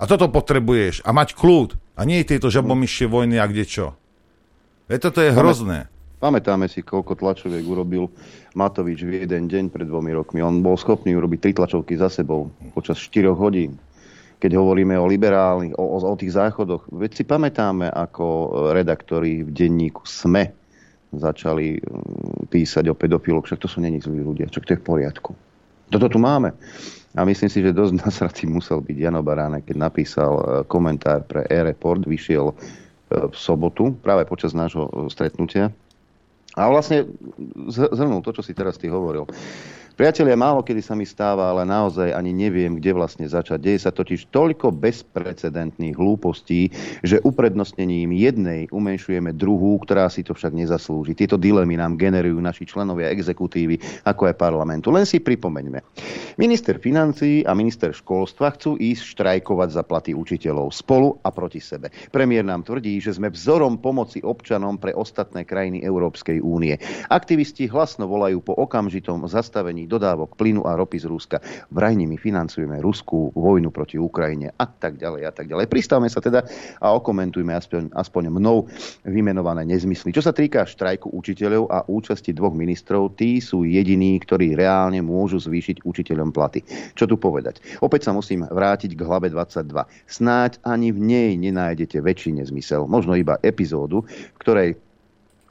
A 0.00 0.08
toto 0.08 0.32
potrebuješ. 0.32 1.04
A 1.04 1.12
mať 1.12 1.36
kľud. 1.36 1.76
A 1.96 2.08
nie 2.08 2.24
tieto 2.24 2.48
žabomyšie 2.48 3.04
vojny 3.04 3.36
a 3.36 3.44
kde 3.44 3.64
čo. 3.68 3.86
E, 4.88 4.96
toto 4.96 5.20
je 5.20 5.30
hrozné. 5.30 5.92
Pamätáme 6.20 6.68
si, 6.68 6.84
koľko 6.84 7.16
tlačoviek 7.16 7.64
urobil 7.64 8.12
Matovič 8.52 9.04
v 9.04 9.24
jeden 9.24 9.48
deň 9.48 9.72
pred 9.72 9.88
dvomi 9.88 10.12
rokmi. 10.12 10.44
On 10.44 10.60
bol 10.60 10.76
schopný 10.76 11.16
urobiť 11.16 11.38
tri 11.40 11.52
tlačovky 11.56 11.96
za 11.96 12.12
sebou 12.12 12.52
počas 12.76 13.00
4 13.00 13.32
hodín. 13.32 13.80
keď 14.40 14.56
hovoríme 14.56 14.96
o 14.96 15.04
liberálnych, 15.04 15.76
o, 15.76 15.84
o, 15.84 15.98
o 16.00 16.16
tých 16.16 16.32
záchodoch. 16.32 16.88
Veď 16.88 17.10
si 17.12 17.24
pamätáme, 17.28 17.92
ako 17.92 18.24
redaktori 18.72 19.44
v 19.44 19.52
denníku 19.52 20.08
SME 20.08 20.56
začali 21.12 21.76
mm, 21.76 22.48
písať 22.48 22.88
o 22.88 22.96
pedofiloch, 22.96 23.44
však 23.44 23.60
to 23.60 23.68
sú 23.68 23.84
není 23.84 24.00
zlí 24.00 24.24
ľudia, 24.24 24.48
však 24.48 24.64
to 24.64 24.72
je 24.74 24.80
v 24.80 24.86
poriadku. 24.86 25.32
Toto 25.92 26.06
tu 26.08 26.18
máme. 26.22 26.56
A 27.18 27.26
myslím 27.26 27.50
si, 27.50 27.58
že 27.58 27.74
dosť 27.74 27.94
nasratý 28.06 28.46
musel 28.46 28.82
byť 28.82 28.96
Jano 28.96 29.22
Baránek, 29.22 29.66
keď 29.66 29.76
napísal 29.76 30.32
e, 30.38 30.42
komentár 30.70 31.26
pre 31.26 31.42
e-report, 31.50 32.06
vyšiel 32.06 32.50
e, 32.50 32.54
v 33.30 33.34
sobotu, 33.34 33.94
práve 33.98 34.22
počas 34.30 34.54
nášho 34.54 34.86
e, 34.86 34.92
stretnutia. 35.10 35.74
A 36.58 36.66
vlastne 36.66 37.06
zhrnul 37.70 38.26
to, 38.26 38.34
čo 38.34 38.42
si 38.42 38.58
teraz 38.58 38.74
ty 38.74 38.90
hovoril. 38.90 39.22
Priatelia, 39.94 40.38
málo 40.38 40.62
kedy 40.66 40.82
sa 40.82 40.94
mi 40.98 41.06
stáva, 41.06 41.50
ale 41.50 41.62
naozaj 41.66 42.14
ani 42.14 42.34
neviem, 42.34 42.76
kde 42.76 42.96
vlastne 42.96 43.26
začať. 43.26 43.58
Deje 43.62 43.78
sa 43.84 43.92
totiž 43.94 44.30
toľko 44.34 44.74
bezprecedentných 44.74 45.94
hlúpostí, 45.94 46.72
že 47.06 47.22
uprednostnením 47.22 48.10
jednej 48.14 48.66
umenšujeme 48.74 49.30
druhú, 49.36 49.78
ktorá 49.80 50.10
si 50.10 50.26
to 50.26 50.34
však 50.34 50.52
nezaslúži. 50.52 51.14
Tieto 51.14 51.38
dilemy 51.38 51.78
nám 51.78 52.00
generujú 52.00 52.40
naši 52.42 52.66
členovia 52.66 53.12
exekutívy, 53.14 54.04
ako 54.08 54.30
aj 54.32 54.34
parlamentu. 54.40 54.90
Len 54.90 55.06
si 55.06 55.22
pripomeňme. 55.22 55.80
Minister 56.40 56.80
financí 56.80 57.44
a 57.44 57.52
minister 57.52 57.92
školstva 57.92 58.56
chcú 58.56 58.80
ísť 58.80 59.14
štrajkovať 59.14 59.68
za 59.70 59.82
platy 59.84 60.12
učiteľov 60.16 60.72
spolu 60.72 61.20
a 61.22 61.28
proti 61.30 61.60
sebe. 61.60 61.92
Premiér 62.10 62.42
nám 62.42 62.64
tvrdí, 62.64 62.98
že 62.98 63.14
sme 63.14 63.28
vzorom 63.28 63.78
pomoci 63.78 64.24
občanom 64.24 64.80
pre 64.80 64.96
ostatné 64.96 65.44
krajiny 65.44 65.84
Európskej 65.84 66.40
únie. 66.40 66.80
Aktivisti 67.12 67.68
hlasno 67.68 68.08
volajú 68.08 68.40
po 68.40 68.56
okamžitom 68.56 69.28
zastavení 69.28 69.79
dodávok 69.84 70.34
plynu 70.34 70.64
a 70.64 70.76
ropy 70.76 70.98
z 71.00 71.06
Ruska. 71.06 71.36
Vraj 71.70 71.94
nimi 71.94 72.16
financujeme 72.16 72.80
ruskú 72.80 73.30
vojnu 73.36 73.68
proti 73.68 74.00
Ukrajine 74.00 74.52
a 74.56 74.66
tak 74.66 74.96
ďalej 74.96 75.22
a 75.28 75.32
tak 75.32 75.46
ďalej. 75.46 75.70
Pristavme 75.70 76.08
sa 76.08 76.18
teda 76.24 76.44
a 76.80 76.92
okomentujme 76.96 77.52
aspoň, 77.54 77.92
aspoň 77.94 78.32
mnou 78.32 78.66
vymenované 79.06 79.64
nezmysly. 79.68 80.10
Čo 80.10 80.24
sa 80.24 80.32
týka 80.34 80.66
štrajku 80.66 81.12
učiteľov 81.12 81.70
a 81.70 81.84
účasti 81.86 82.34
dvoch 82.34 82.52
ministrov, 82.56 83.14
tí 83.14 83.38
sú 83.38 83.62
jediní, 83.62 84.18
ktorí 84.20 84.58
reálne 84.58 85.04
môžu 85.04 85.38
zvýšiť 85.40 85.84
učiteľom 85.84 86.34
platy. 86.34 86.64
Čo 86.98 87.06
tu 87.06 87.16
povedať? 87.20 87.62
Opäť 87.84 88.08
sa 88.08 88.16
musím 88.16 88.48
vrátiť 88.48 88.96
k 88.96 89.04
hlave 89.04 89.28
22. 89.28 89.86
Snáď 90.08 90.58
ani 90.66 90.90
v 90.90 90.98
nej 90.98 91.30
nenájdete 91.36 92.00
väčší 92.00 92.34
nezmysel, 92.36 92.88
možno 92.88 93.14
iba 93.14 93.38
epizódu, 93.44 94.02
v 94.08 94.38
ktorej 94.40 94.70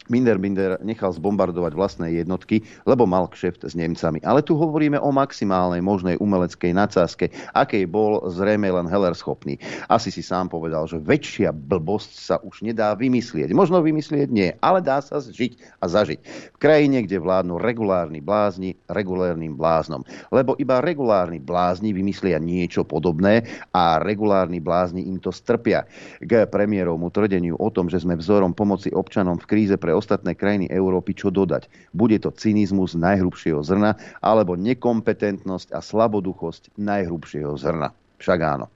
Minder 0.09 0.41
Binder 0.41 0.81
nechal 0.81 1.13
zbombardovať 1.13 1.73
vlastné 1.77 2.07
jednotky, 2.17 2.65
lebo 2.89 3.05
mal 3.05 3.29
kšeft 3.29 3.61
s 3.63 3.77
Nemcami. 3.77 4.19
Ale 4.25 4.41
tu 4.41 4.57
hovoríme 4.57 4.97
o 4.97 5.13
maximálnej 5.13 5.85
možnej 5.85 6.17
umeleckej 6.17 6.73
nadsázke, 6.73 7.29
akej 7.53 7.85
bol 7.85 8.25
zrejme 8.25 8.65
len 8.73 8.89
Heller 8.89 9.13
schopný. 9.13 9.61
Asi 9.85 10.09
si 10.09 10.25
sám 10.25 10.49
povedal, 10.49 10.89
že 10.89 10.97
väčšia 10.97 11.53
blbosť 11.53 12.11
sa 12.17 12.35
už 12.41 12.65
nedá 12.65 12.97
vymyslieť. 12.97 13.53
Možno 13.53 13.85
vymyslieť 13.85 14.27
nie, 14.33 14.49
ale 14.65 14.81
dá 14.81 14.97
sa 14.99 15.21
žiť 15.21 15.79
a 15.79 15.85
zažiť. 15.85 16.19
V 16.55 16.59
krajine, 16.59 17.05
kde 17.05 17.21
vládnu 17.21 17.61
regulárni 17.61 18.19
blázni 18.19 18.73
regulárnym 18.89 19.53
bláznom. 19.53 20.01
Lebo 20.33 20.57
iba 20.57 20.81
regulárni 20.81 21.37
blázni 21.37 21.93
vymyslia 21.93 22.41
niečo 22.41 22.81
podobné 22.81 23.45
a 23.77 24.01
regulárni 24.01 24.57
blázni 24.57 25.05
im 25.05 25.21
to 25.21 25.29
strpia. 25.29 25.85
K 26.17 26.49
premiérovmu 26.49 27.13
tvrdeniu 27.13 27.53
o 27.61 27.69
tom, 27.69 27.91
že 27.91 28.01
sme 28.01 28.17
vzorom 28.17 28.57
pomoci 28.57 28.89
občanom 28.89 29.37
v 29.37 29.45
kríze 29.45 29.75
pre 29.77 29.93
ostatné 29.99 30.33
krajiny 30.33 30.71
Európy 30.71 31.13
čo 31.13 31.27
dodať. 31.27 31.67
Bude 31.91 32.15
to 32.23 32.31
cynizmus 32.31 32.95
najhrubšieho 32.95 33.59
zrna 33.59 33.99
alebo 34.23 34.55
nekompetentnosť 34.55 35.75
a 35.75 35.83
slaboduchosť 35.83 36.79
najhrubšieho 36.79 37.53
zrna. 37.59 37.91
Však 38.19 38.39
áno. 38.39 38.71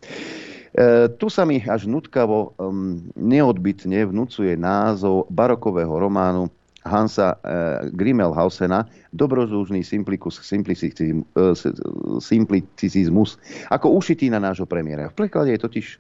E, 0.74 1.08
tu 1.16 1.32
sa 1.32 1.48
mi 1.48 1.64
až 1.64 1.88
nutkavo 1.88 2.58
um, 2.58 3.00
neodbitne 3.16 4.10
vnúcuje 4.10 4.60
názov 4.60 5.30
barokového 5.32 5.96
románu 5.96 6.52
Hansa 6.84 7.40
e, 7.40 7.48
Grimmelhausena 7.96 8.84
dobrodružný 9.14 9.86
simplicizmus 12.20 13.30
ako 13.70 13.88
ušitý 13.94 14.34
na 14.34 14.42
nášho 14.42 14.66
premiéra. 14.66 15.14
V 15.14 15.18
preklade 15.24 15.54
je 15.54 15.62
totiž 15.62 15.86
e, 15.88 15.98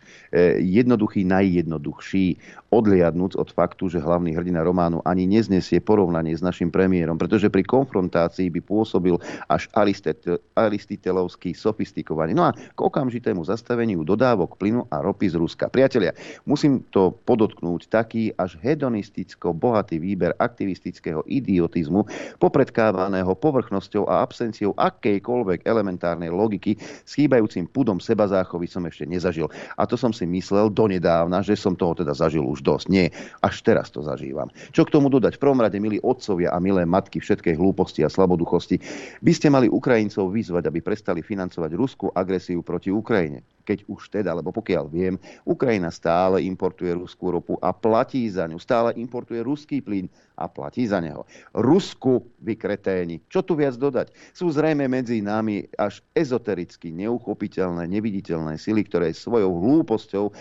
jednoduchý 0.66 1.22
najjednoduchší, 1.30 2.26
odliadnúc 2.74 3.38
od 3.38 3.53
faktu, 3.53 3.86
že 3.93 4.01
hlavný 4.01 4.34
hrdina 4.34 4.66
románu 4.66 5.05
ani 5.05 5.30
neznesie 5.30 5.78
porovnanie 5.78 6.34
s 6.34 6.41
našim 6.41 6.74
premiérom, 6.74 7.22
pretože 7.22 7.53
pri 7.53 7.61
konfrontácii 7.61 8.49
by 8.49 8.61
pôsobil 8.66 9.14
až 9.45 9.70
aristitelovský 10.57 11.53
sofistikovaný. 11.53 12.34
No 12.34 12.49
a 12.49 12.51
k 12.57 12.80
okamžitému 12.82 13.45
zastaveniu 13.45 14.01
dodávok 14.01 14.57
plynu 14.57 14.89
a 14.89 15.05
ropy 15.05 15.30
z 15.30 15.38
Ruska. 15.38 15.70
Priatelia, 15.70 16.18
musím 16.49 16.82
to 16.89 17.14
podotknúť 17.30 17.93
taký 17.93 18.34
až 18.41 18.57
hedonisticko 18.66 19.53
bohatý 19.53 20.01
výber 20.01 20.34
aktivistického 20.41 21.22
idiotizmu 21.30 22.09
popredkáva 22.41 23.03
vyvolaného 23.04 23.36
povrchnosťou 23.36 24.08
a 24.08 24.24
absenciou 24.24 24.72
akejkoľvek 24.80 25.68
elementárnej 25.68 26.32
logiky 26.32 26.80
s 26.80 27.12
chýbajúcim 27.20 27.68
pudom 27.68 27.99
seba 27.99 28.32
záchovy 28.32 28.64
som 28.64 28.88
ešte 28.88 29.04
nezažil. 29.04 29.51
A 29.76 29.84
to 29.84 29.99
som 29.99 30.16
si 30.16 30.24
myslel 30.24 30.72
donedávna, 30.72 31.43
že 31.43 31.60
som 31.60 31.76
toho 31.76 31.99
teda 31.99 32.16
zažil 32.16 32.47
už 32.47 32.64
dosť. 32.64 32.86
Nie, 32.88 33.12
až 33.43 33.60
teraz 33.60 33.91
to 33.91 33.99
zažívam. 33.99 34.47
Čo 34.72 34.88
k 34.88 34.95
tomu 34.95 35.12
dodať? 35.12 35.36
V 35.36 35.43
prvom 35.43 35.60
rade, 35.60 35.76
milí 35.84 35.99
otcovia 35.99 36.56
a 36.56 36.64
milé 36.64 36.88
matky 36.88 37.20
všetkej 37.20 37.60
hlúposti 37.60 38.08
a 38.08 38.10
slaboduchosti, 38.10 38.80
by 39.20 39.32
ste 39.36 39.51
mali 39.51 39.68
Ukrajincov 39.68 40.32
vyzvať, 40.32 40.64
aby 40.72 40.80
prestali 40.80 41.20
financovať 41.20 41.76
ruskú 41.76 42.08
agresiu 42.16 42.64
proti 42.64 42.88
Ukrajine 42.88 43.43
keď 43.64 43.88
už 43.88 44.12
teda, 44.12 44.36
lebo 44.36 44.51
pokiaľ 44.51 44.86
viem, 44.91 45.16
Ukrajina 45.47 45.88
stále 45.88 46.43
importuje 46.43 46.91
ruskú 46.91 47.32
ropu 47.32 47.56
a 47.64 47.72
platí 47.72 48.28
za 48.28 48.43
ňu. 48.43 48.60
Stále 48.60 48.91
importuje 48.99 49.39
ruský 49.39 49.80
plyn 49.80 50.12
a 50.38 50.46
platí 50.50 50.90
za 50.90 51.00
neho. 51.00 51.26
Rusku 51.54 52.26
vykreténi. 52.42 53.22
Čo 53.30 53.46
tu 53.46 53.54
viac 53.54 53.78
dodať? 53.78 54.14
Sú 54.34 54.50
zrejme 54.50 54.90
medzi 54.90 55.22
nami 55.22 55.70
až 55.78 56.02
ezotericky 56.18 56.90
neuchopiteľné, 56.94 57.86
neviditeľné 57.90 58.58
sily, 58.58 58.86
ktoré 58.86 59.14
svojou 59.14 59.54
hlúposťou 59.62 60.34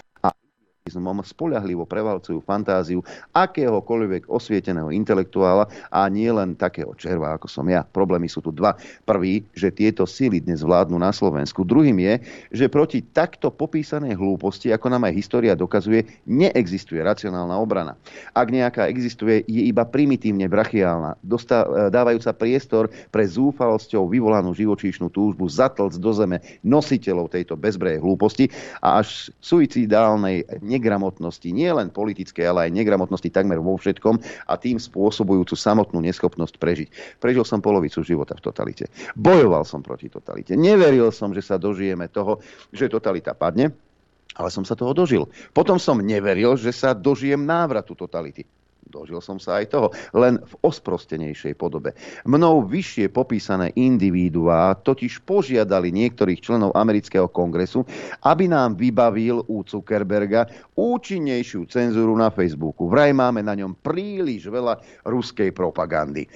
mom 0.91 1.23
spolahlivo 1.23 1.87
prevalcujú 1.87 2.43
fantáziu 2.43 3.07
akéhokoľvek 3.39 4.27
osvieteného 4.27 4.91
intelektuála 4.91 5.71
a 5.95 6.11
nie 6.11 6.27
len 6.27 6.59
takého 6.59 6.91
červa, 6.99 7.39
ako 7.39 7.47
som 7.47 7.71
ja. 7.71 7.87
Problémy 7.87 8.27
sú 8.27 8.43
tu 8.43 8.51
dva. 8.51 8.75
Prvý, 9.07 9.47
že 9.55 9.71
tieto 9.71 10.03
síly 10.11 10.43
dnes 10.43 10.67
vládnu 10.67 10.99
na 10.99 11.15
Slovensku. 11.15 11.63
Druhým 11.63 12.03
je, 12.03 12.15
že 12.51 12.67
proti 12.67 12.99
takto 13.15 13.55
popísanej 13.55 14.19
hlúposti, 14.19 14.75
ako 14.75 14.91
nám 14.91 15.07
aj 15.07 15.15
história 15.15 15.55
dokazuje, 15.55 16.03
neexistuje 16.27 16.99
racionálna 16.99 17.55
obrana. 17.55 17.95
Ak 18.35 18.51
nejaká 18.51 18.91
existuje, 18.91 19.47
je 19.47 19.63
iba 19.71 19.87
primitívne 19.87 20.51
brachiálna, 20.51 21.15
dostá, 21.23 21.63
dávajúca 21.95 22.35
priestor 22.35 22.91
pre 23.15 23.23
zúfalosťou 23.23 24.11
vyvolanú 24.11 24.51
živočíšnu 24.51 25.15
túžbu 25.15 25.47
zatlc 25.47 25.95
do 25.95 26.11
zeme 26.11 26.43
nositeľov 26.67 27.31
tejto 27.31 27.55
bezbrej 27.55 28.03
hlúposti 28.03 28.51
a 28.83 28.99
až 28.99 29.31
suicidálnej 29.39 30.43
negramotnosti, 30.73 31.49
nie 31.53 31.69
len 31.69 31.93
politickej, 31.93 32.45
ale 32.49 32.69
aj 32.69 32.77
negramotnosti 32.77 33.29
takmer 33.29 33.61
vo 33.61 33.77
všetkom 33.77 34.17
a 34.49 34.55
tým 34.57 34.81
spôsobujúcu 34.81 35.53
samotnú 35.53 36.01
neschopnosť 36.01 36.55
prežiť. 36.57 36.89
Prežil 37.21 37.45
som 37.45 37.61
polovicu 37.61 38.01
života 38.01 38.33
v 38.33 38.45
totalite. 38.49 38.89
Bojoval 39.13 39.69
som 39.69 39.85
proti 39.85 40.09
totalite. 40.09 40.57
Neveril 40.57 41.13
som, 41.13 41.37
že 41.37 41.45
sa 41.45 41.61
dožijeme 41.61 42.09
toho, 42.09 42.41
že 42.73 42.89
totalita 42.89 43.37
padne, 43.37 43.71
ale 44.33 44.49
som 44.49 44.65
sa 44.65 44.73
toho 44.73 44.97
dožil. 44.97 45.29
Potom 45.53 45.77
som 45.77 46.01
neveril, 46.01 46.57
že 46.57 46.73
sa 46.73 46.97
dožijem 46.97 47.45
návratu 47.45 47.93
totality. 47.93 48.49
Dožil 48.93 49.25
som 49.25 49.41
sa 49.41 49.65
aj 49.65 49.73
toho, 49.73 49.89
len 50.13 50.37
v 50.37 50.55
osprostenejšej 50.61 51.57
podobe. 51.57 51.97
Mnou 52.29 52.69
vyššie 52.69 53.09
popísané 53.09 53.73
individuá 53.73 54.77
totiž 54.77 55.25
požiadali 55.25 55.89
niektorých 55.89 56.45
členov 56.45 56.77
amerického 56.77 57.33
kongresu, 57.33 57.89
aby 58.29 58.53
nám 58.53 58.77
vybavil 58.77 59.49
u 59.49 59.65
Zuckerberga 59.65 60.45
účinnejšiu 60.77 61.65
cenzúru 61.73 62.13
na 62.13 62.29
Facebooku. 62.29 62.93
Vraj 62.93 63.17
máme 63.17 63.41
na 63.41 63.57
ňom 63.57 63.81
príliš 63.81 64.53
veľa 64.53 64.77
ruskej 65.09 65.57
propagandy. 65.57 66.29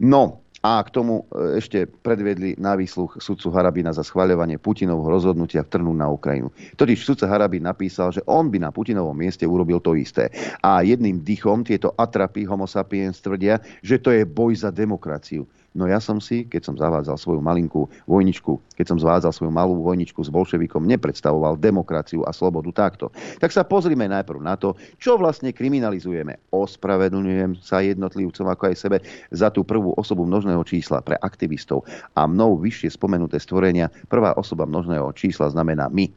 No, 0.00 0.47
a 0.62 0.82
k 0.82 0.90
tomu 0.90 1.22
e, 1.30 1.58
ešte 1.62 1.86
predviedli 1.86 2.58
na 2.58 2.74
výsluch 2.74 3.22
sudcu 3.22 3.54
Harabina 3.54 3.94
za 3.94 4.02
schváľovanie 4.02 4.58
Putinovho 4.58 5.06
rozhodnutia 5.06 5.62
vtrhnúť 5.62 5.96
na 5.98 6.10
Ukrajinu. 6.10 6.50
Totiž 6.74 6.98
sudca 6.98 7.30
Harabin 7.30 7.62
napísal, 7.62 8.10
že 8.10 8.24
on 8.26 8.50
by 8.50 8.58
na 8.58 8.74
Putinovom 8.74 9.14
mieste 9.14 9.46
urobil 9.46 9.78
to 9.78 9.94
isté. 9.94 10.30
A 10.62 10.82
jedným 10.82 11.22
dychom 11.22 11.62
tieto 11.62 11.94
atrapy 11.94 12.42
homo 12.42 12.66
sapiens 12.66 13.22
tvrdia, 13.22 13.62
že 13.86 14.02
to 14.02 14.10
je 14.10 14.26
boj 14.26 14.58
za 14.58 14.74
demokraciu. 14.74 15.46
No 15.78 15.86
ja 15.86 16.02
som 16.02 16.18
si, 16.18 16.42
keď 16.42 16.62
som 16.66 16.74
zavádzal 16.74 17.14
svoju 17.14 17.38
malinkú 17.38 17.86
vojničku, 18.10 18.58
keď 18.74 18.86
som 18.90 18.98
zvádzal 18.98 19.30
svoju 19.30 19.54
malú 19.54 19.78
vojničku 19.86 20.18
s 20.26 20.26
bolševikom, 20.26 20.82
nepredstavoval 20.90 21.54
demokraciu 21.54 22.26
a 22.26 22.34
slobodu 22.34 22.74
takto. 22.74 23.14
Tak 23.38 23.54
sa 23.54 23.62
pozrime 23.62 24.10
najprv 24.10 24.42
na 24.42 24.58
to, 24.58 24.74
čo 24.98 25.14
vlastne 25.14 25.54
kriminalizujeme. 25.54 26.50
Ospravedlňujem 26.50 27.62
sa 27.62 27.78
jednotlivcom 27.78 28.50
ako 28.50 28.74
aj 28.74 28.74
sebe 28.74 28.98
za 29.30 29.54
tú 29.54 29.62
prvú 29.62 29.94
osobu 29.94 30.26
množného 30.26 30.66
čísla 30.66 30.98
pre 30.98 31.14
aktivistov 31.22 31.86
a 32.18 32.26
mnou 32.26 32.58
vyššie 32.58 32.98
spomenuté 32.98 33.38
stvorenia. 33.38 33.86
Prvá 34.10 34.34
osoba 34.34 34.66
množného 34.66 35.14
čísla 35.14 35.46
znamená 35.54 35.86
my. 35.94 36.10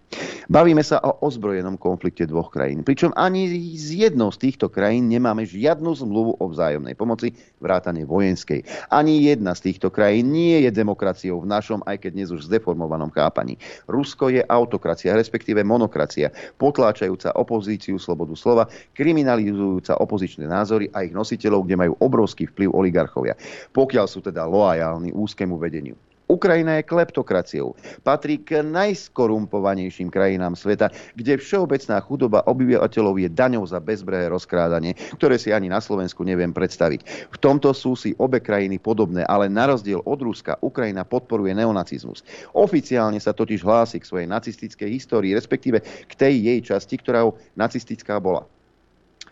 Bavíme 0.49 0.81
sa 0.81 0.97
o 1.05 1.21
ozbrojenom 1.21 1.77
konflikte 1.77 2.25
dvoch 2.25 2.49
krajín, 2.49 2.81
pričom 2.81 3.13
ani 3.13 3.45
z 3.77 4.09
jednou 4.09 4.33
z 4.33 4.49
týchto 4.49 4.73
krajín 4.73 5.05
nemáme 5.05 5.45
žiadnu 5.45 5.93
zmluvu 5.93 6.41
o 6.41 6.45
vzájomnej 6.49 6.97
pomoci, 6.97 7.37
vrátane 7.61 8.09
vojenskej. 8.09 8.65
Ani 8.89 9.29
jedna 9.29 9.50
z 9.55 9.71
týchto 9.71 9.87
krajín 9.89 10.35
nie 10.35 10.67
je 10.67 10.71
demokraciou 10.71 11.41
v 11.41 11.49
našom, 11.49 11.79
aj 11.87 12.03
keď 12.03 12.11
dnes 12.11 12.29
už 12.29 12.51
zdeformovanom 12.51 13.09
chápaní. 13.15 13.55
Rusko 13.87 14.29
je 14.29 14.43
autokracia, 14.43 15.15
respektíve 15.15 15.63
monokracia, 15.63 16.29
potláčajúca 16.59 17.33
opozíciu, 17.39 17.95
slobodu 17.95 18.35
slova, 18.35 18.67
kriminalizujúca 18.93 19.97
opozičné 19.97 20.45
názory 20.45 20.91
a 20.91 21.07
ich 21.07 21.15
nositeľov, 21.15 21.65
kde 21.65 21.75
majú 21.79 21.93
obrovský 22.03 22.51
vplyv 22.51 22.69
oligarchovia. 22.75 23.33
Pokiaľ 23.71 24.05
sú 24.05 24.19
teda 24.19 24.43
loajálni 24.43 25.15
úzkému 25.15 25.55
vedeniu. 25.55 25.95
Ukrajina 26.31 26.79
je 26.79 26.87
kleptokraciou. 26.87 27.75
Patrí 28.07 28.39
k 28.39 28.63
najskorumpovanejším 28.63 30.07
krajinám 30.07 30.55
sveta, 30.55 30.87
kde 31.19 31.35
všeobecná 31.35 31.99
chudoba 31.99 32.39
obyvateľov 32.47 33.19
je 33.19 33.27
daňou 33.27 33.67
za 33.67 33.83
bezbrehé 33.83 34.31
rozkrádanie, 34.31 34.95
ktoré 35.19 35.35
si 35.35 35.51
ani 35.51 35.67
na 35.67 35.83
Slovensku 35.83 36.23
neviem 36.23 36.55
predstaviť. 36.55 37.27
V 37.35 37.37
tomto 37.43 37.75
sú 37.75 37.99
si 37.99 38.15
obe 38.15 38.39
krajiny 38.39 38.79
podobné, 38.79 39.27
ale 39.27 39.51
na 39.51 39.75
rozdiel 39.75 39.99
od 40.07 40.19
Ruska 40.23 40.55
Ukrajina 40.63 41.03
podporuje 41.03 41.51
neonacizmus. 41.51 42.23
Oficiálne 42.55 43.19
sa 43.19 43.35
totiž 43.35 43.67
hlási 43.67 43.99
k 43.99 44.07
svojej 44.07 44.31
nacistickej 44.31 44.87
histórii, 44.87 45.35
respektíve 45.35 45.83
k 45.83 46.13
tej 46.15 46.47
jej 46.47 46.59
časti, 46.63 46.95
ktorá 46.95 47.27
nacistická 47.59 48.23
bola 48.23 48.47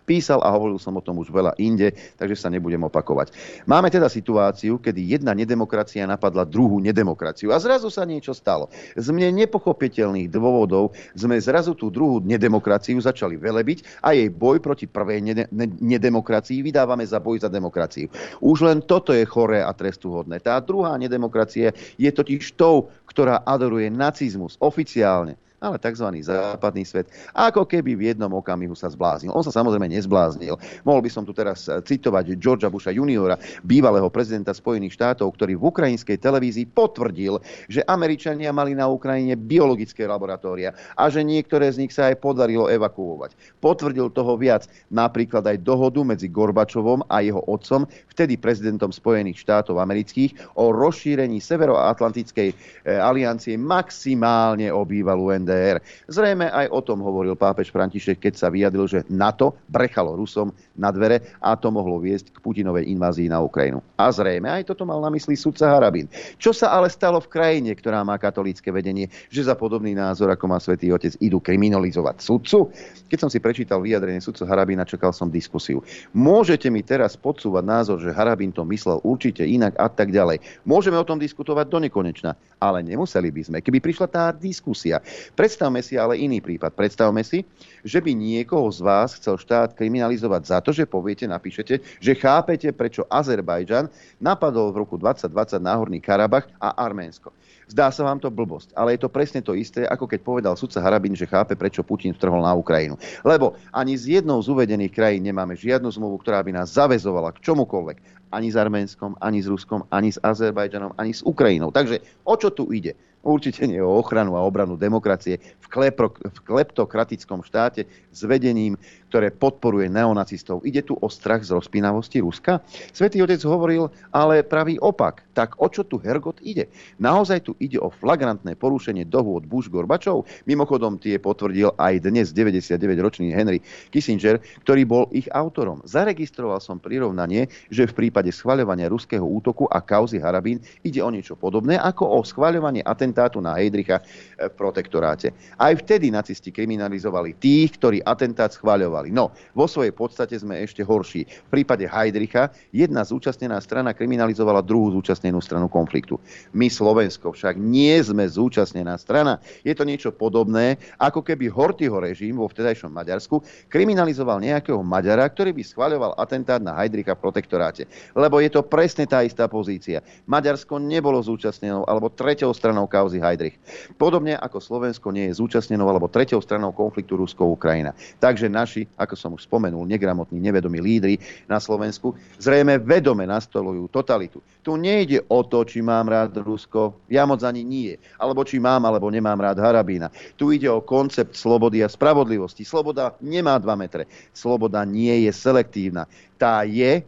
písal 0.10 0.42
a 0.42 0.50
hovoril 0.50 0.82
som 0.82 0.98
o 0.98 1.06
tom 1.06 1.22
už 1.22 1.30
veľa 1.30 1.54
inde, 1.62 1.94
takže 2.18 2.34
sa 2.34 2.50
nebudem 2.50 2.82
opakovať. 2.82 3.30
Máme 3.70 3.94
teda 3.94 4.10
situáciu, 4.10 4.82
kedy 4.82 5.14
jedna 5.14 5.38
nedemokracia 5.38 6.10
napadla 6.10 6.50
druhú 6.50 6.82
nedemokraciu 6.82 7.54
a 7.54 7.62
zrazu 7.62 7.94
sa 7.94 8.10
niečo 8.10 8.34
stalo. 8.34 8.74
Z 8.98 9.14
mne 9.14 9.46
nepochopiteľných 9.46 10.34
dôvodov 10.34 10.98
sme 11.14 11.38
zrazu 11.38 11.78
tú 11.78 11.94
druhú 11.94 12.18
nedemokraciu 12.26 12.98
začali 12.98 13.38
velebiť 13.38 14.02
a 14.02 14.18
jej 14.18 14.34
boj 14.34 14.58
proti 14.58 14.90
prvej 14.90 15.46
nedemokracii 15.78 16.66
vydávame 16.66 17.06
za 17.06 17.22
boj 17.22 17.46
za 17.46 17.50
demokraciu. 17.54 18.10
Už 18.42 18.66
len 18.66 18.82
toto 18.82 19.14
je 19.14 19.22
choré 19.30 19.62
a 19.62 19.70
trestuhodné. 19.70 20.42
Tá 20.42 20.58
druhá 20.58 20.98
nedemokracia 20.98 21.70
je 22.02 22.10
totiž 22.10 22.58
tou, 22.58 22.90
ktorá 23.06 23.46
adoruje 23.46 23.94
nacizmus 23.94 24.58
oficiálne 24.58 25.38
ale 25.60 25.76
tzv. 25.78 26.08
západný 26.24 26.88
svet, 26.88 27.12
ako 27.36 27.68
keby 27.68 27.96
v 27.96 28.16
jednom 28.16 28.32
okamihu 28.32 28.74
sa 28.74 28.88
zbláznil. 28.88 29.36
On 29.36 29.44
sa 29.44 29.52
samozrejme 29.52 29.92
nezbláznil. 29.92 30.56
Mohol 30.88 31.02
by 31.06 31.10
som 31.12 31.24
tu 31.28 31.36
teraz 31.36 31.68
eh, 31.68 31.84
citovať 31.84 32.40
Georgia 32.40 32.72
Busha 32.72 32.96
juniora, 32.96 33.36
bývalého 33.68 34.08
prezidenta 34.08 34.56
Spojených 34.56 34.96
štátov, 34.96 35.36
ktorý 35.36 35.60
v 35.60 35.64
ukrajinskej 35.68 36.18
televízii 36.18 36.72
potvrdil, 36.72 37.44
že 37.68 37.84
Američania 37.86 38.56
mali 38.56 38.74
na 38.74 38.88
Ukrajine 38.88 39.36
biologické 39.36 40.08
laboratória 40.08 40.72
a 40.96 41.12
že 41.12 41.22
niektoré 41.22 41.68
z 41.70 41.86
nich 41.86 41.92
sa 41.92 42.08
aj 42.08 42.24
podarilo 42.24 42.72
evakuovať. 42.72 43.60
Potvrdil 43.60 44.10
toho 44.16 44.40
viac, 44.40 44.66
napríklad 44.88 45.44
aj 45.44 45.60
dohodu 45.60 46.02
medzi 46.08 46.32
Gorbačovom 46.32 47.04
a 47.12 47.20
jeho 47.20 47.44
otcom, 47.52 47.84
vtedy 48.08 48.40
prezidentom 48.40 48.96
Spojených 48.96 49.44
štátov 49.44 49.76
amerických, 49.84 50.56
o 50.56 50.72
rozšírení 50.72 51.44
Severoatlantickej 51.44 52.50
eh, 52.50 52.56
aliancie 52.96 53.60
maximálne 53.60 54.72
o 54.72 54.88
bývalú 54.88 55.36
ND 55.36 55.49
NDR. 55.50 55.82
Zrejme 56.06 56.54
aj 56.54 56.70
o 56.70 56.80
tom 56.86 57.02
hovoril 57.02 57.34
pápež 57.34 57.74
František, 57.74 58.22
keď 58.22 58.34
sa 58.38 58.54
vyjadril, 58.54 58.86
že 58.86 59.02
NATO 59.10 59.58
brechalo 59.66 60.14
Rusom 60.14 60.54
na 60.78 60.94
dvere 60.94 61.34
a 61.42 61.58
to 61.58 61.74
mohlo 61.74 61.98
viesť 61.98 62.30
k 62.30 62.38
Putinovej 62.38 62.86
invázii 62.94 63.34
na 63.34 63.42
Ukrajinu. 63.42 63.82
A 63.98 64.14
zrejme 64.14 64.46
aj 64.46 64.70
toto 64.70 64.86
mal 64.86 65.02
na 65.02 65.10
mysli 65.10 65.34
sudca 65.34 65.74
Harabin. 65.74 66.06
Čo 66.38 66.54
sa 66.54 66.70
ale 66.78 66.94
stalo 66.94 67.18
v 67.18 67.32
krajine, 67.34 67.74
ktorá 67.74 68.06
má 68.06 68.22
katolícke 68.22 68.70
vedenie, 68.70 69.10
že 69.34 69.50
za 69.50 69.58
podobný 69.58 69.98
názor, 69.98 70.30
ako 70.30 70.46
má 70.46 70.62
svätý 70.62 70.94
Otec, 70.94 71.18
idú 71.18 71.42
kriminalizovať 71.42 72.22
sudcu? 72.22 72.70
Keď 73.10 73.18
som 73.18 73.30
si 73.34 73.42
prečítal 73.42 73.82
vyjadrenie 73.82 74.22
sudcu 74.22 74.46
Harabina, 74.46 74.86
čakal 74.86 75.10
som 75.10 75.34
diskusiu. 75.34 75.82
Môžete 76.14 76.70
mi 76.70 76.86
teraz 76.86 77.18
podsúvať 77.18 77.66
názor, 77.66 77.98
že 77.98 78.14
Harabin 78.14 78.54
to 78.54 78.62
myslel 78.70 79.02
určite 79.02 79.42
inak 79.42 79.74
a 79.82 79.90
tak 79.90 80.14
ďalej. 80.14 80.44
Môžeme 80.68 81.00
o 81.00 81.08
tom 81.08 81.18
diskutovať 81.18 81.66
do 81.72 81.80
nekonečna, 81.82 82.38
ale 82.60 82.84
nemuseli 82.86 83.32
by 83.32 83.42
sme, 83.42 83.58
keby 83.64 83.80
prišla 83.80 84.08
tá 84.12 84.24
diskusia. 84.36 85.00
Predstavme 85.40 85.80
si 85.80 85.96
ale 85.96 86.20
iný 86.20 86.44
prípad. 86.44 86.76
Predstavme 86.76 87.24
si, 87.24 87.48
že 87.88 88.04
by 88.04 88.12
niekoho 88.12 88.68
z 88.76 88.84
vás 88.84 89.16
chcel 89.16 89.40
štát 89.40 89.72
kriminalizovať 89.72 90.42
za 90.44 90.60
to, 90.60 90.76
že 90.76 90.84
poviete, 90.84 91.24
napíšete, 91.32 91.80
že 91.80 92.12
chápete, 92.20 92.68
prečo 92.76 93.08
Azerbajdžan 93.08 93.88
napadol 94.20 94.76
v 94.76 94.84
roku 94.84 95.00
2020 95.00 95.64
Náhorný 95.64 96.04
Karabach 96.04 96.44
a 96.60 96.76
Arménsko. 96.76 97.32
Zdá 97.72 97.88
sa 97.88 98.04
vám 98.04 98.20
to 98.20 98.28
blbosť, 98.28 98.76
ale 98.76 99.00
je 99.00 99.08
to 99.08 99.08
presne 99.08 99.40
to 99.40 99.56
isté, 99.56 99.88
ako 99.88 100.12
keď 100.12 100.20
povedal 100.28 100.54
sudca 100.60 100.84
Harabin, 100.84 101.16
že 101.16 101.24
chápe, 101.24 101.56
prečo 101.56 101.88
Putin 101.88 102.12
vtrhol 102.12 102.44
na 102.44 102.52
Ukrajinu. 102.52 103.00
Lebo 103.24 103.56
ani 103.72 103.96
z 103.96 104.20
jednou 104.20 104.44
z 104.44 104.52
uvedených 104.52 104.92
krajín 104.92 105.24
nemáme 105.24 105.56
žiadnu 105.56 105.88
zmluvu, 105.88 106.20
ktorá 106.20 106.44
by 106.44 106.52
nás 106.52 106.76
zavezovala 106.76 107.32
k 107.32 107.48
čomukoľvek. 107.48 108.28
Ani 108.36 108.52
s 108.52 108.60
Arménskom, 108.60 109.16
ani 109.24 109.40
s 109.40 109.48
Ruskom, 109.48 109.88
ani 109.88 110.12
s 110.12 110.20
Azerbajdžanom, 110.20 111.00
ani 111.00 111.16
s 111.16 111.24
Ukrajinou. 111.24 111.72
Takže 111.72 112.04
o 112.28 112.36
čo 112.36 112.52
tu 112.52 112.76
ide? 112.76 113.00
Určite 113.20 113.68
nie 113.68 113.84
o 113.84 114.00
ochranu 114.00 114.40
a 114.40 114.48
obranu 114.48 114.80
demokracie 114.80 115.44
v, 115.44 115.68
klepro, 115.68 116.16
v 116.16 116.40
kleptokratickom 116.40 117.44
štáte 117.44 117.84
s 118.16 118.22
vedením, 118.24 118.80
ktoré 119.10 119.34
podporuje 119.34 119.90
neonacistov. 119.90 120.62
Ide 120.62 120.86
tu 120.86 120.94
o 120.94 121.10
strach 121.10 121.42
z 121.42 121.58
rozpínavosti 121.58 122.22
Ruska? 122.22 122.62
Svetý 122.94 123.26
otec 123.26 123.42
hovoril 123.42 123.90
ale 124.14 124.46
pravý 124.46 124.78
opak. 124.78 125.26
Tak 125.34 125.58
o 125.58 125.66
čo 125.66 125.82
tu 125.82 125.98
Hergot 125.98 126.38
ide? 126.46 126.70
Naozaj 127.02 127.50
tu 127.50 127.58
ide 127.58 127.82
o 127.82 127.90
flagrantné 127.90 128.54
porušenie 128.54 129.10
dohôd 129.10 129.50
Bush-Gorbačov? 129.50 130.30
Mimochodom 130.46 131.02
tie 131.02 131.18
potvrdil 131.18 131.74
aj 131.74 132.06
dnes 132.06 132.30
99-ročný 132.30 133.34
Henry 133.34 133.66
Kissinger, 133.90 134.38
ktorý 134.62 134.86
bol 134.86 135.04
ich 135.10 135.26
autorom. 135.34 135.82
Zaregistroval 135.90 136.62
som 136.62 136.78
prirovnanie, 136.78 137.50
že 137.74 137.90
v 137.90 138.06
prípade 138.06 138.30
schvaľovania 138.30 138.86
ruského 138.92 139.26
útoku 139.26 139.66
a 139.66 139.82
kauzy 139.82 140.22
Harabín 140.22 140.62
ide 140.86 141.02
o 141.02 141.10
niečo 141.10 141.34
podobné 141.34 141.82
ako 141.82 142.06
o 142.06 142.20
schvaľovanie 142.22 142.86
atentátu 142.86 143.42
na 143.42 143.58
Heidricha 143.58 144.06
v 144.38 144.54
protektoráte. 144.54 145.32
Aj 145.56 145.72
vtedy 145.72 146.12
nacisti 146.12 146.52
kriminalizovali 146.52 147.40
tých, 147.40 147.80
ktorí 147.80 148.04
atentát 148.04 148.52
schvaľovali 148.52 148.99
fungovali. 149.00 149.16
No, 149.16 149.32
vo 149.56 149.66
svojej 149.68 149.96
podstate 149.96 150.36
sme 150.36 150.60
ešte 150.60 150.84
horší. 150.84 151.24
V 151.26 151.50
prípade 151.50 151.88
Heidricha 151.88 152.52
jedna 152.76 153.08
zúčastnená 153.08 153.60
strana 153.64 153.96
kriminalizovala 153.96 154.60
druhú 154.60 154.92
zúčastnenú 155.00 155.40
stranu 155.40 155.72
konfliktu. 155.72 156.20
My 156.52 156.68
Slovensko 156.68 157.32
však 157.32 157.56
nie 157.56 157.96
sme 158.04 158.28
zúčastnená 158.28 159.00
strana. 159.00 159.40
Je 159.64 159.72
to 159.72 159.88
niečo 159.88 160.12
podobné, 160.12 160.78
ako 161.00 161.24
keby 161.24 161.48
Hortyho 161.48 162.04
režim 162.04 162.36
vo 162.36 162.52
vtedajšom 162.52 162.92
Maďarsku 162.92 163.42
kriminalizoval 163.72 164.44
nejakého 164.44 164.82
Maďara, 164.84 165.28
ktorý 165.32 165.56
by 165.56 165.64
schváľoval 165.64 166.12
atentát 166.20 166.60
na 166.60 166.76
Heidricha 166.76 167.16
v 167.16 167.24
protektoráte. 167.24 167.88
Lebo 168.14 168.44
je 168.44 168.52
to 168.52 168.66
presne 168.66 169.08
tá 169.08 169.24
istá 169.24 169.48
pozícia. 169.48 170.04
Maďarsko 170.28 170.82
nebolo 170.82 171.22
zúčastnenou 171.22 171.88
alebo 171.88 172.12
treťou 172.12 172.52
stranou 172.52 172.90
kauzy 172.90 173.22
Heidrich. 173.22 173.56
Podobne 173.96 174.36
ako 174.36 174.58
Slovensko 174.60 175.14
nie 175.14 175.30
je 175.32 175.38
zúčastnenou 175.40 175.88
alebo 175.88 176.10
treťou 176.10 176.42
stranou 176.42 176.74
konfliktu 176.74 177.16
Rusko-Ukrajina. 177.20 177.94
Takže 178.18 178.50
naši 178.50 178.89
ako 178.98 179.16
som 179.16 179.32
už 179.36 179.46
spomenul, 179.46 179.86
negramotní, 179.86 180.40
nevedomí 180.42 180.82
lídry 180.82 181.16
na 181.46 181.58
Slovensku, 181.62 182.16
zrejme 182.38 182.78
vedome 182.82 183.28
nastolujú 183.28 183.88
totalitu. 183.92 184.40
Tu 184.64 184.76
nejde 184.76 185.24
o 185.30 185.42
to, 185.46 185.64
či 185.64 185.80
mám 185.80 186.10
rád 186.10 186.36
Rusko, 186.40 187.06
ja 187.08 187.24
moc 187.24 187.42
ani 187.42 187.64
nie, 187.64 187.96
alebo 188.20 188.44
či 188.44 188.60
mám 188.60 188.84
alebo 188.86 189.08
nemám 189.08 189.40
rád 189.40 189.62
Harabína. 189.64 190.12
Tu 190.36 190.58
ide 190.58 190.68
o 190.68 190.84
koncept 190.84 191.36
slobody 191.36 191.82
a 191.84 191.88
spravodlivosti. 191.88 192.68
Sloboda 192.68 193.16
nemá 193.24 193.56
dva 193.58 193.80
metre. 193.80 194.06
Sloboda 194.36 194.84
nie 194.84 195.26
je 195.28 195.32
selektívna. 195.32 196.06
Tá 196.36 196.68
je 196.68 197.02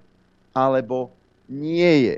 alebo 0.55 1.11
nie 1.51 2.07
je. 2.07 2.15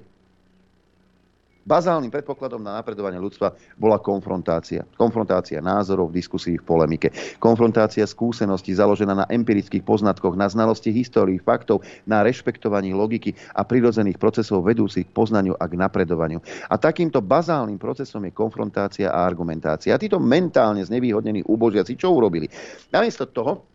Bazálnym 1.63 2.11
predpokladom 2.11 2.59
na 2.59 2.75
napredovanie 2.75 3.15
ľudstva 3.15 3.55
bola 3.79 3.95
konfrontácia. 3.95 4.83
Konfrontácia 4.99 5.63
názorov, 5.63 6.11
diskusí 6.11 6.59
v 6.59 6.63
polemike. 6.67 7.07
Konfrontácia 7.39 8.03
skúseností 8.03 8.75
založená 8.75 9.15
na 9.15 9.25
empirických 9.31 9.79
poznatkoch, 9.79 10.35
na 10.35 10.51
znalosti 10.51 10.91
histórií, 10.91 11.39
faktov, 11.39 11.79
na 12.03 12.19
rešpektovaní 12.19 12.91
logiky 12.91 13.31
a 13.55 13.63
prirodzených 13.63 14.19
procesov 14.19 14.67
vedúcich 14.67 15.07
k 15.07 15.15
poznaniu 15.15 15.55
a 15.55 15.63
k 15.63 15.79
napredovaniu. 15.79 16.43
A 16.67 16.75
takýmto 16.75 17.23
bazálnym 17.23 17.79
procesom 17.79 18.27
je 18.27 18.35
konfrontácia 18.35 19.07
a 19.07 19.23
argumentácia. 19.23 19.95
A 19.95 20.01
títo 20.01 20.19
mentálne 20.19 20.83
znevýhodnení 20.83 21.47
úbožiaci 21.47 21.95
čo 21.95 22.11
urobili? 22.11 22.51
Namiesto 22.91 23.31
toho, 23.31 23.71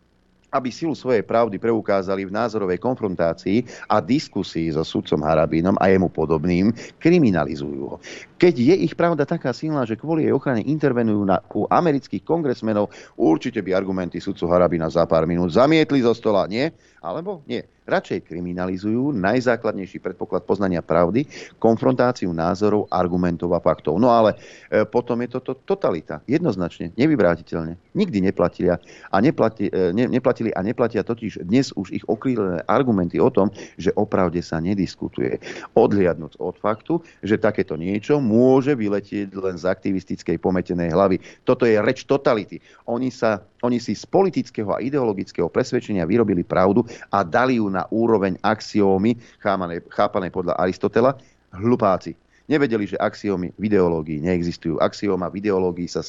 aby 0.53 0.69
silu 0.73 0.97
svojej 0.97 1.21
pravdy 1.21 1.61
preukázali 1.61 2.25
v 2.25 2.35
názorovej 2.35 2.81
konfrontácii 2.81 3.65
a 3.89 4.01
diskusii 4.01 4.73
so 4.73 4.81
sudcom 4.81 5.21
Harabínom 5.21 5.77
a 5.77 5.89
jemu 5.89 6.09
podobným, 6.09 6.73
kriminalizujú 6.97 7.95
ho. 7.95 7.97
Keď 8.39 8.55
je 8.55 8.75
ich 8.87 8.95
pravda 8.95 9.27
taká 9.27 9.51
silná, 9.51 9.83
že 9.83 9.99
kvôli 9.99 10.23
jej 10.23 10.31
ochrane 10.31 10.63
intervenujú 10.63 11.27
na, 11.27 11.43
u 11.51 11.67
amerických 11.67 12.23
kongresmenov, 12.23 12.87
určite 13.19 13.59
by 13.59 13.75
argumenty 13.75 14.23
sudcu 14.23 14.47
Harabina 14.47 14.87
za 14.87 15.03
pár 15.03 15.27
minút 15.27 15.51
zamietli 15.51 15.99
zo 15.99 16.15
stola, 16.15 16.47
nie? 16.47 16.71
Alebo 17.03 17.43
nie. 17.47 17.63
Radšej 17.89 18.29
kriminalizujú 18.29 19.17
najzákladnejší 19.17 19.97
predpoklad 19.97 20.45
poznania 20.45 20.85
pravdy, 20.85 21.25
konfrontáciu 21.57 22.29
názorov, 22.29 22.85
argumentov 22.93 23.49
a 23.57 23.63
faktov. 23.63 23.97
No 23.97 24.13
ale 24.13 24.37
e, 24.69 24.85
potom 24.85 25.17
je 25.25 25.33
toto 25.33 25.57
to, 25.57 25.73
totalita. 25.73 26.21
Jednoznačne, 26.29 26.93
nevyvrátiteľne. 26.93 27.81
Nikdy 27.97 28.29
neplatili 28.29 28.69
a, 28.77 29.17
neplati, 29.17 29.73
e, 29.73 29.89
ne, 29.89 30.05
neplatili 30.05 30.53
a 30.53 30.61
neplatia 30.61 31.01
totiž 31.01 31.41
dnes 31.41 31.73
už 31.73 31.89
ich 31.89 32.05
okrílené 32.05 32.61
argumenty 32.69 33.17
o 33.17 33.33
tom, 33.33 33.49
že 33.81 33.89
o 33.97 34.05
pravde 34.05 34.45
sa 34.45 34.61
nediskutuje. 34.61 35.41
Odliadnúť 35.73 36.37
od 36.37 36.61
faktu, 36.61 37.01
že 37.25 37.41
takéto 37.41 37.73
niečo 37.73 38.21
môže 38.29 38.77
vyletieť 38.77 39.33
len 39.33 39.57
z 39.57 39.65
aktivistickej 39.65 40.37
pometenej 40.37 40.93
hlavy. 40.93 41.17
Toto 41.41 41.65
je 41.65 41.81
reč 41.81 42.05
totality. 42.05 42.61
Oni, 42.85 43.09
sa, 43.09 43.41
oni 43.65 43.81
si 43.81 43.97
z 43.97 44.05
politického 44.05 44.69
a 44.69 44.77
ideologického 44.77 45.49
presvedčenia 45.49 46.05
vyrobili 46.05 46.45
pravdu 46.45 46.85
a 47.09 47.25
dali 47.25 47.57
ju 47.57 47.65
na 47.73 47.89
úroveň 47.89 48.37
axiómy, 48.45 49.17
chápané 49.89 50.29
podľa 50.29 50.53
Aristotela, 50.61 51.17
hlupáci. 51.57 52.13
Nevedeli, 52.49 52.89
že 52.89 52.97
axiómy 52.97 53.53
v 53.57 53.63
ideológii 53.69 54.25
neexistujú. 54.25 54.81
Axióma 54.81 55.29
v 55.29 55.37
ideológii 55.37 55.85
sa 55.85 56.01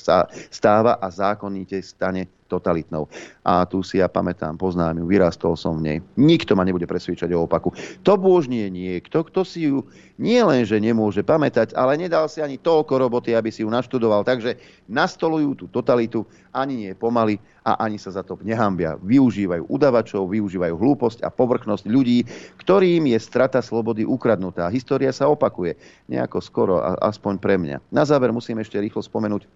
stáva 0.49 0.97
a 0.97 1.09
zákonite 1.13 1.77
stane 1.85 2.40
totalitnou. 2.51 3.07
A 3.47 3.63
tu 3.63 3.87
si 3.87 4.03
ja 4.03 4.11
pamätám, 4.11 4.59
poznám 4.59 4.99
ju, 4.99 5.05
vyrastol 5.07 5.55
som 5.55 5.79
v 5.79 5.83
nej. 5.87 5.99
Nikto 6.19 6.59
ma 6.59 6.67
nebude 6.67 6.91
presviečať 6.91 7.31
o 7.39 7.47
opaku. 7.47 7.71
To 8.03 8.19
bôžnie 8.19 8.67
niekto, 8.67 9.23
kto 9.23 9.47
si 9.47 9.71
ju 9.71 9.87
nie 10.19 10.43
len, 10.43 10.67
že 10.67 10.77
nemôže 10.83 11.23
pamätať, 11.25 11.73
ale 11.79 11.97
nedal 11.97 12.29
si 12.29 12.43
ani 12.43 12.61
toľko 12.61 13.01
roboty, 13.01 13.33
aby 13.33 13.49
si 13.49 13.63
ju 13.65 13.71
naštudoval. 13.71 14.27
Takže 14.27 14.59
nastolujú 14.91 15.65
tú 15.65 15.67
totalitu, 15.71 16.27
ani 16.51 16.77
nie 16.77 16.93
pomaly 16.99 17.39
a 17.65 17.79
ani 17.81 17.97
sa 17.97 18.13
za 18.13 18.27
to 18.27 18.37
nehambia. 18.43 18.99
Využívajú 19.01 19.71
udavačov, 19.71 20.29
využívajú 20.29 20.75
hlúposť 20.77 21.25
a 21.25 21.33
povrchnosť 21.33 21.85
ľudí, 21.89 22.27
ktorým 22.61 23.09
je 23.09 23.19
strata 23.21 23.65
slobody 23.65 24.05
ukradnutá. 24.05 24.69
História 24.69 25.13
sa 25.15 25.31
opakuje. 25.31 25.79
Nejako 26.11 26.39
skoro, 26.43 26.75
aspoň 27.01 27.35
pre 27.39 27.57
mňa. 27.57 27.81
Na 27.89 28.05
záver 28.05 28.35
musím 28.35 28.61
ešte 28.61 28.81
rýchlo 28.81 29.01
spomenúť 29.01 29.47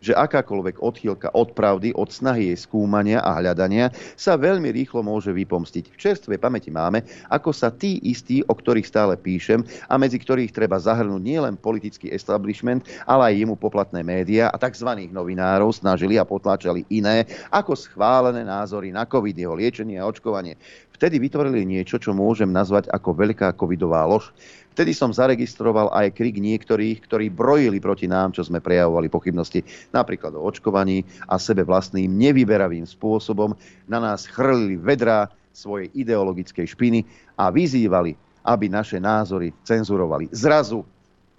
že 0.00 0.16
akákoľvek 0.16 0.82
odchýlka 0.82 1.32
od 1.32 1.52
pravdy, 1.52 1.92
od 1.96 2.08
snahy 2.12 2.52
jej 2.52 2.58
skúmania 2.58 3.22
a 3.22 3.38
hľadania 3.38 3.90
sa 4.14 4.38
veľmi 4.38 4.70
rýchlo 4.72 5.02
môže 5.02 5.32
vypomstiť. 5.32 5.92
V 5.92 5.96
čerstvej 5.96 6.38
pamäti 6.40 6.68
máme, 6.70 7.02
ako 7.32 7.50
sa 7.50 7.72
tí 7.72 7.98
istí, 8.04 8.42
o 8.46 8.54
ktorých 8.54 8.86
stále 8.86 9.14
píšem 9.18 9.64
a 9.90 9.94
medzi 9.96 10.20
ktorých 10.20 10.52
treba 10.52 10.76
zahrnúť 10.80 11.22
nielen 11.22 11.54
politický 11.58 12.12
establishment, 12.12 12.86
ale 13.08 13.32
aj 13.32 13.34
jemu 13.42 13.54
poplatné 13.58 14.00
médiá 14.06 14.52
a 14.52 14.56
tzv. 14.60 15.08
novinárov 15.10 15.72
snažili 15.74 16.16
a 16.20 16.28
potláčali 16.28 16.86
iné 16.92 17.26
ako 17.50 17.74
schválené 17.74 18.42
názory 18.46 18.92
na 18.92 19.04
COVID, 19.06 19.36
jeho 19.36 19.54
liečenie 19.54 19.98
a 19.98 20.08
očkovanie. 20.08 20.58
Vtedy 20.96 21.20
vytvorili 21.20 21.68
niečo, 21.68 22.00
čo 22.00 22.16
môžem 22.16 22.48
nazvať 22.48 22.88
ako 22.88 23.12
veľká 23.12 23.52
covidová 23.52 24.08
lož. 24.08 24.32
Vtedy 24.76 24.92
som 24.92 25.08
zaregistroval 25.08 25.88
aj 25.88 26.12
krik 26.12 26.36
niektorých, 26.36 27.08
ktorí 27.08 27.32
brojili 27.32 27.80
proti 27.80 28.04
nám, 28.04 28.36
čo 28.36 28.44
sme 28.44 28.60
prejavovali 28.60 29.08
pochybnosti 29.08 29.64
napríklad 29.88 30.36
o 30.36 30.44
očkovaní 30.44 31.00
a 31.32 31.40
sebe 31.40 31.64
vlastným 31.64 32.12
nevyberavým 32.12 32.84
spôsobom 32.84 33.56
na 33.88 34.04
nás 34.04 34.28
chrlili 34.28 34.76
vedrá 34.76 35.32
svojej 35.48 35.88
ideologickej 35.96 36.68
špiny 36.76 37.08
a 37.40 37.48
vyzývali, 37.48 38.20
aby 38.44 38.68
naše 38.68 39.00
názory 39.00 39.56
cenzurovali. 39.64 40.28
Zrazu 40.28 40.84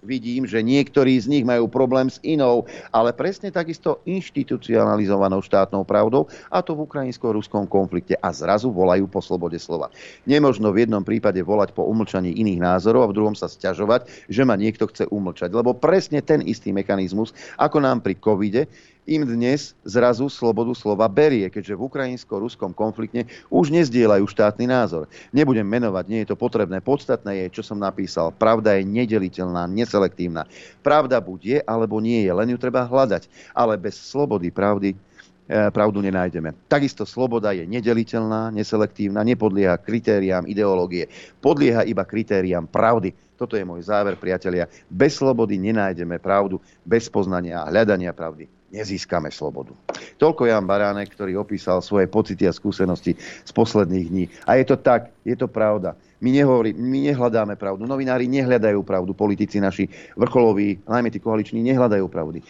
vidím, 0.02 0.46
že 0.46 0.62
niektorí 0.62 1.18
z 1.18 1.26
nich 1.26 1.44
majú 1.44 1.66
problém 1.66 2.06
s 2.06 2.22
inou, 2.22 2.66
ale 2.94 3.10
presne 3.10 3.50
takisto 3.50 3.98
inštitucionalizovanou 4.06 5.42
štátnou 5.42 5.82
pravdou, 5.82 6.30
a 6.50 6.62
to 6.62 6.74
v 6.74 6.86
ukrajinsko-ruskom 6.86 7.66
konflikte. 7.66 8.14
A 8.18 8.30
zrazu 8.30 8.70
volajú 8.70 9.10
po 9.10 9.18
slobode 9.18 9.58
slova. 9.58 9.90
Nemožno 10.26 10.70
v 10.70 10.86
jednom 10.86 11.02
prípade 11.02 11.40
volať 11.42 11.74
po 11.74 11.86
umlčaní 11.86 12.34
iných 12.38 12.62
názorov 12.62 13.06
a 13.06 13.10
v 13.10 13.16
druhom 13.16 13.34
sa 13.34 13.50
sťažovať, 13.50 14.30
že 14.30 14.42
ma 14.46 14.54
niekto 14.54 14.86
chce 14.86 15.06
umlčať. 15.10 15.50
Lebo 15.54 15.74
presne 15.74 16.22
ten 16.22 16.42
istý 16.44 16.70
mechanizmus, 16.70 17.34
ako 17.58 17.82
nám 17.82 18.02
pri 18.02 18.14
covide, 18.18 18.70
im 19.08 19.24
dnes 19.24 19.72
zrazu 19.88 20.28
slobodu 20.28 20.76
slova 20.76 21.08
berie, 21.08 21.48
keďže 21.48 21.72
v 21.72 21.84
ukrajinsko-ruskom 21.88 22.76
konflikte 22.76 23.24
už 23.48 23.72
nezdieľajú 23.72 24.28
štátny 24.28 24.68
názor. 24.68 25.08
Nebudem 25.32 25.64
menovať, 25.64 26.04
nie 26.12 26.20
je 26.22 26.28
to 26.28 26.36
potrebné. 26.36 26.84
Podstatné 26.84 27.48
je, 27.48 27.56
čo 27.58 27.62
som 27.64 27.80
napísal. 27.80 28.36
Pravda 28.36 28.76
je 28.76 28.84
nedeliteľná, 28.84 29.64
neselektívna. 29.64 30.44
Pravda 30.84 31.24
buď 31.24 31.40
je, 31.40 31.58
alebo 31.64 32.04
nie 32.04 32.28
je, 32.28 32.32
len 32.36 32.52
ju 32.52 32.60
treba 32.60 32.84
hľadať. 32.84 33.32
Ale 33.56 33.80
bez 33.80 33.96
slobody 33.96 34.52
pravdy 34.52 34.92
eh, 34.92 35.72
pravdu 35.72 36.04
nenájdeme. 36.04 36.52
Takisto 36.68 37.08
sloboda 37.08 37.56
je 37.56 37.64
nedeliteľná, 37.64 38.52
neselektívna, 38.52 39.24
nepodlieha 39.24 39.80
kritériám 39.80 40.44
ideológie. 40.44 41.08
Podlieha 41.40 41.88
iba 41.88 42.04
kritériám 42.04 42.68
pravdy. 42.68 43.16
Toto 43.40 43.56
je 43.56 43.64
môj 43.64 43.88
záver, 43.88 44.20
priatelia. 44.20 44.68
Bez 44.90 45.16
slobody 45.16 45.56
nenájdeme 45.56 46.20
pravdu, 46.20 46.60
bez 46.82 47.08
poznania 47.08 47.64
a 47.64 47.70
hľadania 47.70 48.10
pravdy 48.12 48.57
nezískame 48.68 49.32
slobodu. 49.32 49.72
Toľko 50.20 50.48
Jan 50.48 50.68
Baránek, 50.68 51.12
ktorý 51.12 51.40
opísal 51.40 51.80
svoje 51.80 52.06
pocity 52.08 52.44
a 52.44 52.52
skúsenosti 52.52 53.16
z 53.18 53.50
posledných 53.56 54.06
dní. 54.08 54.24
A 54.44 54.60
je 54.60 54.64
to 54.68 54.76
tak, 54.76 55.12
je 55.24 55.36
to 55.36 55.48
pravda. 55.48 55.96
My, 56.18 56.34
nehovorí, 56.34 56.74
my 56.74 57.08
nehľadáme 57.08 57.54
pravdu. 57.54 57.86
Novinári 57.86 58.26
nehľadajú 58.26 58.82
pravdu. 58.82 59.14
Politici 59.14 59.62
naši 59.62 59.86
vrcholoví, 60.18 60.82
najmä 60.82 61.14
tí 61.14 61.22
koaliční, 61.22 61.62
nehľadajú 61.62 62.06
pravdy. 62.10 62.42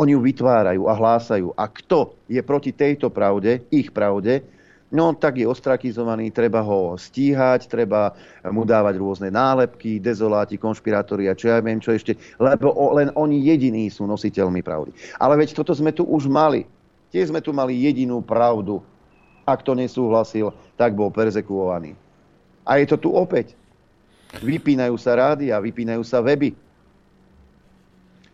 Oni 0.00 0.16
ju 0.16 0.20
vytvárajú 0.24 0.88
a 0.88 0.96
hlásajú. 0.96 1.52
A 1.52 1.68
kto 1.68 2.16
je 2.32 2.40
proti 2.40 2.72
tejto 2.72 3.12
pravde, 3.12 3.60
ich 3.68 3.92
pravde, 3.92 4.40
no 4.90 5.14
tak 5.14 5.38
je 5.38 5.46
ostrakizovaný, 5.46 6.34
treba 6.34 6.60
ho 6.60 6.98
stíhať, 6.98 7.70
treba 7.70 8.14
mu 8.50 8.66
dávať 8.66 8.94
rôzne 8.98 9.28
nálepky, 9.30 10.02
dezoláti, 10.02 10.58
konšpirátori 10.58 11.30
a 11.30 11.38
čo 11.38 11.50
ja 11.50 11.62
viem 11.62 11.78
čo 11.78 11.94
ešte, 11.94 12.18
lebo 12.36 12.74
len 12.98 13.14
oni 13.14 13.46
jediní 13.46 13.86
sú 13.88 14.04
nositeľmi 14.04 14.60
pravdy. 14.60 14.90
Ale 15.22 15.38
veď 15.38 15.54
toto 15.54 15.72
sme 15.72 15.94
tu 15.94 16.02
už 16.02 16.26
mali. 16.26 16.66
Tiež 17.10 17.30
sme 17.30 17.42
tu 17.42 17.50
mali 17.50 17.74
jedinú 17.74 18.22
pravdu. 18.22 18.82
Ak 19.42 19.66
to 19.66 19.74
nesúhlasil, 19.74 20.54
tak 20.78 20.94
bol 20.94 21.10
perzekuovaný. 21.10 21.98
A 22.62 22.78
je 22.78 22.86
to 22.86 22.96
tu 22.98 23.10
opäť. 23.10 23.58
Vypínajú 24.38 24.94
sa 24.94 25.18
rády 25.18 25.50
a 25.50 25.58
vypínajú 25.58 26.06
sa 26.06 26.22
weby. 26.22 26.54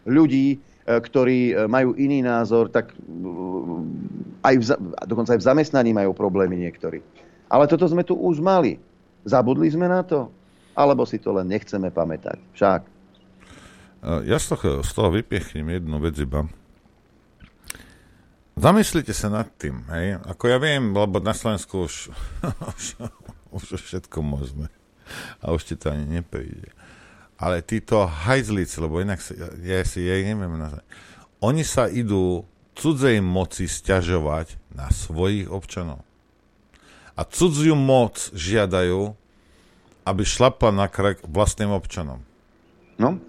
Ľudí, 0.05 0.61
ktorí 0.87 1.51
e, 1.51 1.55
majú 1.67 1.99
iný 1.99 2.23
názor, 2.23 2.71
tak 2.71 2.95
e, 2.95 2.97
aj 4.47 4.55
v, 4.55 4.63
dokonca 5.11 5.35
aj 5.35 5.41
v 5.43 5.49
zamestnaní 5.51 5.91
majú 5.91 6.15
problémy 6.15 6.55
niektorí. 6.55 7.03
Ale 7.51 7.67
toto 7.67 7.91
sme 7.91 8.07
tu 8.07 8.15
už 8.15 8.39
mali. 8.39 8.79
Zabudli 9.27 9.67
sme 9.67 9.91
na 9.91 10.07
to? 10.07 10.31
Alebo 10.79 11.03
si 11.03 11.19
to 11.19 11.35
len 11.35 11.51
nechceme 11.51 11.91
pamätať? 11.91 12.39
Však. 12.55 12.81
Ja 14.23 14.39
z 14.39 14.47
toho, 14.55 14.87
z 14.87 14.91
toho 14.95 15.11
vypiechnem 15.11 15.67
jednu 15.67 15.99
vec 15.99 16.15
iba. 16.23 16.47
Zamyslite 18.55 19.11
sa 19.11 19.27
nad 19.27 19.51
tým, 19.59 19.83
hej? 19.91 20.23
Ako 20.23 20.47
ja 20.47 20.63
viem, 20.63 20.95
lebo 20.95 21.19
na 21.19 21.35
Slovensku 21.35 21.91
už, 21.91 22.15
už, 22.79 22.85
už 23.75 23.83
všetko 23.83 24.23
možné. 24.23 24.71
A 25.43 25.51
už 25.51 25.67
ti 25.67 25.75
to 25.75 25.91
ani 25.91 26.07
nepríde 26.07 26.71
ale 27.37 27.61
títo 27.61 28.09
hajzlici, 28.09 28.81
lebo 28.81 29.01
inak 29.01 29.21
sa, 29.21 29.37
ja 29.61 29.85
si 29.85 30.05
ja 30.05 30.17
neviem 30.21 30.57
nazvať, 30.57 30.85
oni 31.45 31.63
sa 31.63 31.89
idú 31.89 32.49
cudzej 32.77 33.21
moci 33.25 33.69
stiažovať 33.69 34.57
na 34.73 34.89
svojich 34.93 35.49
občanov. 35.49 36.05
A 37.17 37.25
cudziu 37.25 37.73
moc 37.73 38.33
žiadajú, 38.37 39.17
aby 40.05 40.23
šlapla 40.23 40.71
na 40.73 40.87
krek 40.89 41.25
vlastným 41.25 41.73
občanom. 41.73 42.21
No? 43.01 43.21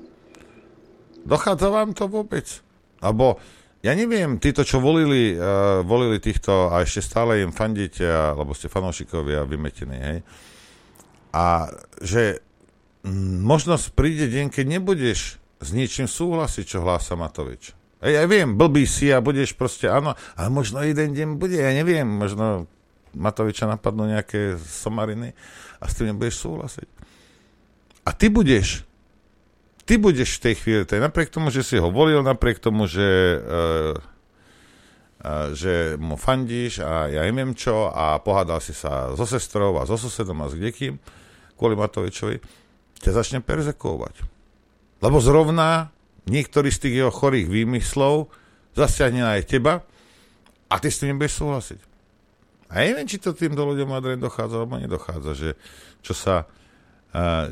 Dochádza 1.24 1.72
vám 1.72 1.96
to 1.96 2.08
vôbec? 2.12 2.64
Abo 3.00 3.40
ja 3.86 3.94
neviem, 3.94 4.42
títo, 4.42 4.66
čo 4.66 4.82
volili, 4.82 5.38
uh, 5.38 5.86
volili 5.86 6.18
týchto 6.18 6.74
a 6.74 6.82
ešte 6.82 7.00
stále 7.06 7.46
im 7.46 7.54
fandíte, 7.54 8.04
lebo 8.10 8.52
ste 8.58 8.74
fanúšikovia 8.74 9.46
vymetení, 9.46 9.96
hej? 9.96 10.18
A 11.32 11.70
že 12.02 12.42
možno 13.44 13.78
príde 13.94 14.30
deň, 14.30 14.53
keď 14.53 14.65
nebudeš 14.80 15.41
s 15.57 15.69
ničím 15.74 16.06
súhlasiť, 16.06 16.65
čo 16.65 16.86
hlása 16.86 17.18
Matovič. 17.18 17.74
Ja, 18.02 18.22
ja 18.22 18.24
viem, 18.30 18.53
blbý 18.53 18.86
si 18.86 19.10
a 19.10 19.22
budeš 19.22 19.57
proste, 19.57 19.90
áno, 19.90 20.14
ale 20.38 20.49
možno 20.53 20.86
jeden 20.86 21.18
deň 21.18 21.28
bude, 21.41 21.57
ja 21.57 21.74
neviem, 21.74 22.06
možno 22.06 22.69
Matoviča 23.18 23.65
napadnú 23.65 24.06
nejaké 24.06 24.61
somariny 24.61 25.34
a 25.82 25.90
s 25.90 25.98
tým 25.98 26.14
nebudeš 26.14 26.45
súhlasiť. 26.45 26.90
A 28.06 28.14
ty 28.14 28.30
budeš, 28.30 28.86
ty 29.90 29.98
budeš 29.98 30.38
v 30.38 30.44
tej 30.45 30.56
chvíli, 30.61 30.84
napriek 30.86 31.34
tomu, 31.34 31.49
že 31.49 31.65
si 31.65 31.82
ho 31.82 31.90
volil, 31.90 32.22
napriek 32.22 32.61
tomu, 32.61 32.86
že 32.86 33.41
uh, 33.41 33.98
že 35.53 35.98
mu 35.98 36.14
fandíš 36.14 36.86
a 36.86 37.10
ja 37.10 37.26
neviem 37.26 37.57
čo 37.57 37.90
a 37.90 38.22
pohádal 38.22 38.61
si 38.61 38.72
sa 38.72 39.11
so 39.18 39.26
sestrou 39.26 39.76
a 39.82 39.90
so 39.90 39.98
susedom 39.98 40.45
a 40.45 40.48
s 40.48 40.53
kdekým 40.53 41.02
kvôli 41.57 41.74
Matovičovi, 41.74 42.38
ťa 43.02 43.11
začne 43.14 43.40
perzekovať. 43.41 44.26
Lebo 45.02 45.22
zrovna 45.22 45.94
niektorý 46.26 46.74
z 46.74 46.82
tých 46.88 46.95
jeho 47.06 47.14
chorých 47.14 47.48
výmyslov 47.48 48.28
zasiahne 48.74 49.26
aj 49.38 49.48
teba 49.48 49.86
a 50.68 50.76
ty 50.82 50.91
s 50.91 50.99
tým 50.99 51.15
nebudeš 51.15 51.40
súhlasiť. 51.40 51.80
A 52.68 52.84
ja 52.84 52.91
neviem, 52.91 53.07
či 53.07 53.22
to 53.22 53.32
týmto 53.32 53.64
ľuďom 53.64 53.95
Adrian 53.95 54.19
dochádza, 54.19 54.60
alebo 54.60 54.76
nedochádza, 54.76 55.32
že 55.38 55.49
čo 56.03 56.11
sa, 56.11 56.44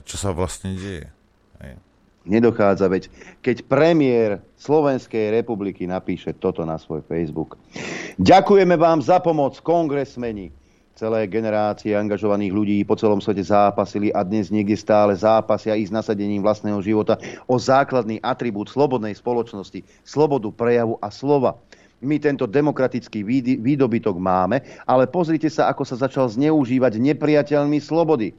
čo 0.03 0.15
sa 0.19 0.35
vlastne 0.35 0.75
deje. 0.75 1.07
Hej. 1.63 1.79
Nedochádza, 2.25 2.89
veď 2.91 3.07
keď 3.39 3.63
premiér 3.69 4.43
Slovenskej 4.59 5.29
republiky 5.29 5.87
napíše 5.87 6.33
toto 6.35 6.65
na 6.65 6.75
svoj 6.75 7.05
Facebook. 7.05 7.55
Ďakujeme 8.19 8.75
vám 8.75 8.99
za 8.99 9.21
pomoc, 9.21 9.55
kongresmeni. 9.63 10.49
Celé 10.95 11.27
generácie 11.27 11.91
angažovaných 11.91 12.55
ľudí 12.55 12.77
po 12.87 12.95
celom 12.95 13.19
svete 13.19 13.43
zápasili 13.43 14.15
a 14.15 14.23
dnes 14.23 14.47
niekde 14.47 14.79
stále 14.79 15.11
zápasia 15.11 15.75
i 15.75 15.83
s 15.83 15.91
nasadením 15.91 16.39
vlastného 16.39 16.79
života 16.79 17.19
o 17.51 17.59
základný 17.59 18.23
atribút 18.23 18.71
slobodnej 18.71 19.11
spoločnosti, 19.11 19.83
slobodu 20.07 20.47
prejavu 20.55 20.95
a 21.03 21.11
slova. 21.11 21.59
My 21.99 22.15
tento 22.15 22.47
demokratický 22.47 23.27
výdobytok 23.59 24.15
máme, 24.15 24.63
ale 24.87 25.03
pozrite 25.03 25.51
sa, 25.51 25.67
ako 25.67 25.83
sa 25.83 25.99
začal 25.99 26.31
zneužívať 26.31 26.95
nepriateľmi 26.95 27.75
slobody. 27.83 28.31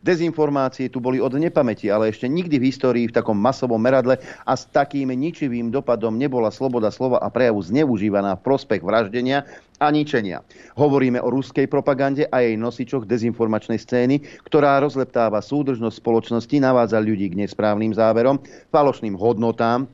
Dezinformácie 0.00 0.88
tu 0.88 0.96
boli 0.96 1.20
od 1.20 1.36
nepamäti, 1.36 1.92
ale 1.92 2.08
ešte 2.08 2.24
nikdy 2.24 2.56
v 2.56 2.72
histórii 2.72 3.04
v 3.04 3.16
takom 3.20 3.36
masovom 3.36 3.76
meradle 3.76 4.16
a 4.48 4.52
s 4.56 4.64
takým 4.72 5.12
ničivým 5.12 5.68
dopadom 5.68 6.16
nebola 6.16 6.48
sloboda 6.48 6.88
slova 6.88 7.20
a 7.20 7.28
prejavu 7.28 7.60
zneužívaná 7.60 8.40
v 8.40 8.44
prospech 8.48 8.80
vraždenia 8.80 9.44
a 9.76 9.92
ničenia. 9.92 10.40
Hovoríme 10.72 11.20
o 11.20 11.28
ruskej 11.28 11.68
propagande 11.68 12.24
a 12.32 12.40
jej 12.40 12.56
nosičoch 12.56 13.04
dezinformačnej 13.04 13.76
scény, 13.76 14.24
ktorá 14.48 14.80
rozleptáva 14.80 15.44
súdržnosť 15.44 16.00
spoločnosti, 16.00 16.56
navádza 16.56 16.96
ľudí 16.96 17.28
k 17.28 17.44
nesprávnym 17.44 17.92
záverom, 17.92 18.40
falošným 18.72 19.12
hodnotám, 19.20 19.84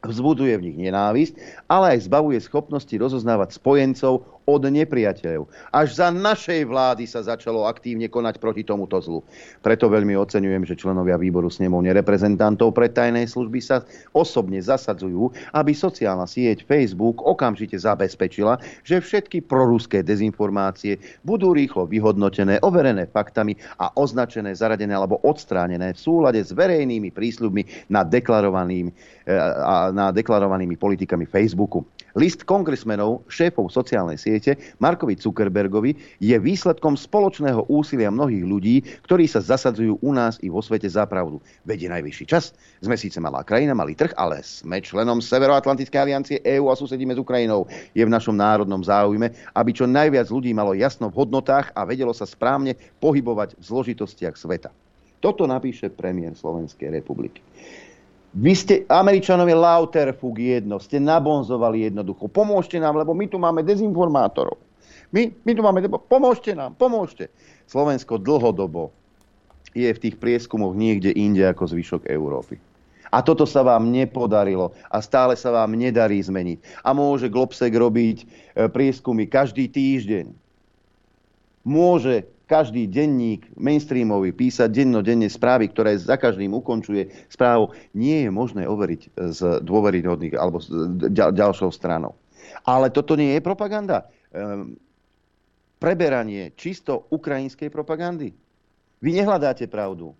vzbuduje 0.00 0.56
v 0.56 0.72
nich 0.72 0.78
nenávisť, 0.88 1.36
ale 1.68 1.96
aj 1.96 2.08
zbavuje 2.08 2.40
schopnosti 2.40 2.92
rozoznávať 2.96 3.60
spojencov 3.60 4.39
od 4.48 4.62
nepriateľov. 4.66 5.50
Až 5.70 5.88
za 6.00 6.08
našej 6.08 6.64
vlády 6.66 7.04
sa 7.04 7.20
začalo 7.20 7.68
aktívne 7.68 8.08
konať 8.08 8.40
proti 8.40 8.64
tomuto 8.64 8.96
zlu. 8.98 9.20
Preto 9.60 9.92
veľmi 9.92 10.16
oceňujem, 10.16 10.64
že 10.64 10.78
členovia 10.80 11.20
výboru 11.20 11.52
snemovne 11.52 11.92
reprezentantov 11.92 12.72
pre 12.72 12.88
tajnej 12.88 13.28
služby 13.28 13.60
sa 13.60 13.84
osobne 14.16 14.58
zasadzujú, 14.58 15.30
aby 15.52 15.72
sociálna 15.76 16.24
sieť 16.24 16.64
Facebook 16.64 17.20
okamžite 17.22 17.76
zabezpečila, 17.76 18.58
že 18.82 18.98
všetky 18.98 19.44
proruské 19.44 20.00
dezinformácie 20.00 20.96
budú 21.22 21.52
rýchlo 21.52 21.86
vyhodnotené, 21.86 22.58
overené 22.64 23.06
faktami 23.06 23.54
a 23.76 23.92
označené, 23.94 24.56
zaradené 24.56 24.96
alebo 24.96 25.20
odstránené 25.22 25.92
v 25.94 26.00
súlade 26.00 26.40
s 26.40 26.50
verejnými 26.56 27.12
prísľubmi 27.12 27.92
na 27.92 28.02
deklarovanými, 28.02 28.90
e, 29.28 29.34
na 29.92 30.10
deklarovanými 30.10 30.74
politikami 30.80 31.28
Facebooku. 31.28 31.84
List 32.18 32.42
kongresmenov, 32.42 33.22
šéfov 33.30 33.70
sociálnej 33.70 34.18
siete 34.18 34.39
Markovi 34.80 35.20
Zuckerbergovi 35.20 35.92
je 36.22 36.36
výsledkom 36.40 36.96
spoločného 36.96 37.68
úsilia 37.68 38.08
mnohých 38.08 38.44
ľudí, 38.44 38.76
ktorí 39.04 39.28
sa 39.28 39.44
zasadzujú 39.44 40.00
u 40.00 40.10
nás 40.16 40.40
i 40.40 40.48
vo 40.48 40.64
svete 40.64 40.88
za 40.88 41.04
pravdu. 41.04 41.42
Vedie 41.68 41.92
najvyšší 41.92 42.24
čas. 42.24 42.56
Sme 42.80 42.96
síce 42.96 43.20
malá 43.20 43.44
krajina, 43.44 43.76
malý 43.76 43.92
trh, 43.92 44.16
ale 44.16 44.40
sme 44.40 44.80
členom 44.80 45.20
Severoatlantickej 45.20 46.00
aliancie 46.00 46.36
EÚ 46.40 46.72
a 46.72 46.78
susedíme 46.78 47.12
s 47.12 47.20
Ukrajinou. 47.20 47.68
Je 47.92 48.00
v 48.00 48.12
našom 48.12 48.32
národnom 48.32 48.80
záujme, 48.80 49.34
aby 49.52 49.70
čo 49.74 49.84
najviac 49.84 50.30
ľudí 50.30 50.54
malo 50.56 50.72
jasno 50.72 51.12
v 51.12 51.18
hodnotách 51.20 51.74
a 51.76 51.84
vedelo 51.84 52.14
sa 52.16 52.24
správne 52.24 52.78
pohybovať 53.02 53.58
v 53.58 53.62
zložitostiach 53.62 54.38
sveta. 54.38 54.70
Toto 55.20 55.44
napíše 55.44 55.92
premiér 55.92 56.32
Slovenskej 56.32 56.88
republiky. 56.88 57.44
Vy 58.30 58.52
ste, 58.54 58.74
Američanovi 58.86 59.50
Lauterfug 59.50 60.38
jedno, 60.38 60.78
ste 60.78 61.02
nabonzovali 61.02 61.90
jednoducho. 61.90 62.30
Pomôžte 62.30 62.78
nám, 62.78 62.94
lebo 62.94 63.10
my 63.10 63.26
tu 63.26 63.42
máme 63.42 63.66
dezinformátorov. 63.66 64.54
My, 65.10 65.34
my 65.42 65.52
tu 65.58 65.62
máme, 65.66 65.82
pomôžte 66.06 66.54
nám, 66.54 66.78
pomôžte. 66.78 67.26
Slovensko 67.66 68.22
dlhodobo 68.22 68.94
je 69.74 69.90
v 69.90 70.02
tých 70.02 70.16
prieskumoch 70.22 70.78
niekde 70.78 71.10
inde 71.10 71.42
ako 71.42 71.74
zvyšok 71.74 72.06
Európy. 72.06 72.62
A 73.10 73.26
toto 73.26 73.42
sa 73.42 73.66
vám 73.66 73.90
nepodarilo 73.90 74.70
a 74.86 75.02
stále 75.02 75.34
sa 75.34 75.50
vám 75.50 75.74
nedarí 75.74 76.22
zmeniť. 76.22 76.86
A 76.86 76.94
môže 76.94 77.26
Globsek 77.26 77.74
robiť 77.74 78.22
e, 78.22 78.26
prieskumy 78.70 79.26
každý 79.26 79.66
týždeň. 79.66 80.30
Môže 81.66 82.30
každý 82.50 82.90
denník 82.90 83.46
mainstreamový 83.54 84.34
písať 84.34 84.74
dennodenne 84.74 85.30
správy, 85.30 85.70
ktoré 85.70 85.94
za 85.94 86.18
každým 86.18 86.50
ukončuje 86.50 87.30
správu, 87.30 87.70
nie 87.94 88.26
je 88.26 88.30
možné 88.34 88.66
overiť 88.66 89.14
z 89.14 89.40
dôveryhodných 89.62 90.34
alebo 90.34 90.58
s 90.58 90.66
ďalšou 91.14 91.70
stranou. 91.70 92.18
Ale 92.66 92.90
toto 92.90 93.14
nie 93.14 93.38
je 93.38 93.46
propaganda. 93.46 94.10
Ehm, 94.34 94.74
preberanie 95.78 96.50
čisto 96.58 97.06
ukrajinskej 97.14 97.70
propagandy. 97.70 98.34
Vy 98.98 99.10
nehľadáte 99.14 99.70
pravdu. 99.70 100.12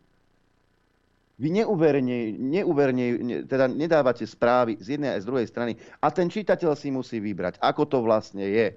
Vy 1.40 1.50
neuverne, 1.50 2.36
neuverne, 2.36 3.04
teda 3.48 3.66
nedávate 3.66 4.28
správy 4.28 4.76
z 4.78 4.96
jednej 4.96 5.16
aj 5.16 5.24
z 5.24 5.28
druhej 5.28 5.46
strany 5.48 5.72
a 5.98 6.12
ten 6.12 6.28
čitateľ 6.28 6.76
si 6.76 6.92
musí 6.92 7.16
vybrať, 7.16 7.56
ako 7.58 7.88
to 7.88 7.98
vlastne 8.04 8.44
je. 8.44 8.76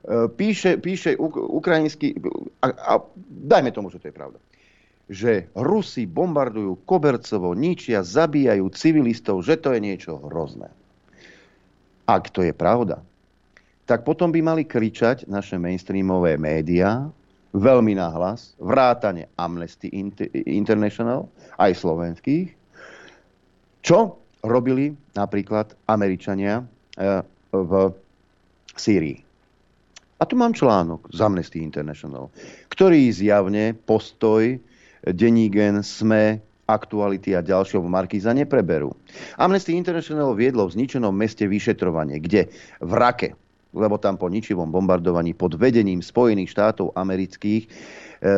E, 0.00 0.28
píše, 0.32 0.80
píše 0.80 1.16
ukrajinský, 1.20 2.16
a, 2.64 2.66
a 2.72 2.92
dajme 3.28 3.68
tomu, 3.68 3.92
že 3.92 4.00
to 4.00 4.08
je 4.08 4.16
pravda, 4.16 4.38
že 5.10 5.32
Rusi 5.52 6.08
bombardujú 6.08 6.86
Kobercovo, 6.88 7.52
ničia, 7.52 8.00
zabíjajú 8.00 8.64
civilistov, 8.72 9.44
že 9.44 9.60
to 9.60 9.76
je 9.76 9.80
niečo 9.82 10.16
hrozné. 10.24 10.72
Ak 12.08 12.32
to 12.32 12.40
je 12.40 12.56
pravda, 12.56 13.04
tak 13.84 14.06
potom 14.06 14.32
by 14.32 14.40
mali 14.40 14.62
kričať 14.64 15.26
naše 15.28 15.58
mainstreamové 15.58 16.40
médiá 16.40 17.10
veľmi 17.50 17.98
nahlas, 17.98 18.54
vrátane 18.62 19.26
Amnesty 19.34 19.90
International, 20.46 21.26
aj 21.58 21.74
slovenských, 21.74 22.48
čo 23.82 24.16
robili 24.46 24.94
napríklad 25.18 25.74
Američania 25.90 26.62
e, 26.62 26.64
v 27.50 27.72
Sýrii. 28.78 29.29
A 30.20 30.28
tu 30.28 30.36
mám 30.36 30.52
článok 30.52 31.08
z 31.16 31.18
Amnesty 31.24 31.64
International, 31.64 32.28
ktorý 32.68 33.08
zjavne 33.08 33.72
postoj 33.72 34.60
Denígen, 35.00 35.80
SME, 35.80 36.44
aktuality 36.68 37.32
a 37.32 37.40
ďalšieho 37.40 37.80
Markíza 37.88 38.36
nepreberú. 38.36 38.92
Amnesty 39.40 39.72
International 39.72 40.36
viedlo 40.36 40.68
v 40.68 40.76
zničenom 40.76 41.16
meste 41.16 41.48
vyšetrovanie, 41.48 42.20
kde 42.20 42.52
v 42.84 42.92
Rake, 42.92 43.32
lebo 43.72 43.96
tam 43.96 44.20
po 44.20 44.28
ničivom 44.28 44.68
bombardovaní 44.68 45.32
pod 45.32 45.56
vedením 45.56 46.04
Spojených 46.04 46.52
štátov 46.52 46.92
amerických 47.00 47.62
e, 47.64 47.68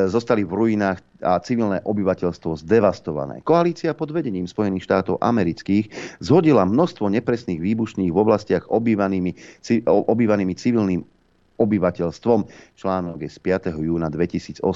zostali 0.06 0.46
v 0.46 0.54
ruinách 0.54 1.02
a 1.18 1.42
civilné 1.42 1.82
obyvateľstvo 1.82 2.62
zdevastované. 2.62 3.42
Koalícia 3.42 3.90
pod 3.90 4.14
vedením 4.14 4.46
Spojených 4.46 4.86
štátov 4.86 5.18
amerických 5.18 6.18
zhodila 6.22 6.62
množstvo 6.62 7.10
nepresných 7.10 7.58
výbušných 7.58 8.14
v 8.14 8.20
oblastiach 8.22 8.70
obývanými, 8.70 9.34
obývanými 9.88 10.54
civilným 10.54 11.02
obyvateľstvom. 11.62 12.44
Článok 12.74 13.22
je 13.22 13.30
z 13.30 13.38
5. 13.38 13.78
júna 13.78 14.10
2018. 14.10 14.66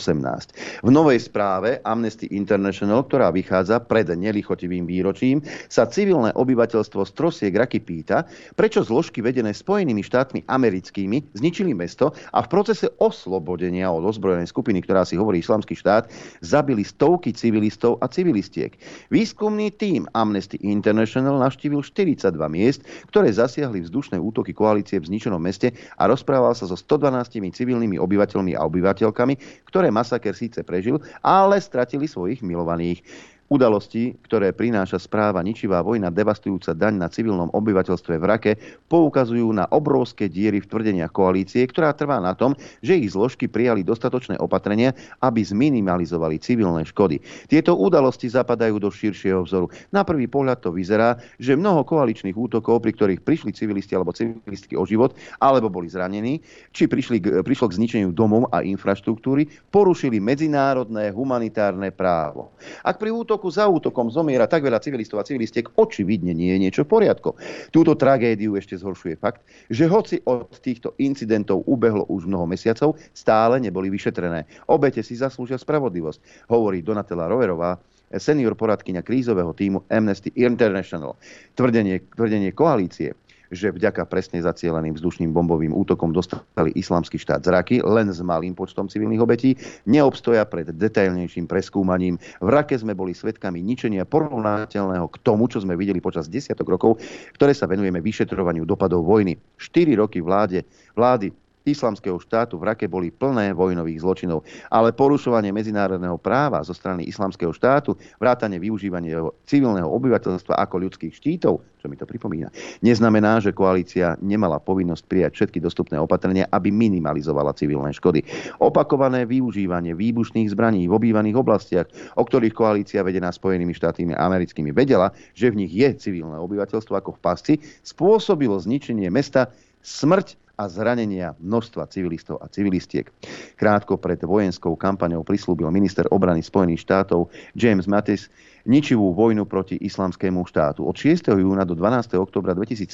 V 0.86 0.90
novej 0.94 1.18
správe 1.18 1.82
Amnesty 1.82 2.30
International, 2.30 3.02
ktorá 3.02 3.34
vychádza 3.34 3.82
pred 3.82 4.06
nelichotivým 4.06 4.86
výročím, 4.86 5.42
sa 5.66 5.90
civilné 5.90 6.30
obyvateľstvo 6.38 7.02
z 7.02 7.10
Trosiek 7.10 7.54
Raky 7.54 7.82
pýta, 7.82 8.22
prečo 8.54 8.86
zložky 8.86 9.18
vedené 9.18 9.50
Spojenými 9.50 10.06
štátmi 10.06 10.46
americkými 10.46 11.34
zničili 11.34 11.74
mesto 11.74 12.14
a 12.30 12.38
v 12.46 12.50
procese 12.52 12.86
oslobodenia 13.02 13.90
od 13.90 14.06
ozbrojenej 14.06 14.46
skupiny, 14.46 14.86
ktorá 14.86 15.02
si 15.02 15.18
hovorí 15.18 15.42
Islamský 15.42 15.74
štát, 15.74 16.06
zabili 16.44 16.86
stovky 16.86 17.34
civilistov 17.34 17.98
a 17.98 18.06
civilistiek. 18.06 18.78
Výskumný 19.10 19.74
tím 19.74 20.06
Amnesty 20.14 20.62
International 20.62 21.42
navštívil 21.42 21.82
42 21.82 22.30
miest, 22.46 22.86
ktoré 23.10 23.32
zasiahli 23.34 23.82
vzdušné 23.82 24.20
útoky 24.20 24.54
koalície 24.54 25.02
v 25.02 25.08
zničenom 25.10 25.42
meste 25.42 25.74
a 25.98 26.06
rozprával 26.06 26.54
sa 26.54 26.68
so 26.68 26.75
112 26.76 27.56
civilnými 27.56 27.96
obyvateľmi 27.96 28.52
a 28.54 28.64
obyvateľkami, 28.68 29.34
ktoré 29.66 29.88
masaker 29.88 30.36
síce 30.36 30.60
prežil, 30.62 31.00
ale 31.24 31.58
stratili 31.58 32.04
svojich 32.06 32.44
milovaných. 32.44 33.00
Udalosti, 33.46 34.18
ktoré 34.26 34.50
prináša 34.50 34.98
správa 34.98 35.38
ničivá 35.38 35.78
vojna, 35.78 36.10
devastujúca 36.10 36.74
daň 36.74 36.98
na 36.98 37.06
civilnom 37.06 37.46
obyvateľstve 37.54 38.18
v 38.18 38.24
Rake, 38.26 38.52
poukazujú 38.90 39.54
na 39.54 39.70
obrovské 39.70 40.26
diery 40.26 40.58
v 40.58 40.66
tvrdeniach 40.66 41.14
koalície, 41.14 41.62
ktorá 41.62 41.94
trvá 41.94 42.18
na 42.18 42.34
tom, 42.34 42.58
že 42.82 42.98
ich 42.98 43.14
zložky 43.14 43.46
prijali 43.46 43.86
dostatočné 43.86 44.42
opatrenia, 44.42 44.98
aby 45.22 45.46
zminimalizovali 45.46 46.42
civilné 46.42 46.82
škody. 46.90 47.22
Tieto 47.46 47.78
udalosti 47.78 48.26
zapadajú 48.26 48.82
do 48.82 48.90
širšieho 48.90 49.46
vzoru. 49.46 49.70
Na 49.94 50.02
prvý 50.02 50.26
pohľad 50.26 50.66
to 50.66 50.74
vyzerá, 50.74 51.14
že 51.38 51.54
mnoho 51.54 51.86
koaličných 51.86 52.34
útokov, 52.34 52.82
pri 52.82 52.98
ktorých 52.98 53.22
prišli 53.22 53.54
civilisti 53.54 53.94
alebo 53.94 54.10
civilistky 54.10 54.74
o 54.74 54.82
život, 54.82 55.14
alebo 55.38 55.70
boli 55.70 55.86
zranení, 55.86 56.42
či 56.74 56.90
prišli, 56.90 57.22
prišlo 57.46 57.70
k 57.70 57.76
zničeniu 57.78 58.10
domov 58.10 58.50
a 58.50 58.66
infraštruktúry, 58.66 59.46
porušili 59.70 60.18
medzinárodné 60.18 61.14
humanitárne 61.14 61.94
právo. 61.94 62.50
Ak 62.82 62.98
pri 62.98 63.14
útok 63.14 63.35
útoku 63.36 63.52
za 63.52 63.68
útokom 63.68 64.08
zomiera 64.08 64.48
tak 64.48 64.64
veľa 64.64 64.80
civilistov 64.80 65.20
a 65.20 65.28
civilistiek, 65.28 65.68
očividne 65.76 66.32
nie 66.32 66.56
je 66.56 66.58
niečo 66.64 66.88
v 66.88 66.96
poriadku. 66.96 67.36
Túto 67.68 67.92
tragédiu 67.92 68.56
ešte 68.56 68.80
zhoršuje 68.80 69.20
fakt, 69.20 69.44
že 69.68 69.84
hoci 69.84 70.24
od 70.24 70.48
týchto 70.64 70.96
incidentov 70.96 71.60
ubehlo 71.68 72.08
už 72.08 72.24
mnoho 72.24 72.48
mesiacov, 72.48 72.96
stále 73.12 73.60
neboli 73.60 73.92
vyšetrené. 73.92 74.48
Obete 74.72 75.04
si 75.04 75.20
zaslúžia 75.20 75.60
spravodlivosť, 75.60 76.48
hovorí 76.48 76.80
Donatela 76.80 77.28
Roverová, 77.28 77.76
senior 78.16 78.56
poradkyňa 78.56 79.04
krízového 79.04 79.52
týmu 79.52 79.84
Amnesty 79.92 80.32
International. 80.32 81.20
Tvrdenie, 81.52 82.08
tvrdenie 82.16 82.56
koalície 82.56 83.12
že 83.50 83.70
vďaka 83.70 84.06
presne 84.08 84.42
zacieleným 84.42 84.96
vzdušným 84.98 85.30
bombovým 85.30 85.72
útokom 85.74 86.10
dostali 86.10 86.72
islamský 86.74 87.18
štát 87.18 87.42
zraky 87.42 87.82
len 87.82 88.10
s 88.10 88.20
malým 88.22 88.56
počtom 88.56 88.90
civilných 88.90 89.22
obetí, 89.22 89.54
neobstoja 89.86 90.46
pred 90.46 90.70
detailnejším 90.70 91.46
preskúmaním. 91.46 92.18
V 92.42 92.48
Rake 92.50 92.74
sme 92.76 92.96
boli 92.96 93.14
svetkami 93.14 93.62
ničenia 93.62 94.04
porovnateľného 94.08 95.06
k 95.10 95.16
tomu, 95.22 95.46
čo 95.46 95.62
sme 95.62 95.78
videli 95.78 96.02
počas 96.02 96.26
desiatok 96.26 96.66
rokov, 96.66 96.98
ktoré 97.38 97.54
sa 97.54 97.70
venujeme 97.70 98.02
vyšetrovaniu 98.02 98.66
dopadov 98.66 99.06
vojny. 99.06 99.38
4 99.58 99.94
roky 99.96 100.18
vláde, 100.20 100.66
vlády 100.98 101.45
islamského 101.66 102.16
štátu 102.22 102.56
v 102.62 102.70
Rake 102.70 102.86
boli 102.86 103.10
plné 103.10 103.50
vojnových 103.50 104.00
zločinov, 104.06 104.46
ale 104.70 104.94
porušovanie 104.94 105.50
medzinárodného 105.50 106.14
práva 106.16 106.62
zo 106.62 106.70
strany 106.70 107.04
islamského 107.10 107.50
štátu, 107.50 107.98
vrátanie 108.22 108.62
využívania 108.62 109.26
civilného 109.44 109.90
obyvateľstva 109.90 110.54
ako 110.62 110.86
ľudských 110.86 111.12
štítov, 111.12 111.58
čo 111.82 111.86
mi 111.90 111.98
to 111.98 112.06
pripomína, 112.06 112.48
neznamená, 112.86 113.42
že 113.42 113.50
koalícia 113.50 114.14
nemala 114.22 114.62
povinnosť 114.62 115.02
prijať 115.10 115.32
všetky 115.34 115.58
dostupné 115.58 115.98
opatrenia, 115.98 116.46
aby 116.54 116.70
minimalizovala 116.70 117.58
civilné 117.58 117.90
škody. 117.90 118.22
Opakované 118.62 119.26
využívanie 119.26 119.92
výbušných 119.98 120.54
zbraní 120.54 120.86
v 120.86 120.94
obývaných 120.94 121.36
oblastiach, 121.36 121.86
o 122.14 122.22
ktorých 122.22 122.54
koalícia 122.54 123.02
vedená 123.02 123.34
Spojenými 123.34 123.74
štátmi 123.74 124.14
americkými 124.14 124.70
vedela, 124.70 125.10
že 125.34 125.50
v 125.50 125.66
nich 125.66 125.72
je 125.74 125.90
civilné 125.98 126.38
obyvateľstvo 126.38 126.94
ako 126.94 127.18
v 127.18 127.22
pasci, 127.22 127.54
spôsobilo 127.82 128.54
zničenie 128.56 129.10
mesta, 129.10 129.50
smrť 129.82 130.45
a 130.56 130.64
zranenia 130.72 131.36
množstva 131.36 131.86
civilistov 131.92 132.40
a 132.40 132.48
civilistiek. 132.48 133.12
Krátko 133.60 134.00
pred 134.00 134.24
vojenskou 134.24 134.72
kampaňou 134.74 135.20
prislúbil 135.20 135.68
minister 135.68 136.08
obrany 136.08 136.40
Spojených 136.40 136.80
štátov 136.80 137.28
James 137.52 137.84
Mattis 137.84 138.32
ničivú 138.66 139.14
vojnu 139.14 139.46
proti 139.46 139.78
islamskému 139.78 140.42
štátu. 140.42 140.82
Od 140.82 140.96
6. 140.98 141.30
júna 141.30 141.62
do 141.62 141.78
12. 141.78 142.18
oktobra 142.18 142.52
2017 142.52 142.90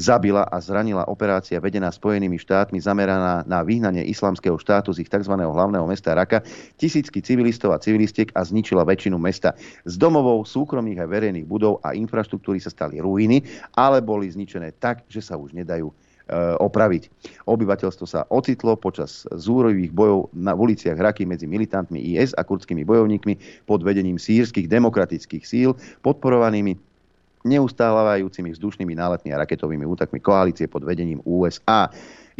zabila 0.00 0.48
a 0.48 0.56
zranila 0.58 1.04
operácia 1.06 1.60
vedená 1.60 1.92
Spojenými 1.92 2.40
štátmi 2.40 2.80
zameraná 2.80 3.44
na 3.44 3.60
vyhnanie 3.60 4.02
islamského 4.08 4.56
štátu 4.56 4.96
z 4.96 5.04
ich 5.04 5.12
tzv. 5.12 5.36
hlavného 5.36 5.84
mesta 5.84 6.16
Raka 6.16 6.40
tisícky 6.80 7.20
civilistov 7.20 7.76
a 7.76 7.82
civilistiek 7.82 8.32
a 8.32 8.40
zničila 8.40 8.88
väčšinu 8.88 9.20
mesta. 9.20 9.52
Z 9.84 10.00
domovov, 10.00 10.48
súkromných 10.48 11.04
a 11.04 11.06
verejných 11.06 11.44
budov 11.44 11.84
a 11.84 11.92
infraštruktúry 11.92 12.58
sa 12.58 12.72
stali 12.72 12.98
ruiny, 12.98 13.44
ale 13.76 14.00
boli 14.00 14.32
zničené 14.32 14.80
tak, 14.80 15.04
že 15.12 15.20
sa 15.20 15.36
už 15.36 15.52
nedajú 15.52 15.92
opraviť. 16.62 17.10
Obyvateľstvo 17.50 18.06
sa 18.06 18.24
ocitlo 18.30 18.78
počas 18.78 19.26
zúrových 19.34 19.90
bojov 19.90 20.30
na 20.32 20.54
uliciach 20.54 20.96
Raky 20.96 21.26
medzi 21.26 21.50
militantmi 21.50 21.98
IS 22.14 22.32
a 22.38 22.46
kurdskými 22.46 22.86
bojovníkmi 22.86 23.66
pod 23.66 23.82
vedením 23.82 24.16
sírskych 24.16 24.70
demokratických 24.70 25.44
síl, 25.44 25.74
podporovanými 26.06 26.78
neustálevajúcimi 27.40 28.52
vzdušnými 28.52 28.94
náletmi 28.94 29.32
a 29.32 29.40
raketovými 29.40 29.88
útakmi 29.88 30.20
koalície 30.20 30.68
pod 30.68 30.84
vedením 30.84 31.24
USA. 31.24 31.88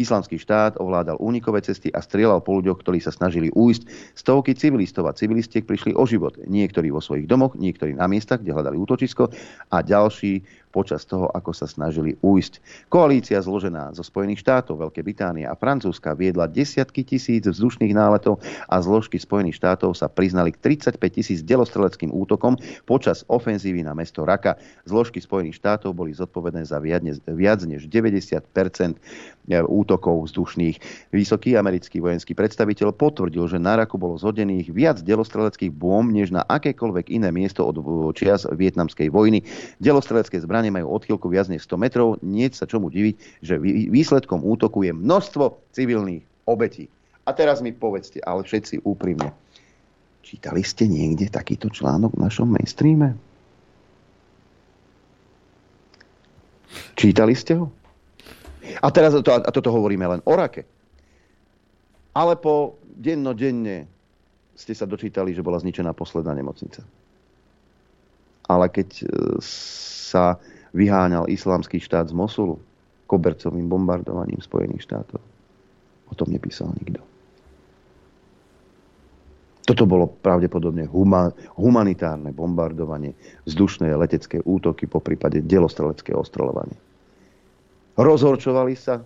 Islamský 0.00 0.40
štát 0.40 0.80
ovládal 0.80 1.20
únikové 1.20 1.60
cesty 1.60 1.92
a 1.92 2.00
strieľal 2.00 2.40
po 2.40 2.56
ľuďoch, 2.56 2.80
ktorí 2.80 3.04
sa 3.04 3.12
snažili 3.12 3.52
újsť. 3.52 4.14
Stovky 4.16 4.56
civilistov 4.56 5.04
a 5.04 5.16
civilistiek 5.16 5.68
prišli 5.68 5.92
o 5.92 6.08
život. 6.08 6.40
Niektorí 6.40 6.88
vo 6.88 7.04
svojich 7.04 7.28
domoch, 7.28 7.52
niektorí 7.56 7.92
na 7.92 8.08
miestach, 8.08 8.40
kde 8.40 8.56
hľadali 8.56 8.80
útočisko 8.80 9.28
a 9.68 9.76
ďalší 9.84 10.40
počas 10.70 11.02
toho, 11.02 11.26
ako 11.34 11.50
sa 11.50 11.66
snažili 11.66 12.14
újsť. 12.22 12.86
Koalícia 12.86 13.42
zložená 13.42 13.90
zo 13.90 14.06
Spojených 14.06 14.46
štátov, 14.46 14.86
Veľkej 14.86 15.02
Británie 15.02 15.42
a 15.42 15.58
Francúzska 15.58 16.14
viedla 16.14 16.46
desiatky 16.46 17.02
tisíc 17.02 17.42
vzdušných 17.42 17.90
náletov 17.90 18.38
a 18.70 18.78
zložky 18.78 19.18
Spojených 19.18 19.58
štátov 19.58 19.98
sa 19.98 20.06
priznali 20.06 20.54
k 20.54 20.78
35 20.78 20.96
tisíc 21.10 21.42
delostreleckým 21.42 22.14
útokom 22.14 22.54
počas 22.86 23.26
ofenzívy 23.26 23.82
na 23.82 23.98
mesto 23.98 24.22
Raka. 24.22 24.54
Zložky 24.86 25.18
Spojených 25.18 25.58
štátov 25.58 25.90
boli 25.90 26.14
zodpovedné 26.14 26.62
za 26.62 26.78
viac, 26.78 27.60
než 27.66 27.90
90% 27.90 28.46
útokov 29.66 30.30
vzdušných. 30.30 31.10
Vysoký 31.10 31.58
americký 31.58 31.98
vojenský 31.98 32.38
predstaviteľ 32.38 32.94
potvrdil, 32.94 33.50
že 33.50 33.58
na 33.58 33.74
Raku 33.74 33.98
bolo 33.98 34.14
zhodených 34.14 34.70
viac 34.70 35.02
delostreleckých 35.02 35.74
bomb 35.74 36.14
než 36.14 36.30
na 36.30 36.46
akékoľvek 36.46 37.10
iné 37.10 37.34
miesto 37.34 37.66
od 37.66 37.82
čias 38.14 38.46
vietnamskej 38.46 39.10
vojny. 39.10 39.42
Delostrelecké 39.82 40.38
zbranie 40.38 40.59
zbranie 40.60 40.76
majú 40.76 40.92
odchýlku 40.92 41.24
viac 41.32 41.48
než 41.48 41.64
100 41.64 41.80
metrov, 41.80 42.20
nie 42.20 42.44
sa 42.52 42.68
čomu 42.68 42.92
diviť, 42.92 43.40
že 43.40 43.56
výsledkom 43.88 44.44
útoku 44.44 44.84
je 44.84 44.92
množstvo 44.92 45.72
civilných 45.72 46.20
obetí. 46.44 46.92
A 47.24 47.32
teraz 47.32 47.64
mi 47.64 47.72
povedzte, 47.72 48.20
ale 48.20 48.44
všetci 48.44 48.84
úprimne, 48.84 49.32
čítali 50.20 50.60
ste 50.60 50.84
niekde 50.84 51.32
takýto 51.32 51.72
článok 51.72 52.12
v 52.12 52.28
našom 52.28 52.52
mainstreame? 52.52 53.16
Čítali 56.92 57.32
ste 57.32 57.56
ho? 57.56 57.72
A 58.84 58.92
teraz 58.92 59.16
to, 59.16 59.32
a 59.32 59.48
toto 59.48 59.72
hovoríme 59.72 60.04
len 60.04 60.20
o 60.28 60.36
rake. 60.36 60.68
Ale 62.12 62.36
po 62.36 62.76
dennodenne 62.84 63.88
ste 64.52 64.76
sa 64.76 64.84
dočítali, 64.84 65.32
že 65.32 65.40
bola 65.40 65.56
zničená 65.56 65.96
posledná 65.96 66.36
nemocnica. 66.36 66.84
Ale 68.44 68.68
keď 68.68 68.88
e, 69.00 69.04
sa 70.10 70.36
vyháňal 70.72 71.30
islamský 71.30 71.82
štát 71.82 72.10
z 72.10 72.14
Mosulu 72.14 72.58
kobercovým 73.10 73.66
bombardovaním 73.66 74.38
Spojených 74.38 74.86
štátov. 74.86 75.20
O 76.10 76.14
tom 76.14 76.30
nepísal 76.30 76.70
nikto. 76.78 77.02
Toto 79.66 79.86
bolo 79.86 80.10
pravdepodobne 80.10 80.90
huma, 80.90 81.30
humanitárne 81.54 82.34
bombardovanie, 82.34 83.14
vzdušné 83.46 83.94
letecké 83.94 84.42
útoky, 84.42 84.90
po 84.90 84.98
prípade 84.98 85.38
delostrelecké 85.46 86.10
ostreľovanie. 86.10 86.74
Rozhorčovali 87.94 88.74
sa, 88.74 88.98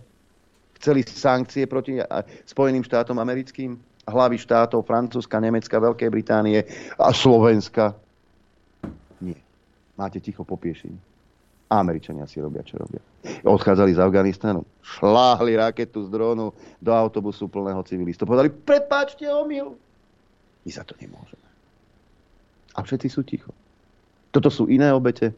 chceli 0.80 1.04
sankcie 1.04 1.68
proti 1.68 2.00
Spojeným 2.48 2.80
štátom 2.80 3.20
americkým, 3.20 3.76
hlavy 4.08 4.40
štátov 4.40 4.88
Francúzska, 4.88 5.36
Nemecka, 5.40 5.76
Veľkej 5.76 6.08
Británie 6.08 6.60
a 6.96 7.12
Slovenska 7.12 7.92
máte 9.94 10.18
ticho 10.20 10.44
popiešení. 10.44 11.13
Američania 11.80 12.28
si 12.28 12.38
robia, 12.38 12.62
čo 12.62 12.78
robia. 12.78 13.00
Odchádzali 13.42 13.96
z 13.96 14.00
Afganistanu, 14.00 14.62
šláhli 14.84 15.56
raketu 15.56 16.04
z 16.04 16.08
drónu 16.12 16.52
do 16.78 16.90
autobusu 16.92 17.48
plného 17.48 17.80
civilistov. 17.88 18.28
Povedali, 18.28 18.52
prepáčte 18.52 19.24
omyl. 19.28 19.74
My 20.64 20.70
za 20.70 20.84
to 20.86 20.96
nemôžeme. 20.96 21.48
A 22.74 22.82
všetci 22.82 23.08
sú 23.08 23.22
ticho. 23.22 23.52
Toto 24.34 24.50
sú 24.50 24.66
iné 24.66 24.90
obete. 24.90 25.30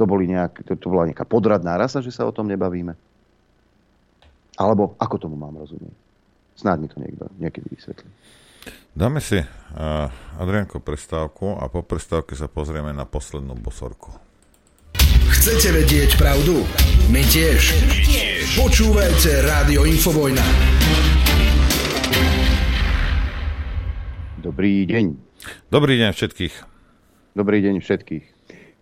To, 0.00 0.08
boli 0.08 0.24
nejak, 0.24 0.64
to, 0.64 0.72
to 0.80 0.88
bola 0.88 1.04
nejaká 1.12 1.28
podradná 1.28 1.76
rasa, 1.76 2.00
že 2.00 2.08
sa 2.08 2.24
o 2.24 2.32
tom 2.32 2.48
nebavíme. 2.48 2.96
Alebo 4.56 4.96
ako 4.96 5.28
tomu 5.28 5.36
mám 5.36 5.56
rozumieť? 5.60 5.92
Snáď 6.56 6.76
mi 6.80 6.88
to 6.88 6.96
niekto 7.00 7.24
niekedy 7.36 7.68
vysvetlí. 7.72 8.08
Dáme 8.90 9.22
si, 9.22 9.40
uh, 9.40 10.08
Adrianko, 10.36 10.82
prestávku 10.82 11.56
a 11.56 11.70
po 11.70 11.80
prestávke 11.80 12.34
sa 12.34 12.50
pozrieme 12.50 12.90
na 12.92 13.06
poslednú 13.06 13.56
bosorku. 13.56 14.29
Chcete 15.30 15.70
vedieť 15.70 16.18
pravdu? 16.18 16.66
My 17.06 17.22
tiež. 17.22 17.70
Počúvajte 18.58 19.46
Rádio 19.46 19.86
Infovojna. 19.86 20.42
Dobrý 24.42 24.90
deň. 24.90 25.14
Dobrý 25.70 26.02
deň 26.02 26.10
všetkých. 26.18 26.54
Dobrý 27.38 27.62
deň 27.62 27.78
všetkých. 27.78 28.24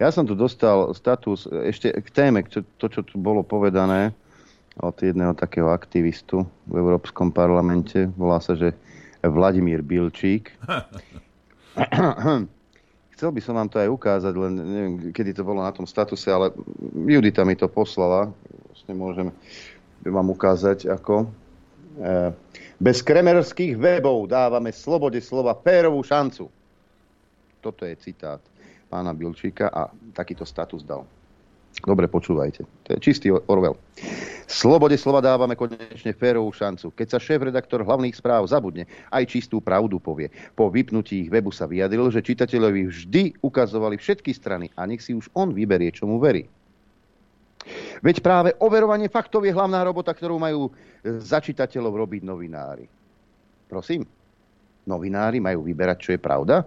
Ja 0.01 0.09
som 0.09 0.25
tu 0.25 0.33
dostal 0.33 0.89
status 0.97 1.45
ešte 1.69 1.93
k 1.93 2.09
téme, 2.09 2.41
to, 2.49 2.87
čo 2.89 3.05
tu 3.05 3.21
bolo 3.21 3.45
povedané 3.45 4.17
od 4.81 4.97
jedného 4.97 5.37
takého 5.37 5.69
aktivistu 5.69 6.49
v 6.65 6.75
Európskom 6.81 7.29
parlamente. 7.29 8.09
Volá 8.17 8.41
sa, 8.41 8.57
že 8.57 8.73
Vladimír 9.21 9.85
Bilčík. 9.85 10.57
Chcel 13.19 13.35
by 13.35 13.43
som 13.43 13.59
vám 13.59 13.67
to 13.67 13.83
aj 13.83 13.91
ukázať, 13.91 14.31
len 14.39 14.53
neviem, 14.55 14.95
kedy 15.11 15.35
to 15.35 15.43
bolo 15.43 15.59
na 15.59 15.75
tom 15.75 15.91
statuse, 15.91 16.31
ale 16.31 16.55
Judita 16.95 17.43
mi 17.43 17.59
to 17.59 17.67
poslala. 17.67 18.31
Vlastne 18.71 18.95
môžem 18.95 19.35
vám 20.07 20.31
ukázať, 20.31 20.87
ako. 20.87 21.27
E, 21.99 22.31
bez 22.79 23.03
kremerských 23.03 23.75
webov 23.75 24.31
dávame 24.31 24.71
slobode 24.71 25.19
slova 25.19 25.51
pérovú 25.59 25.99
šancu. 26.07 26.47
Toto 27.59 27.83
je 27.83 27.99
citát 27.99 28.39
pána 28.87 29.11
Bilčíka 29.11 29.67
a 29.67 29.91
takýto 30.15 30.47
status 30.47 30.87
dal. 30.87 31.03
Dobre, 31.79 32.11
počúvajte. 32.11 32.67
To 32.67 32.89
je 32.91 32.99
čistý 32.99 33.31
Orwell. 33.31 33.79
Slobode 34.49 34.97
slova 34.97 35.21
dávame 35.21 35.55
konečne 35.55 36.17
férovú 36.17 36.51
šancu. 36.51 36.91
Keď 36.97 37.07
sa 37.07 37.19
šéf-redaktor 37.21 37.85
hlavných 37.85 38.17
správ 38.17 38.49
zabudne, 38.49 38.89
aj 39.13 39.29
čistú 39.29 39.61
pravdu 39.61 40.01
povie. 40.01 40.33
Po 40.57 40.73
vypnutí 40.73 41.29
ich 41.29 41.31
webu 41.31 41.53
sa 41.53 41.69
vyjadril, 41.69 42.09
že 42.09 42.25
čitateľovi 42.25 42.83
vždy 42.89 43.23
ukazovali 43.45 44.01
všetky 44.01 44.33
strany 44.33 44.73
a 44.75 44.89
nech 44.89 45.05
si 45.05 45.13
už 45.13 45.29
on 45.37 45.53
vyberie, 45.53 45.93
čomu 45.93 46.17
verí. 46.19 46.49
Veď 48.01 48.25
práve 48.25 48.51
overovanie 48.59 49.13
faktov 49.13 49.45
je 49.45 49.53
hlavná 49.53 49.85
robota, 49.85 50.17
ktorú 50.17 50.41
majú 50.41 50.73
za 51.05 51.39
čitateľov 51.45 52.09
robiť 52.09 52.23
novinári. 52.25 52.87
Prosím, 53.69 54.09
novinári 54.89 55.45
majú 55.45 55.61
vyberať, 55.69 55.99
čo 56.01 56.11
je 56.17 56.21
pravda? 56.21 56.65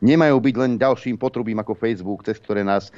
Nemajú 0.00 0.36
byť 0.40 0.54
len 0.56 0.72
ďalším 0.80 1.16
potrubím 1.20 1.60
ako 1.62 1.76
Facebook, 1.76 2.24
cez 2.26 2.36
ktoré 2.40 2.66
nás, 2.66 2.90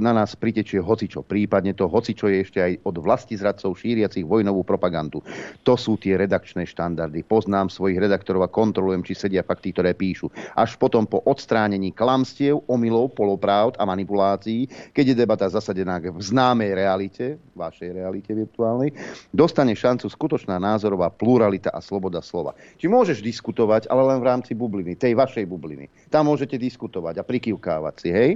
na 0.00 0.12
nás 0.12 0.36
pritečie 0.36 0.80
hocičo. 0.80 1.24
Prípadne 1.24 1.72
to 1.76 1.88
hocičo 1.88 2.28
je 2.28 2.38
ešte 2.42 2.58
aj 2.60 2.72
od 2.84 2.96
vlasti 3.00 3.34
zradcov 3.36 3.76
šíriacich 3.76 4.26
vojnovú 4.26 4.62
propagandu. 4.62 5.24
To 5.66 5.74
sú 5.76 5.96
tie 5.96 6.16
redakčné 6.16 6.68
štandardy. 6.68 7.24
Poznám 7.26 7.72
svojich 7.72 8.00
redaktorov 8.00 8.44
a 8.46 8.52
kontrolujem, 8.52 9.04
či 9.06 9.16
sedia 9.16 9.44
fakty, 9.44 9.72
ktoré 9.72 9.92
píšu. 9.96 10.28
Až 10.56 10.76
potom 10.76 11.04
po 11.08 11.20
odstránení 11.24 11.94
klamstiev, 11.94 12.64
omylov, 12.68 13.14
polopravd 13.16 13.76
a 13.78 13.84
manipulácií, 13.88 14.68
keď 14.92 15.04
je 15.12 15.18
debata 15.18 15.46
zasadená 15.48 16.00
v 16.02 16.20
známej 16.20 16.72
realite, 16.74 17.36
vašej 17.54 17.90
realite 17.94 18.32
virtuálnej, 18.32 18.90
dostane 19.30 19.76
šancu 19.76 20.08
skutočná 20.08 20.56
názorová 20.56 21.12
pluralita 21.12 21.70
a 21.70 21.80
sloboda 21.84 22.24
slova. 22.24 22.56
Či 22.80 22.88
môžeš 22.88 23.20
diskutovať, 23.20 23.86
ale 23.92 24.02
len 24.08 24.18
v 24.18 24.28
rámci 24.28 24.52
bubliny, 24.56 24.96
tej 24.96 25.14
vašej 25.14 25.44
bubliny. 25.46 25.86
Tam 26.12 26.28
môžete 26.28 26.60
diskutovať 26.60 27.24
a 27.24 27.26
prikývkávať 27.26 27.94
si, 27.96 28.08
hej? 28.12 28.30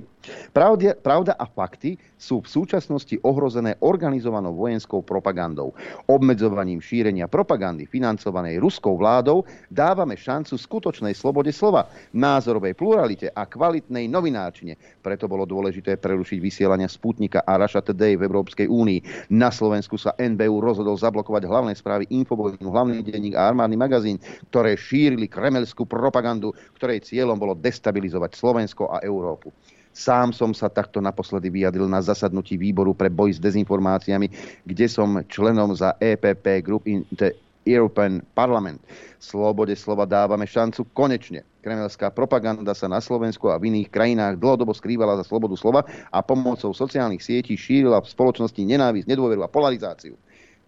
Pravda, 0.56 0.96
pravda 0.96 1.32
a 1.36 1.44
fakty 1.44 2.00
sú 2.16 2.40
v 2.40 2.48
súčasnosti 2.48 3.12
ohrozené 3.20 3.76
organizovanou 3.84 4.56
vojenskou 4.56 5.04
propagandou. 5.04 5.76
Obmedzovaním 6.08 6.80
šírenia 6.80 7.28
propagandy 7.28 7.84
financovanej 7.84 8.56
ruskou 8.56 8.96
vládou 8.96 9.44
dávame 9.68 10.16
šancu 10.16 10.56
skutočnej 10.56 11.12
slobode 11.12 11.52
slova, 11.52 11.92
názorovej 12.16 12.72
pluralite 12.72 13.28
a 13.28 13.44
kvalitnej 13.44 14.08
novinárčine. 14.08 14.80
Preto 15.04 15.28
bolo 15.28 15.44
dôležité 15.44 16.00
prerušiť 16.00 16.38
vysielania 16.40 16.88
Sputnika 16.88 17.44
a 17.44 17.60
Russia 17.60 17.84
Today 17.84 18.16
v 18.16 18.24
Európskej 18.24 18.72
únii. 18.72 19.30
Na 19.36 19.52
Slovensku 19.52 20.00
sa 20.00 20.16
NBU 20.16 20.64
rozhodol 20.64 20.96
zablokovať 20.96 21.44
hlavné 21.44 21.76
správy 21.76 22.08
Infovojnu, 22.08 22.72
hlavný 22.72 23.04
denník 23.04 23.36
a 23.36 23.52
armádny 23.52 23.76
magazín, 23.76 24.16
ktoré 24.48 24.80
šírili 24.80 25.28
kremelskú 25.28 25.84
propagandu, 25.84 26.56
ktorej 26.80 27.04
cieľom 27.04 27.36
bolo 27.36 27.52
destabilizovať 27.66 28.38
Slovensko 28.38 28.86
a 28.86 29.02
Európu. 29.02 29.50
Sám 29.96 30.36
som 30.36 30.52
sa 30.52 30.68
takto 30.68 31.00
naposledy 31.00 31.48
vyjadril 31.48 31.88
na 31.88 32.04
zasadnutí 32.04 32.60
výboru 32.60 32.92
pre 32.92 33.08
boj 33.08 33.32
s 33.32 33.40
dezinformáciami, 33.40 34.28
kde 34.68 34.86
som 34.92 35.24
členom 35.24 35.72
za 35.72 35.96
EPP 35.96 36.60
Group 36.60 36.84
in 36.84 37.00
the 37.16 37.32
European 37.64 38.20
Parliament. 38.36 38.76
Slobode 39.16 39.72
slova 39.72 40.04
dávame 40.04 40.44
šancu 40.44 40.84
konečne. 40.92 41.48
Kremelská 41.64 42.12
propaganda 42.12 42.76
sa 42.76 42.92
na 42.92 43.00
Slovensku 43.00 43.48
a 43.48 43.56
v 43.56 43.72
iných 43.72 43.88
krajinách 43.88 44.36
dlhodobo 44.36 44.76
skrývala 44.76 45.16
za 45.16 45.24
slobodu 45.24 45.56
slova 45.56 45.88
a 46.12 46.20
pomocou 46.20 46.76
sociálnych 46.76 47.24
sietí 47.24 47.56
šírila 47.56 47.98
v 48.04 48.12
spoločnosti 48.12 48.60
nenávisť, 48.60 49.08
nedôveru 49.08 49.42
a 49.42 49.50
polarizáciu. 49.50 50.14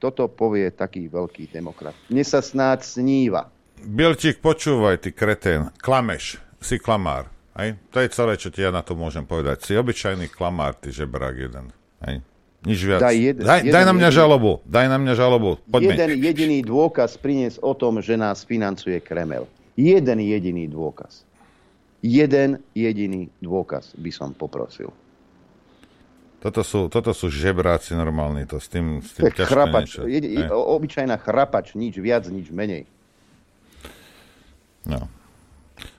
Toto 0.01 0.25
povie 0.27 0.73
taký 0.73 1.07
veľký 1.07 1.53
demokrat. 1.53 1.93
Mne 2.09 2.25
sa 2.25 2.41
snáď 2.41 2.81
sníva. 2.81 3.53
Bilčík, 3.79 4.41
počúvaj, 4.41 5.05
ty 5.05 5.13
kretén. 5.13 5.71
Klameš 5.85 6.48
si 6.59 6.77
klamár. 6.79 7.31
Hej? 7.59 7.75
To 7.91 7.99
je 7.99 8.09
celé, 8.15 8.33
čo 8.39 8.49
ti 8.55 8.63
ja 8.63 8.71
na 8.71 8.87
to 8.87 8.95
môžem 8.95 9.27
povedať. 9.27 9.67
Si 9.67 9.75
obyčajný 9.75 10.31
klamár, 10.31 10.79
ty 10.79 10.95
žebrák 10.95 11.35
jeden. 11.35 11.75
Hej? 12.07 12.23
Nič 12.67 12.79
viac. 12.83 13.01
Daj, 13.03 13.15
jed, 13.15 13.37
daj, 13.39 13.61
jeden, 13.63 13.75
daj 13.75 13.85
na 13.87 13.95
mňa 13.95 14.11
jediný, 14.11 14.19
žalobu. 14.19 14.53
Daj 14.67 14.87
na 14.91 14.99
mňa 14.99 15.15
žalobu. 15.15 15.51
Poďme. 15.71 15.95
Jeden 15.95 16.11
jediný 16.19 16.59
dôkaz 16.67 17.15
prinies 17.19 17.55
o 17.63 17.71
tom, 17.75 18.03
že 18.03 18.19
nás 18.19 18.43
financuje 18.43 18.99
Kremel. 18.99 19.47
Jeden 19.79 20.19
jediný 20.19 20.67
dôkaz. 20.67 21.23
Jeden 22.03 22.63
jediný 22.75 23.31
dôkaz 23.39 23.95
by 23.95 24.11
som 24.11 24.35
poprosil. 24.35 24.91
Toto 26.39 26.63
sú, 26.63 26.87
toto 26.87 27.11
sú 27.11 27.27
žebráci 27.27 27.99
normálni, 27.99 28.47
to 28.47 28.63
s 28.63 28.71
tým, 28.71 29.03
s 29.03 29.19
tým 29.19 29.27
to 29.27 29.43
je 29.43 29.51
chrapač, 29.51 29.99
niečo, 29.99 30.07
je, 30.07 30.47
obyčajná 30.47 31.19
chrapač, 31.19 31.75
nič 31.75 31.99
viac, 31.99 32.31
nič 32.31 32.55
menej. 32.55 32.87
No. 34.87 35.11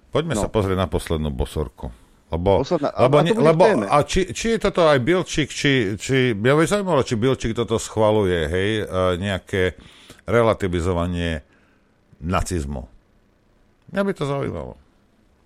Poďme 0.09 0.33
no. 0.33 0.41
sa 0.41 0.49
pozrieť 0.49 0.77
na 0.77 0.89
poslednú 0.89 1.29
bosorku. 1.29 1.93
Lebo, 2.29 2.61
Posledná, 2.61 2.93
lebo, 2.93 3.15
a, 3.17 3.23
lebo 3.25 3.63
a 3.89 3.97
či, 4.05 4.29
či 4.29 4.53
je 4.53 4.59
toto 4.61 4.85
aj 4.85 5.01
Bilčík, 5.01 5.49
či, 5.49 5.97
či 5.97 6.37
ja 6.37 6.53
by 6.53 6.61
zaujímalo, 6.61 7.01
či 7.01 7.17
Bilčík 7.17 7.57
toto 7.57 7.81
schvaluje, 7.81 8.45
hej, 8.45 8.69
nejaké 9.17 9.73
relativizovanie 10.29 11.41
nacizmu. 12.21 12.85
Mňa 13.89 14.01
by 14.05 14.11
to 14.13 14.29
zaujímalo. 14.29 14.73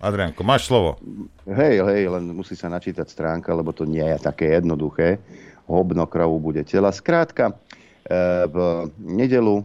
Adrianko, 0.04 0.44
máš 0.44 0.68
slovo. 0.68 1.00
Hej, 1.48 1.80
hej, 1.88 2.12
len 2.12 2.36
musí 2.36 2.60
sa 2.60 2.68
načítať 2.68 3.08
stránka, 3.08 3.56
lebo 3.56 3.72
to 3.72 3.88
nie 3.88 4.04
je 4.04 4.20
také 4.20 4.52
jednoduché. 4.60 5.24
Hobno 5.64 6.04
kravu 6.12 6.44
bude 6.44 6.68
tela. 6.68 6.92
Skrátka, 6.92 7.56
e, 8.04 8.44
v 8.52 8.56
nedelu 9.00 9.64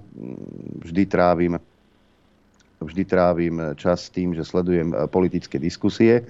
vždy 0.87 1.03
trávim 1.11 1.59
vždy 2.81 3.03
trávim 3.05 3.57
čas 3.75 4.11
tým, 4.11 4.35
že 4.35 4.47
sledujem 4.47 4.95
e, 4.95 5.07
politické 5.11 5.59
diskusie. 5.59 6.23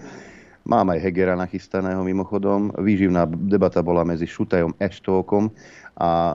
Mám 0.69 0.93
aj 0.93 1.01
Hegera 1.01 1.33
nachystaného 1.33 2.05
mimochodom. 2.05 2.73
Výživná 2.77 3.25
debata 3.49 3.81
bola 3.81 4.05
medzi 4.05 4.29
Šutajom 4.29 4.77
Eštókom 4.77 5.49
a 5.97 6.11
e, 6.13 6.35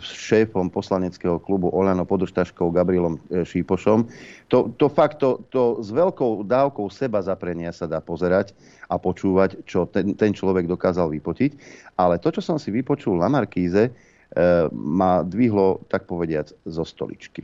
šéfom 0.00 0.68
poslaneckého 0.68 1.40
klubu 1.40 1.72
Olano 1.72 2.04
Podržtaškou 2.04 2.68
Gabrielom 2.72 3.16
e, 3.28 3.44
Šípošom. 3.44 4.08
To, 4.52 4.72
to 4.76 4.86
fakt, 4.92 5.24
to, 5.24 5.40
to 5.48 5.80
s 5.80 5.88
veľkou 5.92 6.44
dávkou 6.44 6.88
seba 6.92 7.24
zaprenia 7.24 7.72
sa 7.72 7.88
dá 7.88 8.00
pozerať 8.00 8.52
a 8.88 9.00
počúvať, 9.00 9.64
čo 9.64 9.88
ten, 9.88 10.12
ten 10.16 10.32
človek 10.36 10.68
dokázal 10.68 11.08
vypotiť. 11.12 11.56
Ale 11.96 12.20
to, 12.20 12.32
čo 12.32 12.44
som 12.44 12.56
si 12.60 12.72
vypočul 12.72 13.20
na 13.20 13.28
Markíze, 13.28 13.92
ma 14.70 15.26
dvihlo, 15.26 15.82
tak 15.90 16.06
povediac, 16.06 16.54
zo 16.62 16.86
stoličky 16.86 17.42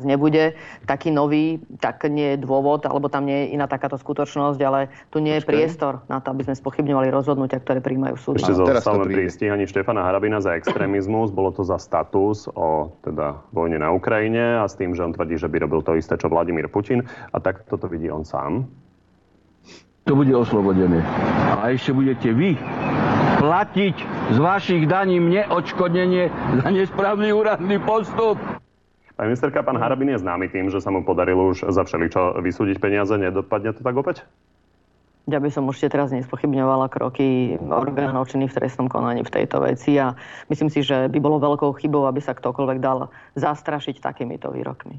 nebude 0.00 0.56
taký 0.88 1.12
nový, 1.12 1.60
tak 1.76 2.08
nie 2.08 2.36
je 2.36 2.38
dôvod, 2.40 2.88
alebo 2.88 3.12
tam 3.12 3.28
nie 3.28 3.44
je 3.44 3.46
iná 3.60 3.68
takáto 3.68 4.00
skutočnosť, 4.00 4.60
ale 4.64 4.88
tu 5.12 5.20
nie 5.20 5.36
je 5.36 5.44
priestor 5.44 6.00
na 6.08 6.24
to, 6.24 6.32
aby 6.32 6.48
sme 6.48 6.56
spochybňovali 6.56 7.12
rozhodnutia, 7.12 7.60
ktoré 7.60 7.84
príjmajú 7.84 8.16
súdy. 8.16 8.40
Ešte 8.40 8.56
zostalme 8.56 9.12
pri 9.12 9.28
stíhaní 9.28 9.68
Štefana 9.68 10.08
Harabina 10.08 10.40
za 10.40 10.56
extrémizmus. 10.56 11.28
Bolo 11.28 11.52
to 11.52 11.60
za 11.66 11.76
status 11.76 12.48
o 12.56 12.96
teda 13.04 13.44
vojne 13.52 13.84
na 13.84 13.92
Ukrajine 13.92 14.62
a 14.62 14.64
s 14.64 14.78
tým, 14.80 14.96
že 14.96 15.04
on 15.04 15.12
tvrdí, 15.12 15.36
že 15.36 15.52
by 15.52 15.68
robil 15.68 15.84
to 15.84 15.92
isté, 15.98 16.16
čo 16.16 16.32
Vladimír 16.32 16.72
Putin. 16.72 17.04
A 17.32 17.36
tak 17.42 17.68
toto 17.68 17.84
vidí 17.90 18.08
on 18.08 18.24
sám. 18.24 18.64
To 20.10 20.18
bude 20.18 20.34
oslobodené. 20.34 20.98
A 21.62 21.70
ešte 21.70 21.94
budete 21.94 22.34
vy 22.34 22.58
platiť 23.38 23.96
z 24.34 24.38
vašich 24.38 24.82
daní 24.90 25.22
mne 25.22 25.46
odškodnenie 25.50 26.30
za 26.62 26.68
nesprávny 26.70 27.30
úradný 27.30 27.78
postup. 27.82 28.38
Pani 29.22 29.38
ministerka, 29.38 29.62
pán 29.62 29.78
Harabin 29.78 30.10
je 30.10 30.18
známy 30.18 30.50
tým, 30.50 30.66
že 30.66 30.82
sa 30.82 30.90
mu 30.90 31.06
podarilo 31.06 31.54
už 31.54 31.70
za 31.70 31.86
všeličo 31.86 32.42
vysúdiť 32.42 32.82
peniaze. 32.82 33.14
Nedopadne 33.14 33.70
to 33.70 33.86
tak 33.86 33.94
opäť? 33.94 34.26
Ja 35.30 35.38
by 35.38 35.46
som 35.46 35.70
určite 35.70 35.94
teraz 35.94 36.10
nespochybňovala 36.10 36.90
kroky 36.90 37.54
orgánov 37.62 38.26
činných 38.26 38.50
v 38.50 38.58
trestnom 38.58 38.90
konaní 38.90 39.22
v 39.22 39.30
tejto 39.30 39.62
veci 39.62 39.94
a 39.94 40.18
myslím 40.50 40.74
si, 40.74 40.82
že 40.82 41.06
by 41.06 41.22
bolo 41.22 41.38
veľkou 41.38 41.70
chybou, 41.78 42.10
aby 42.10 42.18
sa 42.18 42.34
ktokoľvek 42.34 42.82
dal 42.82 43.14
zastrašiť 43.38 44.02
takýmito 44.02 44.50
výrokmi. 44.50 44.98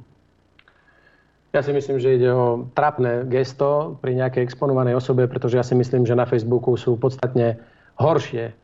Ja 1.51 1.59
si 1.59 1.75
myslím, 1.75 1.99
že 1.99 2.15
ide 2.15 2.31
o 2.31 2.71
trapné 2.79 3.27
gesto 3.27 3.99
pri 3.99 4.15
nejakej 4.23 4.47
exponovanej 4.47 5.03
osobe, 5.03 5.27
pretože 5.27 5.59
ja 5.59 5.67
si 5.67 5.75
myslím, 5.75 6.07
že 6.07 6.15
na 6.15 6.23
Facebooku 6.23 6.79
sú 6.79 6.95
podstatne 6.95 7.59
horšie 7.99 8.55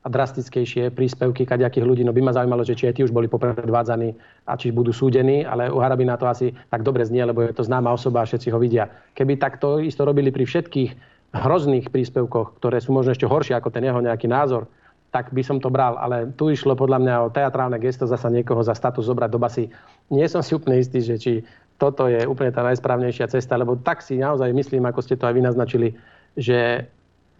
a 0.00 0.08
drastickejšie 0.08 0.96
príspevky 0.96 1.44
kaďakých 1.44 1.84
ľudí. 1.84 2.02
No 2.08 2.16
by 2.16 2.24
ma 2.24 2.32
zaujímalo, 2.32 2.64
že 2.64 2.72
či 2.72 2.88
aj 2.88 2.96
tí 2.96 3.02
už 3.04 3.12
boli 3.12 3.28
popredvádzaní 3.28 4.16
a 4.48 4.56
či 4.56 4.72
budú 4.72 4.96
súdení, 4.96 5.44
ale 5.44 5.68
u 5.68 5.76
Harabina 5.76 6.16
to 6.16 6.24
asi 6.24 6.56
tak 6.72 6.80
dobre 6.80 7.04
znie, 7.04 7.20
lebo 7.20 7.44
je 7.44 7.52
to 7.52 7.68
známa 7.68 7.92
osoba 7.92 8.24
a 8.24 8.28
všetci 8.28 8.48
ho 8.48 8.56
vidia. 8.56 8.88
Keby 9.12 9.36
takto 9.36 9.76
isto 9.76 10.08
robili 10.08 10.32
pri 10.32 10.48
všetkých 10.48 10.90
hrozných 11.36 11.92
príspevkoch, 11.92 12.56
ktoré 12.58 12.80
sú 12.80 12.96
možno 12.96 13.12
ešte 13.12 13.28
horšie 13.28 13.54
ako 13.54 13.68
ten 13.68 13.84
jeho 13.84 14.00
nejaký 14.00 14.24
názor, 14.24 14.66
tak 15.12 15.34
by 15.34 15.42
som 15.42 15.60
to 15.60 15.68
bral. 15.68 15.98
Ale 16.00 16.32
tu 16.38 16.48
išlo 16.48 16.72
podľa 16.78 16.98
mňa 17.02 17.14
o 17.26 17.32
teatrálne 17.34 17.76
gesto 17.76 18.08
zasa 18.08 18.32
niekoho 18.32 18.62
za 18.64 18.72
status 18.72 19.04
zobrať 19.04 19.30
do 19.30 19.38
basy. 19.42 19.68
Nie 20.08 20.26
som 20.30 20.40
si 20.40 20.56
úplne 20.56 20.80
istý, 20.80 21.02
že 21.02 21.20
či 21.20 21.32
toto 21.76 22.06
je 22.08 22.24
úplne 22.24 22.52
tá 22.54 22.64
najsprávnejšia 22.64 23.28
cesta, 23.28 23.58
lebo 23.58 23.76
tak 23.76 24.00
si 24.00 24.20
naozaj 24.20 24.52
myslím, 24.52 24.84
ako 24.86 25.00
ste 25.00 25.16
to 25.16 25.26
aj 25.26 25.34
vy 25.34 25.42
naznačili, 25.42 25.88
že 26.36 26.88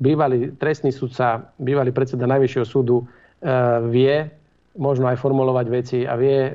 bývalý 0.01 0.56
trestný 0.56 0.90
sudca, 0.90 1.52
bývalý 1.60 1.93
predseda 1.93 2.24
Najvyššieho 2.24 2.66
súdu 2.66 3.05
uh, 3.05 3.06
vie 3.93 4.39
možno 4.78 5.10
aj 5.10 5.18
formulovať 5.18 5.66
veci 5.66 5.98
a 6.06 6.14
vie 6.14 6.47
e, 6.47 6.51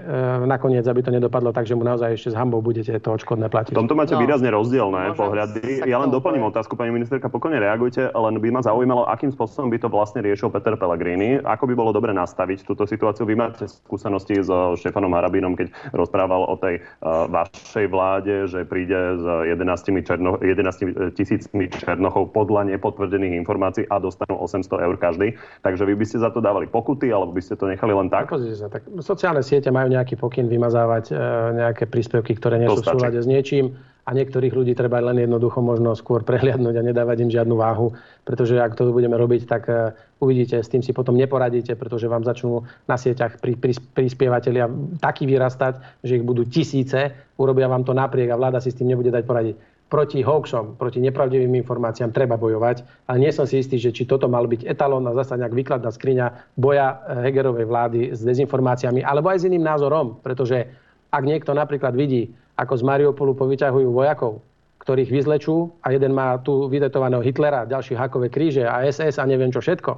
nakoniec, 0.47 0.87
aby 0.87 1.03
to 1.03 1.11
nedopadlo 1.11 1.51
tak, 1.51 1.67
že 1.67 1.75
mu 1.75 1.83
naozaj 1.83 2.15
ešte 2.15 2.31
s 2.31 2.35
hambou 2.39 2.63
budete 2.63 2.95
to 3.03 3.09
odškodné 3.11 3.51
platiť. 3.51 3.75
V 3.75 3.81
tomto 3.83 3.97
máte 3.97 4.15
no, 4.15 4.23
výrazne 4.23 4.47
rozdielne 4.55 5.11
pohľady. 5.19 5.83
Ja 5.83 5.99
len 5.99 6.15
doplním 6.15 6.47
otázku, 6.47 6.79
pani 6.79 6.95
ministerka, 6.95 7.27
pokojne 7.27 7.59
reagujte, 7.59 8.07
len 8.07 8.35
by 8.39 8.49
ma 8.55 8.61
zaujímalo, 8.63 9.03
akým 9.11 9.35
spôsobom 9.35 9.67
by 9.67 9.83
to 9.83 9.91
vlastne 9.91 10.23
riešil 10.23 10.47
Peter 10.47 10.79
Pellegrini. 10.79 11.43
Ako 11.43 11.67
by 11.67 11.75
bolo 11.75 11.91
dobre 11.91 12.15
nastaviť 12.15 12.63
túto 12.63 12.87
situáciu? 12.87 13.27
Vy 13.27 13.35
máte 13.35 13.67
skúsenosti 13.67 14.39
so 14.47 14.79
Štefanom 14.79 15.11
Harabinom, 15.11 15.59
keď 15.59 15.75
rozprával 15.91 16.47
o 16.47 16.55
tej 16.55 16.79
uh, 16.79 17.27
vašej 17.27 17.85
vláde, 17.91 18.47
že 18.47 18.63
príde 18.63 19.19
s 19.19 19.25
11, 19.27 20.07
černo, 20.07 20.39
11 20.39 21.19
tisícmi 21.19 21.67
černochov 21.67 22.31
podľa 22.31 22.71
nepotvrdených 22.71 23.35
informácií 23.43 23.83
a 23.91 23.99
dostanú 23.99 24.39
800 24.39 24.87
eur 24.87 24.95
každý. 24.95 25.35
Takže 25.67 25.83
vy 25.83 25.93
by 25.99 26.05
ste 26.07 26.23
za 26.23 26.31
to 26.31 26.39
dávali 26.39 26.71
pokuty, 26.71 27.11
alebo 27.11 27.35
by 27.35 27.43
ste 27.43 27.59
to 27.59 27.67
nechali 27.67 27.91
len 27.91 28.04
len 28.05 28.13
tak? 28.13 28.29
Pozrite 28.29 28.57
sa, 28.61 28.69
tak 28.69 28.85
sociálne 29.01 29.41
siete 29.41 29.73
majú 29.73 29.89
nejaký 29.89 30.15
pokyn 30.21 30.45
vymazávať 30.45 31.09
e, 31.09 31.13
nejaké 31.57 31.89
príspevky, 31.89 32.37
ktoré 32.37 32.61
nie 32.61 32.69
sú 32.69 32.85
v 32.85 32.93
súlade 32.93 33.17
s 33.17 33.25
niečím 33.25 33.73
a 34.05 34.13
niektorých 34.13 34.53
ľudí 34.53 34.77
treba 34.77 35.01
len 35.01 35.17
jednoducho 35.17 35.65
možno 35.65 35.97
skôr 35.97 36.21
prehliadnúť 36.21 36.77
a 36.77 36.85
nedávať 36.85 37.25
im 37.25 37.33
žiadnu 37.33 37.57
váhu, 37.57 37.89
pretože 38.21 38.61
ak 38.61 38.77
to 38.77 38.93
budeme 38.93 39.17
robiť, 39.17 39.41
tak 39.49 39.65
e, 39.65 39.97
uvidíte, 40.21 40.61
s 40.61 40.69
tým 40.69 40.85
si 40.85 40.93
potom 40.93 41.17
neporadíte, 41.17 41.73
pretože 41.73 42.05
vám 42.05 42.21
začnú 42.21 42.61
na 42.85 43.01
sieťach 43.01 43.41
pri, 43.41 43.57
pri, 43.57 43.73
prispievateľia 43.97 44.69
taký 45.01 45.25
vyrastať, 45.25 46.05
že 46.05 46.21
ich 46.21 46.25
budú 46.25 46.45
tisíce, 46.45 47.17
urobia 47.41 47.65
vám 47.65 47.81
to 47.81 47.97
napriek 47.97 48.29
a 48.29 48.37
vláda 48.37 48.61
si 48.61 48.69
s 48.69 48.77
tým 48.77 48.93
nebude 48.93 49.09
dať 49.09 49.25
poradiť 49.25 49.74
proti 49.95 50.19
hoaxom, 50.19 50.75
proti 50.75 50.99
nepravdivým 50.99 51.55
informáciám 51.63 52.11
treba 52.11 52.35
bojovať, 52.35 53.07
ale 53.07 53.17
nie 53.23 53.31
som 53.31 53.47
si 53.47 53.63
istý, 53.63 53.79
že 53.79 53.95
či 53.95 54.03
toto 54.03 54.27
mal 54.27 54.43
byť 54.43 54.67
etalón 54.67 55.07
a 55.07 55.15
zasa 55.15 55.39
nejak 55.39 55.55
výkladná 55.55 55.87
skriňa 55.87 56.51
boja 56.59 56.99
eh, 57.07 57.31
Hegerovej 57.31 57.63
vlády 57.63 57.99
s 58.11 58.19
dezinformáciami, 58.27 58.99
alebo 59.07 59.31
aj 59.31 59.39
s 59.39 59.47
iným 59.47 59.63
názorom, 59.63 60.19
pretože 60.19 60.67
ak 61.15 61.23
niekto 61.23 61.55
napríklad 61.55 61.95
vidí, 61.95 62.27
ako 62.59 62.75
z 62.75 62.83
Mariupolu 62.83 63.39
povyťahujú 63.39 63.87
vojakov, 63.95 64.43
ktorých 64.83 65.15
vyzlečú 65.15 65.71
a 65.79 65.95
jeden 65.95 66.11
má 66.11 66.35
tu 66.43 66.67
vytetovaného 66.67 67.23
Hitlera, 67.23 67.63
ďalší 67.63 67.95
hakové 67.95 68.27
kríže 68.27 68.67
a 68.67 68.83
SS 68.83 69.15
a 69.15 69.23
neviem 69.23 69.47
čo 69.47 69.63
všetko, 69.63 69.95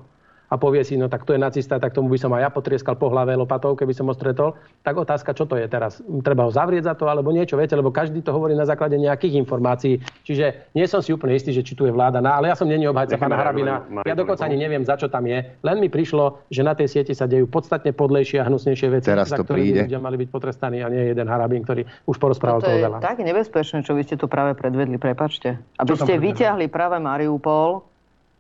a 0.48 0.56
povie 0.56 0.84
si, 0.88 0.96
no 0.96 1.12
tak 1.12 1.28
to 1.28 1.36
je 1.36 1.40
nacista, 1.40 1.76
tak 1.76 1.92
tomu 1.92 2.08
by 2.08 2.20
som 2.20 2.32
aj 2.32 2.42
ja 2.48 2.50
potrieskal 2.52 2.96
po 2.96 3.12
hlave 3.12 3.36
lopatou, 3.36 3.76
keby 3.76 3.92
som 3.92 4.08
ho 4.08 4.16
stretol, 4.16 4.56
tak 4.84 4.96
otázka, 4.96 5.36
čo 5.36 5.44
to 5.44 5.60
je 5.60 5.68
teraz? 5.68 6.00
Treba 6.24 6.48
ho 6.48 6.52
zavrieť 6.52 6.88
za 6.88 6.94
to 6.96 7.12
alebo 7.12 7.36
niečo, 7.36 7.60
viete, 7.60 7.76
lebo 7.76 7.92
každý 7.92 8.24
to 8.24 8.32
hovorí 8.32 8.56
na 8.56 8.64
základe 8.64 8.96
nejakých 8.96 9.36
informácií. 9.44 10.00
Čiže 10.24 10.72
nie 10.72 10.88
som 10.88 11.04
si 11.04 11.12
úplne 11.12 11.36
istý, 11.36 11.52
že 11.52 11.68
či 11.68 11.76
tu 11.76 11.84
je 11.84 11.92
vláda, 11.92 12.24
na, 12.24 12.40
ale 12.40 12.48
ja 12.48 12.56
som 12.56 12.68
není 12.68 12.88
obhajca 12.88 13.20
pána 13.20 13.36
Harabina. 13.36 13.84
Ja 14.08 14.16
dokonca 14.16 14.48
ani 14.48 14.56
neviem, 14.56 14.88
za 14.88 14.96
čo 14.96 15.12
tam 15.12 15.28
je. 15.28 15.44
Len 15.44 15.78
mi 15.84 15.92
prišlo, 15.92 16.48
že 16.48 16.64
na 16.64 16.72
tej 16.72 16.88
sieti 16.88 17.12
sa 17.12 17.28
dejú 17.28 17.52
podstatne 17.52 17.92
podlejšie 17.92 18.40
a 18.40 18.48
hnusnejšie 18.48 18.88
veci, 18.88 19.12
teraz 19.12 19.28
za 19.28 19.44
ktoré 19.44 19.84
ľudia 19.84 20.00
mali 20.00 20.16
byť 20.24 20.30
potrestaní 20.32 20.80
a 20.80 20.88
nie 20.88 21.12
jeden 21.12 21.28
Harabin, 21.28 21.68
ktorý 21.68 21.84
už 22.08 22.16
porozprával 22.16 22.64
to 22.64 22.72
toho 22.72 22.80
veľa. 22.80 22.98
tak 23.04 23.20
nebezpečné, 23.20 23.84
čo 23.84 23.92
vy 23.92 24.08
ste 24.08 24.16
tu 24.16 24.32
práve 24.32 24.56
predvedli, 24.56 24.96
prepačte. 24.96 25.60
Aby 25.76 26.00
ste 26.00 26.16
vyťahli 26.16 26.72
práve 26.72 26.96
Mariupol, 27.04 27.84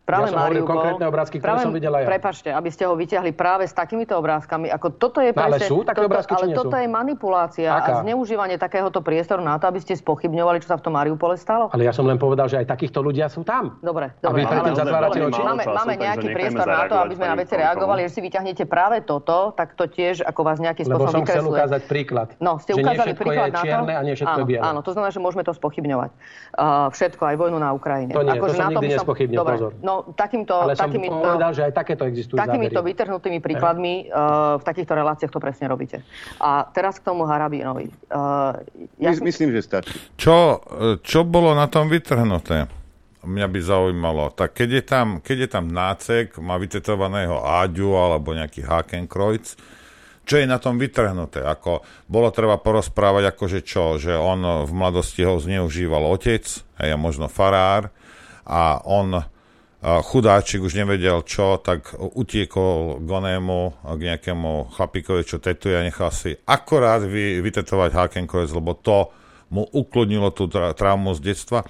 práve 0.07 0.31
ja 0.31 0.39
Mariupol, 0.39 0.71
konkrétne 0.71 1.05
obrázky, 1.11 1.35
ktoré 1.43 1.51
práve, 1.59 1.65
som 1.67 1.73
videla 1.75 1.97
ja. 1.99 2.07
Prepačte, 2.07 2.49
aby 2.55 2.69
ste 2.71 2.87
ho 2.87 2.95
vyťahli 2.95 3.35
práve 3.35 3.67
s 3.67 3.75
takýmito 3.75 4.15
obrázkami. 4.15 4.71
Ako 4.71 4.95
toto 4.95 5.19
je 5.19 5.35
no, 5.35 5.43
ale 5.43 5.59
sú 5.59 5.83
také 5.83 5.99
toto, 5.99 6.07
obrázky, 6.07 6.31
ale 6.39 6.47
toto 6.55 6.71
sú? 6.71 6.79
je 6.79 6.87
manipulácia 6.87 7.69
Aká? 7.75 7.99
a 7.99 8.07
zneužívanie 8.07 8.55
takéhoto 8.55 9.03
priestoru 9.03 9.43
na 9.43 9.59
to, 9.59 9.67
aby 9.67 9.83
ste 9.83 9.99
spochybňovali, 9.99 10.63
čo 10.63 10.71
sa 10.71 10.79
v 10.79 10.87
tom 10.87 10.95
Mariupole 10.95 11.35
stalo. 11.35 11.67
Ale 11.75 11.83
ja 11.83 11.91
som 11.91 12.07
len 12.07 12.15
povedal, 12.15 12.47
že 12.47 12.63
aj 12.63 12.71
takýchto 12.71 13.03
ľudia 13.03 13.27
sú 13.27 13.43
tam. 13.43 13.75
Dobre, 13.83 14.15
dobre. 14.23 14.47
Ale, 14.47 14.71
ale, 14.71 15.19
oči. 15.27 15.41
Máme, 15.43 15.63
máme 15.67 15.93
nejaký 15.99 16.27
priestor 16.31 16.63
na 16.63 16.87
to, 16.87 16.95
aby 17.03 17.13
sme 17.19 17.27
na 17.27 17.35
veci 17.35 17.53
reagovali. 17.59 17.99
Že 18.07 18.11
si 18.15 18.19
vyťahnete 18.23 18.63
práve 18.63 19.03
toto, 19.03 19.51
tak 19.51 19.75
to 19.75 19.91
tiež 19.91 20.23
ako 20.23 20.41
vás 20.47 20.63
nejaký 20.63 20.87
spôsob 20.87 21.11
Lebo 21.11 21.15
som 21.19 21.23
chcel 21.27 21.43
ukázať 21.43 21.81
príklad. 21.91 22.27
No, 22.39 22.63
ste 22.63 22.79
ukázali 22.79 23.11
príklad 23.11 23.51
na 23.51 23.61
to. 23.61 23.75
a 23.83 24.01
nie 24.07 24.15
všetko 24.15 24.39
áno, 24.47 24.63
áno, 24.63 24.79
to 24.79 24.95
znamená, 24.95 25.11
že 25.11 25.19
môžeme 25.19 25.43
to 25.43 25.51
spochybňovať. 25.51 26.11
všetko, 26.95 27.21
aj 27.27 27.35
vojnu 27.35 27.57
na 27.59 27.75
Ukrajine. 27.75 28.13
To 28.15 28.23
nie, 28.23 28.39
to 28.39 28.55
som 28.55 28.71
nikdy 28.71 28.87
nespochybnil, 28.95 29.41
pozor. 29.43 29.71
No, 29.81 29.96
takýmto 30.13 30.53
som 30.75 30.89
takýmito, 30.89 31.17
povedal, 31.17 31.51
že 31.55 31.61
aj 31.69 31.73
taketo 31.73 32.03
existujú 32.05 32.37
Takýmito 32.37 32.79
vytrhnutými 32.83 33.39
príkladmi 33.41 34.09
uh, 34.09 34.59
v 34.59 34.63
takýchto 34.63 34.93
reláciách 34.93 35.31
to 35.31 35.39
presne 35.41 35.65
robíte. 35.71 36.03
A 36.37 36.67
teraz 36.69 37.01
k 37.01 37.07
tomu 37.07 37.25
Harabinovi. 37.25 37.89
Uh, 38.11 38.59
ja 39.01 39.15
My, 39.17 39.29
myslím, 39.29 39.55
že 39.55 39.65
stačí. 39.65 39.93
Čo, 40.19 40.61
čo 41.01 41.25
bolo 41.25 41.57
na 41.57 41.65
tom 41.71 41.89
vytrhnuté? 41.89 42.69
Mňa 43.27 43.47
by 43.49 43.59
zaujímalo. 43.59 44.23
Tak 44.31 44.55
keď 44.55 44.69
je 44.79 44.83
tam, 44.83 45.07
keď 45.19 45.37
je 45.43 45.49
tam 45.49 45.65
nácek, 45.67 46.39
má 46.39 46.55
vytetovaného 46.55 47.43
Áďu 47.43 47.97
alebo 47.97 48.31
nejaký 48.31 48.63
Hakenkreuz, 48.63 49.59
čo 50.27 50.35
je 50.35 50.47
na 50.47 50.59
tom 50.59 50.75
vytrhnuté? 50.75 51.39
Ako, 51.39 51.87
bolo 52.11 52.27
treba 52.35 52.59
porozprávať 52.59 53.31
akože 53.31 53.59
čo, 53.63 53.95
že 53.95 54.11
on 54.11 54.67
v 54.67 54.71
mladosti 54.75 55.23
ho 55.23 55.39
zneužíval 55.39 56.03
otec, 56.03 56.43
hej, 56.83 56.89
a 56.91 56.97
možno 56.99 57.31
farár, 57.31 57.87
a 58.43 58.83
on 58.83 59.23
chudáčik 59.81 60.65
už 60.65 60.73
nevedel 60.73 61.21
čo, 61.21 61.61
tak 61.61 61.93
utiekol 61.93 62.97
k 62.97 63.09
onému, 63.09 63.85
k 63.85 63.99
nejakému 64.13 64.73
chlapíkovi, 64.73 65.21
čo 65.21 65.37
tetuje 65.37 65.77
a 65.77 65.85
nechal 65.85 66.09
si 66.09 66.33
akorát 66.49 67.05
vy, 67.05 67.37
vytetovať 67.45 67.93
Hakenkreuz, 67.93 68.49
lebo 68.57 68.73
to 68.73 69.13
mu 69.53 69.63
ukludnilo 69.63 70.33
tú 70.33 70.49
tra- 70.49 70.73
traumu 70.73 71.13
z 71.13 71.21
detstva. 71.31 71.61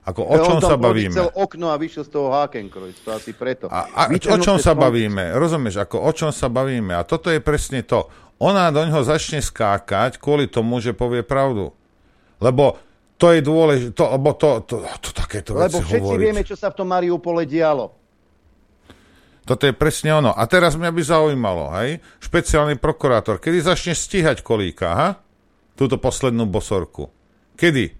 Ako, 0.00 0.24
o 0.24 0.36
čom 0.40 0.58
sa 0.64 0.80
bavíme? 0.80 1.12
On 1.20 1.44
okno 1.44 1.68
a 1.68 1.76
vyšiel 1.76 2.08
z 2.08 2.10
toho 2.10 2.32
Hakenkreuz, 2.32 2.96
to 3.04 3.12
asi 3.12 3.36
preto. 3.36 3.68
A, 3.68 3.86
a 3.92 4.02
o 4.08 4.38
čom 4.40 4.56
sa 4.56 4.72
bavíme? 4.72 5.36
Rozumieš, 5.36 5.84
ako 5.84 6.00
o 6.00 6.10
čom 6.16 6.32
sa 6.32 6.48
bavíme? 6.48 6.96
A 6.96 7.04
toto 7.04 7.28
je 7.28 7.44
presne 7.44 7.84
to. 7.84 8.08
Ona 8.40 8.72
do 8.72 8.80
ňoho 8.88 9.04
začne 9.04 9.44
skákať 9.44 10.16
kvôli 10.16 10.48
tomu, 10.48 10.80
že 10.80 10.96
povie 10.96 11.20
pravdu. 11.20 11.76
Lebo 12.40 12.80
to 13.20 13.36
je 13.36 13.44
dôležité, 13.44 13.92
to, 13.92 14.04
lebo 14.16 14.32
to, 14.32 14.64
to, 14.64 14.80
to, 14.80 14.96
to 15.04 15.10
takéto 15.12 15.52
Lebo 15.52 15.84
veci 15.84 15.92
všetci 15.92 16.08
hovoriť. 16.08 16.24
vieme, 16.24 16.40
čo 16.40 16.56
sa 16.56 16.72
v 16.72 16.78
tom 16.80 16.88
Mariupole 16.88 17.44
dialo. 17.44 17.92
Toto 19.44 19.68
je 19.68 19.76
presne 19.76 20.16
ono. 20.16 20.32
A 20.32 20.48
teraz 20.48 20.72
mňa 20.80 20.88
by 20.88 21.02
zaujímalo, 21.04 21.68
hej, 21.84 22.00
špeciálny 22.24 22.80
prokurátor, 22.80 23.36
kedy 23.36 23.60
začne 23.60 23.92
stíhať 23.92 24.40
kolíka, 24.40 24.88
ha? 24.96 25.08
Túto 25.76 26.00
poslednú 26.00 26.48
bosorku. 26.48 27.12
Kedy? 27.60 27.92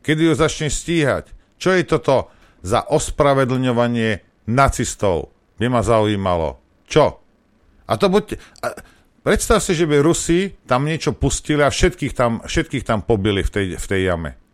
Kedy 0.00 0.20
ju 0.30 0.32
začne 0.32 0.72
stíhať? 0.72 1.36
Čo 1.60 1.76
je 1.76 1.82
toto 1.84 2.32
za 2.64 2.80
ospravedlňovanie 2.86 4.24
nacistov? 4.48 5.36
By 5.60 5.68
ma 5.68 5.84
zaujímalo. 5.84 6.56
Čo? 6.88 7.20
A 7.88 7.92
to 8.00 8.08
buďte... 8.08 8.40
A, 8.64 8.72
predstav 9.20 9.60
si, 9.60 9.76
že 9.76 9.84
by 9.84 10.00
Rusi 10.00 10.54
tam 10.64 10.88
niečo 10.88 11.12
pustili 11.12 11.60
a 11.60 11.72
všetkých 11.72 12.12
tam, 12.16 12.40
všetkých 12.40 12.84
tam 12.84 13.02
pobili 13.04 13.44
v 13.44 13.50
tej, 13.50 13.66
v 13.76 13.86
tej 13.88 14.00
jame. 14.12 14.45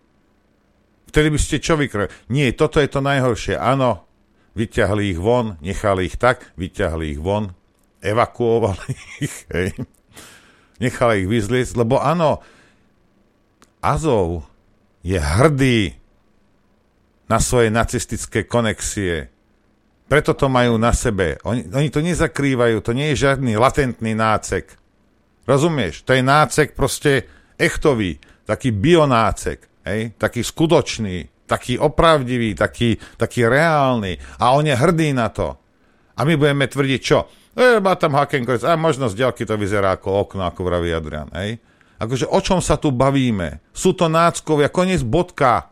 Vtedy 1.13 1.29
by 1.29 1.37
ste 1.37 1.61
čo 1.61 1.77
vykrojili? 1.77 2.09
Nie, 2.33 2.57
toto 2.57 2.81
je 2.81 2.89
to 2.89 3.05
najhoršie. 3.05 3.61
Áno, 3.61 4.09
vyťahli 4.57 5.13
ich 5.13 5.21
von, 5.21 5.61
nechali 5.61 6.09
ich 6.09 6.17
tak, 6.17 6.57
vyťahli 6.57 7.13
ich 7.13 7.21
von, 7.21 7.53
evakuovali 8.01 8.97
ich, 9.29 9.37
hej. 9.53 9.77
Nechali 10.81 11.25
ich 11.25 11.29
vyzliecť, 11.29 11.77
lebo 11.77 12.01
áno, 12.01 12.41
Azov 13.85 14.49
je 15.05 15.21
hrdý 15.21 16.01
na 17.29 17.39
svoje 17.45 17.69
nacistické 17.69 18.49
konexie. 18.49 19.29
Preto 20.09 20.33
to 20.33 20.49
majú 20.49 20.81
na 20.81 20.97
sebe. 20.97 21.37
Oni, 21.45 21.69
oni 21.69 21.89
to 21.93 22.01
nezakrývajú, 22.01 22.81
to 22.81 22.97
nie 22.97 23.13
je 23.13 23.29
žiadny 23.29 23.57
latentný 23.61 24.17
nácek. 24.17 24.81
Rozumieš? 25.45 26.09
To 26.09 26.17
je 26.17 26.23
nácek 26.25 26.73
proste 26.73 27.29
echtový, 27.61 28.17
taký 28.49 28.73
bionácek. 28.73 29.72
Hej? 29.87 30.15
Taký 30.19 30.41
skutočný, 30.43 31.47
taký 31.47 31.77
opravdivý, 31.79 32.57
taký, 32.57 32.97
taký 33.19 33.47
reálny. 33.47 34.17
A 34.41 34.57
on 34.57 34.65
je 34.67 34.75
hrdý 34.75 35.13
na 35.13 35.29
to. 35.29 35.59
A 36.17 36.25
my 36.25 36.37
budeme 36.37 36.69
tvrdiť 36.69 37.01
čo? 37.01 37.29
E, 37.53 37.81
má 37.85 37.93
tam 38.01 38.17
Hakenkreuz, 38.17 38.65
a 38.65 38.81
možno 38.81 39.13
z 39.13 39.21
ďalky 39.21 39.45
to 39.45 39.61
vyzerá 39.61 40.01
ako 40.01 40.29
okno, 40.29 40.49
ako 40.49 40.61
vraví 40.65 40.89
Adrian. 40.89 41.29
Hej? 41.37 41.61
Akože 42.01 42.27
o 42.27 42.41
čom 42.41 42.59
sa 42.59 42.81
tu 42.81 42.91
bavíme? 42.91 43.61
Sú 43.71 43.93
to 43.93 44.09
náckovia, 44.09 44.73
koniec 44.73 45.05
bodka. 45.05 45.71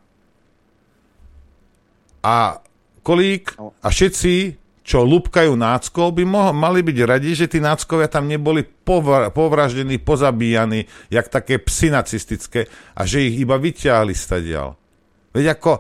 A 2.21 2.61
kolík 3.01 3.57
a 3.57 3.89
všetci 3.89 4.60
čo 4.91 5.07
lúbkajú 5.07 5.55
náckov, 5.55 6.19
by 6.19 6.27
mo- 6.27 6.51
mali 6.51 6.83
byť 6.83 6.99
radi, 7.07 7.31
že 7.39 7.47
tí 7.47 7.63
náckovia 7.63 8.11
tam 8.11 8.27
neboli 8.27 8.67
povra- 8.67 9.31
povraždení, 9.31 10.03
pozabíjani, 10.03 10.91
jak 11.07 11.31
také 11.31 11.63
psy 11.63 11.95
nacistické 11.95 12.67
a 12.99 13.07
že 13.07 13.23
ich 13.23 13.39
iba 13.39 13.55
vyťahli 13.55 14.11
stadial. 14.19 14.75
Veď 15.31 15.55
ako, 15.55 15.73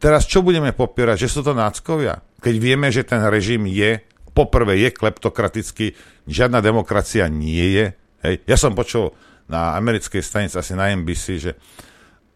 teraz 0.00 0.24
čo 0.24 0.40
budeme 0.40 0.72
popierať, 0.72 1.28
že 1.28 1.32
sú 1.36 1.44
to 1.44 1.52
náckovia? 1.52 2.24
Keď 2.40 2.54
vieme, 2.56 2.88
že 2.88 3.04
ten 3.04 3.20
režim 3.28 3.68
je, 3.68 4.00
poprvé 4.32 4.80
je 4.80 4.96
kleptokratický, 4.96 5.92
žiadna 6.24 6.64
demokracia 6.64 7.28
nie 7.28 7.68
je. 7.68 7.86
Hej. 8.24 8.48
Ja 8.48 8.56
som 8.56 8.72
počul 8.72 9.12
na 9.44 9.76
americkej 9.76 10.24
stanici, 10.24 10.56
asi 10.56 10.72
na 10.72 10.88
NBC, 10.88 11.24
že 11.36 11.52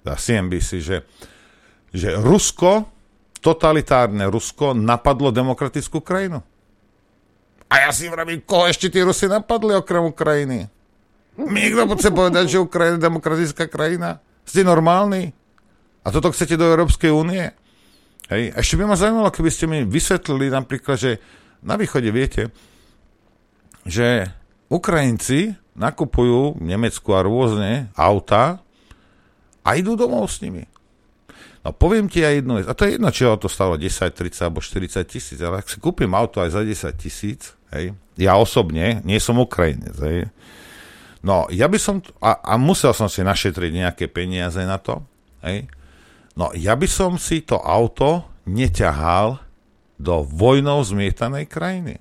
CNBC, 0.05 0.69
že, 0.85 1.09
že 1.89 2.21
Rusko, 2.21 2.98
totalitárne 3.39 4.27
Rusko, 4.27 4.75
napadlo 4.75 5.31
demokratickú 5.31 6.03
krajinu. 6.03 6.43
A 7.69 7.85
ja 7.85 7.91
si 7.93 8.09
vravím, 8.09 8.41
koho 8.43 8.65
ešte 8.67 8.89
tí 8.89 9.05
Rusi 9.05 9.29
napadli 9.29 9.77
okrem 9.77 10.09
Ukrajiny? 10.09 10.67
Mi 11.39 11.69
niekto 11.69 11.95
chce 11.95 12.11
povedať, 12.11 12.45
že 12.51 12.65
Ukrajina 12.65 12.99
je 12.99 13.07
demokratická 13.07 13.71
krajina? 13.71 14.19
Ste 14.43 14.65
normálni? 14.67 15.31
A 16.03 16.09
toto 16.09 16.33
chcete 16.33 16.57
do 16.57 16.67
Európskej 16.67 17.13
únie? 17.13 17.53
Hej. 18.33 18.57
Ešte 18.57 18.75
by 18.81 18.85
ma 18.89 18.97
zaujímalo, 18.97 19.29
keby 19.29 19.51
ste 19.53 19.69
mi 19.69 19.85
vysvetlili 19.85 20.49
napríklad, 20.49 20.97
že 20.97 21.21
na 21.61 21.77
východe 21.77 22.09
viete, 22.09 22.49
že 23.85 24.33
Ukrajinci 24.73 25.57
nakupujú 25.77 26.59
v 26.59 26.63
Nemecku 26.65 27.13
a 27.15 27.25
rôzne 27.25 27.93
auta 27.95 28.61
a 29.63 29.69
idú 29.77 29.95
domov 29.95 30.33
s 30.33 30.41
nimi. 30.41 30.65
No 31.67 31.75
poviem 31.75 32.07
ti 32.07 32.23
aj 32.23 32.43
jednu 32.43 32.63
vec, 32.63 32.67
a 32.71 32.75
to 32.75 32.87
je 32.87 32.95
jedno, 32.95 33.11
či 33.11 33.27
to 33.27 33.51
stalo 33.51 33.75
10, 33.75 34.15
30 34.15 34.47
alebo 34.47 34.63
40 34.63 35.03
tisíc, 35.11 35.39
ale 35.43 35.61
ak 35.61 35.67
si 35.67 35.83
kúpim 35.83 36.11
auto 36.15 36.39
aj 36.39 36.55
za 36.55 36.63
10 36.63 36.95
tisíc, 36.95 37.59
hej, 37.75 37.99
ja 38.15 38.39
osobne 38.39 39.03
nie 39.03 39.19
som 39.19 39.43
Ukrajinec, 39.43 39.97
hej, 39.99 40.31
no 41.27 41.51
ja 41.51 41.67
by 41.67 41.79
som, 41.83 41.99
a, 42.23 42.39
a 42.39 42.55
musel 42.55 42.95
som 42.95 43.11
si 43.11 43.27
našetriť 43.27 43.73
nejaké 43.75 44.07
peniaze 44.07 44.63
na 44.63 44.79
to, 44.79 45.03
hej, 45.43 45.67
no 46.39 46.55
ja 46.55 46.79
by 46.79 46.87
som 46.87 47.19
si 47.19 47.43
to 47.43 47.59
auto 47.59 48.23
neťahal 48.47 49.43
do 49.99 50.23
vojnou 50.23 50.79
zmietanej 50.87 51.51
krajiny. 51.51 51.99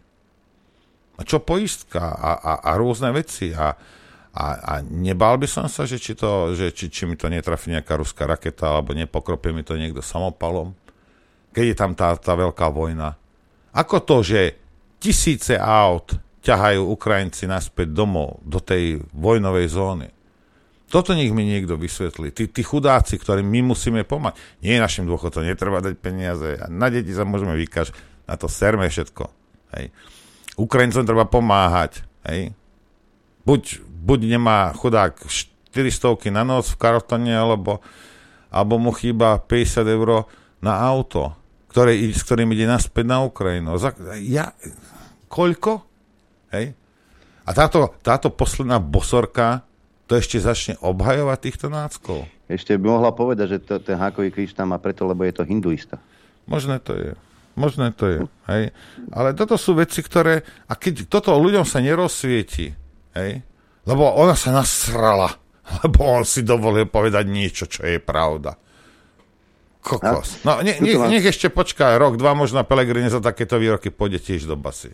A 1.17 1.25
čo 1.25 1.41
poistka 1.41 2.13
a, 2.13 2.31
a, 2.37 2.53
a 2.61 2.71
rôzne 2.77 3.09
veci 3.09 3.49
a, 3.49 3.73
a, 4.37 4.47
a 4.61 4.73
nebál 4.85 5.41
by 5.41 5.49
som 5.49 5.65
sa, 5.65 5.89
že 5.89 5.97
či, 5.97 6.13
to, 6.13 6.53
že 6.53 6.69
či, 6.69 6.93
či 6.93 7.09
mi 7.09 7.17
to 7.17 7.25
netrafí 7.25 7.73
nejaká 7.73 7.97
ruská 7.97 8.29
raketa, 8.29 8.69
alebo 8.69 8.93
nepokropie 8.93 9.49
mi 9.49 9.65
to 9.65 9.73
niekto 9.73 10.05
samopalom, 10.05 10.77
keď 11.49 11.65
je 11.73 11.75
tam 11.75 11.91
tá, 11.97 12.13
tá 12.13 12.37
veľká 12.37 12.69
vojna. 12.69 13.17
Ako 13.73 14.05
to, 14.05 14.21
že 14.21 14.53
tisíce 15.01 15.57
aut 15.57 16.13
ťahajú 16.45 16.85
Ukrajinci 16.85 17.49
naspäť 17.49 17.97
domov, 17.97 18.37
do 18.45 18.61
tej 18.61 19.01
vojnovej 19.09 19.67
zóny. 19.73 20.07
Toto 20.87 21.11
nech 21.11 21.33
mi 21.35 21.43
niekto 21.43 21.75
vysvetlí. 21.75 22.31
Tí, 22.31 22.47
tí 22.47 22.61
chudáci, 22.63 23.19
ktorým 23.19 23.43
my 23.43 23.75
musíme 23.75 24.07
pomáhať. 24.07 24.39
Nie 24.63 24.79
našim 24.79 25.03
dôchodcom, 25.03 25.43
netreba 25.43 25.83
dať 25.83 25.99
peniaze. 25.99 26.61
Na 26.71 26.87
deti 26.87 27.11
sa 27.11 27.27
môžeme 27.27 27.59
vykaž. 27.59 27.91
Na 28.23 28.39
to 28.39 28.47
serme 28.47 28.87
všetko. 28.87 29.27
Hej. 29.75 29.91
Ukrajincom 30.55 31.03
treba 31.03 31.27
pomáhať. 31.27 32.07
Hej. 32.23 32.55
Buď 33.43 33.83
buď 34.03 34.19
nemá 34.37 34.71
chudák 34.77 35.17
400 35.73 36.29
na 36.29 36.45
noc 36.45 36.69
v 36.73 36.79
kartone, 36.79 37.33
alebo, 37.33 37.81
alebo 38.53 38.77
mu 38.77 38.93
chýba 38.93 39.41
50 39.41 39.85
eur 39.85 40.29
na 40.61 40.73
auto, 40.77 41.33
ktoré, 41.69 41.97
s 42.09 42.21
ktorým 42.25 42.53
ide 42.53 42.65
naspäť 42.65 43.05
na 43.05 43.21
Ukrajinu. 43.25 43.77
Ja, 44.25 44.53
koľko? 45.29 45.85
Hej? 46.53 46.73
A 47.47 47.49
táto, 47.55 47.95
táto 48.03 48.27
posledná 48.33 48.81
bosorka 48.81 49.63
to 50.07 50.15
ešte 50.15 50.39
začne 50.39 50.79
obhajovať 50.79 51.37
týchto 51.39 51.67
náckov. 51.67 52.27
Ešte 52.47 52.79
by 52.79 52.85
mohla 52.87 53.11
povedať, 53.11 53.47
že 53.55 53.59
to, 53.59 53.75
ten 53.83 53.99
hákový 53.99 54.31
kríž 54.31 54.55
tam 54.55 54.71
má 54.71 54.79
preto, 54.79 55.03
lebo 55.03 55.27
je 55.27 55.35
to 55.35 55.43
hinduista. 55.43 55.99
Možné 56.47 56.79
to 56.79 56.95
je. 56.95 57.11
Možné 57.59 57.91
to 57.91 58.05
je. 58.07 58.19
Hej? 58.47 58.71
Ale 59.11 59.35
toto 59.35 59.59
sú 59.59 59.75
veci, 59.75 59.99
ktoré... 59.99 60.47
A 60.71 60.79
keď 60.79 61.11
toto 61.11 61.35
ľuďom 61.35 61.67
sa 61.67 61.83
nerozsvieti, 61.83 62.71
hej? 63.19 63.43
Lebo 63.87 64.11
ona 64.19 64.35
sa 64.35 64.51
nasrala, 64.51 65.31
lebo 65.81 66.03
on 66.03 66.27
si 66.27 66.43
dovolil 66.43 66.85
povedať 66.85 67.25
niečo, 67.25 67.65
čo 67.65 67.87
je 67.87 67.97
pravda. 68.03 68.59
Kokos. 69.79 70.43
No, 70.43 70.59
ne, 70.59 70.75
nech, 70.83 70.99
nech 70.99 71.23
ešte 71.23 71.47
počká 71.47 71.95
rok, 71.95 72.19
dva, 72.19 72.35
možno 72.35 72.59
Pelegrini 72.67 73.07
za 73.07 73.23
takéto 73.23 73.55
výroky 73.55 73.87
pôjde 73.87 74.19
tiež 74.19 74.43
do 74.43 74.59
basy. 74.59 74.91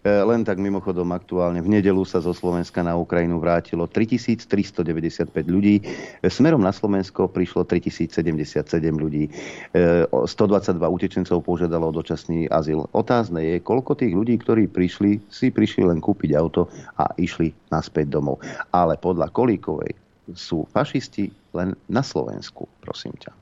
E, 0.00 0.08
len 0.08 0.40
tak 0.48 0.56
mimochodom 0.56 1.12
aktuálne 1.12 1.60
v 1.60 1.76
nedelu 1.76 2.00
sa 2.08 2.24
zo 2.24 2.32
Slovenska 2.32 2.80
na 2.80 2.96
Ukrajinu 2.96 3.36
vrátilo 3.36 3.84
3395 3.84 5.28
ľudí. 5.44 5.84
E, 5.84 6.32
smerom 6.32 6.64
na 6.64 6.72
Slovensko 6.72 7.28
prišlo 7.28 7.68
3077 7.68 8.64
ľudí. 8.96 9.28
122 9.76 9.76
e, 9.76 10.88
utečencov 10.88 11.44
požiadalo 11.44 11.92
dočasný 11.92 12.48
azyl. 12.48 12.88
Otázne 12.96 13.44
je, 13.44 13.56
koľko 13.60 13.92
tých 14.00 14.16
ľudí, 14.16 14.40
ktorí 14.40 14.72
prišli, 14.72 15.20
si 15.28 15.52
prišli 15.52 15.84
len 15.84 16.00
kúpiť 16.00 16.32
auto 16.32 16.72
a 16.96 17.12
išli 17.20 17.52
naspäť 17.68 18.08
domov. 18.08 18.40
Ale 18.72 18.96
podľa 18.96 19.28
Kolíkovej 19.28 19.92
sú 20.32 20.64
fašisti 20.72 21.28
len 21.52 21.76
na 21.92 22.00
Slovensku, 22.00 22.64
prosím 22.80 23.12
ťa. 23.20 23.36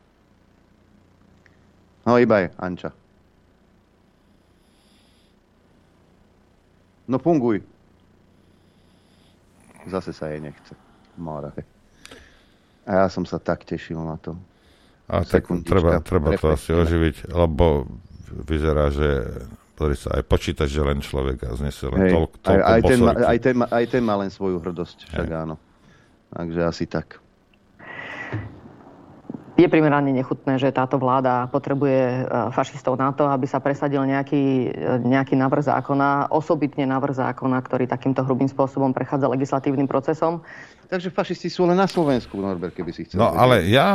No 2.08 2.18
iba 2.18 2.42
je, 2.42 2.48
Anča. 2.58 2.90
No 7.08 7.16
funguj. 7.16 7.64
Zase 9.88 10.12
sa 10.12 10.28
jej 10.28 10.44
nechce. 10.44 10.76
Mora. 11.16 11.50
A 12.84 13.04
ja 13.04 13.06
som 13.08 13.24
sa 13.24 13.40
tak 13.40 13.64
tešil 13.64 13.96
na 13.96 14.20
to. 14.20 14.36
A 15.08 15.24
tak 15.24 15.48
treba, 15.64 16.04
treba 16.04 16.36
to 16.36 16.52
asi 16.52 16.76
oživiť, 16.76 17.32
lebo 17.32 17.88
vyzerá, 18.44 18.92
že 18.92 19.40
sa 19.96 20.20
aj 20.20 20.24
počítať, 20.28 20.68
že 20.68 20.82
len 20.84 21.00
človek 21.00 21.48
a 21.48 21.56
znesie 21.56 21.88
len 21.88 22.12
toľko, 22.12 22.36
toľko 22.44 22.60
aj, 22.60 22.60
aj, 22.60 22.80
ten 22.82 23.00
aj, 23.06 23.38
ten, 23.38 23.56
aj 23.62 23.84
ten 23.88 24.02
má 24.04 24.14
len 24.20 24.28
svoju 24.28 24.58
hrdosť, 24.60 25.08
však 25.08 25.28
Hej. 25.32 25.40
áno. 25.48 25.56
Takže 26.34 26.60
asi 26.66 26.84
tak 26.84 27.22
je 29.58 29.66
primerane 29.66 30.14
nechutné, 30.14 30.54
že 30.54 30.70
táto 30.70 31.02
vláda 31.02 31.50
potrebuje 31.50 31.98
e, 31.98 32.20
fašistov 32.54 32.94
na 32.94 33.10
to, 33.10 33.26
aby 33.26 33.42
sa 33.50 33.58
presadil 33.58 34.06
nejaký, 34.06 34.70
e, 34.70 35.02
nejaký 35.02 35.34
návrh 35.34 35.66
zákona, 35.66 36.30
osobitne 36.30 36.86
návrh 36.86 37.18
zákona, 37.18 37.58
ktorý 37.66 37.90
takýmto 37.90 38.22
hrubým 38.22 38.46
spôsobom 38.46 38.94
prechádza 38.94 39.26
legislatívnym 39.26 39.90
procesom. 39.90 40.46
Takže 40.86 41.10
fašisti 41.10 41.50
sú 41.50 41.66
len 41.66 41.74
na 41.74 41.90
Slovensku, 41.90 42.38
Norbert, 42.38 42.70
keby 42.70 42.94
si 42.94 43.10
chcel. 43.10 43.18
No 43.18 43.34
vedieť. 43.34 43.42
ale 43.42 43.56
ja 43.66 43.90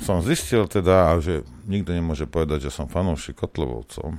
som 0.00 0.24
zistil 0.24 0.64
teda, 0.64 1.20
že 1.20 1.44
nikto 1.68 1.92
nemôže 1.92 2.24
povedať, 2.24 2.66
že 2.66 2.74
som 2.74 2.88
fanúšik 2.88 3.36
Kotlovovcov, 3.36 4.16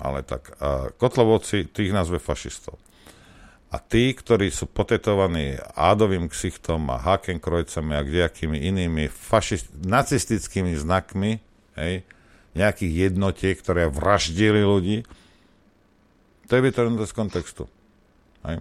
ale 0.00 0.18
tak 0.24 0.56
a 0.56 0.88
Kotlovovci 0.96 1.68
tých 1.68 1.92
nazve 1.92 2.16
fašistov. 2.16 2.80
A 3.70 3.78
tí, 3.78 4.10
ktorí 4.10 4.50
sú 4.50 4.66
potetovaní 4.66 5.54
ádovým 5.78 6.26
ksichtom 6.26 6.90
a 6.90 6.98
hakenkrojcami 6.98 7.94
a 7.94 8.02
kdejakými 8.02 8.58
inými 8.66 9.06
fašist, 9.06 9.70
nacistickými 9.86 10.74
znakmi, 10.74 11.38
hej, 11.78 12.02
nejakých 12.58 13.14
jednotiek, 13.14 13.54
ktoré 13.54 13.86
vraždili 13.86 14.66
ľudí, 14.66 15.06
to 16.50 16.58
je 16.58 16.66
vytrhnuté 16.66 17.06
z 17.06 17.14
kontextu. 17.14 17.70
Hej. 18.42 18.58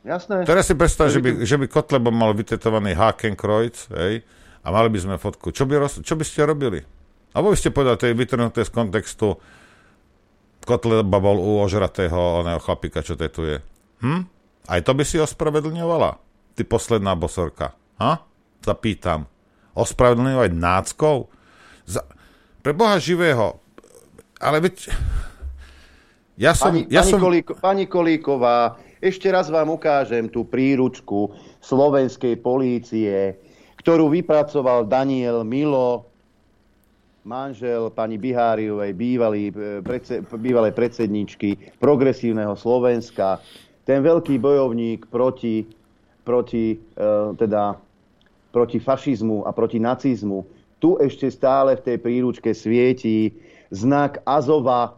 Jasné. 0.00 0.48
Teraz 0.48 0.64
si 0.64 0.74
predstav, 0.80 1.12
že 1.12 1.20
by, 1.20 1.44
že 1.44 1.60
by 1.60 1.68
Kotleba 1.68 2.08
mal 2.08 2.32
vytetovaný 2.32 2.96
Hakenkreuz, 2.96 3.92
hej, 3.92 4.24
a 4.64 4.68
mali 4.72 4.88
by 4.88 4.98
sme 4.98 5.14
fotku. 5.20 5.52
Čo 5.52 5.68
by, 5.68 5.76
roz, 5.76 6.00
čo 6.00 6.16
by 6.16 6.24
ste 6.24 6.48
robili? 6.48 6.80
Alebo 7.36 7.52
by 7.52 7.58
ste 7.60 7.68
povedali, 7.68 8.00
to 8.00 8.08
je 8.08 8.16
vytrhnuté 8.16 8.64
z 8.64 8.72
kontextu 8.72 9.36
Kotleba 10.62 11.18
bol 11.18 11.42
u 11.42 11.58
ožratého 11.58 12.46
oného 12.46 12.62
chlapika, 12.62 13.02
čo 13.02 13.18
tetuje. 13.18 13.58
Hm? 14.02 14.26
Aj 14.66 14.80
to 14.82 14.92
by 14.92 15.06
si 15.06 15.22
ospravedlňovala? 15.22 16.18
Ty 16.58 16.62
posledná 16.66 17.14
bosorka. 17.14 17.78
Ha? 18.02 18.26
Zapýtam. 18.62 19.30
Ospravedlňovať 19.78 20.50
náckou? 20.52 21.30
Za... 21.86 22.04
Pre 22.60 22.72
Boha 22.74 22.98
živého. 22.98 23.62
Ale 24.42 24.58
veď... 24.58 24.90
Ja 26.34 26.52
som, 26.58 26.74
pani, 26.74 26.90
ja 26.90 27.06
pani, 27.06 27.12
som... 27.14 27.18
Kolíko, 27.22 27.52
pani 27.60 27.84
Kolíková, 27.86 28.74
ešte 28.98 29.30
raz 29.30 29.52
vám 29.52 29.74
ukážem 29.74 30.26
tú 30.26 30.48
príručku 30.48 31.34
slovenskej 31.62 32.40
polície, 32.40 33.38
ktorú 33.78 34.10
vypracoval 34.10 34.88
Daniel 34.88 35.46
Milo, 35.46 36.08
manžel 37.22 37.90
pani 37.94 38.18
Biháriovej, 38.18 38.90
bývalý, 38.94 39.50
eh, 39.50 39.78
predse, 39.82 40.22
bývalej 40.26 40.74
predsedničky 40.74 41.78
progresívneho 41.78 42.58
Slovenska 42.58 43.38
ten 43.92 44.00
veľký 44.00 44.40
bojovník 44.40 45.12
proti, 45.12 45.68
proti, 46.24 46.80
e, 46.80 47.04
teda, 47.36 47.76
proti 48.48 48.80
fašizmu 48.80 49.44
a 49.44 49.52
proti 49.52 49.76
nacizmu, 49.76 50.48
tu 50.80 50.96
ešte 50.96 51.28
stále 51.28 51.76
v 51.76 51.84
tej 51.84 51.96
príručke 52.00 52.56
svietí 52.56 53.36
znak 53.68 54.24
Azova. 54.24 54.96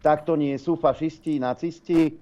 Tak 0.00 0.24
to 0.24 0.40
nie 0.40 0.56
sú 0.56 0.80
fašisti, 0.80 1.36
nacisti? 1.36 2.16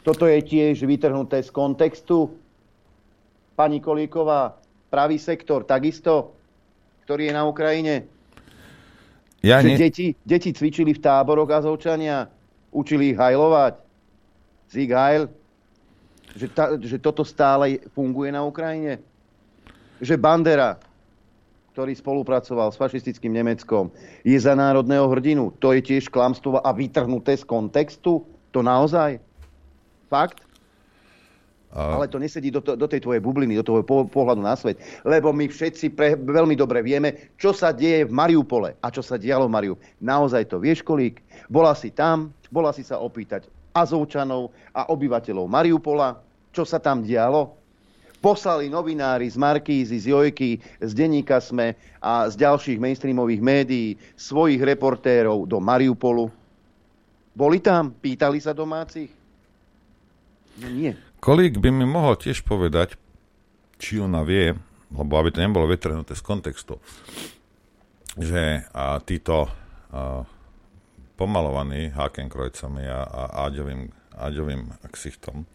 Toto 0.00 0.24
je 0.24 0.40
tiež 0.40 0.80
vytrhnuté 0.88 1.44
z 1.44 1.52
kontextu. 1.52 2.32
Pani 3.52 3.84
Kolíková, 3.84 4.56
pravý 4.88 5.20
sektor, 5.20 5.68
takisto, 5.68 6.32
ktorý 7.04 7.28
je 7.28 7.34
na 7.36 7.44
Ukrajine. 7.44 8.08
Ja 9.44 9.60
ne... 9.60 9.76
deti, 9.76 10.16
deti 10.24 10.56
cvičili 10.56 10.96
v 10.96 11.04
táboroch 11.04 11.52
Azovčania, 11.52 12.32
učili 12.72 13.12
ich 13.12 13.20
hajlovať. 13.20 13.83
Sieg 14.74 14.90
Heil, 14.90 15.30
že, 16.34 16.50
ta, 16.50 16.74
že 16.74 16.98
toto 16.98 17.22
stále 17.22 17.78
funguje 17.94 18.34
na 18.34 18.42
Ukrajine? 18.42 18.98
že 20.02 20.18
Bandera, 20.18 20.78
ktorý 21.74 21.94
spolupracoval 21.94 22.70
s 22.70 22.78
fašistickým 22.78 23.34
Nemeckom, 23.34 23.90
je 24.22 24.38
za 24.38 24.54
národného 24.54 25.06
hrdinu. 25.10 25.54
To 25.58 25.74
je 25.74 25.82
tiež 25.82 26.10
klamstvo 26.10 26.62
a 26.62 26.70
vytrhnuté 26.70 27.34
z 27.34 27.44
kontextu? 27.46 28.22
To 28.54 28.60
naozaj? 28.62 29.18
Fakt? 30.06 30.44
A... 31.74 31.98
Ale 31.98 32.06
to 32.06 32.22
nesedí 32.22 32.54
do, 32.54 32.62
to, 32.62 32.78
do 32.78 32.86
tej 32.86 33.02
tvojej 33.02 33.18
bubliny, 33.18 33.58
do 33.58 33.66
toho 33.66 33.82
po, 33.82 34.06
pohľadu 34.06 34.38
na 34.38 34.54
svet. 34.54 34.78
Lebo 35.02 35.34
my 35.34 35.50
všetci 35.50 35.90
pre, 35.90 36.14
veľmi 36.14 36.54
dobre 36.54 36.86
vieme, 36.86 37.34
čo 37.34 37.50
sa 37.50 37.74
deje 37.74 38.06
v 38.06 38.14
Mariupole 38.14 38.78
a 38.78 38.86
čo 38.94 39.02
sa 39.02 39.18
dialo 39.18 39.50
v 39.50 39.54
Mariupole. 39.58 39.82
Naozaj 39.98 40.54
to 40.54 40.62
vieš, 40.62 40.86
kolík? 40.86 41.18
Bola 41.50 41.74
si 41.74 41.90
tam, 41.90 42.30
bola 42.54 42.70
si 42.70 42.86
sa 42.86 43.02
opýtať 43.02 43.50
Azovčanov 43.74 44.54
a 44.70 44.86
obyvateľov 44.94 45.50
Mariupola, 45.50 46.22
čo 46.54 46.62
sa 46.62 46.78
tam 46.78 47.02
dialo? 47.02 47.58
Poslali 48.22 48.72
novinári 48.72 49.28
z 49.28 49.36
Markízy, 49.36 50.00
z 50.00 50.14
Jojky, 50.14 50.56
z 50.80 50.92
denníka 50.96 51.42
Sme 51.44 51.76
a 52.00 52.30
z 52.30 52.40
ďalších 52.40 52.80
mainstreamových 52.80 53.42
médií 53.44 54.00
svojich 54.16 54.62
reportérov 54.64 55.44
do 55.44 55.60
Mariupolu. 55.60 56.32
Boli 57.36 57.58
tam? 57.60 57.92
Pýtali 57.92 58.40
sa 58.40 58.56
domácich? 58.56 59.12
No 60.62 60.70
nie. 60.70 60.94
Kolík 61.20 61.58
by 61.58 61.68
mi 61.68 61.84
mohol 61.84 62.16
tiež 62.16 62.46
povedať, 62.46 62.96
či 63.76 64.00
ona 64.00 64.22
vie, 64.22 64.54
lebo 64.94 65.12
aby 65.18 65.34
to 65.34 65.42
nebolo 65.42 65.66
vytrhnuté 65.66 66.14
z 66.14 66.22
kontextu, 66.22 66.78
že 68.14 68.64
a, 68.70 69.02
títo 69.02 69.50
a, 69.90 70.22
pomalovaní 71.14 71.94
Hakenkrojcami 71.94 72.84
a, 72.90 73.00
a 73.06 73.22
Áďovým, 73.46 73.90
Áďovým 74.14 74.70
ksichtom 74.90 75.46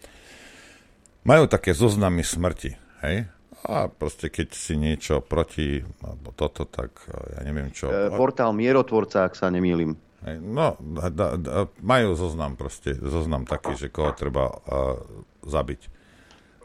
majú 1.27 1.45
také 1.51 1.75
zoznamy 1.75 2.23
smrti, 2.23 2.71
hej? 3.03 3.27
A 3.67 3.91
proste 3.91 4.31
keď 4.31 4.55
si 4.55 4.79
niečo 4.79 5.19
proti, 5.19 5.83
alebo 5.99 6.31
toto, 6.31 6.63
tak 6.63 7.03
ja 7.35 7.43
neviem 7.43 7.75
čo. 7.75 7.91
E, 7.91 8.07
portál 8.07 8.55
Mierotvorca, 8.55 9.27
ak 9.27 9.35
sa 9.35 9.51
nemýlim. 9.51 9.99
No, 10.39 10.75
da, 10.79 11.35
da, 11.35 11.67
majú 11.79 12.15
zoznam 12.15 12.59
proste, 12.59 12.91
zoznam 12.95 13.47
taký, 13.47 13.79
že 13.79 13.87
koho 13.87 14.11
treba 14.11 14.51
uh, 14.51 14.99
zabiť, 15.47 15.81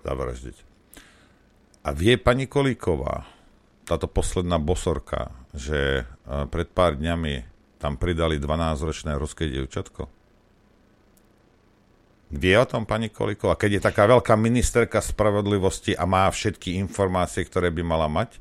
zavraždiť. 0.03 0.57
A 1.87 1.95
vie 1.95 2.19
pani 2.19 2.51
Kolíková, 2.51 3.31
táto 3.87 4.11
posledná 4.11 4.59
bosorka, 4.59 5.31
že 5.55 6.03
uh, 6.03 6.51
pred 6.51 6.67
pár 6.67 6.99
dňami 6.99 7.54
tam 7.85 8.01
pridali 8.01 8.41
12-ročné 8.41 9.13
ruské 9.21 9.53
dievčatko? 9.53 10.09
Vie 12.33 12.57
o 12.57 12.65
tom 12.65 12.89
pani 12.89 13.13
Kolíková? 13.13 13.61
Keď 13.61 13.71
je 13.77 13.83
taká 13.85 14.09
veľká 14.09 14.41
ministerka 14.41 15.05
spravodlivosti 15.05 15.93
a 15.93 16.09
má 16.09 16.25
všetky 16.33 16.81
informácie, 16.81 17.45
ktoré 17.45 17.69
by 17.69 17.85
mala 17.85 18.09
mať? 18.09 18.41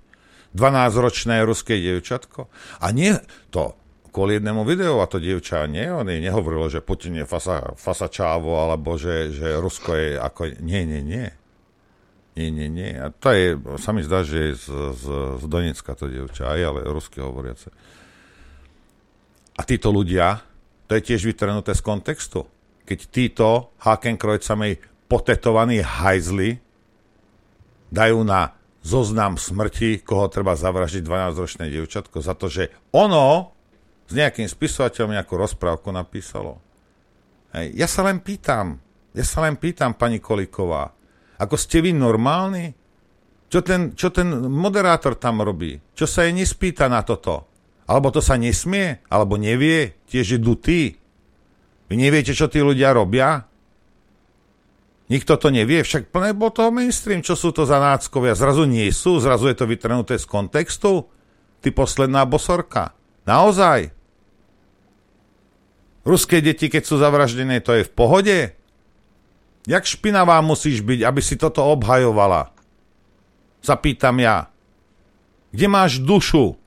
12-ročné 0.55 1.43
ruské 1.43 1.75
dievčatko? 1.83 2.47
A 2.79 2.95
nie 2.95 3.19
to 3.51 3.75
kvôli 4.15 4.39
jednému 4.39 4.63
videu 4.63 5.01
a 5.03 5.09
to 5.09 5.19
dievča 5.19 5.65
nie, 5.67 5.89
on 5.89 6.07
jej 6.07 6.21
nehovorilo, 6.21 6.69
že 6.69 6.85
Putin 6.85 7.19
je 7.19 7.25
fasa, 7.27 7.73
fasa 7.75 8.07
čávo, 8.07 8.55
alebo 8.61 8.95
že, 8.95 9.33
že 9.33 9.57
Rusko 9.59 9.91
je 9.91 10.09
ako... 10.21 10.41
Nie, 10.63 10.87
nie, 10.87 11.01
nie. 11.03 11.27
Nie, 12.33 12.49
nie, 12.49 12.69
nie. 12.69 12.97
A 12.97 13.09
to 13.13 13.29
je, 13.33 13.57
sa 13.77 13.93
mi 13.93 14.05
zdá, 14.05 14.25
že 14.25 14.37
je 14.37 14.51
z, 14.57 14.65
z, 14.95 15.05
z 15.37 15.43
Donecka 15.45 15.93
to 15.93 16.09
dievča, 16.09 16.49
aj 16.49 16.61
ale 16.61 16.79
rusky 16.89 17.21
hovoriace. 17.21 17.69
A 19.53 19.61
títo 19.61 19.93
ľudia, 19.93 20.41
to 20.89 20.97
je 20.97 21.01
tiež 21.13 21.29
vytrhnuté 21.29 21.77
z 21.77 21.81
kontextu. 21.85 22.49
Keď 22.83 22.99
títo 23.09 23.71
Hakenkrojcami 23.79 24.81
potetovaní 25.07 25.79
hajzli 25.85 26.57
dajú 27.93 28.25
na 28.25 28.57
zoznam 28.83 29.39
smrti, 29.39 30.03
koho 30.03 30.27
treba 30.27 30.57
zavražiť 30.57 31.05
12-ročné 31.05 31.71
dievčatko, 31.71 32.19
za 32.19 32.33
to, 32.35 32.51
že 32.51 32.73
ono 32.91 33.55
s 34.09 34.11
nejakým 34.11 34.49
spisovateľom 34.49 35.15
nejakú 35.15 35.33
rozprávku 35.39 35.93
napísalo. 35.93 36.59
Hej. 37.55 37.71
Ja 37.77 37.87
sa 37.87 38.03
len 38.03 38.19
pýtam, 38.19 38.81
ja 39.15 39.23
sa 39.23 39.45
len 39.45 39.55
pýtam, 39.55 39.95
pani 39.95 40.19
Koliková, 40.19 40.91
ako 41.39 41.55
ste 41.55 41.79
vy 41.79 41.95
normálni? 41.95 42.73
Čo 43.47 43.61
ten, 43.61 43.93
čo 43.93 44.09
ten 44.09 44.27
moderátor 44.49 45.13
tam 45.13 45.45
robí? 45.45 45.77
Čo 45.93 46.09
sa 46.09 46.25
jej 46.25 46.33
nespýta 46.33 46.89
na 46.89 47.05
toto? 47.05 47.52
Alebo 47.83 48.11
to 48.11 48.23
sa 48.23 48.39
nesmie? 48.39 49.03
Alebo 49.11 49.35
nevie? 49.35 49.99
Tiež 50.07 50.37
je 50.37 50.39
dutý? 50.39 50.81
Vy 51.91 51.95
neviete, 51.99 52.31
čo 52.31 52.47
tí 52.47 52.63
ľudia 52.63 52.95
robia? 52.95 53.43
Nikto 55.11 55.35
to 55.35 55.51
nevie, 55.51 55.83
však 55.83 56.15
plné 56.15 56.31
bol 56.31 56.49
toho 56.49 56.71
mainstream, 56.71 57.19
čo 57.19 57.35
sú 57.35 57.51
to 57.51 57.67
za 57.67 57.77
náckovia. 57.77 58.39
Zrazu 58.39 58.63
nie 58.63 58.87
sú, 58.89 59.19
zrazu 59.19 59.51
je 59.51 59.57
to 59.59 59.67
vytrhnuté 59.67 60.15
z 60.15 60.25
kontextu. 60.25 61.11
Ty 61.59 61.69
posledná 61.75 62.23
bosorka. 62.23 62.95
Naozaj? 63.27 63.91
Ruské 66.03 66.43
deti, 66.43 66.67
keď 66.71 66.83
sú 66.83 66.95
zavraždené, 66.99 67.63
to 67.63 67.75
je 67.75 67.87
v 67.87 67.91
pohode? 67.95 68.37
Jak 69.63 69.83
špinavá 69.87 70.39
musíš 70.43 70.83
byť, 70.83 70.99
aby 71.07 71.21
si 71.23 71.39
toto 71.39 71.63
obhajovala? 71.63 72.51
Zapýtam 73.63 74.19
ja. 74.19 74.51
Kde 75.55 75.67
máš 75.71 76.03
dušu? 76.03 76.59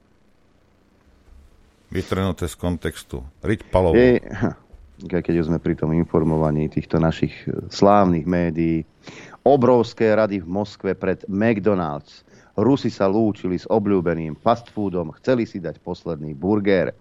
Vytrhnuté 1.96 2.44
z 2.44 2.56
kontextu. 2.60 3.24
Riť 3.40 3.72
Palovú. 3.72 3.96
Je, 3.96 4.20
keď 5.00 5.40
sme 5.40 5.56
pri 5.56 5.72
tom 5.72 5.96
informovaní 5.96 6.68
týchto 6.68 7.00
našich 7.00 7.32
slávnych 7.72 8.28
médií, 8.28 8.84
obrovské 9.40 10.12
rady 10.12 10.44
v 10.44 10.48
Moskve 10.48 10.92
pred 10.92 11.24
McDonald's 11.24 12.26
Rusi 12.56 12.88
sa 12.88 13.04
lúčili 13.04 13.60
s 13.60 13.68
obľúbeným 13.68 14.32
fast 14.40 14.72
foodom, 14.72 15.12
chceli 15.20 15.44
si 15.44 15.60
dať 15.60 15.76
posledný 15.84 16.32
burger. 16.32 16.96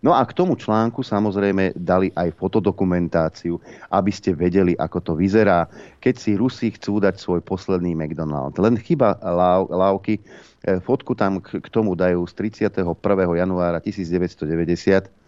No 0.00 0.16
a 0.16 0.24
k 0.24 0.32
tomu 0.32 0.56
článku 0.56 1.04
samozrejme 1.04 1.76
dali 1.76 2.08
aj 2.16 2.32
fotodokumentáciu, 2.40 3.60
aby 3.92 4.08
ste 4.08 4.32
vedeli, 4.32 4.72
ako 4.72 4.98
to 5.04 5.12
vyzerá, 5.12 5.68
keď 6.00 6.14
si 6.16 6.30
Rusi 6.40 6.72
chcú 6.72 7.04
dať 7.04 7.20
svoj 7.20 7.44
posledný 7.44 7.92
McDonald. 7.92 8.56
Len 8.56 8.80
chyba 8.80 9.20
lávky, 9.68 10.16
e, 10.64 10.80
fotku 10.80 11.12
tam 11.12 11.44
k 11.44 11.68
tomu 11.68 11.92
dajú 11.92 12.24
z 12.24 12.32
31. 12.32 12.96
januára 13.36 13.76
1990 13.84 15.19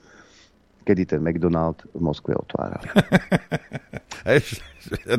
kedy 0.83 1.17
ten 1.17 1.21
McDonald 1.23 1.81
v 1.95 2.01
Moskve 2.03 2.35
otváral. 2.35 2.83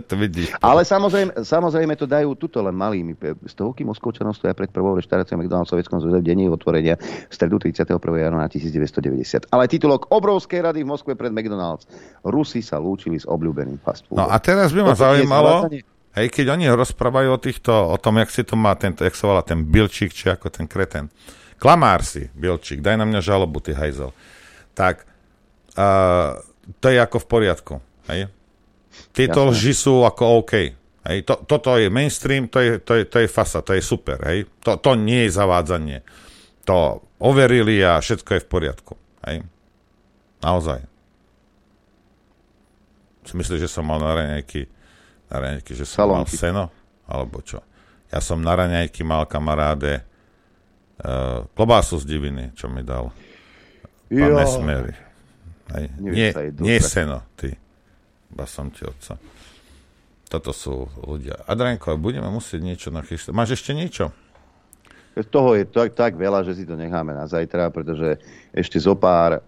to 0.09 0.15
vidíš. 0.15 0.51
Ale 0.59 0.83
samozrejme, 0.83 1.43
samozrejme 1.43 1.93
to 1.95 2.05
dajú 2.07 2.35
tuto 2.35 2.59
len 2.63 2.75
malými. 2.75 3.15
Stovky 3.47 3.87
Moskovčanov 3.87 4.35
stoja 4.35 4.51
pred 4.55 4.69
prvou 4.69 4.95
reštauráciou 4.99 5.39
McDonald's 5.39 5.71
v 5.71 5.79
Sovjetskom 5.79 5.99
zväze 6.03 6.19
v 6.19 6.25
dení 6.27 6.45
otvorenia 6.51 6.99
v 6.99 7.33
stredu 7.33 7.59
31. 7.59 7.95
januára 7.99 8.47
1990. 8.51 9.49
Ale 9.49 9.67
titulok 9.71 10.11
Obrovskej 10.11 10.63
rady 10.63 10.83
v 10.83 10.87
Moskve 10.91 11.15
pred 11.15 11.31
McDonald's. 11.31 11.87
Rusi 12.27 12.59
sa 12.59 12.79
lúčili 12.79 13.19
s 13.19 13.25
obľúbeným 13.27 13.79
fast 13.81 14.07
foodom. 14.07 14.23
No 14.23 14.31
a 14.31 14.37
teraz 14.39 14.75
by 14.75 14.81
ma 14.83 14.95
zaujímalo, 14.95 15.71
hej, 16.19 16.27
keď 16.29 16.59
oni 16.59 16.67
rozprávajú 16.71 17.29
o 17.33 17.39
týchto, 17.39 17.71
o 17.71 17.97
tom, 17.97 18.19
jak 18.19 18.29
si 18.29 18.43
to 18.43 18.59
má 18.59 18.75
tento, 18.75 19.03
jak 19.03 19.15
sa 19.15 19.31
volá 19.31 19.41
ten 19.41 19.63
Bilčík, 19.63 20.11
či 20.11 20.29
ako 20.29 20.51
ten 20.51 20.67
kreten. 20.67 21.07
Klamár 21.63 22.03
si, 22.03 22.27
Bilčík, 22.35 22.83
daj 22.83 22.99
na 22.99 23.07
mňa 23.07 23.23
žalobu, 23.23 23.63
ty 23.63 23.71
hajzel. 23.71 24.11
Tak, 24.75 25.07
a 25.77 25.87
to 26.79 26.87
je 26.89 26.97
ako 27.01 27.17
v 27.23 27.27
poriadku. 27.27 27.73
Hej? 28.07 28.29
Tieto 29.11 29.49
Jasne. 29.49 29.51
lži 29.53 29.73
sú 29.73 29.93
ako 30.05 30.45
OK. 30.45 30.53
Hej? 31.09 31.17
To, 31.27 31.33
toto 31.43 31.75
je 31.75 31.89
mainstream, 31.89 32.47
to 32.47 32.61
je, 32.61 32.71
to, 32.79 33.01
je, 33.01 33.03
to 33.09 33.17
je 33.19 33.27
fasa, 33.27 33.65
to 33.65 33.73
je 33.73 33.81
super. 33.81 34.21
Hej? 34.23 34.47
To, 34.63 34.77
to 34.77 34.93
nie 34.95 35.25
je 35.27 35.35
zavádzanie. 35.35 36.05
To 36.69 37.03
overili 37.19 37.81
a 37.83 37.99
všetko 37.99 38.29
je 38.37 38.43
v 38.45 38.47
poriadku. 38.47 38.93
Hej? 39.27 39.43
Naozaj. 40.43 40.79
Si 43.23 43.33
myslíš, 43.39 43.67
že 43.67 43.71
som 43.71 43.87
mal 43.87 44.03
na 44.03 44.11
raňajky, 44.11 44.67
na 45.31 45.35
raňajky 45.39 45.71
že 45.73 45.87
som 45.87 46.07
Salonky. 46.07 46.35
mal 46.35 46.43
seno? 46.43 46.63
Alebo 47.07 47.39
čo? 47.43 47.63
Ja 48.11 48.19
som 48.19 48.43
na 48.43 48.53
raňajky 48.53 49.01
mal 49.01 49.25
kamaráde 49.25 50.03
uh, 51.01 51.47
klobásu 51.55 51.97
z 51.97 52.05
diviny, 52.05 52.51
čo 52.53 52.67
mi 52.69 52.83
dal. 52.83 53.09
Pán 54.11 54.31
Nesmery. 54.37 54.93
Hej. 55.71 55.85
Nie, 56.01 56.29
nie 56.59 56.77
seno, 56.83 57.23
ty. 57.39 57.55
Ba 58.33 58.43
som 58.43 58.67
ti 58.73 58.83
otca. 58.83 59.15
Toto 60.27 60.49
sú 60.49 60.89
ľudia. 61.05 61.45
Adrenko, 61.45 61.95
budeme 62.01 62.25
musieť 62.27 62.59
niečo 62.65 62.89
nachystať. 62.89 63.31
Máš 63.37 63.61
ešte 63.61 63.77
niečo? 63.77 64.09
Toho 65.13 65.53
je 65.53 65.69
tak, 65.69 65.93
tak 65.93 66.17
veľa, 66.17 66.41
že 66.41 66.57
si 66.57 66.63
to 66.65 66.73
necháme 66.73 67.13
na 67.13 67.29
zajtra, 67.29 67.69
pretože 67.69 68.17
ešte 68.49 68.81
zo 68.81 68.97
pár... 68.97 69.37
E, 69.37 69.41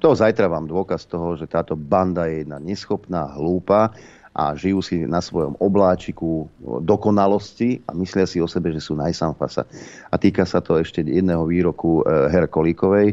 toho 0.00 0.14
zajtra 0.16 0.48
vám 0.48 0.64
dôkaz 0.64 1.04
toho, 1.04 1.36
že 1.36 1.44
táto 1.44 1.76
banda 1.76 2.24
je 2.24 2.40
jedna 2.40 2.56
neschopná, 2.56 3.36
hlúpa 3.36 3.92
a 4.32 4.56
žijú 4.56 4.80
si 4.80 5.04
na 5.04 5.20
svojom 5.20 5.60
obláčiku 5.60 6.48
dokonalosti 6.80 7.84
a 7.84 7.92
myslia 7.92 8.24
si 8.24 8.40
o 8.40 8.48
sebe, 8.48 8.72
že 8.72 8.80
sú 8.80 8.96
najsamfasa. 8.96 9.68
A 10.08 10.16
týka 10.16 10.48
sa 10.48 10.64
to 10.64 10.80
ešte 10.80 11.04
jedného 11.04 11.44
výroku 11.44 12.00
e, 12.08 12.32
Her 12.32 12.48
Kolíkovej, 12.48 13.12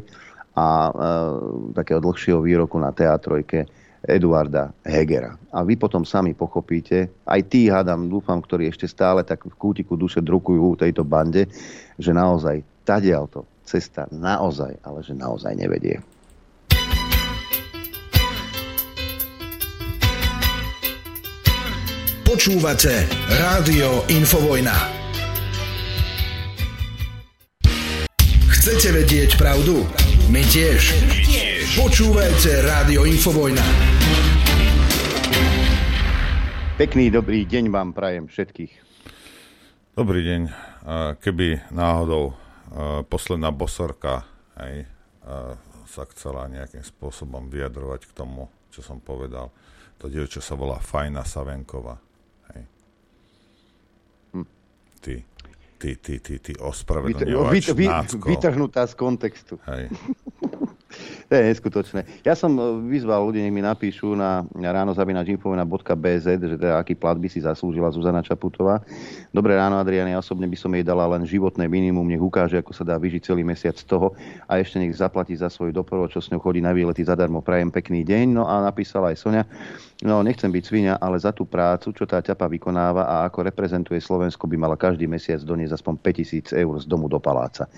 a 0.56 0.68
e, 0.88 0.91
takého 1.76 1.99
dlhšieho 1.99 2.40
výroku 2.40 2.80
na 2.80 2.95
teatrojke, 2.95 3.68
Eduarda 4.06 4.69
Hegera. 4.86 5.34
A 5.49 5.65
vy 5.65 5.76
potom 5.76 6.06
sami 6.06 6.38
pochopíte, 6.38 7.10
aj 7.26 7.41
tí, 7.49 7.68
hádam, 7.68 8.06
dúfam, 8.06 8.38
ktorí 8.38 8.69
ešte 8.69 8.86
stále 8.86 9.26
tak 9.26 9.44
v 9.44 9.56
kútiku 9.57 9.98
duše 9.98 10.22
drukujú 10.22 10.77
tejto 10.77 11.02
bande, 11.02 11.49
že 11.98 12.14
naozaj 12.14 12.61
tadiaľto 12.86 13.49
cesta 13.65 14.06
naozaj, 14.14 14.77
ale 14.86 15.02
že 15.02 15.18
naozaj 15.18 15.57
nevedie. 15.57 15.98
Počúvate 22.36 23.10
Rádio 23.32 24.06
Infovojna. 24.11 24.76
Chcete 28.52 28.91
vedieť 28.91 29.40
pravdu? 29.40 29.88
My 30.30 30.41
tiež. 30.41 30.81
Počúvajte 31.77 32.65
Rádio 32.65 33.06
Infovojna. 33.06 33.61
Pekný 36.76 37.14
dobrý 37.14 37.45
deň 37.45 37.69
vám 37.69 37.93
prajem 37.93 38.26
všetkých. 38.30 38.73
Dobrý 39.93 40.22
deň. 40.26 40.41
Keby 41.22 41.72
náhodou 41.72 42.34
posledná 43.07 43.49
bosorka 43.53 44.26
aj, 44.57 44.85
sa 45.85 46.03
chcela 46.14 46.49
nejakým 46.49 46.81
spôsobom 46.81 47.47
vyjadrovať 47.47 48.10
k 48.10 48.15
tomu, 48.18 48.49
čo 48.73 48.81
som 48.81 48.97
povedal, 48.99 49.53
to 50.02 50.11
dievča 50.11 50.41
sa 50.43 50.57
volá 50.57 50.81
Fajna 50.81 51.22
Savenková 51.23 52.02
ty, 55.06 55.22
ty, 55.85 55.97
ty, 56.01 56.19
ty, 56.19 56.39
ty 56.39 56.53
ospravedlňovač 56.57 57.69
vy, 57.69 57.85
vy, 57.85 57.87
Vytrhnutá 58.25 58.87
z 58.89 58.93
kontextu. 58.97 59.59
Hej. 59.69 59.93
to 61.26 61.34
je 61.35 61.41
neskutočné. 61.41 62.02
Ja 62.22 62.38
som 62.38 62.53
e, 62.56 62.61
vyzval 62.89 63.26
ľudí, 63.26 63.41
nech 63.41 63.53
mi 63.53 63.65
napíšu 63.65 64.14
na 64.14 64.45
ráno 64.53 64.93
zabinačinfovina.bz, 64.93 66.26
že 66.26 66.56
teda 66.57 66.77
aký 66.80 66.93
plat 66.93 67.18
by 67.18 67.26
si 67.26 67.41
zaslúžila 67.41 67.89
Zuzana 67.89 68.22
Čaputová. 68.22 68.81
Dobré 69.34 69.57
ráno, 69.57 69.81
Adriana, 69.81 70.14
ja 70.14 70.19
osobne 70.22 70.45
by 70.45 70.57
som 70.60 70.72
jej 70.73 70.85
dala 70.85 71.10
len 71.18 71.26
životné 71.26 71.65
minimum, 71.65 72.06
nech 72.06 72.22
ukáže, 72.22 72.61
ako 72.61 72.72
sa 72.72 72.85
dá 72.85 72.95
vyžiť 73.02 73.34
celý 73.34 73.41
mesiac 73.41 73.73
z 73.73 73.85
toho 73.85 74.14
a 74.45 74.61
ešte 74.61 74.77
nech 74.77 74.93
zaplatí 74.93 75.34
za 75.34 75.49
svoj 75.49 75.73
doprvod, 75.73 76.14
čo 76.14 76.22
s 76.22 76.30
ňou 76.30 76.39
chodí 76.39 76.61
na 76.61 76.72
výlety 76.72 77.02
zadarmo. 77.02 77.41
Prajem 77.41 77.73
pekný 77.73 78.06
deň. 78.06 78.26
No 78.35 78.45
a 78.45 78.61
napísala 78.61 79.11
aj 79.11 79.18
Sonia, 79.18 79.43
No, 80.03 80.19
nechcem 80.19 80.52
byť 80.52 80.64
svinia, 80.68 80.93
ale 80.99 81.15
za 81.15 81.31
tú 81.31 81.47
prácu, 81.47 81.95
čo 81.95 82.03
tá 82.03 82.19
ťapa 82.19 82.52
vykonáva 82.52 83.07
a 83.07 83.15
ako 83.31 83.47
reprezentuje 83.47 84.03
Slovensko, 84.03 84.43
by 84.43 84.60
mala 84.60 84.76
každý 84.76 85.07
mesiac 85.07 85.39
doniesť 85.39 85.80
aspoň 85.80 85.93
5000 86.52 86.52
eur 86.52 86.76
z 86.84 86.85
domu 86.91 87.07
do 87.07 87.15
paláca. 87.15 87.72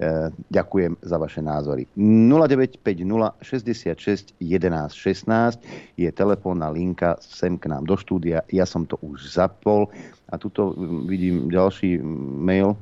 E, 0.00 0.32
ďakujem 0.48 0.96
za 1.04 1.20
vaše 1.20 1.44
názory. 1.44 1.84
0950 1.92 3.36
66 3.44 4.32
11 4.40 4.96
16 4.96 5.60
je 6.00 6.08
telefónna 6.08 6.72
linka 6.72 7.20
sem 7.20 7.60
k 7.60 7.68
nám 7.68 7.84
do 7.84 8.00
štúdia. 8.00 8.40
Ja 8.48 8.64
som 8.64 8.88
to 8.88 8.96
už 9.04 9.28
zapol 9.28 9.92
a 10.32 10.40
tuto 10.40 10.72
vidím 11.04 11.52
ďalší 11.52 12.00
mail 12.40 12.80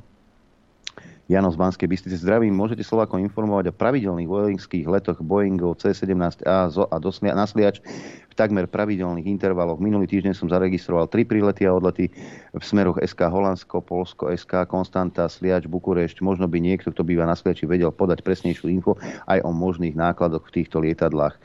Jano 1.29 1.53
z 1.53 1.61
Banskej 1.61 1.85
Bystrice. 1.85 2.25
Zdravím, 2.25 2.57
môžete 2.57 2.81
Slovákom 2.81 3.21
informovať 3.21 3.69
o 3.69 3.77
pravidelných 3.77 4.25
vojenských 4.25 4.89
letoch 4.89 5.21
Boeingov 5.21 5.77
C-17A 5.77 6.73
a 6.73 6.97
nasliač 7.37 7.85
v 8.25 8.33
takmer 8.33 8.65
pravidelných 8.65 9.29
intervaloch. 9.29 9.77
Minulý 9.77 10.09
týždeň 10.09 10.33
som 10.33 10.49
zaregistroval 10.49 11.05
tri 11.05 11.29
prílety 11.29 11.69
a 11.69 11.77
odlety 11.77 12.09
v 12.49 12.63
smeroch 12.65 12.97
SK 12.97 13.29
Holandsko, 13.29 13.77
Polsko, 13.77 14.33
SK 14.33 14.65
Konstanta, 14.65 15.29
Sliač, 15.29 15.69
Bukurešť. 15.69 16.25
Možno 16.25 16.49
by 16.49 16.57
niekto, 16.57 16.89
kto 16.89 17.05
býva 17.05 17.29
na 17.29 17.37
Sliači, 17.37 17.69
vedel 17.69 17.93
podať 17.93 18.25
presnejšiu 18.25 18.65
info 18.73 18.97
aj 19.29 19.45
o 19.45 19.53
možných 19.53 19.93
nákladoch 19.93 20.49
v 20.49 20.53
týchto 20.57 20.81
lietadlách. 20.81 21.37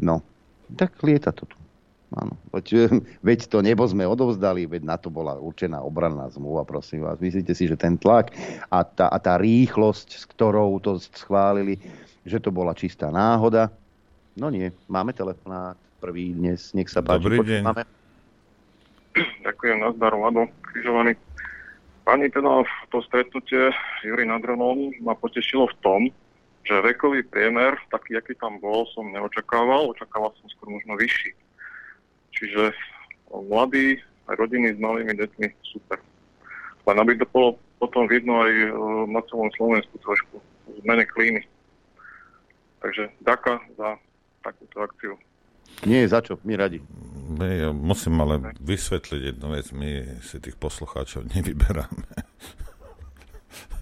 No, 0.00 0.24
tak 0.72 0.96
lieta 1.04 1.36
to 1.36 1.44
tu. 1.44 1.67
Áno. 2.16 2.32
Veď, 2.56 2.88
veď 3.20 3.40
to 3.52 3.60
nebo 3.60 3.84
sme 3.84 4.08
odovzdali, 4.08 4.64
veď 4.64 4.82
na 4.84 4.96
to 4.96 5.12
bola 5.12 5.36
určená 5.36 5.84
obranná 5.84 6.24
zmluva, 6.32 6.64
prosím 6.64 7.04
vás. 7.04 7.20
Myslíte 7.20 7.52
si, 7.52 7.68
že 7.68 7.76
ten 7.76 8.00
tlak 8.00 8.32
a 8.72 8.80
tá, 8.80 9.12
a 9.12 9.18
tá 9.20 9.36
rýchlosť, 9.36 10.16
s 10.16 10.24
ktorou 10.24 10.80
to 10.80 10.96
schválili, 11.12 11.76
že 12.24 12.40
to 12.40 12.48
bola 12.48 12.72
čistá 12.72 13.12
náhoda? 13.12 13.68
No 14.40 14.48
nie, 14.48 14.72
máme 14.88 15.12
telefonát 15.12 15.76
prvý 16.00 16.32
dnes, 16.32 16.72
nech 16.72 16.88
sa 16.88 17.04
páči. 17.04 17.28
Dobrý 17.28 17.44
deň. 17.44 17.62
Máme... 17.66 17.82
Ďakujem, 19.44 19.76
nazdar, 19.82 20.14
Lado, 20.16 20.48
križovaný. 20.64 21.12
Pani, 22.08 22.32
teda 22.32 22.64
to 22.88 23.04
stretnutie 23.04 23.68
s 23.68 24.00
Juri 24.00 24.24
Nadronom 24.24 24.96
ma 25.04 25.12
potešilo 25.12 25.68
v 25.68 25.76
tom, 25.84 26.00
že 26.64 26.80
vekový 26.80 27.20
priemer, 27.28 27.76
taký, 27.92 28.16
aký 28.16 28.32
tam 28.40 28.56
bol, 28.64 28.88
som 28.96 29.12
neočakával. 29.12 29.92
Očakával 29.92 30.32
som 30.40 30.48
skôr 30.48 30.72
možno 30.72 30.96
vyšší 30.96 31.47
Čiže 32.38 32.72
mladí 33.34 33.98
aj 34.30 34.34
rodiny 34.38 34.76
s 34.76 34.78
malými 34.78 35.12
deťmi 35.12 35.46
super. 35.66 35.98
Len 36.86 36.96
aby 36.96 37.18
to 37.18 37.26
bolo 37.28 37.58
potom 37.78 38.06
vidno 38.10 38.42
aj 38.42 38.52
e, 38.52 38.68
na 39.10 39.20
celom 39.30 39.50
Slovensku 39.54 39.98
trošku 40.02 40.42
zmene 40.82 41.04
klímy. 41.06 41.42
Takže 42.78 43.10
ďaká 43.22 43.58
za 43.74 43.98
takúto 44.42 44.76
akciu. 44.82 45.14
Nie, 45.86 46.10
za 46.10 46.22
čo, 46.24 46.38
my 46.42 46.54
radi. 46.58 46.82
My, 47.28 47.70
musím 47.70 48.18
ale 48.24 48.56
vysvetliť 48.58 49.20
jednu 49.34 49.46
vec, 49.52 49.66
my 49.70 50.18
si 50.24 50.40
tých 50.40 50.56
poslucháčov 50.56 51.28
nevyberáme. 51.36 52.08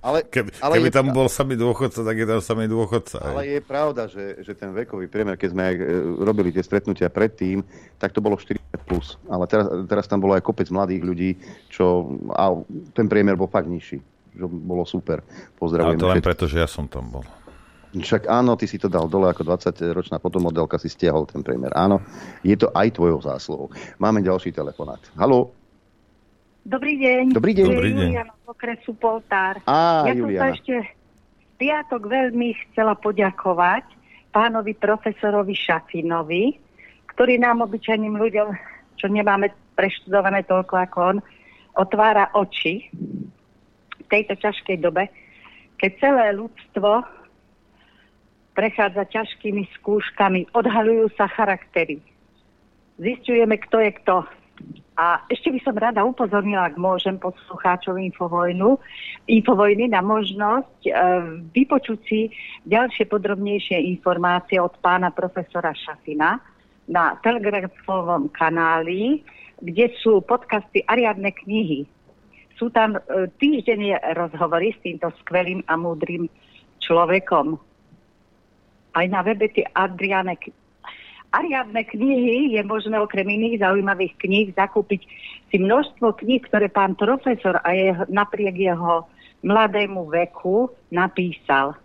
Ale, 0.05 0.23
keby 0.35 0.49
ale 0.63 0.75
keby 0.79 0.91
je, 0.91 0.95
tam 0.95 1.07
bol 1.11 1.27
samý 1.27 1.55
dôchodca, 1.59 2.01
tak 2.07 2.17
je 2.17 2.27
tam 2.27 2.41
samý 2.41 2.71
dôchodca. 2.71 3.19
Ale 3.23 3.43
aj. 3.43 3.49
je 3.49 3.61
pravda, 3.65 4.03
že, 4.07 4.25
že 4.47 4.53
ten 4.55 4.71
vekový 4.71 5.11
priemer, 5.11 5.35
keď 5.35 5.49
sme 5.51 5.63
aj 5.67 5.75
e, 5.75 5.85
robili 6.23 6.55
tie 6.55 6.63
stretnutia 6.63 7.11
predtým, 7.11 7.67
tak 7.99 8.15
to 8.15 8.23
bolo 8.23 8.39
40 8.39 8.61
plus. 8.87 9.19
Ale 9.27 9.51
teraz, 9.51 9.67
teraz 9.91 10.05
tam 10.07 10.23
bolo 10.23 10.39
aj 10.39 10.47
kopec 10.47 10.71
mladých 10.71 11.03
ľudí, 11.03 11.31
čo, 11.73 12.07
a 12.33 12.55
ten 12.95 13.11
priemer 13.11 13.35
bol 13.35 13.51
fakt 13.51 13.67
nižší. 13.67 13.99
Že 14.37 14.47
bolo 14.47 14.85
super. 14.85 15.25
Pozdravujem. 15.57 15.97
Ale 15.97 16.03
to 16.03 16.13
len 16.13 16.23
preto, 16.23 16.45
že 16.47 16.61
ja 16.61 16.69
som 16.69 16.87
tam 16.87 17.09
bol. 17.09 17.25
Však 17.97 18.29
áno, 18.29 18.61
ty 18.61 18.69
si 18.69 18.77
to 18.77 18.93
dal 18.93 19.09
dole 19.09 19.33
ako 19.33 19.57
20-ročná 19.57 20.21
fotomodelka, 20.21 20.77
si 20.77 20.93
stiahol 20.93 21.25
ten 21.25 21.41
priemer. 21.41 21.73
Áno, 21.73 22.05
je 22.45 22.53
to 22.53 22.69
aj 22.77 22.93
tvojou 22.93 23.25
zásluhou. 23.25 23.73
Máme 23.97 24.21
ďalší 24.21 24.53
telefonát. 24.53 25.01
Halo? 25.17 25.57
Dobrý 26.67 26.99
deň. 26.99 27.25
Dobrý 27.31 27.53
deň. 27.55 27.67
Dobrý 27.71 27.93
deň. 27.95 28.09
Juliana 28.11 28.35
z 28.43 28.47
okresu 28.51 28.91
Poltár. 28.99 29.63
Á, 29.71 30.11
ja 30.11 30.19
Juliana. 30.19 30.27
som 30.27 30.35
sa 30.35 30.47
ešte 30.59 30.75
piatok 31.63 32.03
veľmi 32.11 32.49
chcela 32.67 32.99
poďakovať 32.99 33.87
pánovi 34.35 34.75
profesorovi 34.75 35.55
Šafinovi, 35.55 36.59
ktorý 37.15 37.39
nám 37.39 37.63
obyčajným 37.71 38.19
ľuďom, 38.19 38.49
čo 38.99 39.07
nemáme 39.07 39.55
preštudované 39.79 40.43
toľko 40.43 40.75
ako 40.75 40.99
on, 41.15 41.19
otvára 41.79 42.35
oči 42.35 42.91
v 44.03 44.07
tejto 44.11 44.35
ťažkej 44.35 44.83
dobe, 44.83 45.07
keď 45.79 45.91
celé 46.03 46.35
ľudstvo 46.35 47.07
prechádza 48.59 49.07
ťažkými 49.07 49.71
skúškami, 49.79 50.51
odhalujú 50.51 51.15
sa 51.15 51.31
charaktery. 51.31 52.03
Zistujeme, 52.99 53.55
kto 53.55 53.87
je 53.87 53.93
kto 54.03 54.27
a 54.97 55.21
ešte 55.29 55.53
by 55.53 55.61
som 55.61 55.77
rada 55.77 56.01
upozornila, 56.01 56.73
ak 56.73 56.81
môžem, 56.81 57.21
poslucháčov 57.21 58.01
Infovojnu, 58.01 58.81
Infovojny 59.29 59.93
na 59.93 60.01
možnosť 60.01 60.89
e, 60.89 60.93
vypočuť 61.53 61.99
si 62.09 62.33
ďalšie 62.65 63.05
podrobnejšie 63.05 63.77
informácie 63.93 64.57
od 64.57 64.73
pána 64.81 65.13
profesora 65.13 65.77
Šafina 65.77 66.41
na 66.89 67.13
telegrafovom 67.21 68.33
kanáli, 68.33 69.21
kde 69.61 69.93
sú 70.01 70.25
podcasty 70.25 70.81
Ariadne 70.89 71.29
knihy. 71.29 71.85
Sú 72.57 72.73
tam 72.73 72.97
e, 72.97 73.29
týždenne 73.37 74.01
rozhovory 74.17 74.73
s 74.73 74.81
týmto 74.81 75.13
skvelým 75.21 75.61
a 75.69 75.77
múdrym 75.77 76.25
človekom. 76.81 77.61
Aj 78.97 79.07
na 79.13 79.21
webe 79.21 79.53
Adriane 79.77 80.41
Ariadne 81.37 81.85
knihy 81.85 82.57
je 82.57 82.63
možné 82.65 82.97
okrem 82.97 83.29
iných 83.29 83.61
zaujímavých 83.61 84.17
kníh 84.17 84.49
zakúpiť 84.57 85.05
si 85.53 85.57
množstvo 85.61 86.17
kníh, 86.17 86.41
ktoré 86.49 86.73
pán 86.73 86.97
profesor 86.97 87.61
a 87.61 87.69
je, 87.77 87.93
napriek 88.09 88.57
jeho 88.57 89.05
mladému 89.45 90.09
veku 90.09 90.73
napísal. 90.89 91.77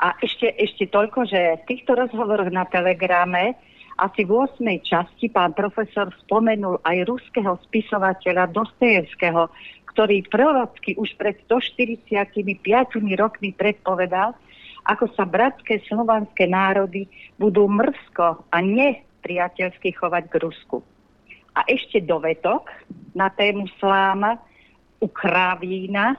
A 0.00 0.16
ešte, 0.24 0.50
ešte 0.56 0.88
toľko, 0.88 1.28
že 1.28 1.60
v 1.60 1.66
týchto 1.68 1.94
rozhovoroch 1.94 2.48
na 2.48 2.64
Telegrame 2.64 3.54
asi 4.00 4.26
v 4.26 4.42
8. 4.42 4.58
časti 4.82 5.30
pán 5.30 5.54
profesor 5.54 6.10
spomenul 6.26 6.82
aj 6.82 7.06
ruského 7.06 7.54
spisovateľa 7.70 8.50
Dostojevského, 8.50 9.52
ktorý 9.94 10.26
prorocky 10.26 10.98
už 10.98 11.14
pred 11.14 11.38
145 11.46 12.34
rokmi 13.14 13.54
predpovedal, 13.54 14.34
ako 14.84 15.08
sa 15.16 15.24
bratské 15.24 15.80
slovanské 15.88 16.44
národy 16.44 17.08
budú 17.40 17.64
mrzko 17.68 18.44
a 18.52 18.56
nepriateľsky 18.60 19.96
chovať 19.96 20.24
k 20.28 20.34
Rusku. 20.44 20.84
A 21.56 21.64
ešte 21.70 22.04
dovetok 22.04 22.68
na 23.16 23.32
tému 23.32 23.64
sláma 23.80 24.36
u 25.00 25.08
Kravína. 25.08 26.18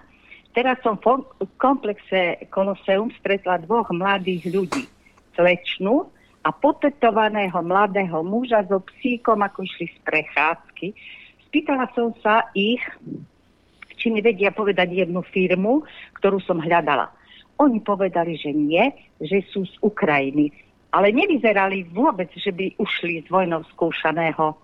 Teraz 0.55 0.79
som 0.81 0.95
v 0.97 1.27
komplexe 1.59 2.47
Koloseum 2.49 3.11
stretla 3.19 3.59
dvoch 3.61 3.91
mladých 3.91 4.49
ľudí. 4.49 4.87
Slečnu 5.35 6.07
a 6.47 6.49
potetovaného 6.53 7.59
mladého 7.59 8.23
muža 8.23 8.63
so 8.69 8.79
psíkom, 8.79 9.43
ako 9.43 9.67
išli 9.67 9.91
z 9.91 9.97
prechádzky. 10.07 10.87
Spýtala 11.51 11.91
som 11.91 12.15
sa 12.23 12.47
ich, 12.55 12.79
či 13.99 14.07
mi 14.13 14.23
vedia 14.23 14.55
povedať 14.55 15.03
jednu 15.03 15.25
firmu, 15.27 15.83
ktorú 16.21 16.39
som 16.39 16.63
hľadala. 16.63 17.11
Oni 17.61 17.79
povedali, 17.79 18.35
že 18.35 18.51
nie, 18.51 18.83
že 19.19 19.43
sú 19.47 19.63
z 19.63 19.75
Ukrajiny. 19.79 20.51
Ale 20.91 21.11
nevyzerali 21.11 21.87
vôbec, 21.91 22.31
že 22.35 22.51
by 22.55 22.79
ušli 22.79 23.23
z 23.23 23.27
vojnou 23.27 23.63
skúšaného 23.75 24.55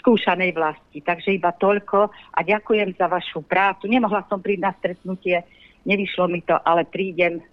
skúšanej 0.00 0.56
vlasti. 0.56 1.04
Takže 1.04 1.36
iba 1.36 1.52
toľko 1.52 2.08
a 2.08 2.38
ďakujem 2.40 2.96
za 2.96 3.06
vašu 3.06 3.44
prácu. 3.44 3.84
Nemohla 3.84 4.24
som 4.32 4.40
prísť 4.40 4.64
na 4.64 4.72
stretnutie, 4.72 5.44
nevyšlo 5.84 6.24
mi 6.24 6.40
to, 6.40 6.56
ale 6.56 6.88
prídem 6.88 7.44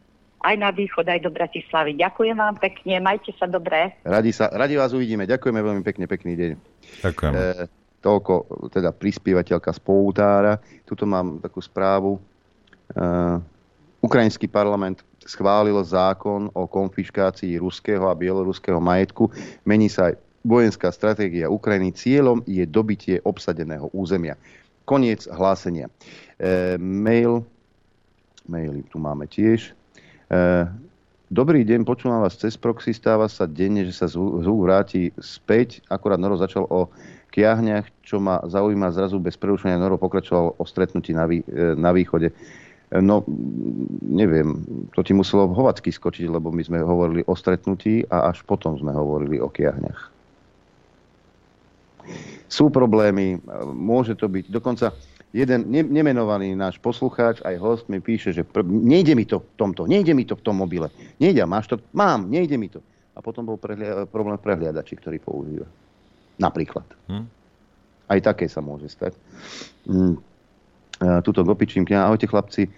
aj 0.47 0.55
na 0.55 0.71
východ, 0.71 1.03
aj 1.03 1.27
do 1.27 1.33
Bratislavy. 1.33 1.99
Ďakujem 1.99 2.37
vám 2.39 2.55
pekne, 2.55 3.03
majte 3.03 3.35
sa 3.35 3.49
dobré. 3.49 3.99
Radi, 4.07 4.31
sa, 4.31 4.47
radi 4.47 4.79
vás 4.79 4.95
uvidíme, 4.95 5.27
ďakujeme 5.27 5.59
veľmi 5.59 5.83
pekne, 5.83 6.05
pekný 6.07 6.33
deň. 6.39 6.51
Ďakujem. 7.03 7.33
E, 7.35 7.41
toľko 7.99 8.33
teda 8.71 8.95
prispievateľka 8.95 9.73
z 9.75 9.79
Poutára. 9.83 10.55
Tuto 10.87 11.03
mám 11.03 11.43
takú 11.43 11.59
správu. 11.59 12.15
E, 12.15 12.19
Ukrajinský 14.07 14.47
parlament 14.47 15.03
schválil 15.27 15.75
zákon 15.83 16.47
o 16.55 16.63
konfiškácii 16.63 17.59
ruského 17.59 18.07
a 18.07 18.15
bieloruského 18.15 18.79
majetku. 18.79 19.27
Mení 19.67 19.91
sa 19.91 20.07
aj 20.07 20.23
vojenská 20.47 20.87
stratégia 20.95 21.51
Ukrajiny. 21.51 21.91
Cieľom 21.91 22.39
je 22.47 22.63
dobitie 22.63 23.19
obsadeného 23.27 23.91
územia. 23.91 24.39
Koniec 24.87 25.27
hlásenia. 25.27 25.91
E, 26.39 26.79
mail, 26.79 27.43
maily 28.47 28.87
tu 28.87 28.95
máme 28.95 29.27
tiež. 29.27 29.75
E, 30.31 30.87
Dobrý 31.27 31.67
deň, 31.67 31.83
počúvam 31.83 32.23
vás 32.23 32.39
cez 32.39 32.55
proxy, 32.55 32.95
stáva 32.95 33.27
sa 33.27 33.43
denne, 33.43 33.83
že 33.83 33.91
sa 33.91 34.07
zvuk 34.07 34.63
vráti 34.63 35.11
späť. 35.19 35.83
Akorát 35.91 36.15
Noro 36.15 36.39
začal 36.39 36.63
o 36.71 36.87
kiahňach, 37.35 37.83
čo 37.99 38.23
ma 38.23 38.39
zaujíma 38.47 38.95
zrazu 38.95 39.19
bez 39.19 39.35
prerušenia. 39.35 39.75
Noro 39.75 39.99
pokračoval 39.99 40.55
o 40.55 40.63
stretnutí 40.63 41.11
na, 41.11 41.27
vý, 41.27 41.43
e, 41.43 41.75
na 41.75 41.91
východe. 41.91 42.31
No, 42.87 43.27
neviem, 43.99 44.63
to 44.95 45.03
ti 45.03 45.11
muselo 45.11 45.43
v 45.51 45.59
hovacky 45.59 45.91
skočiť, 45.91 46.31
lebo 46.31 46.55
my 46.55 46.63
sme 46.63 46.79
hovorili 46.79 47.19
o 47.27 47.35
stretnutí 47.35 48.07
a 48.07 48.31
až 48.31 48.47
potom 48.47 48.79
sme 48.79 48.95
hovorili 48.95 49.43
o 49.43 49.51
kiahňach. 49.51 50.07
Sú 52.47 52.71
problémy, 52.71 53.43
môže 53.75 54.15
to 54.15 54.31
byť. 54.31 54.47
Dokonca 54.47 54.95
jeden 55.35 55.67
ne, 55.67 55.83
nemenovaný 55.83 56.55
náš 56.55 56.79
poslucháč, 56.79 57.43
aj 57.43 57.59
host 57.59 57.85
mi 57.91 57.99
píše, 57.99 58.31
že 58.31 58.47
pr- 58.47 58.63
nejde 58.63 59.19
mi 59.19 59.27
to 59.27 59.43
v 59.43 59.47
tomto, 59.59 59.83
nejde 59.83 60.15
mi 60.15 60.23
to 60.23 60.39
v 60.39 60.43
tom 60.47 60.55
mobile. 60.55 60.87
Nejde, 61.19 61.43
máš 61.43 61.67
to? 61.67 61.83
Mám, 61.91 62.31
nejde 62.31 62.55
mi 62.55 62.71
to. 62.71 62.79
A 63.11 63.19
potom 63.19 63.43
bol 63.43 63.59
prehlia- 63.59 64.07
problém 64.07 64.39
v 64.39 64.47
prehliadači, 64.47 64.95
ktorý 64.95 65.19
používa. 65.19 65.67
Napríklad. 66.39 66.87
Hm? 67.11 67.27
Aj 68.07 68.19
také 68.23 68.47
sa 68.47 68.63
môže 68.63 68.87
stať. 68.87 69.11
Tuto 70.97 71.45
gopičím 71.45 71.85
Ahojte 71.93 72.25
chlapci. 72.25 72.69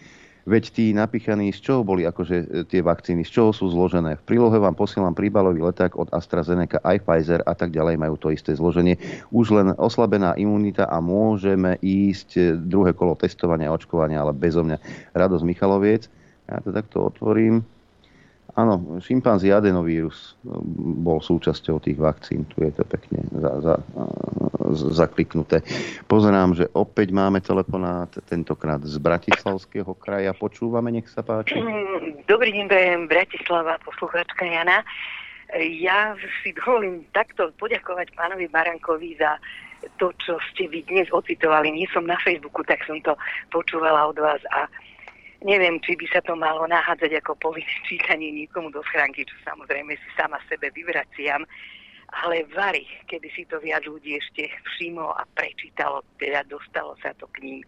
Veď 0.49 0.63
tí 0.73 0.85
napichaní, 0.97 1.53
z 1.53 1.61
čoho 1.61 1.85
boli 1.85 2.09
akože 2.09 2.37
e, 2.41 2.45
tie 2.65 2.81
vakcíny, 2.81 3.21
z 3.21 3.31
čoho 3.37 3.53
sú 3.53 3.69
zložené. 3.69 4.17
V 4.17 4.23
prílohe 4.33 4.57
vám 4.57 4.73
posielam 4.73 5.13
príbalový 5.13 5.61
leták 5.61 5.93
od 5.93 6.09
AstraZeneca, 6.09 6.81
aj 6.81 7.05
Pfizer 7.05 7.45
a 7.45 7.53
tak 7.53 7.69
ďalej 7.69 8.01
majú 8.01 8.17
to 8.17 8.33
isté 8.33 8.57
zloženie. 8.57 8.97
Už 9.29 9.53
len 9.53 9.77
oslabená 9.77 10.33
imunita 10.41 10.89
a 10.89 10.97
môžeme 11.03 11.77
ísť 11.85 12.29
e, 12.33 12.41
druhé 12.57 12.97
kolo 12.97 13.13
testovania 13.13 13.69
očkovania, 13.69 14.25
ale 14.25 14.33
bezo 14.33 14.65
mňa. 14.65 14.81
Radosť 15.13 15.45
Michaloviec. 15.45 16.09
Ja 16.49 16.57
to 16.65 16.73
takto 16.73 17.13
otvorím. 17.13 17.61
Áno, 18.57 18.97
šimpanzi 19.03 19.53
adenovírus 19.53 20.33
bol 21.05 21.21
súčasťou 21.21 21.77
tých 21.83 22.01
vakcín. 22.01 22.49
Tu 22.49 22.65
je 22.65 22.71
to 22.73 22.83
pekne 22.87 23.21
za, 23.29 23.51
za, 23.61 23.75
zakliknuté. 24.93 25.61
Pozerám, 26.09 26.57
že 26.57 26.65
opäť 26.73 27.13
máme 27.13 27.45
telefonát, 27.45 28.09
tentokrát 28.25 28.81
z 28.81 28.97
Bratislavského 28.97 29.93
kraja. 29.93 30.33
Počúvame, 30.33 30.89
nech 30.89 31.09
sa 31.09 31.21
páči. 31.21 31.61
Dobrý 32.25 32.49
deň, 32.53 32.65
Brajem, 32.65 33.03
Bratislava, 33.05 33.77
poslucháčka 33.85 34.45
Jana. 34.45 34.81
Ja 35.57 36.13
si 36.41 36.53
dovolím 36.53 37.05
takto 37.09 37.49
poďakovať 37.57 38.13
pánovi 38.13 38.45
Barankovi 38.49 39.17
za 39.17 39.41
to, 39.97 40.13
čo 40.21 40.37
ste 40.51 40.69
vy 40.69 40.85
dnes 40.85 41.09
ocitovali. 41.09 41.73
Nie 41.73 41.89
som 41.89 42.05
na 42.05 42.19
Facebooku, 42.21 42.61
tak 42.67 42.83
som 42.85 43.01
to 43.01 43.17
počúvala 43.49 44.11
od 44.11 44.17
vás 44.19 44.41
a 44.53 44.69
neviem, 45.45 45.79
či 45.83 45.95
by 45.95 46.05
sa 46.11 46.21
to 46.23 46.35
malo 46.35 46.67
nahádzať 46.67 47.23
ako 47.23 47.35
povinné 47.39 47.75
čítanie 47.87 48.31
niekomu 48.31 48.71
do 48.71 48.83
schránky, 48.87 49.23
čo 49.23 49.35
samozrejme 49.47 49.95
si 49.95 50.09
sama 50.15 50.39
sebe 50.47 50.71
vyvraciam 50.75 51.43
ale 52.09 52.45
vary, 52.55 52.89
keby 53.05 53.29
si 53.29 53.45
to 53.45 53.61
viac 53.61 53.85
ľudí 53.85 54.17
ešte 54.17 54.49
všimlo 54.65 55.13
a 55.13 55.29
prečítalo, 55.37 56.01
teda 56.17 56.41
dostalo 56.49 56.97
sa 57.05 57.13
to 57.13 57.29
k 57.29 57.45
ním, 57.45 57.61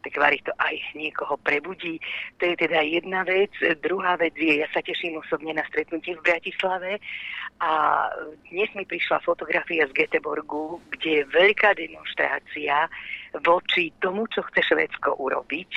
tak 0.00 0.16
vary 0.22 0.38
to 0.46 0.54
aj 0.62 0.76
niekoho 0.94 1.34
prebudí. 1.42 1.98
To 2.38 2.46
je 2.46 2.56
teda 2.56 2.80
jedna 2.86 3.26
vec. 3.26 3.50
Druhá 3.82 4.14
vec 4.16 4.32
je, 4.38 4.62
ja 4.62 4.68
sa 4.70 4.80
teším 4.80 5.18
osobne 5.18 5.50
na 5.52 5.66
stretnutie 5.66 6.14
v 6.14 6.24
Bratislave 6.24 7.02
a 7.58 7.72
dnes 8.48 8.70
mi 8.78 8.86
prišla 8.86 9.20
fotografia 9.26 9.84
z 9.90 9.92
Göteborgu, 9.92 10.78
kde 10.94 11.20
je 11.20 11.32
veľká 11.34 11.74
demonstrácia 11.74 12.86
voči 13.44 13.92
tomu, 14.00 14.24
čo 14.30 14.44
chce 14.52 14.72
Švedsko 14.72 15.18
urobiť, 15.18 15.70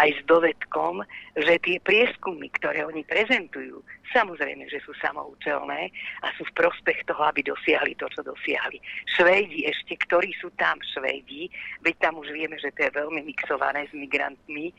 aj 0.00 0.08
s 0.16 0.20
dovedkom, 0.26 1.04
že 1.38 1.60
tie 1.62 1.76
prieskumy, 1.80 2.50
ktoré 2.58 2.84
oni 2.84 3.06
prezentujú, 3.06 3.80
samozrejme, 4.12 4.66
že 4.68 4.80
sú 4.84 4.92
samoučelné 4.98 5.92
a 6.24 6.26
sú 6.36 6.44
v 6.48 6.56
prospech 6.56 7.04
toho, 7.08 7.22
aby 7.28 7.44
dosiahli 7.44 7.94
to, 7.96 8.08
čo 8.12 8.24
dosiahli. 8.24 8.80
Švédi 9.16 9.68
ešte, 9.68 9.96
ktorí 10.08 10.32
sú 10.40 10.48
tam 10.56 10.80
Švédi, 10.82 11.52
veď 11.84 11.94
tam 12.00 12.20
už 12.20 12.32
vieme, 12.32 12.56
že 12.56 12.72
to 12.74 12.88
je 12.88 12.96
veľmi 12.96 13.20
mixované 13.24 13.86
s 13.88 13.92
migrantmi, 13.94 14.72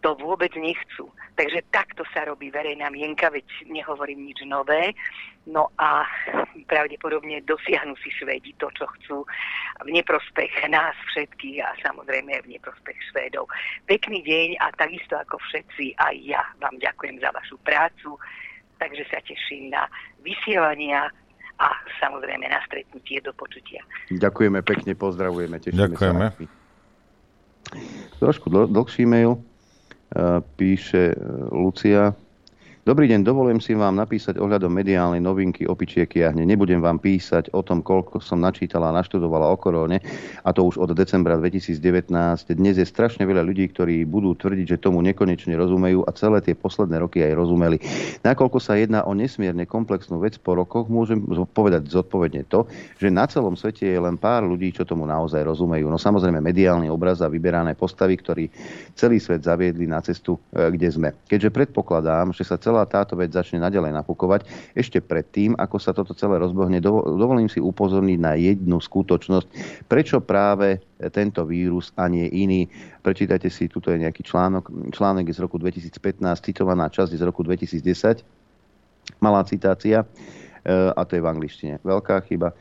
to 0.00 0.14
vôbec 0.18 0.50
nechcú. 0.54 1.10
Takže 1.34 1.62
takto 1.70 2.02
sa 2.14 2.26
robí 2.26 2.50
verejná 2.50 2.90
mienka, 2.90 3.30
veď 3.30 3.46
nehovorím 3.66 4.26
nič 4.30 4.42
nové. 4.46 4.94
No 5.48 5.72
a 5.80 6.04
pravdepodobne 6.68 7.40
dosiahnu 7.46 7.96
si 8.04 8.12
Švédi 8.12 8.52
to, 8.60 8.68
čo 8.76 8.84
chcú 8.98 9.16
v 9.80 9.88
neprospech 9.88 10.68
nás 10.68 10.92
všetkých 11.14 11.64
a 11.64 11.72
samozrejme 11.80 12.44
v 12.44 12.58
neprospech 12.58 12.98
Švédov. 13.10 13.48
Pekný 13.88 14.20
deň 14.22 14.60
a 14.60 14.74
takisto 14.76 15.16
ako 15.16 15.40
všetci 15.48 15.96
aj 15.96 16.14
ja 16.20 16.42
vám 16.60 16.76
ďakujem 16.76 17.22
za 17.24 17.32
vašu 17.32 17.56
prácu, 17.64 18.20
takže 18.76 19.08
sa 19.08 19.18
teším 19.24 19.72
na 19.72 19.88
vysielania 20.20 21.08
a 21.58 21.68
samozrejme 21.98 22.46
na 22.46 22.60
stretnutie 22.68 23.18
do 23.24 23.32
počutia. 23.34 23.82
Ďakujeme 24.12 24.62
pekne, 24.62 24.92
pozdravujeme, 24.94 25.58
tešíme 25.58 25.90
Ďakujeme. 25.90 26.26
sa. 26.30 26.46
Trošku 28.22 28.46
dl- 28.52 28.70
dlhší 28.70 29.04
mail 29.08 29.40
píše 30.56 31.14
Lucia. 31.52 32.14
Dobrý 32.88 33.04
deň, 33.04 33.20
dovolím 33.20 33.60
si 33.60 33.76
vám 33.76 34.00
napísať 34.00 34.40
ohľadom 34.40 34.72
mediálnej 34.72 35.20
novinky 35.20 35.68
opičie 35.68 36.08
kiahne. 36.08 36.40
Nebudem 36.48 36.80
vám 36.80 36.96
písať 36.96 37.52
o 37.52 37.60
tom, 37.60 37.84
koľko 37.84 38.16
som 38.24 38.40
načítala 38.40 38.88
a 38.88 38.96
naštudovala 38.96 39.44
o 39.44 39.60
koróne, 39.60 40.00
a 40.40 40.48
to 40.56 40.64
už 40.64 40.80
od 40.80 40.96
decembra 40.96 41.36
2019. 41.36 42.08
Dnes 42.56 42.80
je 42.80 42.88
strašne 42.88 43.28
veľa 43.28 43.44
ľudí, 43.44 43.68
ktorí 43.76 44.08
budú 44.08 44.32
tvrdiť, 44.32 44.72
že 44.72 44.80
tomu 44.80 45.04
nekonečne 45.04 45.52
rozumejú 45.60 46.08
a 46.08 46.16
celé 46.16 46.40
tie 46.40 46.56
posledné 46.56 47.04
roky 47.04 47.20
aj 47.20 47.36
rozumeli. 47.36 47.76
Nakoľko 48.24 48.56
sa 48.56 48.80
jedná 48.80 49.04
o 49.04 49.12
nesmierne 49.12 49.68
komplexnú 49.68 50.24
vec 50.24 50.40
po 50.40 50.56
rokoch, 50.56 50.88
môžem 50.88 51.20
povedať 51.52 51.92
zodpovedne 51.92 52.48
to, 52.48 52.64
že 52.96 53.12
na 53.12 53.28
celom 53.28 53.52
svete 53.52 53.84
je 53.84 54.00
len 54.00 54.16
pár 54.16 54.48
ľudí, 54.48 54.72
čo 54.72 54.88
tomu 54.88 55.04
naozaj 55.04 55.44
rozumejú. 55.44 55.92
No 55.92 56.00
samozrejme 56.00 56.40
mediálny 56.40 56.88
obraz 56.88 57.20
a 57.20 57.28
vyberané 57.28 57.76
postavy, 57.76 58.16
ktorí 58.16 58.48
celý 58.96 59.20
svet 59.20 59.44
zaviedli 59.44 59.84
na 59.84 60.00
cestu, 60.00 60.40
e, 60.56 60.72
kde 60.72 60.88
sme. 60.88 61.08
Keďže 61.28 61.52
predpokladám, 61.52 62.32
že 62.32 62.48
sa 62.48 62.56
celá 62.56 62.77
celá 62.78 62.86
táto 62.86 63.18
vec 63.18 63.34
začne 63.34 63.58
nadalej 63.58 63.90
napúkovať, 63.90 64.46
ešte 64.78 65.02
predtým, 65.02 65.58
ako 65.58 65.76
sa 65.82 65.90
toto 65.90 66.14
celé 66.14 66.38
rozbohne, 66.38 66.78
dovolím 66.78 67.50
si 67.50 67.58
upozorniť 67.58 68.18
na 68.22 68.38
jednu 68.38 68.78
skutočnosť, 68.78 69.46
prečo 69.90 70.22
práve 70.22 70.78
tento 71.10 71.42
vírus 71.42 71.90
a 71.98 72.06
nie 72.06 72.30
iný. 72.30 72.70
Prečítajte 73.02 73.50
si, 73.50 73.66
tuto 73.66 73.90
je 73.90 73.98
nejaký 74.06 74.22
článok, 74.22 74.94
článok 74.94 75.26
z 75.26 75.42
roku 75.42 75.58
2015, 75.58 76.22
citovaná 76.38 76.86
časť 76.86 77.18
z 77.18 77.22
roku 77.26 77.42
2010, 77.42 78.22
malá 79.18 79.42
citácia, 79.42 80.06
e, 80.06 80.06
a 80.94 81.02
to 81.02 81.18
je 81.18 81.22
v 81.24 81.26
angličtine. 81.26 81.74
Veľká 81.82 82.22
chyba. 82.30 82.54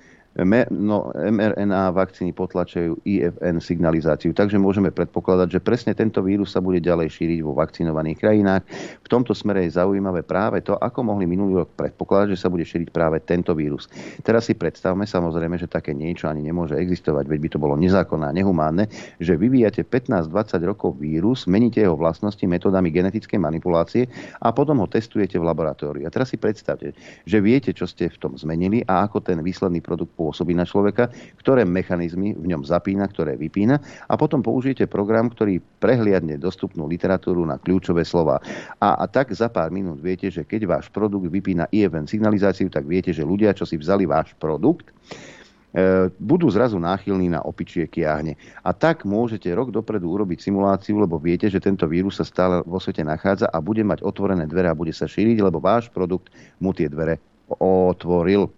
No, 0.70 1.10
mRNA 1.14 1.98
vakcíny 1.98 2.30
potlačajú 2.34 3.02
IFN 3.02 3.58
signalizáciu. 3.58 4.38
Takže 4.38 4.62
môžeme 4.62 4.94
predpokladať, 4.94 5.58
že 5.58 5.64
presne 5.64 5.98
tento 5.98 6.22
vírus 6.22 6.54
sa 6.54 6.62
bude 6.62 6.78
ďalej 6.78 7.10
šíriť 7.10 7.40
vo 7.42 7.58
vakcinovaných 7.58 8.18
krajinách. 8.22 8.64
V 9.02 9.08
tomto 9.10 9.34
smere 9.34 9.66
je 9.66 9.78
zaujímavé 9.78 10.22
práve 10.22 10.62
to, 10.62 10.78
ako 10.78 11.02
mohli 11.02 11.26
minulý 11.26 11.66
rok 11.66 11.74
predpokladať, 11.74 12.38
že 12.38 12.42
sa 12.42 12.54
bude 12.54 12.62
šíriť 12.62 12.94
práve 12.94 13.18
tento 13.26 13.58
vírus. 13.58 13.90
Teraz 14.22 14.46
si 14.46 14.54
predstavme 14.54 15.10
samozrejme, 15.10 15.58
že 15.58 15.66
také 15.66 15.98
niečo 15.98 16.30
ani 16.30 16.46
nemôže 16.46 16.78
existovať, 16.78 17.26
veď 17.26 17.40
by 17.42 17.50
to 17.50 17.60
bolo 17.62 17.74
nezákonné 17.80 18.30
a 18.30 18.36
nehumánne, 18.36 18.86
že 19.18 19.34
vyvíjate 19.34 19.82
15-20 19.90 20.70
rokov 20.70 21.02
vírus, 21.02 21.50
meníte 21.50 21.82
jeho 21.82 21.98
vlastnosti 21.98 22.44
metodami 22.46 22.94
genetickej 22.94 23.42
manipulácie 23.42 24.06
a 24.42 24.54
potom 24.54 24.84
ho 24.84 24.88
testujete 24.88 25.42
v 25.42 25.48
laboratóriu. 25.48 26.06
A 26.06 26.14
teraz 26.14 26.30
si 26.30 26.38
predstavte, 26.38 26.94
že 27.26 27.38
viete, 27.42 27.74
čo 27.74 27.90
ste 27.90 28.12
v 28.14 28.18
tom 28.22 28.38
zmenili 28.38 28.86
a 28.86 29.08
ako 29.08 29.24
ten 29.24 29.42
výsledný 29.42 29.82
produkt 29.82 30.14
pôsobí 30.28 30.52
na 30.52 30.68
človeka, 30.68 31.08
ktoré 31.40 31.64
mechanizmy 31.64 32.36
v 32.36 32.52
ňom 32.52 32.68
zapína, 32.68 33.08
ktoré 33.08 33.40
vypína 33.40 33.80
a 34.12 34.20
potom 34.20 34.44
použijete 34.44 34.92
program, 34.92 35.32
ktorý 35.32 35.64
prehliadne 35.80 36.36
dostupnú 36.36 36.84
literatúru 36.92 37.48
na 37.48 37.56
kľúčové 37.56 38.04
slova. 38.04 38.44
A, 38.84 39.00
a 39.00 39.06
tak 39.08 39.32
za 39.32 39.48
pár 39.48 39.72
minút 39.72 40.04
viete, 40.04 40.28
že 40.28 40.44
keď 40.44 40.68
váš 40.68 40.92
produkt 40.92 41.32
vypína 41.32 41.72
IFN 41.72 42.12
signalizáciu, 42.12 42.68
tak 42.68 42.84
viete, 42.84 43.16
že 43.16 43.24
ľudia, 43.24 43.56
čo 43.56 43.64
si 43.64 43.80
vzali 43.80 44.04
váš 44.04 44.36
produkt, 44.36 44.92
e, 44.92 46.12
budú 46.20 46.52
zrazu 46.52 46.76
náchylní 46.76 47.32
na 47.32 47.40
opičie 47.40 47.88
kiahne. 47.88 48.36
A 48.68 48.76
tak 48.76 49.08
môžete 49.08 49.48
rok 49.56 49.72
dopredu 49.72 50.12
urobiť 50.12 50.44
simuláciu, 50.44 51.00
lebo 51.00 51.16
viete, 51.16 51.48
že 51.48 51.64
tento 51.64 51.88
vírus 51.88 52.20
sa 52.20 52.28
stále 52.28 52.60
vo 52.68 52.84
svete 52.84 53.08
nachádza 53.08 53.48
a 53.48 53.64
bude 53.64 53.88
mať 53.88 54.04
otvorené 54.04 54.44
dvere 54.44 54.68
a 54.68 54.76
bude 54.76 54.92
sa 54.92 55.08
šíriť, 55.08 55.40
lebo 55.40 55.64
váš 55.64 55.88
produkt 55.88 56.28
mu 56.60 56.76
tie 56.76 56.92
dvere 56.92 57.22
otvoril. 57.56 58.52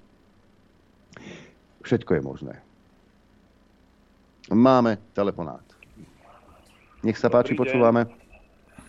Všetko 1.90 2.12
je 2.14 2.22
možné. 2.22 2.54
Máme 4.54 5.02
telefonát. 5.18 5.66
Nech 7.02 7.18
sa 7.18 7.34
páči, 7.34 7.58
Dobrý 7.58 7.66
počúvame. 7.66 8.06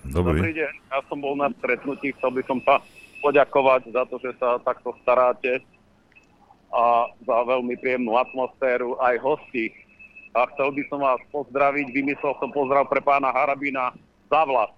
Dobrý. 0.04 0.44
Dobrý 0.44 0.52
deň, 0.52 0.72
ja 0.92 1.00
som 1.08 1.16
bol 1.24 1.32
na 1.32 1.48
stretnutí, 1.56 2.12
chcel 2.20 2.36
by 2.36 2.44
som 2.44 2.60
sa 2.60 2.84
poďakovať 3.24 3.88
za 3.96 4.04
to, 4.04 4.20
že 4.20 4.36
sa 4.36 4.60
takto 4.60 4.92
staráte 5.00 5.64
a 6.68 7.08
za 7.24 7.36
veľmi 7.48 7.72
príjemnú 7.80 8.20
atmosféru 8.20 9.00
aj 9.00 9.16
hosti. 9.24 9.72
A 10.36 10.44
chcel 10.52 10.68
by 10.68 10.82
som 10.92 11.00
vás 11.00 11.24
pozdraviť, 11.32 11.96
vymyslel 11.96 12.36
som 12.36 12.52
pozdrav 12.52 12.84
pre 12.84 13.00
pána 13.00 13.32
Harabina 13.32 13.96
za 14.28 14.44
vlast. 14.44 14.76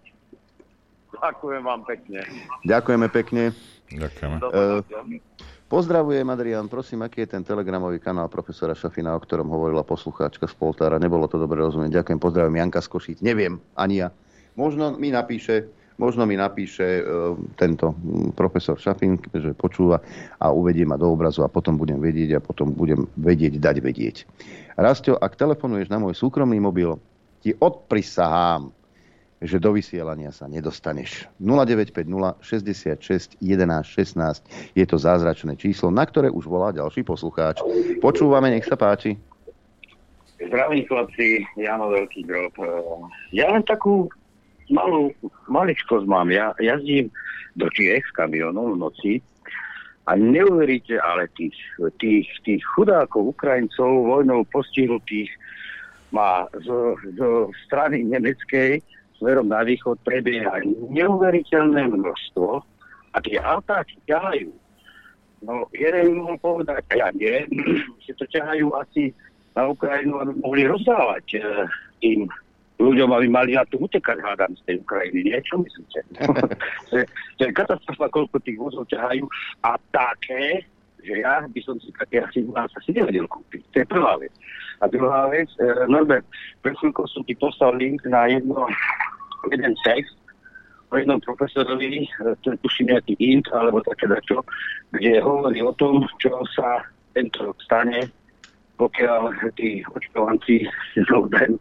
Ďakujem 1.10 1.62
vám 1.66 1.82
pekne. 1.90 2.22
Ďakujeme 2.70 3.06
pekne. 3.10 3.42
Ďakujeme. 3.90 4.36
Uh, 4.46 4.80
pozdravujem, 5.72 6.28
Adrian. 6.28 6.68
Prosím, 6.68 7.08
aký 7.08 7.24
je 7.24 7.32
ten 7.32 7.40
telegramový 7.40 7.96
kanál 7.96 8.28
profesora 8.28 8.76
Šafina, 8.76 9.16
o 9.16 9.24
ktorom 9.24 9.48
hovorila 9.48 9.80
poslucháčka 9.80 10.44
z 10.44 10.52
Poltára. 10.52 11.00
Nebolo 11.00 11.24
to 11.24 11.40
dobre 11.40 11.64
rozumieť. 11.64 12.04
Ďakujem, 12.04 12.18
pozdravujem 12.20 12.60
Janka 12.60 12.84
z 12.84 12.88
Košíc. 12.92 13.18
Neviem, 13.24 13.56
ani 13.72 14.04
ja. 14.04 14.08
Možno 14.52 14.92
mi 15.00 15.08
napíše 15.08 15.72
Možno 16.00 16.24
mi 16.24 16.40
napíše 16.40 16.98
e, 16.98 17.02
tento 17.60 17.92
profesor 18.32 18.80
Šafin, 18.80 19.20
že 19.30 19.52
počúva 19.52 20.00
a 20.40 20.50
uvedie 20.50 20.88
ma 20.88 20.96
do 20.96 21.06
obrazu 21.12 21.44
a 21.44 21.52
potom 21.52 21.76
budem 21.76 22.00
vedieť 22.00 22.40
a 22.40 22.40
potom 22.42 22.72
budem 22.72 23.04
vedieť 23.20 23.60
dať 23.60 23.76
vedieť. 23.84 24.16
Rastio, 24.80 25.20
ak 25.20 25.36
telefonuješ 25.36 25.92
na 25.92 26.00
môj 26.00 26.16
súkromný 26.16 26.58
mobil, 26.58 26.96
ti 27.44 27.52
odprisahám, 27.54 28.72
že 29.42 29.58
do 29.58 29.74
vysielania 29.74 30.30
sa 30.30 30.46
nedostaneš. 30.46 31.26
0950 31.42 32.38
66 32.40 33.42
11 33.42 33.82
16 33.82 34.78
je 34.78 34.84
to 34.86 34.96
zázračné 34.96 35.58
číslo, 35.58 35.90
na 35.90 36.06
ktoré 36.06 36.30
už 36.30 36.46
volá 36.46 36.70
ďalší 36.70 37.02
poslucháč. 37.02 37.58
Počúvame, 37.98 38.54
nech 38.54 38.66
sa 38.66 38.78
páči. 38.78 39.18
Zdravím 40.42 40.86
chlapci, 40.90 41.46
Jano 41.54 41.90
Veľký 41.90 42.26
grob. 42.26 42.54
Ja 43.30 43.50
len 43.54 43.62
takú 43.62 44.10
malú 44.70 45.14
maličkosť 45.46 46.06
mám. 46.06 46.30
Ja 46.30 46.54
jazdím 46.58 47.10
do 47.54 47.70
Čiech 47.70 48.02
s 48.02 48.12
kamionom 48.14 48.74
v 48.74 48.80
noci 48.80 49.12
a 50.10 50.18
neuveríte, 50.18 50.98
ale 50.98 51.30
tých, 51.38 51.54
tých, 52.02 52.26
tých 52.42 52.62
chudákov, 52.74 53.38
Ukrajincov, 53.38 53.86
vojnou 53.86 54.42
postihnutých 54.50 55.30
má 56.10 56.50
zo, 56.66 56.98
zo 57.14 57.54
strany 57.66 58.02
nemeckej 58.02 58.82
smerom 59.22 59.46
na 59.46 59.62
východ 59.62 60.02
prebieha 60.02 60.66
neuveriteľné 60.90 61.94
množstvo 61.94 62.58
a 63.14 63.16
tie 63.22 63.38
autá 63.38 63.86
ťahajú. 64.10 64.50
No, 65.46 65.70
jeden 65.70 66.18
mohol 66.18 66.38
povedať, 66.42 66.82
ja 66.90 67.14
nie, 67.14 67.46
že 68.04 68.18
to 68.18 68.26
ťahajú 68.26 68.74
asi 68.74 69.14
na 69.54 69.70
Ukrajinu, 69.70 70.18
aby 70.18 70.32
mohli 70.42 70.62
rozdávať 70.66 71.38
e, 71.38 71.40
tým 72.02 72.26
ľuďom, 72.82 73.14
aby 73.14 73.26
mali 73.30 73.54
na 73.54 73.62
to 73.70 73.78
utekať, 73.78 74.18
hádam, 74.18 74.58
z 74.58 74.62
tej 74.66 74.76
Ukrajiny. 74.82 75.30
Nie? 75.30 75.38
Čo 75.46 75.62
myslíte? 75.62 76.00
to 77.38 77.42
je 77.46 77.50
katastrofa, 77.54 78.10
koľko 78.10 78.42
tých 78.42 78.58
vozov 78.58 78.90
ťahajú 78.90 79.22
a 79.62 79.78
také, 79.94 80.66
že 81.02 81.22
ja 81.22 81.42
by 81.44 81.60
som 81.66 81.76
si 81.82 81.90
také 81.98 82.22
asi 82.22 82.46
nás 82.46 82.70
asi 82.78 82.94
nevedel 82.94 83.26
kúpiť. 83.26 83.62
To 83.74 83.76
je 83.82 83.86
prvá 83.86 84.14
vec. 84.18 84.32
A 84.82 84.88
druhá 84.90 85.30
vec, 85.30 85.50
e, 85.58 85.66
Norbert, 85.86 86.26
pred 86.62 86.74
chvíľkou 86.78 87.06
som 87.10 87.22
ti 87.26 87.34
poslal 87.38 87.78
link 87.78 88.02
na 88.06 88.26
jedno, 88.26 88.66
jeden 89.52 89.74
text 89.86 90.14
o 90.90 90.98
jednom 90.98 91.20
profesorovi, 91.22 92.06
e, 92.06 92.08
to 92.42 92.54
tuším 92.62 92.94
nejaký 92.94 93.14
int, 93.18 93.46
alebo 93.54 93.82
také 93.86 94.10
dačo, 94.10 94.42
kde 94.90 95.22
hovorí 95.22 95.62
o 95.62 95.74
tom, 95.78 96.06
čo 96.18 96.42
sa 96.54 96.82
tento 97.14 97.50
rok 97.50 97.58
stane, 97.62 98.10
pokiaľ 98.76 99.54
tí 99.54 99.82
očkovanci 99.86 100.66
zloben 101.06 101.58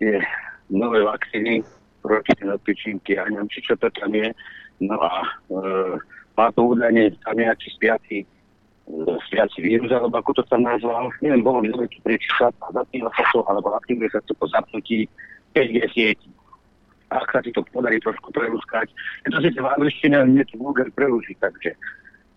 tie 0.00 0.20
nové 0.68 1.00
vakcíny 1.04 1.62
proti 2.02 2.32
pičinky 2.62 3.18
a 3.18 3.26
neviem, 3.26 3.50
či 3.50 3.62
čo 3.66 3.74
to 3.78 3.90
tam 3.98 4.14
je. 4.14 4.30
No 4.80 4.96
a 5.00 5.10
e, 5.24 5.66
má 6.36 6.52
to 6.52 6.76
údajne 6.76 7.16
tam 7.24 7.36
nejaký 7.36 7.68
spiaci, 7.74 8.28
spiaci 9.26 9.58
vírus, 9.62 9.90
alebo 9.90 10.22
ako 10.22 10.38
to 10.38 10.42
tam 10.46 10.62
nazval. 10.62 11.10
Neviem, 11.18 11.42
bolo 11.42 11.58
by 11.62 11.68
dobre, 11.74 11.86
prečísať 12.06 12.54
a 12.62 12.66
zapíva 12.70 13.10
sa 13.18 13.24
to, 13.34 13.42
alebo 13.50 13.74
aktivuje 13.74 14.08
sa 14.14 14.22
to 14.24 14.32
po 14.38 14.46
zapnutí 14.46 15.10
5G 15.54 15.76
sieti. 15.90 16.28
A 17.10 17.22
ak 17.22 17.30
sa 17.30 17.38
ti 17.42 17.54
to 17.54 17.62
podarí 17.70 18.02
trošku 18.02 18.34
prelúskať, 18.34 18.90
je 19.26 19.30
to 19.30 19.38
síce 19.42 19.58
v 19.58 19.66
angličtine, 19.66 20.14
ale 20.18 20.30
nie 20.30 20.44
to 20.46 20.58
vulgar 20.58 20.90
prelúžiť, 20.94 21.38
takže 21.38 21.70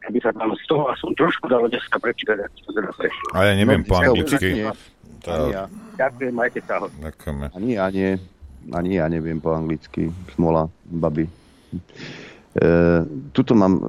aby 0.07 0.17
sa 0.21 0.31
tam 0.33 0.53
z 0.55 0.65
toho 0.69 0.89
aspoň 0.89 1.11
trošku 1.17 1.45
dalo 1.49 1.65
dneska 1.67 1.97
prečítať, 1.99 2.37
ak 2.39 2.51
to 2.65 2.71
teda 2.73 2.91
prešlo. 2.97 3.27
A 3.35 3.39
ja 3.49 3.53
neviem 3.57 3.81
no, 3.83 3.89
po 3.89 3.95
anglicky. 3.99 4.49
Ja. 4.63 5.63
Ďakujem, 5.99 6.33
majte 6.33 6.59
sa. 6.63 6.79
Ďakujeme. 6.87 7.45
Ani 7.51 7.69
ja 7.75 7.85
nie. 7.91 8.11
Ani 8.71 8.91
ja 8.97 9.05
neviem 9.11 9.37
po 9.43 9.51
anglicky. 9.53 10.09
Smola, 10.33 10.71
babi. 10.87 11.27
E, 12.49 12.67
tuto 13.29 13.53
mám 13.53 13.77
e, 13.77 13.81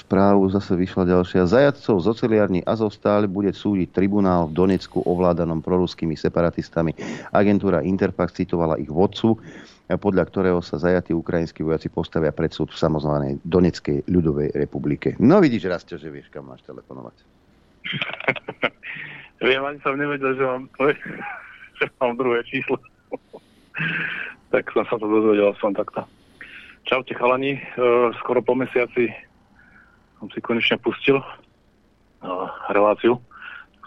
správu, 0.00 0.48
zase 0.48 0.72
vyšla 0.72 1.04
ďalšia. 1.12 1.44
Zajadcov 1.44 2.00
z 2.00 2.06
oceliarní 2.08 2.60
Azovstal 2.64 3.28
bude 3.28 3.52
súdiť 3.52 3.92
tribunál 3.92 4.48
v 4.48 4.56
Donecku 4.56 5.04
ovládanom 5.04 5.60
proruskými 5.60 6.16
separatistami. 6.16 6.96
Agentúra 7.36 7.84
Interfax 7.84 8.32
citovala 8.32 8.80
ich 8.80 8.88
vodcu, 8.88 9.36
podľa 9.86 10.24
ktorého 10.26 10.60
sa 10.64 10.80
zajatí 10.80 11.12
ukrajinskí 11.12 11.62
vojaci 11.62 11.92
postavia 11.92 12.32
pred 12.32 12.50
súd 12.50 12.72
v 12.72 12.80
samozvanej 12.80 13.32
Doneckej 13.44 14.08
ľudovej 14.08 14.56
republike. 14.56 15.14
No 15.20 15.38
vidíš, 15.38 15.68
Rastio, 15.68 16.00
že 16.00 16.08
vieš, 16.10 16.32
kam 16.32 16.48
máš 16.48 16.64
telefonovať. 16.64 17.16
Viem, 19.46 19.62
ani 19.62 19.78
som 19.84 20.00
nevedel, 20.00 20.32
že 20.32 20.44
mám, 20.48 20.64
že 21.78 21.86
mám 22.00 22.16
druhé 22.16 22.40
číslo. 22.48 22.80
tak 24.52 24.64
som 24.72 24.88
sa 24.88 24.96
to 24.96 25.06
dozvedel 25.06 25.52
som 25.60 25.76
takto. 25.76 26.08
Čaute 26.86 27.18
chalani, 27.18 27.58
uh, 27.58 28.14
skoro 28.22 28.46
po 28.46 28.54
mesiaci 28.54 29.10
som 30.22 30.30
si 30.30 30.38
konečne 30.38 30.78
pustil 30.78 31.18
uh, 31.18 32.46
reláciu. 32.70 33.18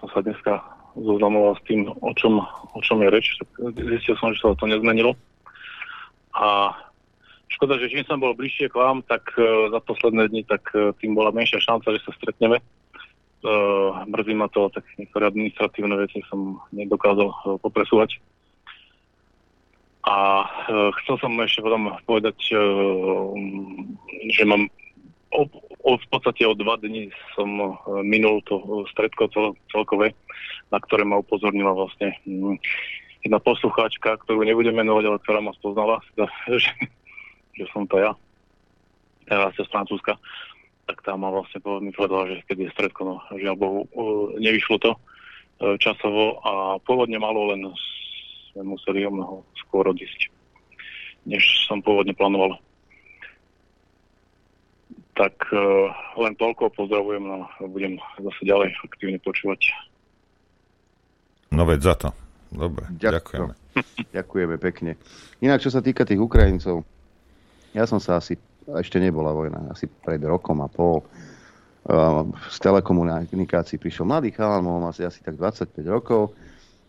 Som 0.04 0.08
sa 0.12 0.20
dneska 0.20 0.60
zoznamoval 1.00 1.56
s 1.56 1.64
tým, 1.64 1.88
o 1.88 2.12
čom, 2.20 2.44
o 2.76 2.80
čom 2.84 3.00
je 3.00 3.08
reč. 3.08 3.40
Zistil 3.72 4.20
som, 4.20 4.36
že 4.36 4.44
sa 4.44 4.52
to 4.52 4.68
nezmenilo. 4.68 5.16
A 6.36 6.76
škoda, 7.48 7.80
že 7.80 7.88
čím 7.88 8.04
som 8.04 8.20
bol 8.20 8.36
bližšie 8.36 8.68
k 8.68 8.76
vám, 8.76 9.00
tak 9.08 9.32
uh, 9.40 9.72
za 9.72 9.80
posledné 9.80 10.28
dni, 10.28 10.44
tak 10.44 10.68
tým 11.00 11.16
bola 11.16 11.32
menšia 11.32 11.64
šanca, 11.64 11.96
že 11.96 12.04
sa 12.04 12.12
stretneme 12.20 12.60
mrzí 14.04 14.36
ma 14.36 14.48
to, 14.52 14.68
tak 14.68 14.84
niektoré 15.00 15.32
administratívne 15.32 15.96
veci 15.96 16.20
som 16.28 16.60
nedokázal 16.76 17.60
popresúvať. 17.64 18.20
A 20.10 20.42
uh, 20.42 20.90
chcel 21.02 21.22
som 21.22 21.38
ešte 21.38 21.62
potom 21.62 21.94
povedať, 22.10 22.34
uh, 22.58 23.30
že 24.34 24.42
mám 24.42 24.66
o, 25.30 25.46
o, 25.86 25.92
v 26.02 26.06
podstate 26.10 26.50
o 26.50 26.58
dva 26.58 26.82
dní 26.82 27.14
som 27.38 27.46
uh, 27.62 27.78
minul 28.02 28.42
to 28.50 28.58
stredko 28.90 29.30
cel, 29.30 29.54
celkové, 29.70 30.18
na 30.74 30.82
ktoré 30.82 31.06
ma 31.06 31.22
upozornila 31.22 31.78
vlastne 31.78 32.18
um, 32.26 32.58
jedna 33.22 33.38
poslucháčka, 33.38 34.18
ktorú 34.26 34.42
nebudem 34.42 34.82
menovať, 34.82 35.04
ale 35.06 35.22
ktorá 35.22 35.40
ma 35.46 35.54
spoznala, 35.54 36.02
že, 36.58 36.74
že 37.54 37.66
som 37.70 37.86
to 37.86 38.02
ja. 38.02 38.18
Teraz 39.30 39.54
z 39.62 39.70
Francúzska. 39.70 40.18
tak 40.90 41.06
tá 41.06 41.14
ma 41.14 41.30
vlastne 41.30 41.62
mi 41.86 41.94
povedala, 41.94 42.34
že 42.34 42.42
keď 42.50 42.58
je 42.66 42.74
stredko, 42.74 43.02
no 43.06 43.16
žiaľ 43.38 43.56
Bohu, 43.62 43.80
nevyšlo 44.42 44.82
to 44.82 44.98
časovo 45.78 46.42
a 46.42 46.82
pôvodne 46.82 47.22
malo 47.22 47.54
len 47.54 47.62
sme 48.54 48.76
museli 48.76 49.06
o 49.06 49.12
mnoho 49.12 49.36
skôr 49.66 49.88
odísť, 49.90 50.30
než 51.26 51.44
som 51.68 51.82
pôvodne 51.82 52.14
plánoval. 52.16 52.58
Tak 55.14 55.36
len 56.16 56.34
toľko, 56.40 56.72
pozdravujem 56.74 57.26
a 57.28 57.38
budem 57.68 58.00
zase 58.24 58.42
ďalej 58.48 58.72
aktívne 58.88 59.20
počúvať. 59.20 59.60
No 61.52 61.68
veď 61.68 61.80
za 61.92 61.96
to. 62.00 62.10
Dobre, 62.50 62.90
ďakujeme. 62.98 63.54
Ďakujeme 64.18 64.56
pekne. 64.58 64.98
Inak, 65.38 65.62
čo 65.62 65.70
sa 65.70 65.86
týka 65.86 66.02
tých 66.02 66.18
Ukrajincov, 66.18 66.82
ja 67.78 67.86
som 67.86 68.02
sa 68.02 68.18
asi, 68.18 68.34
ešte 68.66 68.98
nebola 68.98 69.30
vojna, 69.30 69.70
asi 69.70 69.86
pred 69.86 70.18
rokom 70.26 70.66
a 70.66 70.68
pol, 70.68 71.06
z 72.50 72.58
telekomunikácií 72.62 73.82
prišiel 73.82 74.06
mladý 74.06 74.34
chalan, 74.34 74.66
mohol 74.66 74.90
asi, 74.90 75.06
asi 75.06 75.22
tak 75.22 75.38
25 75.38 75.80
rokov, 75.90 76.34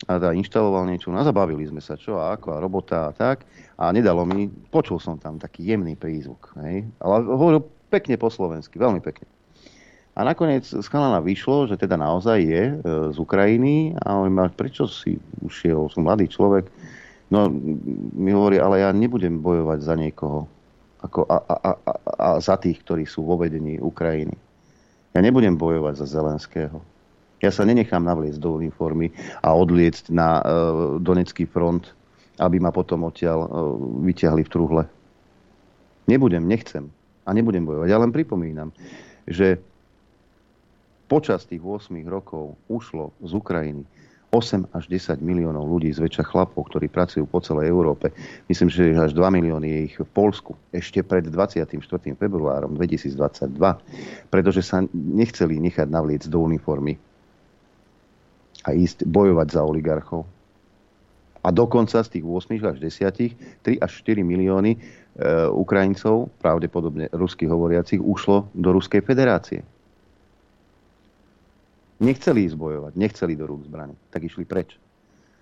a 0.08 0.16
teda 0.16 0.32
inštaloval 0.32 0.88
niečo, 0.88 1.12
no 1.12 1.20
zabavili 1.20 1.68
sme 1.68 1.84
sa, 1.84 1.92
čo 1.92 2.16
a 2.16 2.32
ako, 2.32 2.56
a 2.56 2.62
robota 2.62 2.98
a 3.08 3.12
tak. 3.12 3.44
A 3.76 3.92
nedalo 3.92 4.24
mi, 4.24 4.48
počul 4.48 4.96
som 4.96 5.20
tam 5.20 5.36
taký 5.36 5.68
jemný 5.68 5.92
prízvuk, 5.92 6.56
hej? 6.64 6.88
ale 7.04 7.14
hovoril 7.28 7.60
pekne 7.92 8.16
po 8.16 8.32
slovensky, 8.32 8.80
veľmi 8.80 9.04
pekne. 9.04 9.28
A 10.16 10.24
nakoniec 10.26 10.66
z 10.66 10.86
chalana 10.88 11.20
vyšlo, 11.20 11.68
že 11.70 11.76
teda 11.78 11.94
naozaj 12.00 12.38
je 12.42 12.62
e, 12.66 12.74
z 13.14 13.16
Ukrajiny 13.16 13.94
a 14.04 14.18
on 14.20 14.28
ma, 14.32 14.50
prečo 14.50 14.88
si 14.88 15.16
ušiel, 15.40 15.86
som 15.92 16.04
mladý 16.04 16.26
človek. 16.26 16.66
No 17.30 17.46
mi 18.16 18.34
hovorí, 18.34 18.58
ale 18.58 18.82
ja 18.82 18.90
nebudem 18.90 19.38
bojovať 19.38 19.78
za 19.80 19.94
niekoho 19.94 20.50
ako 21.00 21.24
a, 21.24 21.36
a, 21.40 21.56
a, 21.56 21.72
a 22.20 22.28
za 22.40 22.60
tých, 22.60 22.84
ktorí 22.84 23.08
sú 23.08 23.24
vo 23.24 23.40
vedení 23.40 23.80
Ukrajiny. 23.80 24.36
Ja 25.16 25.24
nebudem 25.24 25.56
bojovať 25.56 26.04
za 26.04 26.06
Zelenského. 26.06 26.78
Ja 27.40 27.48
sa 27.48 27.64
nenechám 27.64 28.04
navliecť 28.04 28.36
do 28.36 28.60
uniformy 28.60 29.08
a 29.40 29.56
odliecť 29.56 30.12
na 30.12 30.28
e, 30.38 30.42
Donecký 31.00 31.48
front, 31.48 31.88
aby 32.36 32.60
ma 32.60 32.68
potom 32.68 33.08
odtiaľ 33.08 33.38
e, 33.44 33.48
vyťahli 34.12 34.42
v 34.44 34.52
truhle. 34.52 34.82
Nebudem, 36.04 36.44
nechcem. 36.44 36.92
A 37.24 37.32
nebudem 37.32 37.64
bojovať. 37.64 37.88
Ja 37.88 37.96
len 38.00 38.12
pripomínam, 38.12 38.76
že 39.24 39.56
počas 41.08 41.48
tých 41.48 41.64
8 41.64 41.96
rokov 42.04 42.60
ušlo 42.68 43.16
z 43.24 43.32
Ukrajiny 43.32 43.84
8 44.30 44.70
až 44.70 44.86
10 44.86 45.18
miliónov 45.26 45.66
ľudí, 45.66 45.90
zväčša 45.90 46.22
chlapov, 46.22 46.70
ktorí 46.70 46.86
pracujú 46.86 47.26
po 47.26 47.42
celej 47.42 47.66
Európe. 47.66 48.14
Myslím, 48.46 48.70
že 48.70 48.94
až 48.94 49.10
2 49.10 49.26
milióny 49.26 49.66
je 49.66 49.80
ich 49.90 49.96
v 49.98 50.06
Polsku 50.06 50.54
ešte 50.70 51.02
pred 51.02 51.26
24. 51.26 51.74
februárom 52.14 52.78
2022, 52.78 53.58
pretože 54.30 54.62
sa 54.62 54.86
nechceli 54.94 55.58
nechať 55.58 55.90
navliecť 55.90 56.30
do 56.30 56.46
uniformy 56.46 56.94
a 58.64 58.76
ísť 58.76 59.08
bojovať 59.08 59.48
za 59.56 59.62
oligarchov. 59.64 60.28
A 61.40 61.48
dokonca 61.48 62.04
z 62.04 62.20
tých 62.20 62.24
8 62.24 62.60
až 62.68 62.76
10, 62.84 63.64
3 63.64 63.80
až 63.80 63.92
4 64.04 64.20
milióny 64.20 64.76
e, 64.76 64.78
Ukrajincov, 65.48 66.28
pravdepodobne 66.44 67.08
rusky 67.16 67.48
hovoriacich, 67.48 68.00
ušlo 68.00 68.52
do 68.52 68.76
Ruskej 68.76 69.00
federácie. 69.00 69.64
Nechceli 72.00 72.44
ísť 72.48 72.56
bojovať, 72.60 72.92
nechceli 72.96 73.36
do 73.36 73.48
rúk 73.48 73.64
zbrane, 73.64 73.96
tak 74.12 74.28
išli 74.28 74.44
preč. 74.44 74.76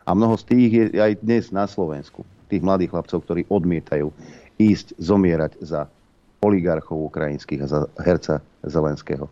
A 0.07 0.15
mnoho 0.15 0.39
z 0.39 0.45
tých 0.47 0.71
je 0.71 0.85
aj 1.03 1.23
dnes 1.23 1.51
na 1.51 1.67
Slovensku. 1.67 2.23
Tých 2.47 2.63
mladých 2.63 2.95
chlapcov, 2.95 3.19
ktorí 3.27 3.43
odmietajú 3.51 4.09
ísť 4.59 4.97
zomierať 4.99 5.59
za 5.63 5.91
oligarchov 6.43 7.11
ukrajinských 7.11 7.63
a 7.63 7.67
za 7.67 7.81
herca 8.03 8.39
Zelenského. 8.63 9.27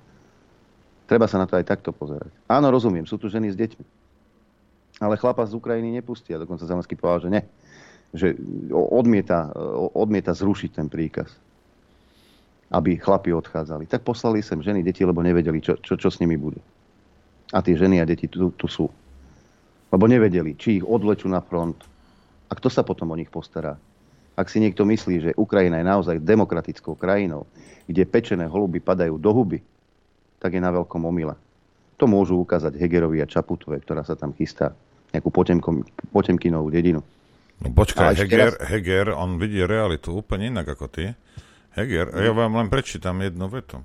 Treba 1.06 1.30
sa 1.30 1.38
na 1.38 1.46
to 1.46 1.54
aj 1.54 1.66
takto 1.66 1.94
pozerať. 1.94 2.30
Áno, 2.50 2.70
rozumiem, 2.70 3.06
sú 3.06 3.14
tu 3.18 3.30
ženy 3.30 3.54
s 3.54 3.56
deťmi. 3.56 3.84
Ale 5.02 5.14
chlapa 5.20 5.46
z 5.46 5.54
Ukrajiny 5.54 5.94
nepustia. 5.94 6.40
Dokonca 6.40 6.66
Zelenský 6.66 6.98
povedal, 6.98 7.20
že 7.26 7.30
nie. 7.30 7.42
Že 8.16 8.26
odmieta, 8.74 9.52
odmieta 9.94 10.34
zrušiť 10.34 10.70
ten 10.72 10.88
príkaz 10.90 11.30
aby 12.70 12.98
chlapi 12.98 13.30
odchádzali. 13.30 13.86
Tak 13.86 14.02
poslali 14.02 14.42
sem 14.42 14.58
ženy, 14.58 14.82
deti, 14.82 15.06
lebo 15.06 15.22
nevedeli, 15.22 15.62
čo, 15.62 15.78
čo, 15.78 15.94
čo 15.94 16.08
s 16.10 16.18
nimi 16.18 16.34
bude. 16.34 16.58
A 17.54 17.62
tie 17.62 17.78
ženy 17.78 18.02
a 18.02 18.08
deti 18.08 18.26
tu, 18.26 18.50
tu 18.58 18.66
sú. 18.66 18.90
Lebo 19.94 20.04
nevedeli, 20.10 20.58
či 20.58 20.82
ich 20.82 20.84
odvlečú 20.84 21.30
na 21.30 21.38
front. 21.38 21.78
A 22.50 22.52
kto 22.58 22.66
sa 22.66 22.82
potom 22.82 23.14
o 23.14 23.18
nich 23.18 23.30
postará? 23.30 23.78
Ak 24.34 24.50
si 24.50 24.58
niekto 24.58 24.82
myslí, 24.82 25.14
že 25.22 25.38
Ukrajina 25.38 25.78
je 25.78 25.86
naozaj 25.86 26.26
demokratickou 26.26 26.98
krajinou, 26.98 27.46
kde 27.86 28.02
pečené 28.02 28.50
holuby 28.50 28.82
padajú 28.82 29.14
do 29.16 29.30
huby, 29.30 29.62
tak 30.47 30.55
je 30.55 30.62
na 30.62 30.70
veľkom 30.70 31.02
omyle. 31.02 31.35
To 31.98 32.06
môžu 32.06 32.39
ukázať 32.39 32.78
Hegerovi 32.78 33.18
a 33.18 33.27
Čaputove, 33.27 33.82
ktorá 33.82 34.06
sa 34.06 34.14
tam 34.14 34.31
chystá 34.39 34.78
nejakú 35.10 35.35
Potemkinovú 36.14 36.70
dedinu. 36.70 37.02
No 37.59 37.74
počkaj, 37.74 38.14
Heger, 38.14 38.55
teraz... 38.55 38.70
Heger, 38.70 39.10
on 39.10 39.43
vidí 39.43 39.59
realitu 39.66 40.14
úplne 40.14 40.55
inak 40.55 40.78
ako 40.78 40.86
ty. 40.86 41.18
Heger, 41.74 42.14
ja 42.14 42.31
vám 42.31 42.55
len 42.55 42.70
prečítam 42.70 43.18
jednu 43.18 43.51
vetu. 43.51 43.82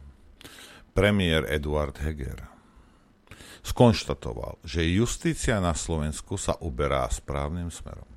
Premiér 0.94 1.50
Eduard 1.50 1.98
Heger 1.98 2.52
skonštatoval, 3.64 4.60
že 4.68 4.84
justícia 4.84 5.58
na 5.64 5.72
Slovensku 5.72 6.36
sa 6.36 6.60
uberá 6.60 7.08
správnym 7.08 7.72
smerom. 7.72 8.11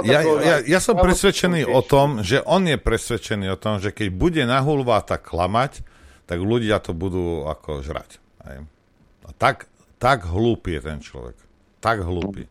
Ja, 0.00 0.24
ja, 0.24 0.56
ja 0.64 0.80
som 0.80 0.96
presvedčený 0.96 1.68
o 1.68 1.84
tom, 1.84 2.24
že 2.24 2.40
on 2.48 2.64
je 2.64 2.80
presvedčený 2.80 3.52
o 3.52 3.60
tom, 3.60 3.76
že 3.76 3.92
keď 3.92 4.08
bude 4.08 4.42
na 4.48 4.64
hulváta 4.64 5.20
klamať, 5.20 5.84
tak 6.24 6.40
ľudia 6.40 6.80
to 6.80 6.96
budú 6.96 7.44
ako 7.44 7.84
žrať. 7.84 8.16
A 8.40 9.30
tak, 9.36 9.68
tak 10.00 10.24
hlúpy 10.24 10.80
je 10.80 10.82
ten 10.82 10.98
človek. 11.04 11.36
Tak 11.84 12.08
hlúpy. 12.08 12.48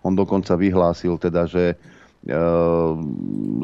On 0.00 0.16
dokonca 0.16 0.56
vyhlásil 0.56 1.20
teda, 1.20 1.44
že 1.44 1.76
e, 1.76 2.34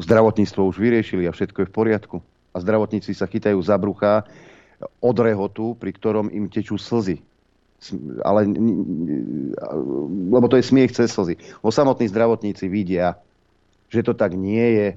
zdravotníctvo 0.05 0.61
už 0.69 0.77
vyriešili 0.77 1.25
a 1.25 1.33
všetko 1.33 1.65
je 1.65 1.69
v 1.69 1.73
poriadku 1.73 2.17
a 2.53 2.61
zdravotníci 2.61 3.13
sa 3.13 3.29
chytajú 3.29 3.61
za 3.61 3.77
brucha 3.77 4.25
od 5.01 5.17
rehotu, 5.17 5.77
pri 5.77 5.93
ktorom 5.93 6.29
im 6.33 6.49
tečú 6.49 6.77
slzy. 6.77 7.21
Ale, 8.25 8.49
lebo 10.33 10.45
to 10.49 10.57
je 10.57 10.65
smiech 10.65 10.97
cez 10.97 11.13
slzy. 11.13 11.37
O 11.61 11.69
samotní 11.69 12.09
zdravotníci 12.09 12.65
vidia, 12.65 13.21
že 13.87 14.01
to 14.01 14.17
tak 14.17 14.33
nie 14.33 14.65
je. 14.81 14.89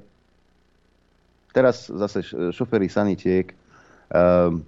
Teraz 1.52 1.93
zase 1.93 2.24
šoféry 2.55 2.89
sanitiek 2.89 3.52
um, 4.09 4.65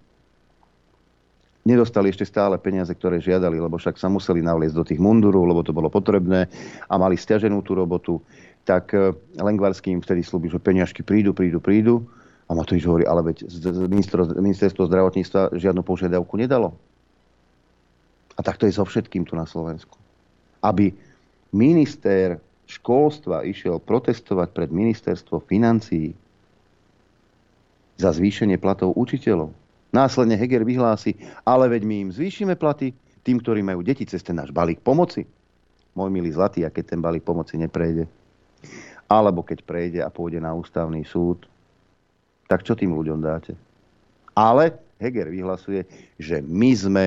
nedostali 1.65 2.11
ešte 2.11 2.29
stále 2.29 2.59
peniaze, 2.59 2.93
ktoré 2.93 3.23
žiadali, 3.23 3.57
lebo 3.57 3.79
však 3.79 3.97
sa 3.97 4.13
museli 4.13 4.43
navliecť 4.45 4.77
do 4.77 4.85
tých 4.85 5.01
mundurov, 5.01 5.47
lebo 5.49 5.63
to 5.65 5.73
bolo 5.73 5.89
potrebné 5.89 6.51
a 6.91 6.95
mali 6.99 7.17
stiaženú 7.17 7.65
tú 7.65 7.73
robotu. 7.79 8.21
Tak 8.69 8.93
uh, 8.93 9.17
Lengvarský 9.41 9.89
im 9.89 10.05
vtedy 10.05 10.21
slúbi, 10.21 10.53
že 10.53 10.61
peniažky 10.61 11.01
prídu, 11.01 11.33
prídu, 11.33 11.65
prídu 11.65 12.05
a 12.45 12.53
Matovič 12.53 12.85
hovorí, 12.85 13.09
ale 13.09 13.25
veď 13.33 13.49
ministerstvo 14.37 14.85
zdravotníctva 14.85 15.57
žiadnu 15.57 15.81
požiadavku 15.81 16.37
nedalo. 16.37 16.77
A 18.37 18.41
takto 18.41 18.65
je 18.65 18.77
so 18.77 18.85
všetkým 18.87 19.29
tu 19.29 19.37
na 19.37 19.45
Slovensku. 19.45 19.99
Aby 20.65 20.95
minister 21.53 22.41
školstva 22.71 23.45
išiel 23.45 23.83
protestovať 23.83 24.49
pred 24.57 24.71
ministerstvo 24.73 25.45
financií 25.45 26.17
za 28.01 28.11
zvýšenie 28.17 28.57
platov 28.57 28.97
učiteľov. 28.97 29.53
Následne 29.93 30.41
Heger 30.41 30.65
vyhlási, 30.65 31.13
ale 31.45 31.69
veď 31.69 31.83
my 31.85 31.97
im 32.09 32.11
zvýšime 32.11 32.57
platy 32.57 32.97
tým, 33.21 33.45
ktorí 33.45 33.61
majú 33.61 33.85
deti 33.85 34.09
cez 34.09 34.25
ten 34.25 34.41
náš 34.41 34.49
balík 34.49 34.81
pomoci. 34.81 35.29
Môj 35.93 36.09
milý 36.09 36.33
zlatý, 36.33 36.65
a 36.65 36.73
keď 36.73 36.97
ten 36.97 37.05
balík 37.05 37.21
pomoci 37.21 37.61
neprejde, 37.61 38.09
alebo 39.13 39.45
keď 39.45 39.61
prejde 39.61 40.01
a 40.01 40.09
pôjde 40.09 40.41
na 40.41 40.57
ústavný 40.57 41.05
súd, 41.05 41.45
tak 42.49 42.65
čo 42.65 42.73
tým 42.73 42.97
ľuďom 42.97 43.21
dáte? 43.21 43.53
Ale 44.33 44.73
Heger 44.97 45.29
vyhlasuje, 45.29 45.85
že 46.17 46.41
my 46.41 46.73
sme 46.73 47.05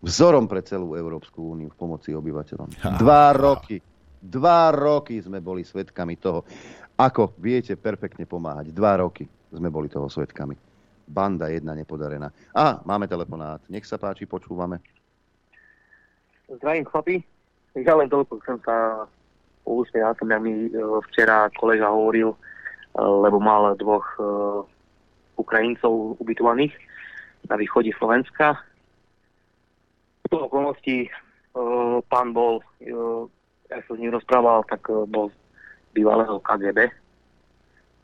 vzorom 0.00 0.48
pre 0.48 0.64
celú 0.64 0.96
Európsku 0.96 1.56
úniu 1.56 1.68
v 1.72 1.76
pomoci 1.76 2.16
obyvateľom. 2.16 2.68
Dva 3.00 3.32
roky, 3.36 3.80
dva 4.20 4.72
roky 4.72 5.20
sme 5.20 5.44
boli 5.44 5.64
svetkami 5.64 6.16
toho, 6.16 6.44
ako 6.96 7.36
viete 7.40 7.76
perfektne 7.76 8.24
pomáhať. 8.28 8.72
Dva 8.72 9.00
roky 9.00 9.24
sme 9.52 9.68
boli 9.72 9.88
toho 9.88 10.08
svetkami. 10.08 10.56
Banda 11.10 11.50
jedna 11.50 11.74
nepodarená. 11.74 12.30
A 12.54 12.80
máme 12.86 13.10
telefonát. 13.10 13.60
Nech 13.66 13.82
sa 13.88 13.98
páči, 13.98 14.30
počúvame. 14.30 14.78
Zdravím 16.46 16.86
chlapi. 16.86 17.16
Ja 17.78 17.94
len 17.94 18.10
toľko 18.10 18.42
chcem 18.42 18.58
sa 18.66 19.06
poúsmiť 19.62 20.02
na 20.02 20.12
tom, 20.14 20.28
jak 20.30 20.42
mi 20.42 20.66
e, 20.66 20.70
včera 21.10 21.46
kolega 21.54 21.90
hovoril, 21.90 22.34
lebo 22.98 23.38
mal 23.38 23.74
dvoch 23.78 24.06
e, 24.18 24.22
Ukrajincov 25.38 26.18
ubytovaných 26.18 26.74
na 27.46 27.54
východe 27.54 27.94
Slovenska. 27.96 28.58
V 30.30 30.38
toho 30.38 30.46
okolnosti 30.46 30.96
e, 31.02 31.08
pán 32.06 32.30
bol, 32.30 32.62
e, 32.78 32.94
ja 33.66 33.82
som 33.90 33.98
s 33.98 34.00
ním 34.00 34.14
rozprával, 34.14 34.62
tak 34.70 34.86
bol 34.86 35.34
z 35.34 35.36
bývalého 35.90 36.38
KGB. 36.38 36.86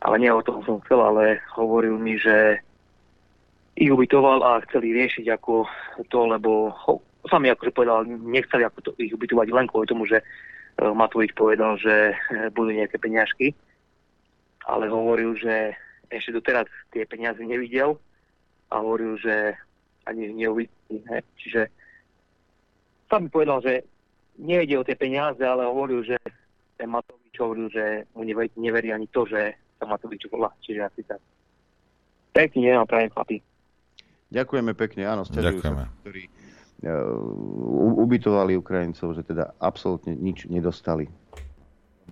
ale 0.02 0.14
nie 0.18 0.34
o 0.34 0.42
tom 0.42 0.58
som 0.66 0.82
chcel, 0.82 0.98
ale 0.98 1.38
hovoril 1.54 1.94
mi, 2.02 2.18
že 2.18 2.58
ich 3.78 3.92
ubytoval 3.94 4.42
a 4.42 4.64
chceli 4.66 4.90
riešiť 4.90 5.30
ako 5.38 5.70
to, 6.10 6.20
lebo 6.26 6.74
ho, 6.74 6.98
sami 7.30 7.46
akože 7.54 7.70
povedal, 7.70 8.02
nechceli 8.08 8.66
ako 8.66 8.78
to, 8.82 8.90
ich 8.98 9.14
ubytovať 9.14 9.46
len 9.54 9.70
kvôli 9.70 9.86
tomu, 9.86 10.02
že 10.08 10.18
Matovič 10.76 11.32
povedal, 11.32 11.78
že 11.78 12.12
budú 12.52 12.74
nejaké 12.74 12.98
peňažky, 12.98 13.54
ale 14.66 14.90
hovoril, 14.90 15.38
že 15.38 15.78
ešte 16.10 16.36
doteraz 16.36 16.66
tie 16.90 17.06
peniaze 17.06 17.40
nevidel 17.40 17.96
a 18.68 18.82
hovoril, 18.82 19.16
že 19.16 19.54
ani 20.04 20.34
neuvidí. 20.34 20.72
Čiže 21.40 21.70
sám 23.10 23.26
mi 23.26 23.30
povedal, 23.30 23.62
že 23.62 23.86
nevedel 24.38 24.82
o 24.82 24.86
tie 24.86 24.98
peniaze, 24.98 25.40
ale 25.40 25.64
hovoril, 25.64 26.04
že 26.04 26.18
ten 26.76 26.90
Matovič 26.90 27.34
hovoril, 27.38 27.68
že 27.72 28.04
mu 28.12 28.22
neverí 28.60 28.92
ani 28.92 29.08
to, 29.08 29.24
že 29.24 29.56
sa 29.80 29.84
Matovič 29.88 30.28
volá. 30.28 30.52
Čiže 30.60 30.80
asi 30.84 31.00
tak. 31.06 31.20
Pekný 32.36 32.68
deň 32.68 32.84
prajem 32.84 33.10
chlapi. 33.16 33.36
Ďakujeme 34.28 34.72
pekne, 34.76 35.06
áno, 35.06 35.22
stiažujú 35.24 35.62
sa, 35.62 35.88
ktorí 36.02 36.26
uh, 36.26 38.02
ubytovali 38.02 38.58
Ukrajincov, 38.58 39.14
že 39.16 39.22
teda 39.24 39.54
absolútne 39.62 40.12
nič 40.12 40.50
nedostali. 40.50 41.08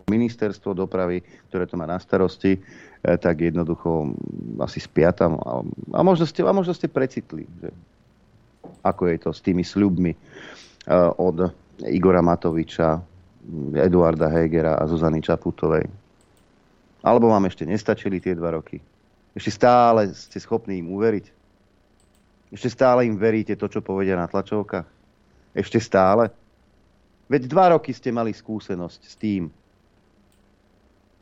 Ministerstvo 0.09 0.73
dopravy, 0.73 1.27
ktoré 1.51 1.67
to 1.67 1.75
má 1.75 1.87
na 1.91 1.99
starosti, 1.99 2.59
eh, 2.59 3.17
tak 3.19 3.41
jednoducho 3.41 4.15
asi 4.63 4.79
spia 4.83 5.15
tam. 5.15 5.39
A, 5.43 5.63
a, 5.97 6.01
možno, 6.03 6.27
ste, 6.27 6.43
a 6.45 6.53
možno 6.55 6.75
ste 6.75 6.91
precitli, 6.91 7.47
že 7.63 7.71
ako 8.85 9.03
je 9.11 9.17
to 9.23 9.31
s 9.33 9.41
tými 9.41 9.63
sľubmi 9.65 10.13
uh, 10.13 10.19
od 11.19 11.37
Igora 11.89 12.23
Matoviča, 12.23 13.01
Eduarda 13.75 14.29
Hegera 14.33 14.77
a 14.81 14.87
Zuzany 14.89 15.21
Čaputovej. 15.21 15.85
Alebo 17.05 17.29
vám 17.29 17.45
ešte 17.49 17.69
nestačili 17.69 18.21
tie 18.21 18.33
dva 18.33 18.57
roky. 18.57 18.81
Ešte 19.37 19.51
stále 19.53 20.15
ste 20.15 20.41
schopní 20.41 20.81
im 20.81 20.95
uveriť. 20.95 21.27
Ešte 22.55 22.71
stále 22.71 23.05
im 23.05 23.19
veríte 23.19 23.59
to, 23.59 23.67
čo 23.69 23.85
povedia 23.85 24.17
na 24.17 24.31
tlačovkách. 24.31 24.87
Ešte 25.53 25.83
stále. 25.83 26.31
Veď 27.29 27.51
dva 27.51 27.75
roky 27.77 27.93
ste 27.93 28.15
mali 28.15 28.33
skúsenosť 28.33 29.01
s 29.05 29.15
tým, 29.17 29.49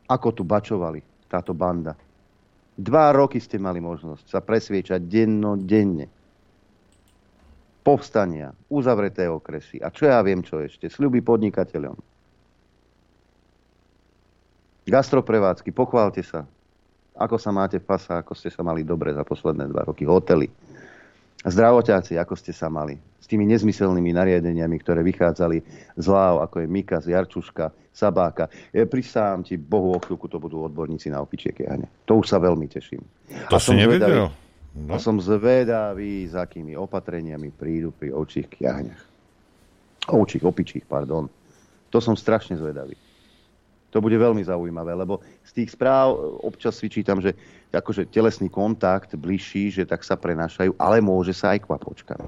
ako 0.07 0.27
tu 0.35 0.43
bačovali 0.45 1.01
táto 1.31 1.55
banda. 1.55 1.95
Dva 2.73 3.13
roky 3.13 3.39
ste 3.41 3.57
mali 3.57 3.79
možnosť 3.81 4.25
sa 4.29 4.39
presviečať 4.43 4.99
denno, 5.09 5.57
denne. 5.57 6.07
Povstania, 7.83 8.55
uzavreté 8.71 9.27
okresy 9.27 9.83
a 9.83 9.91
čo 9.91 10.07
ja 10.07 10.23
viem, 10.23 10.39
čo 10.39 10.63
ešte. 10.63 10.87
Sľuby 10.87 11.19
podnikateľom 11.19 12.13
Gastroprevádzky, 14.83 15.71
pochválte 15.71 16.19
sa. 16.23 16.43
Ako 17.15 17.39
sa 17.39 17.55
máte 17.55 17.79
v 17.79 17.85
pasa, 17.87 18.19
ako 18.19 18.35
ste 18.35 18.51
sa 18.51 18.65
mali 18.65 18.83
dobre 18.83 19.15
za 19.15 19.23
posledné 19.23 19.69
dva 19.71 19.87
roky. 19.87 20.03
Hotely. 20.03 20.49
Zdravotáci, 21.43 22.19
ako 22.19 22.35
ste 22.35 22.51
sa 22.51 22.67
mali. 22.67 22.99
S 23.19 23.27
tými 23.27 23.47
nezmyselnými 23.47 24.11
nariadeniami, 24.11 24.75
ktoré 24.83 25.03
vychádzali 25.03 25.57
z 25.95 26.05
láv, 26.07 26.43
ako 26.43 26.63
je 26.63 26.67
Mika, 26.67 26.99
z 26.99 27.15
Jarčuška, 27.15 27.71
Sabáka. 27.95 28.51
Ja 28.75 28.83
prisám 28.87 29.47
ti, 29.47 29.55
Bohu 29.55 29.95
o 29.95 29.99
chvíľku 29.99 30.27
to 30.27 30.41
budú 30.41 30.67
odborníci 30.67 31.07
na 31.13 31.23
opičie 31.23 31.55
kiahne. 31.55 31.87
To 32.09 32.19
už 32.19 32.27
sa 32.27 32.41
veľmi 32.41 32.67
teším. 32.67 33.03
To 33.51 33.59
a 33.59 33.63
si 33.63 33.75
nevedel? 33.75 34.31
No? 34.73 34.97
A 34.97 34.97
som 34.97 35.21
zvedavý, 35.21 36.25
s 36.25 36.33
akými 36.33 36.73
opatreniami 36.73 37.53
prídu 37.53 37.93
pri 37.93 38.09
ovčích 38.09 38.49
kiahňach. 38.49 39.03
Ovčích, 40.09 40.41
opičích, 40.41 40.85
pardon. 40.89 41.29
To 41.93 42.01
som 42.01 42.17
strašne 42.17 42.57
zvedavý. 42.57 42.97
To 43.93 44.01
bude 44.01 44.17
veľmi 44.17 44.41
zaujímavé, 44.41 44.97
lebo 44.97 45.21
z 45.45 45.61
tých 45.61 45.77
správ 45.77 46.17
občas 46.41 46.73
si 46.81 46.89
čítam, 46.89 47.21
že 47.21 47.37
akože 47.69 48.09
telesný 48.09 48.49
kontakt 48.49 49.13
bližší, 49.13 49.69
že 49.69 49.85
tak 49.85 50.01
sa 50.01 50.17
prenášajú, 50.17 50.73
ale 50.81 50.97
môže 50.97 51.37
sa 51.37 51.53
aj 51.53 51.69
kvapočkami. 51.69 52.25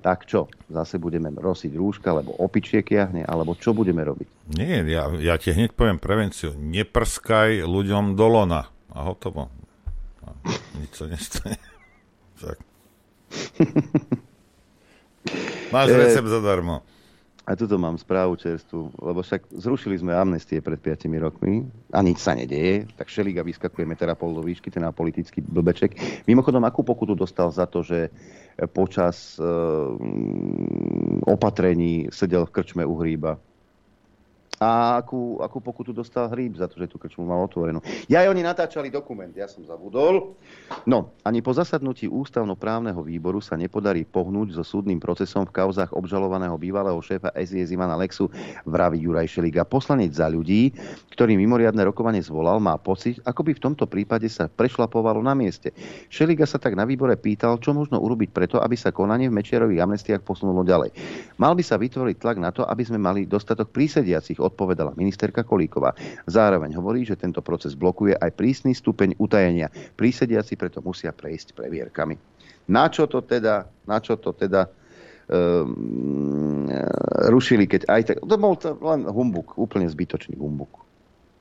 Tak 0.00 0.24
čo? 0.24 0.48
Zase 0.72 0.96
budeme 0.96 1.28
rosiť 1.32 1.72
rúška, 1.76 2.16
lebo 2.16 2.36
opičie 2.40 2.80
kiahne, 2.80 3.24
alebo 3.28 3.56
čo 3.56 3.76
budeme 3.76 4.04
robiť? 4.04 4.56
Nie, 4.56 4.84
ja, 4.88 5.08
ja 5.20 5.36
ti 5.36 5.52
hneď 5.52 5.76
poviem 5.76 6.00
prevenciu. 6.00 6.56
Neprskaj 6.56 7.64
ľuďom 7.64 8.16
do 8.16 8.26
lona. 8.28 8.72
A 8.92 9.04
hotovo. 9.04 9.52
A 10.46 10.74
nič 10.78 10.94
sa 10.94 11.10
nestane. 11.10 11.58
Tak. 12.38 12.58
Máš 15.74 15.90
recept 15.90 16.30
zadarmo. 16.30 16.86
A 17.46 17.54
tuto 17.54 17.78
mám 17.78 17.94
správu 17.94 18.34
čerstvu, 18.34 18.90
lebo 18.98 19.22
však 19.22 19.54
zrušili 19.54 20.02
sme 20.02 20.18
amnestie 20.18 20.58
pred 20.58 20.82
5 20.82 21.06
rokmi 21.22 21.62
a 21.94 22.02
nič 22.02 22.18
sa 22.18 22.34
nedeje, 22.34 22.90
tak 22.98 23.06
Šeliga 23.06 23.46
vyskakuje 23.46 23.86
metera 23.86 24.18
pol 24.18 24.34
do 24.34 24.42
výšky, 24.42 24.66
ten 24.66 24.82
politický 24.90 25.46
blbeček. 25.46 25.94
Mimochodom, 26.26 26.66
akú 26.66 26.82
pokutu 26.82 27.14
dostal 27.14 27.54
za 27.54 27.70
to, 27.70 27.86
že 27.86 28.10
počas 28.74 29.38
e, 29.38 29.46
opatrení 31.22 32.10
sedel 32.10 32.50
v 32.50 32.50
krčme 32.50 32.82
u 32.82 32.98
hríba? 32.98 33.38
A 34.56 35.00
akú, 35.04 35.36
akú 35.44 35.60
pokutu 35.60 35.92
dostal 35.92 36.32
hríb 36.32 36.56
za 36.56 36.64
to, 36.64 36.80
že 36.80 36.88
tú 36.88 36.96
krčmu 36.96 37.28
mal 37.28 37.44
otvorenú. 37.44 37.84
Ja 38.08 38.24
oni 38.24 38.40
natáčali 38.40 38.88
dokument, 38.88 39.28
ja 39.36 39.44
som 39.44 39.60
zabudol. 39.68 40.32
No, 40.88 41.12
ani 41.28 41.44
po 41.44 41.52
zasadnutí 41.52 42.08
ústavnoprávneho 42.08 42.98
výboru 43.04 43.44
sa 43.44 43.60
nepodarí 43.60 44.08
pohnúť 44.08 44.56
so 44.56 44.64
súdnym 44.64 44.96
procesom 44.96 45.44
v 45.44 45.60
kauzách 45.60 45.92
obžalovaného 45.92 46.56
bývalého 46.56 46.96
šéfa 47.04 47.36
SIS 47.36 47.76
Ivana 47.76 48.00
Lexu 48.00 48.32
vraví 48.64 49.04
Juraj 49.04 49.28
Šeliga. 49.28 49.68
Poslanec 49.68 50.16
za 50.16 50.32
ľudí, 50.32 50.72
ktorý 51.12 51.36
mimoriadne 51.36 51.84
rokovanie 51.84 52.24
zvolal, 52.24 52.56
má 52.56 52.80
pocit, 52.80 53.20
ako 53.28 53.44
by 53.44 53.52
v 53.52 53.60
tomto 53.60 53.84
prípade 53.84 54.32
sa 54.32 54.48
prešlapovalo 54.48 55.20
na 55.20 55.36
mieste. 55.36 55.76
Šeliga 56.08 56.48
sa 56.48 56.56
tak 56.56 56.72
na 56.72 56.88
výbore 56.88 57.20
pýtal, 57.20 57.60
čo 57.60 57.76
možno 57.76 58.00
urobiť 58.00 58.32
preto, 58.32 58.56
aby 58.64 58.74
sa 58.74 58.88
konanie 58.88 59.28
v 59.28 59.36
Mečiarových 59.36 59.84
amnestiách 59.84 60.24
posunulo 60.24 60.64
ďalej. 60.64 60.96
Mal 61.36 61.52
by 61.52 61.62
sa 61.62 61.76
vytvoriť 61.76 62.16
tlak 62.16 62.40
na 62.40 62.48
to, 62.56 62.64
aby 62.64 62.82
sme 62.88 62.96
mali 62.96 63.28
dostatok 63.28 63.68
prísediacich 63.68 64.40
odpovedala 64.46 64.94
ministerka 64.94 65.42
Kolíková. 65.42 65.92
Zároveň 66.30 66.74
hovorí, 66.78 67.02
že 67.02 67.18
tento 67.18 67.42
proces 67.42 67.74
blokuje 67.74 68.14
aj 68.16 68.30
prísny 68.34 68.72
stupeň 68.72 69.18
utajenia. 69.18 69.68
Prísediaci 69.98 70.54
preto 70.54 70.80
musia 70.80 71.10
prejsť 71.10 71.58
previerkami. 71.58 72.16
Na 72.70 72.90
čo 72.90 73.06
to 73.06 73.22
teda, 73.22 73.66
na 73.86 73.98
čo 74.02 74.18
to 74.18 74.34
teda 74.34 74.66
um, 75.30 76.66
rušili, 77.30 77.66
keď 77.66 77.82
aj 77.86 78.02
tak... 78.10 78.16
To 78.22 78.36
bol 78.38 78.54
to 78.58 78.74
len 78.82 79.06
humbuk, 79.06 79.54
úplne 79.54 79.86
zbytočný 79.86 80.34
humbuk. 80.38 80.86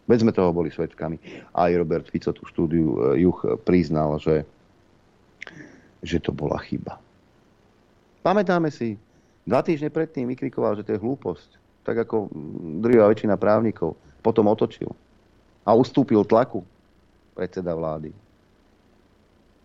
Veď 0.05 0.21
sme 0.21 0.37
toho 0.37 0.53
boli 0.53 0.69
svetkami. 0.69 1.17
Aj 1.57 1.73
Robert 1.73 2.05
Fico 2.05 2.29
tú 2.29 2.45
štúdiu 2.45 3.17
e, 3.17 3.25
Juch 3.25 3.41
priznal, 3.65 4.21
že, 4.21 4.45
že 6.05 6.21
to 6.21 6.29
bola 6.29 6.61
chyba. 6.61 7.01
Pamätáme 8.21 8.69
si, 8.69 9.01
dva 9.49 9.65
týždne 9.65 9.89
predtým 9.89 10.29
vykrikoval, 10.29 10.77
že 10.77 10.85
to 10.85 10.93
je 10.93 11.01
hlúposť 11.01 11.64
tak 11.85 12.01
ako 12.01 12.33
druhá 12.81 13.05
väčšina 13.05 13.37
právnikov, 13.37 13.93
potom 14.25 14.49
otočil 14.49 14.89
a 15.61 15.77
ustúpil 15.77 16.25
tlaku 16.25 16.65
predseda 17.37 17.77
vlády. 17.77 18.09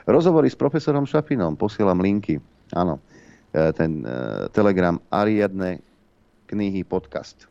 Rozhovory 0.09 0.49
s 0.49 0.57
profesorom 0.57 1.05
Šafinom, 1.05 1.53
posielam 1.53 2.01
linky. 2.01 2.41
Áno, 2.73 2.97
e, 2.97 3.14
ten 3.53 4.05
e, 4.05 4.47
telegram 4.53 4.97
Ariadne 5.11 5.83
knihy 6.47 6.85
podcast 6.85 7.49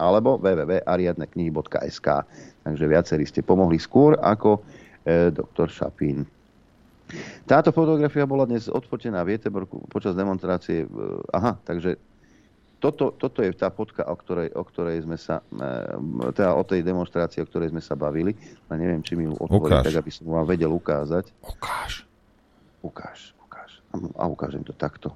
alebo 0.00 0.40
www.ariadneknihy.sk. 0.40 2.08
Takže 2.62 2.84
viacerí 2.88 3.24
ste 3.28 3.44
pomohli 3.44 3.76
skôr 3.76 4.16
ako 4.20 4.62
e, 5.04 5.28
doktor 5.34 5.68
Šapín. 5.68 6.24
Táto 7.44 7.74
fotografia 7.74 8.24
bola 8.24 8.48
dnes 8.48 8.72
odfotená 8.72 9.20
v 9.20 9.36
Jeteborku 9.36 9.84
počas 9.92 10.16
demonstrácie. 10.16 10.86
E, 10.86 10.88
aha, 11.34 11.60
takže 11.66 12.00
toto, 12.80 13.14
toto 13.14 13.46
je 13.46 13.52
tá 13.54 13.70
fotka, 13.70 14.02
o 14.08 14.16
ktorej, 14.16 14.50
o 14.56 14.64
ktorej 14.64 15.04
sme 15.04 15.20
sa, 15.20 15.44
e, 15.52 16.32
teda 16.32 16.56
o 16.56 16.62
tej 16.64 16.80
demonstrácii, 16.80 17.44
o 17.44 17.48
ktorej 17.50 17.74
sme 17.74 17.82
sa 17.84 17.92
bavili. 17.92 18.32
Ale 18.70 18.80
neviem, 18.80 19.04
či 19.04 19.18
mi 19.18 19.28
ju 19.28 19.36
otvorí, 19.36 19.76
tak 19.84 19.92
aby 19.92 20.10
som 20.10 20.30
vám 20.30 20.48
vedel 20.48 20.72
ukázať. 20.72 21.28
Ukáž, 21.44 22.08
ukáž. 22.80 23.36
A 23.92 24.24
ukážem 24.26 24.64
to 24.64 24.72
takto. 24.72 25.12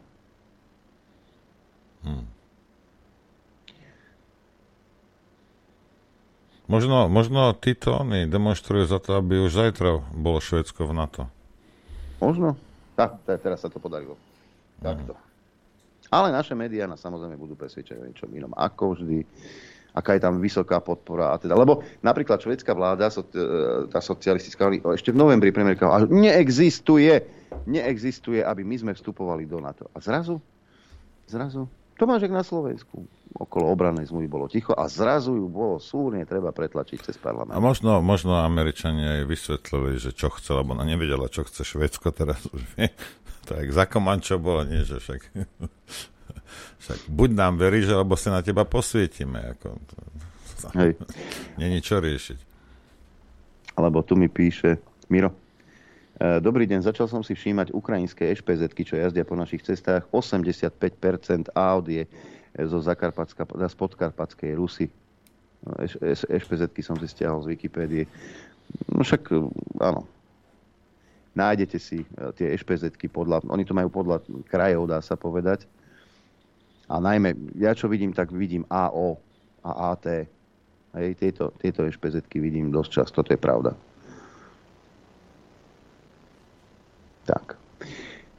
Hmm. 2.05 2.29
Možno, 6.67 7.07
možno 7.07 7.55
títo 7.55 7.95
oni 7.95 8.27
demonstrujú 8.27 8.91
za 8.91 8.99
to, 8.99 9.23
aby 9.23 9.39
už 9.39 9.55
zajtra 9.55 10.03
bolo 10.11 10.43
Švedsko 10.43 10.91
v 10.91 10.93
NATO. 10.99 11.23
Možno. 12.19 12.59
Tak, 12.99 13.23
teraz 13.23 13.63
sa 13.63 13.71
to 13.71 13.79
podarilo. 13.79 14.19
Takto. 14.83 15.15
Mm. 15.15 15.25
Ale 16.11 16.31
naše 16.35 16.55
médiá 16.59 16.87
nás 16.91 17.03
samozrejme 17.03 17.39
budú 17.39 17.55
presvedčať 17.59 18.03
o 18.03 18.07
niečom 18.07 18.31
inom. 18.35 18.51
Ako 18.55 18.99
vždy, 18.99 19.27
aká 19.95 20.19
je 20.19 20.23
tam 20.23 20.39
vysoká 20.39 20.79
podpora. 20.83 21.35
A 21.35 21.39
teda, 21.39 21.55
lebo 21.55 21.83
napríklad 22.03 22.43
švedská 22.43 22.75
vláda, 22.75 23.11
e, 23.11 23.23
tá 23.91 23.99
socialistická, 23.99 24.71
ešte 24.95 25.11
v 25.11 25.19
novembri 25.19 25.51
premiérka, 25.51 25.91
neexistuje, 26.11 27.21
neexistuje, 27.65 28.45
aby 28.45 28.63
my 28.67 28.77
sme 28.77 28.93
vstupovali 28.93 29.49
do 29.49 29.63
NATO. 29.63 29.89
A 29.97 29.99
zrazu, 30.05 30.43
zrazu, 31.25 31.65
Tomášek 31.97 32.29
na 32.29 32.45
Slovensku 32.45 33.09
okolo 33.37 33.73
obranej 33.73 34.13
zmluvy 34.13 34.29
bolo 34.29 34.47
ticho 34.53 34.77
a 34.77 34.85
zrazu 34.85 35.33
ju 35.33 35.49
bolo 35.49 35.81
súrne 35.81 36.25
treba 36.29 36.53
pretlačiť 36.53 37.09
cez 37.09 37.17
parlament. 37.17 37.57
A 37.57 37.61
možno, 37.61 38.05
možno 38.05 38.37
Američania 38.37 39.21
jej 39.21 39.27
vysvetlili, 39.29 39.97
že 39.97 40.13
čo 40.13 40.29
chce, 40.29 40.61
lebo 40.61 40.77
ona 40.77 40.85
nevedela, 40.85 41.33
čo 41.33 41.45
chce 41.49 41.65
Švedsko 41.65 42.13
teraz 42.13 42.45
už 42.53 42.61
vie. 42.77 42.93
Tak 43.49 43.65
za 43.73 43.89
Komančo 43.89 44.37
bolo, 44.37 44.69
nie, 44.69 44.85
že 44.85 45.01
však, 45.01 45.21
však 46.85 46.99
buď 47.09 47.31
nám 47.33 47.57
veríš, 47.57 47.93
alebo 47.93 48.13
sa 48.17 48.37
na 48.37 48.41
teba 48.45 48.69
posvietime. 48.69 49.57
Ako, 49.57 49.81
Hej. 50.77 51.01
Není 51.61 51.81
čo 51.81 52.01
riešiť. 52.01 52.39
Alebo 53.77 54.01
tu 54.05 54.17
mi 54.17 54.29
píše 54.29 54.81
Miro. 55.13 55.46
E, 56.17 56.41
dobrý 56.41 56.65
deň, 56.65 56.81
začal 56.81 57.13
som 57.13 57.21
si 57.21 57.37
všímať 57.37 57.77
ukrajinské 57.77 58.33
ešpz 58.33 58.73
čo 58.73 58.97
jazdia 58.97 59.29
po 59.29 59.37
našich 59.37 59.61
cestách. 59.61 60.09
85% 60.09 61.53
aut 61.53 61.85
je 61.85 62.09
zo, 62.65 62.81
Zakarpatska, 62.81 63.45
z 63.45 63.77
podkarpatskej 63.77 64.57
Rusy. 64.57 64.89
ešpz 66.09 66.73
som 66.81 66.97
si 66.97 67.07
stiahol 67.13 67.45
z 67.45 67.53
Wikipédie. 67.53 68.09
No 68.89 69.05
však, 69.05 69.29
áno. 69.85 70.09
Nájdete 71.37 71.77
si 71.77 72.01
e, 72.01 72.07
tie 72.33 72.57
ešpz 72.57 72.97
podľa, 73.13 73.45
oni 73.53 73.69
to 73.69 73.77
majú 73.77 73.93
podľa 73.93 74.25
krajov, 74.49 74.89
dá 74.89 75.05
sa 75.05 75.21
povedať. 75.21 75.69
A 76.89 76.97
najmä, 76.97 77.37
ja 77.61 77.77
čo 77.77 77.93
vidím, 77.93 78.17
tak 78.17 78.33
vidím 78.33 78.65
AO 78.73 79.21
a 79.61 79.93
AT. 79.93 80.25
Hej, 80.97 81.13
tieto, 81.21 81.53
tieto 81.61 81.85
ešpz 81.85 82.25
vidím 82.41 82.73
dosť 82.73 83.05
často, 83.05 83.21
to 83.21 83.37
je 83.37 83.41
pravda. 83.43 83.77
Tak. 87.27 87.59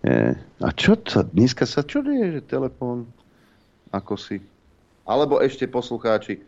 E, 0.07 0.33
a 0.63 0.69
čo 0.71 0.95
to? 0.95 1.27
Dneska 1.27 1.67
sa 1.67 1.83
čo 1.83 1.99
je, 2.01 2.39
že 2.39 2.41
telefón 2.47 3.11
ako 3.91 4.15
si... 4.15 4.39
Alebo 5.07 5.39
ešte 5.39 5.67
poslucháči 5.67 6.39
e, 6.39 6.41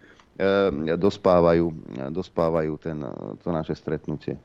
dospávajú, 0.95 1.71
dospávajú 2.11 2.73
ten, 2.79 2.99
to 3.39 3.47
naše 3.51 3.75
stretnutie. 3.75 4.35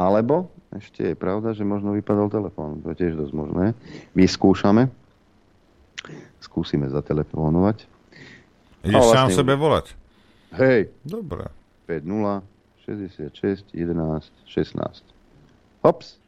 Alebo 0.00 0.48
ešte 0.72 1.12
je 1.12 1.16
pravda, 1.16 1.52
že 1.52 1.60
možno 1.60 1.92
vypadol 1.92 2.32
telefón. 2.32 2.80
To 2.80 2.92
je 2.92 2.96
tiež 3.04 3.20
dosť 3.20 3.32
možné. 3.36 3.76
Vyskúšame. 4.16 4.88
Skúsime 6.40 6.88
zatelefonovať. 6.88 7.84
Ideš 8.80 8.96
vlastne... 8.96 9.12
sám 9.12 9.28
sebe 9.36 9.52
volať? 9.60 9.92
Hej. 10.56 10.88
Dobre. 11.04 11.52
5 11.84 12.00
0 12.08 12.59
66, 12.84 13.64
11, 13.74 14.32
16. 14.46 15.04
Hops. 15.82 16.20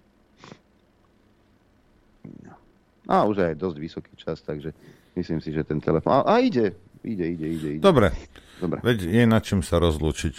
A 3.09 3.27
už 3.27 3.43
aj 3.43 3.59
dosť 3.59 3.77
vysoký 3.83 4.13
čas, 4.15 4.41
takže 4.41 4.73
myslím 5.19 5.41
si, 5.43 5.51
že 5.51 5.67
ten 5.67 5.83
telefon... 5.83 6.13
A, 6.13 6.23
a 6.23 6.35
ide, 6.39 6.73
ide, 7.03 7.27
ide, 7.35 7.47
ide, 7.49 7.69
ide. 7.77 7.83
Dobre. 7.83 8.15
Dobre. 8.63 8.79
Veď 8.81 9.11
je 9.11 9.25
na 9.27 9.43
čím 9.43 9.61
sa 9.61 9.83
rozlúčiť. 9.83 10.35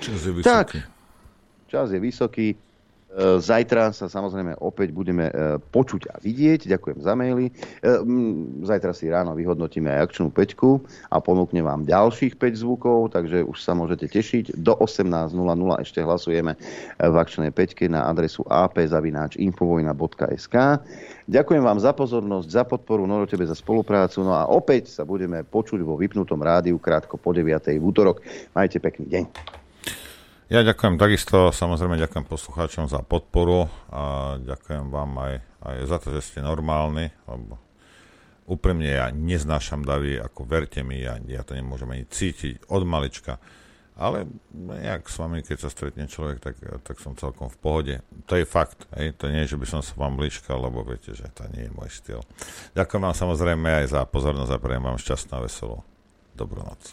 Čas 0.00 0.18
je 0.24 0.32
vysoký. 0.32 0.48
Tak, 0.48 0.68
čas 1.68 1.92
je 1.92 2.00
vysoký. 2.00 2.56
E, 3.12 3.44
zajtra 3.44 3.92
sa 3.92 4.08
samozrejme 4.08 4.56
opäť 4.64 4.96
budeme 4.96 5.28
e, 5.28 5.60
počuť 5.60 6.08
a 6.08 6.16
vidieť. 6.16 6.64
Ďakujem 6.64 7.04
za 7.04 7.12
maily. 7.12 7.52
E, 7.52 8.00
zajtra 8.64 8.96
si 8.96 9.12
ráno 9.12 9.36
vyhodnotíme 9.36 9.92
aj 9.92 10.08
akčnú 10.08 10.32
peťku 10.32 10.80
a 11.12 11.20
ponúknem 11.20 11.60
vám 11.60 11.84
ďalších 11.84 12.40
5 12.40 12.64
zvukov, 12.64 13.12
takže 13.12 13.44
už 13.44 13.60
sa 13.60 13.76
môžete 13.76 14.08
tešiť. 14.08 14.56
Do 14.56 14.80
18.00 14.80 15.36
ešte 15.84 16.00
hlasujeme 16.00 16.56
v 16.96 17.14
akčnej 17.20 17.52
peťke 17.52 17.84
na 17.84 18.08
adresu 18.08 18.48
ap.infovojna.sk. 18.48 20.56
Ďakujem 21.28 21.62
vám 21.62 21.78
za 21.84 21.92
pozornosť, 21.92 22.48
za 22.48 22.64
podporu, 22.64 23.04
Noro 23.04 23.28
tebe 23.28 23.44
za 23.44 23.54
spoluprácu. 23.54 24.24
No 24.24 24.32
a 24.32 24.48
opäť 24.48 24.88
sa 24.88 25.04
budeme 25.04 25.44
počuť 25.44 25.84
vo 25.84 26.00
vypnutom 26.00 26.40
rádiu 26.40 26.80
krátko 26.80 27.20
po 27.20 27.36
9. 27.36 27.76
v 27.76 27.84
útorok. 27.84 28.24
Majte 28.56 28.80
pekný 28.80 29.04
deň. 29.12 29.60
Ja 30.52 30.60
ďakujem 30.60 31.00
takisto, 31.00 31.48
samozrejme 31.48 31.96
ďakujem 31.96 32.28
poslucháčom 32.28 32.84
za 32.84 33.00
podporu 33.00 33.72
a 33.88 34.36
ďakujem 34.36 34.92
vám 34.92 35.16
aj, 35.16 35.34
aj 35.64 35.76
za 35.88 35.96
to, 35.96 36.12
že 36.12 36.28
ste 36.28 36.44
normálni, 36.44 37.08
lebo 37.24 37.56
úprimne 38.44 38.84
ja 38.84 39.08
neznášam 39.08 39.80
davy, 39.80 40.20
ako 40.20 40.44
verte 40.44 40.84
mi, 40.84 41.00
ja, 41.00 41.16
ja 41.24 41.40
to 41.40 41.56
nemôžem 41.56 41.88
ani 41.96 42.04
cítiť 42.04 42.68
od 42.68 42.84
malička. 42.84 43.40
Ale 43.96 44.28
nejak 44.52 45.08
s 45.08 45.16
vami, 45.24 45.40
keď 45.40 45.56
sa 45.56 45.72
stretne 45.72 46.04
človek, 46.04 46.44
tak, 46.44 46.60
tak 46.84 47.00
som 47.00 47.16
celkom 47.16 47.48
v 47.48 47.56
pohode. 47.56 47.94
To 48.28 48.36
je 48.36 48.44
fakt. 48.44 48.84
Hej? 48.92 49.16
To 49.24 49.32
nie 49.32 49.48
je, 49.48 49.56
že 49.56 49.60
by 49.60 49.66
som 49.72 49.80
sa 49.80 49.96
vám 49.96 50.20
blíčkal, 50.20 50.60
lebo 50.60 50.84
viete, 50.84 51.16
že 51.16 51.32
to 51.32 51.48
nie 51.56 51.64
je 51.64 51.72
môj 51.72 51.88
štýl. 51.88 52.20
Ďakujem 52.76 53.00
vám 53.00 53.16
samozrejme 53.16 53.68
aj 53.84 53.96
za 53.96 54.04
pozornosť 54.04 54.52
a 54.52 54.60
prejem 54.60 54.84
vám 54.84 55.00
šťastná 55.00 55.40
a 55.40 55.44
veselú. 55.48 55.80
Dobrú 56.36 56.60
noc. 56.60 56.92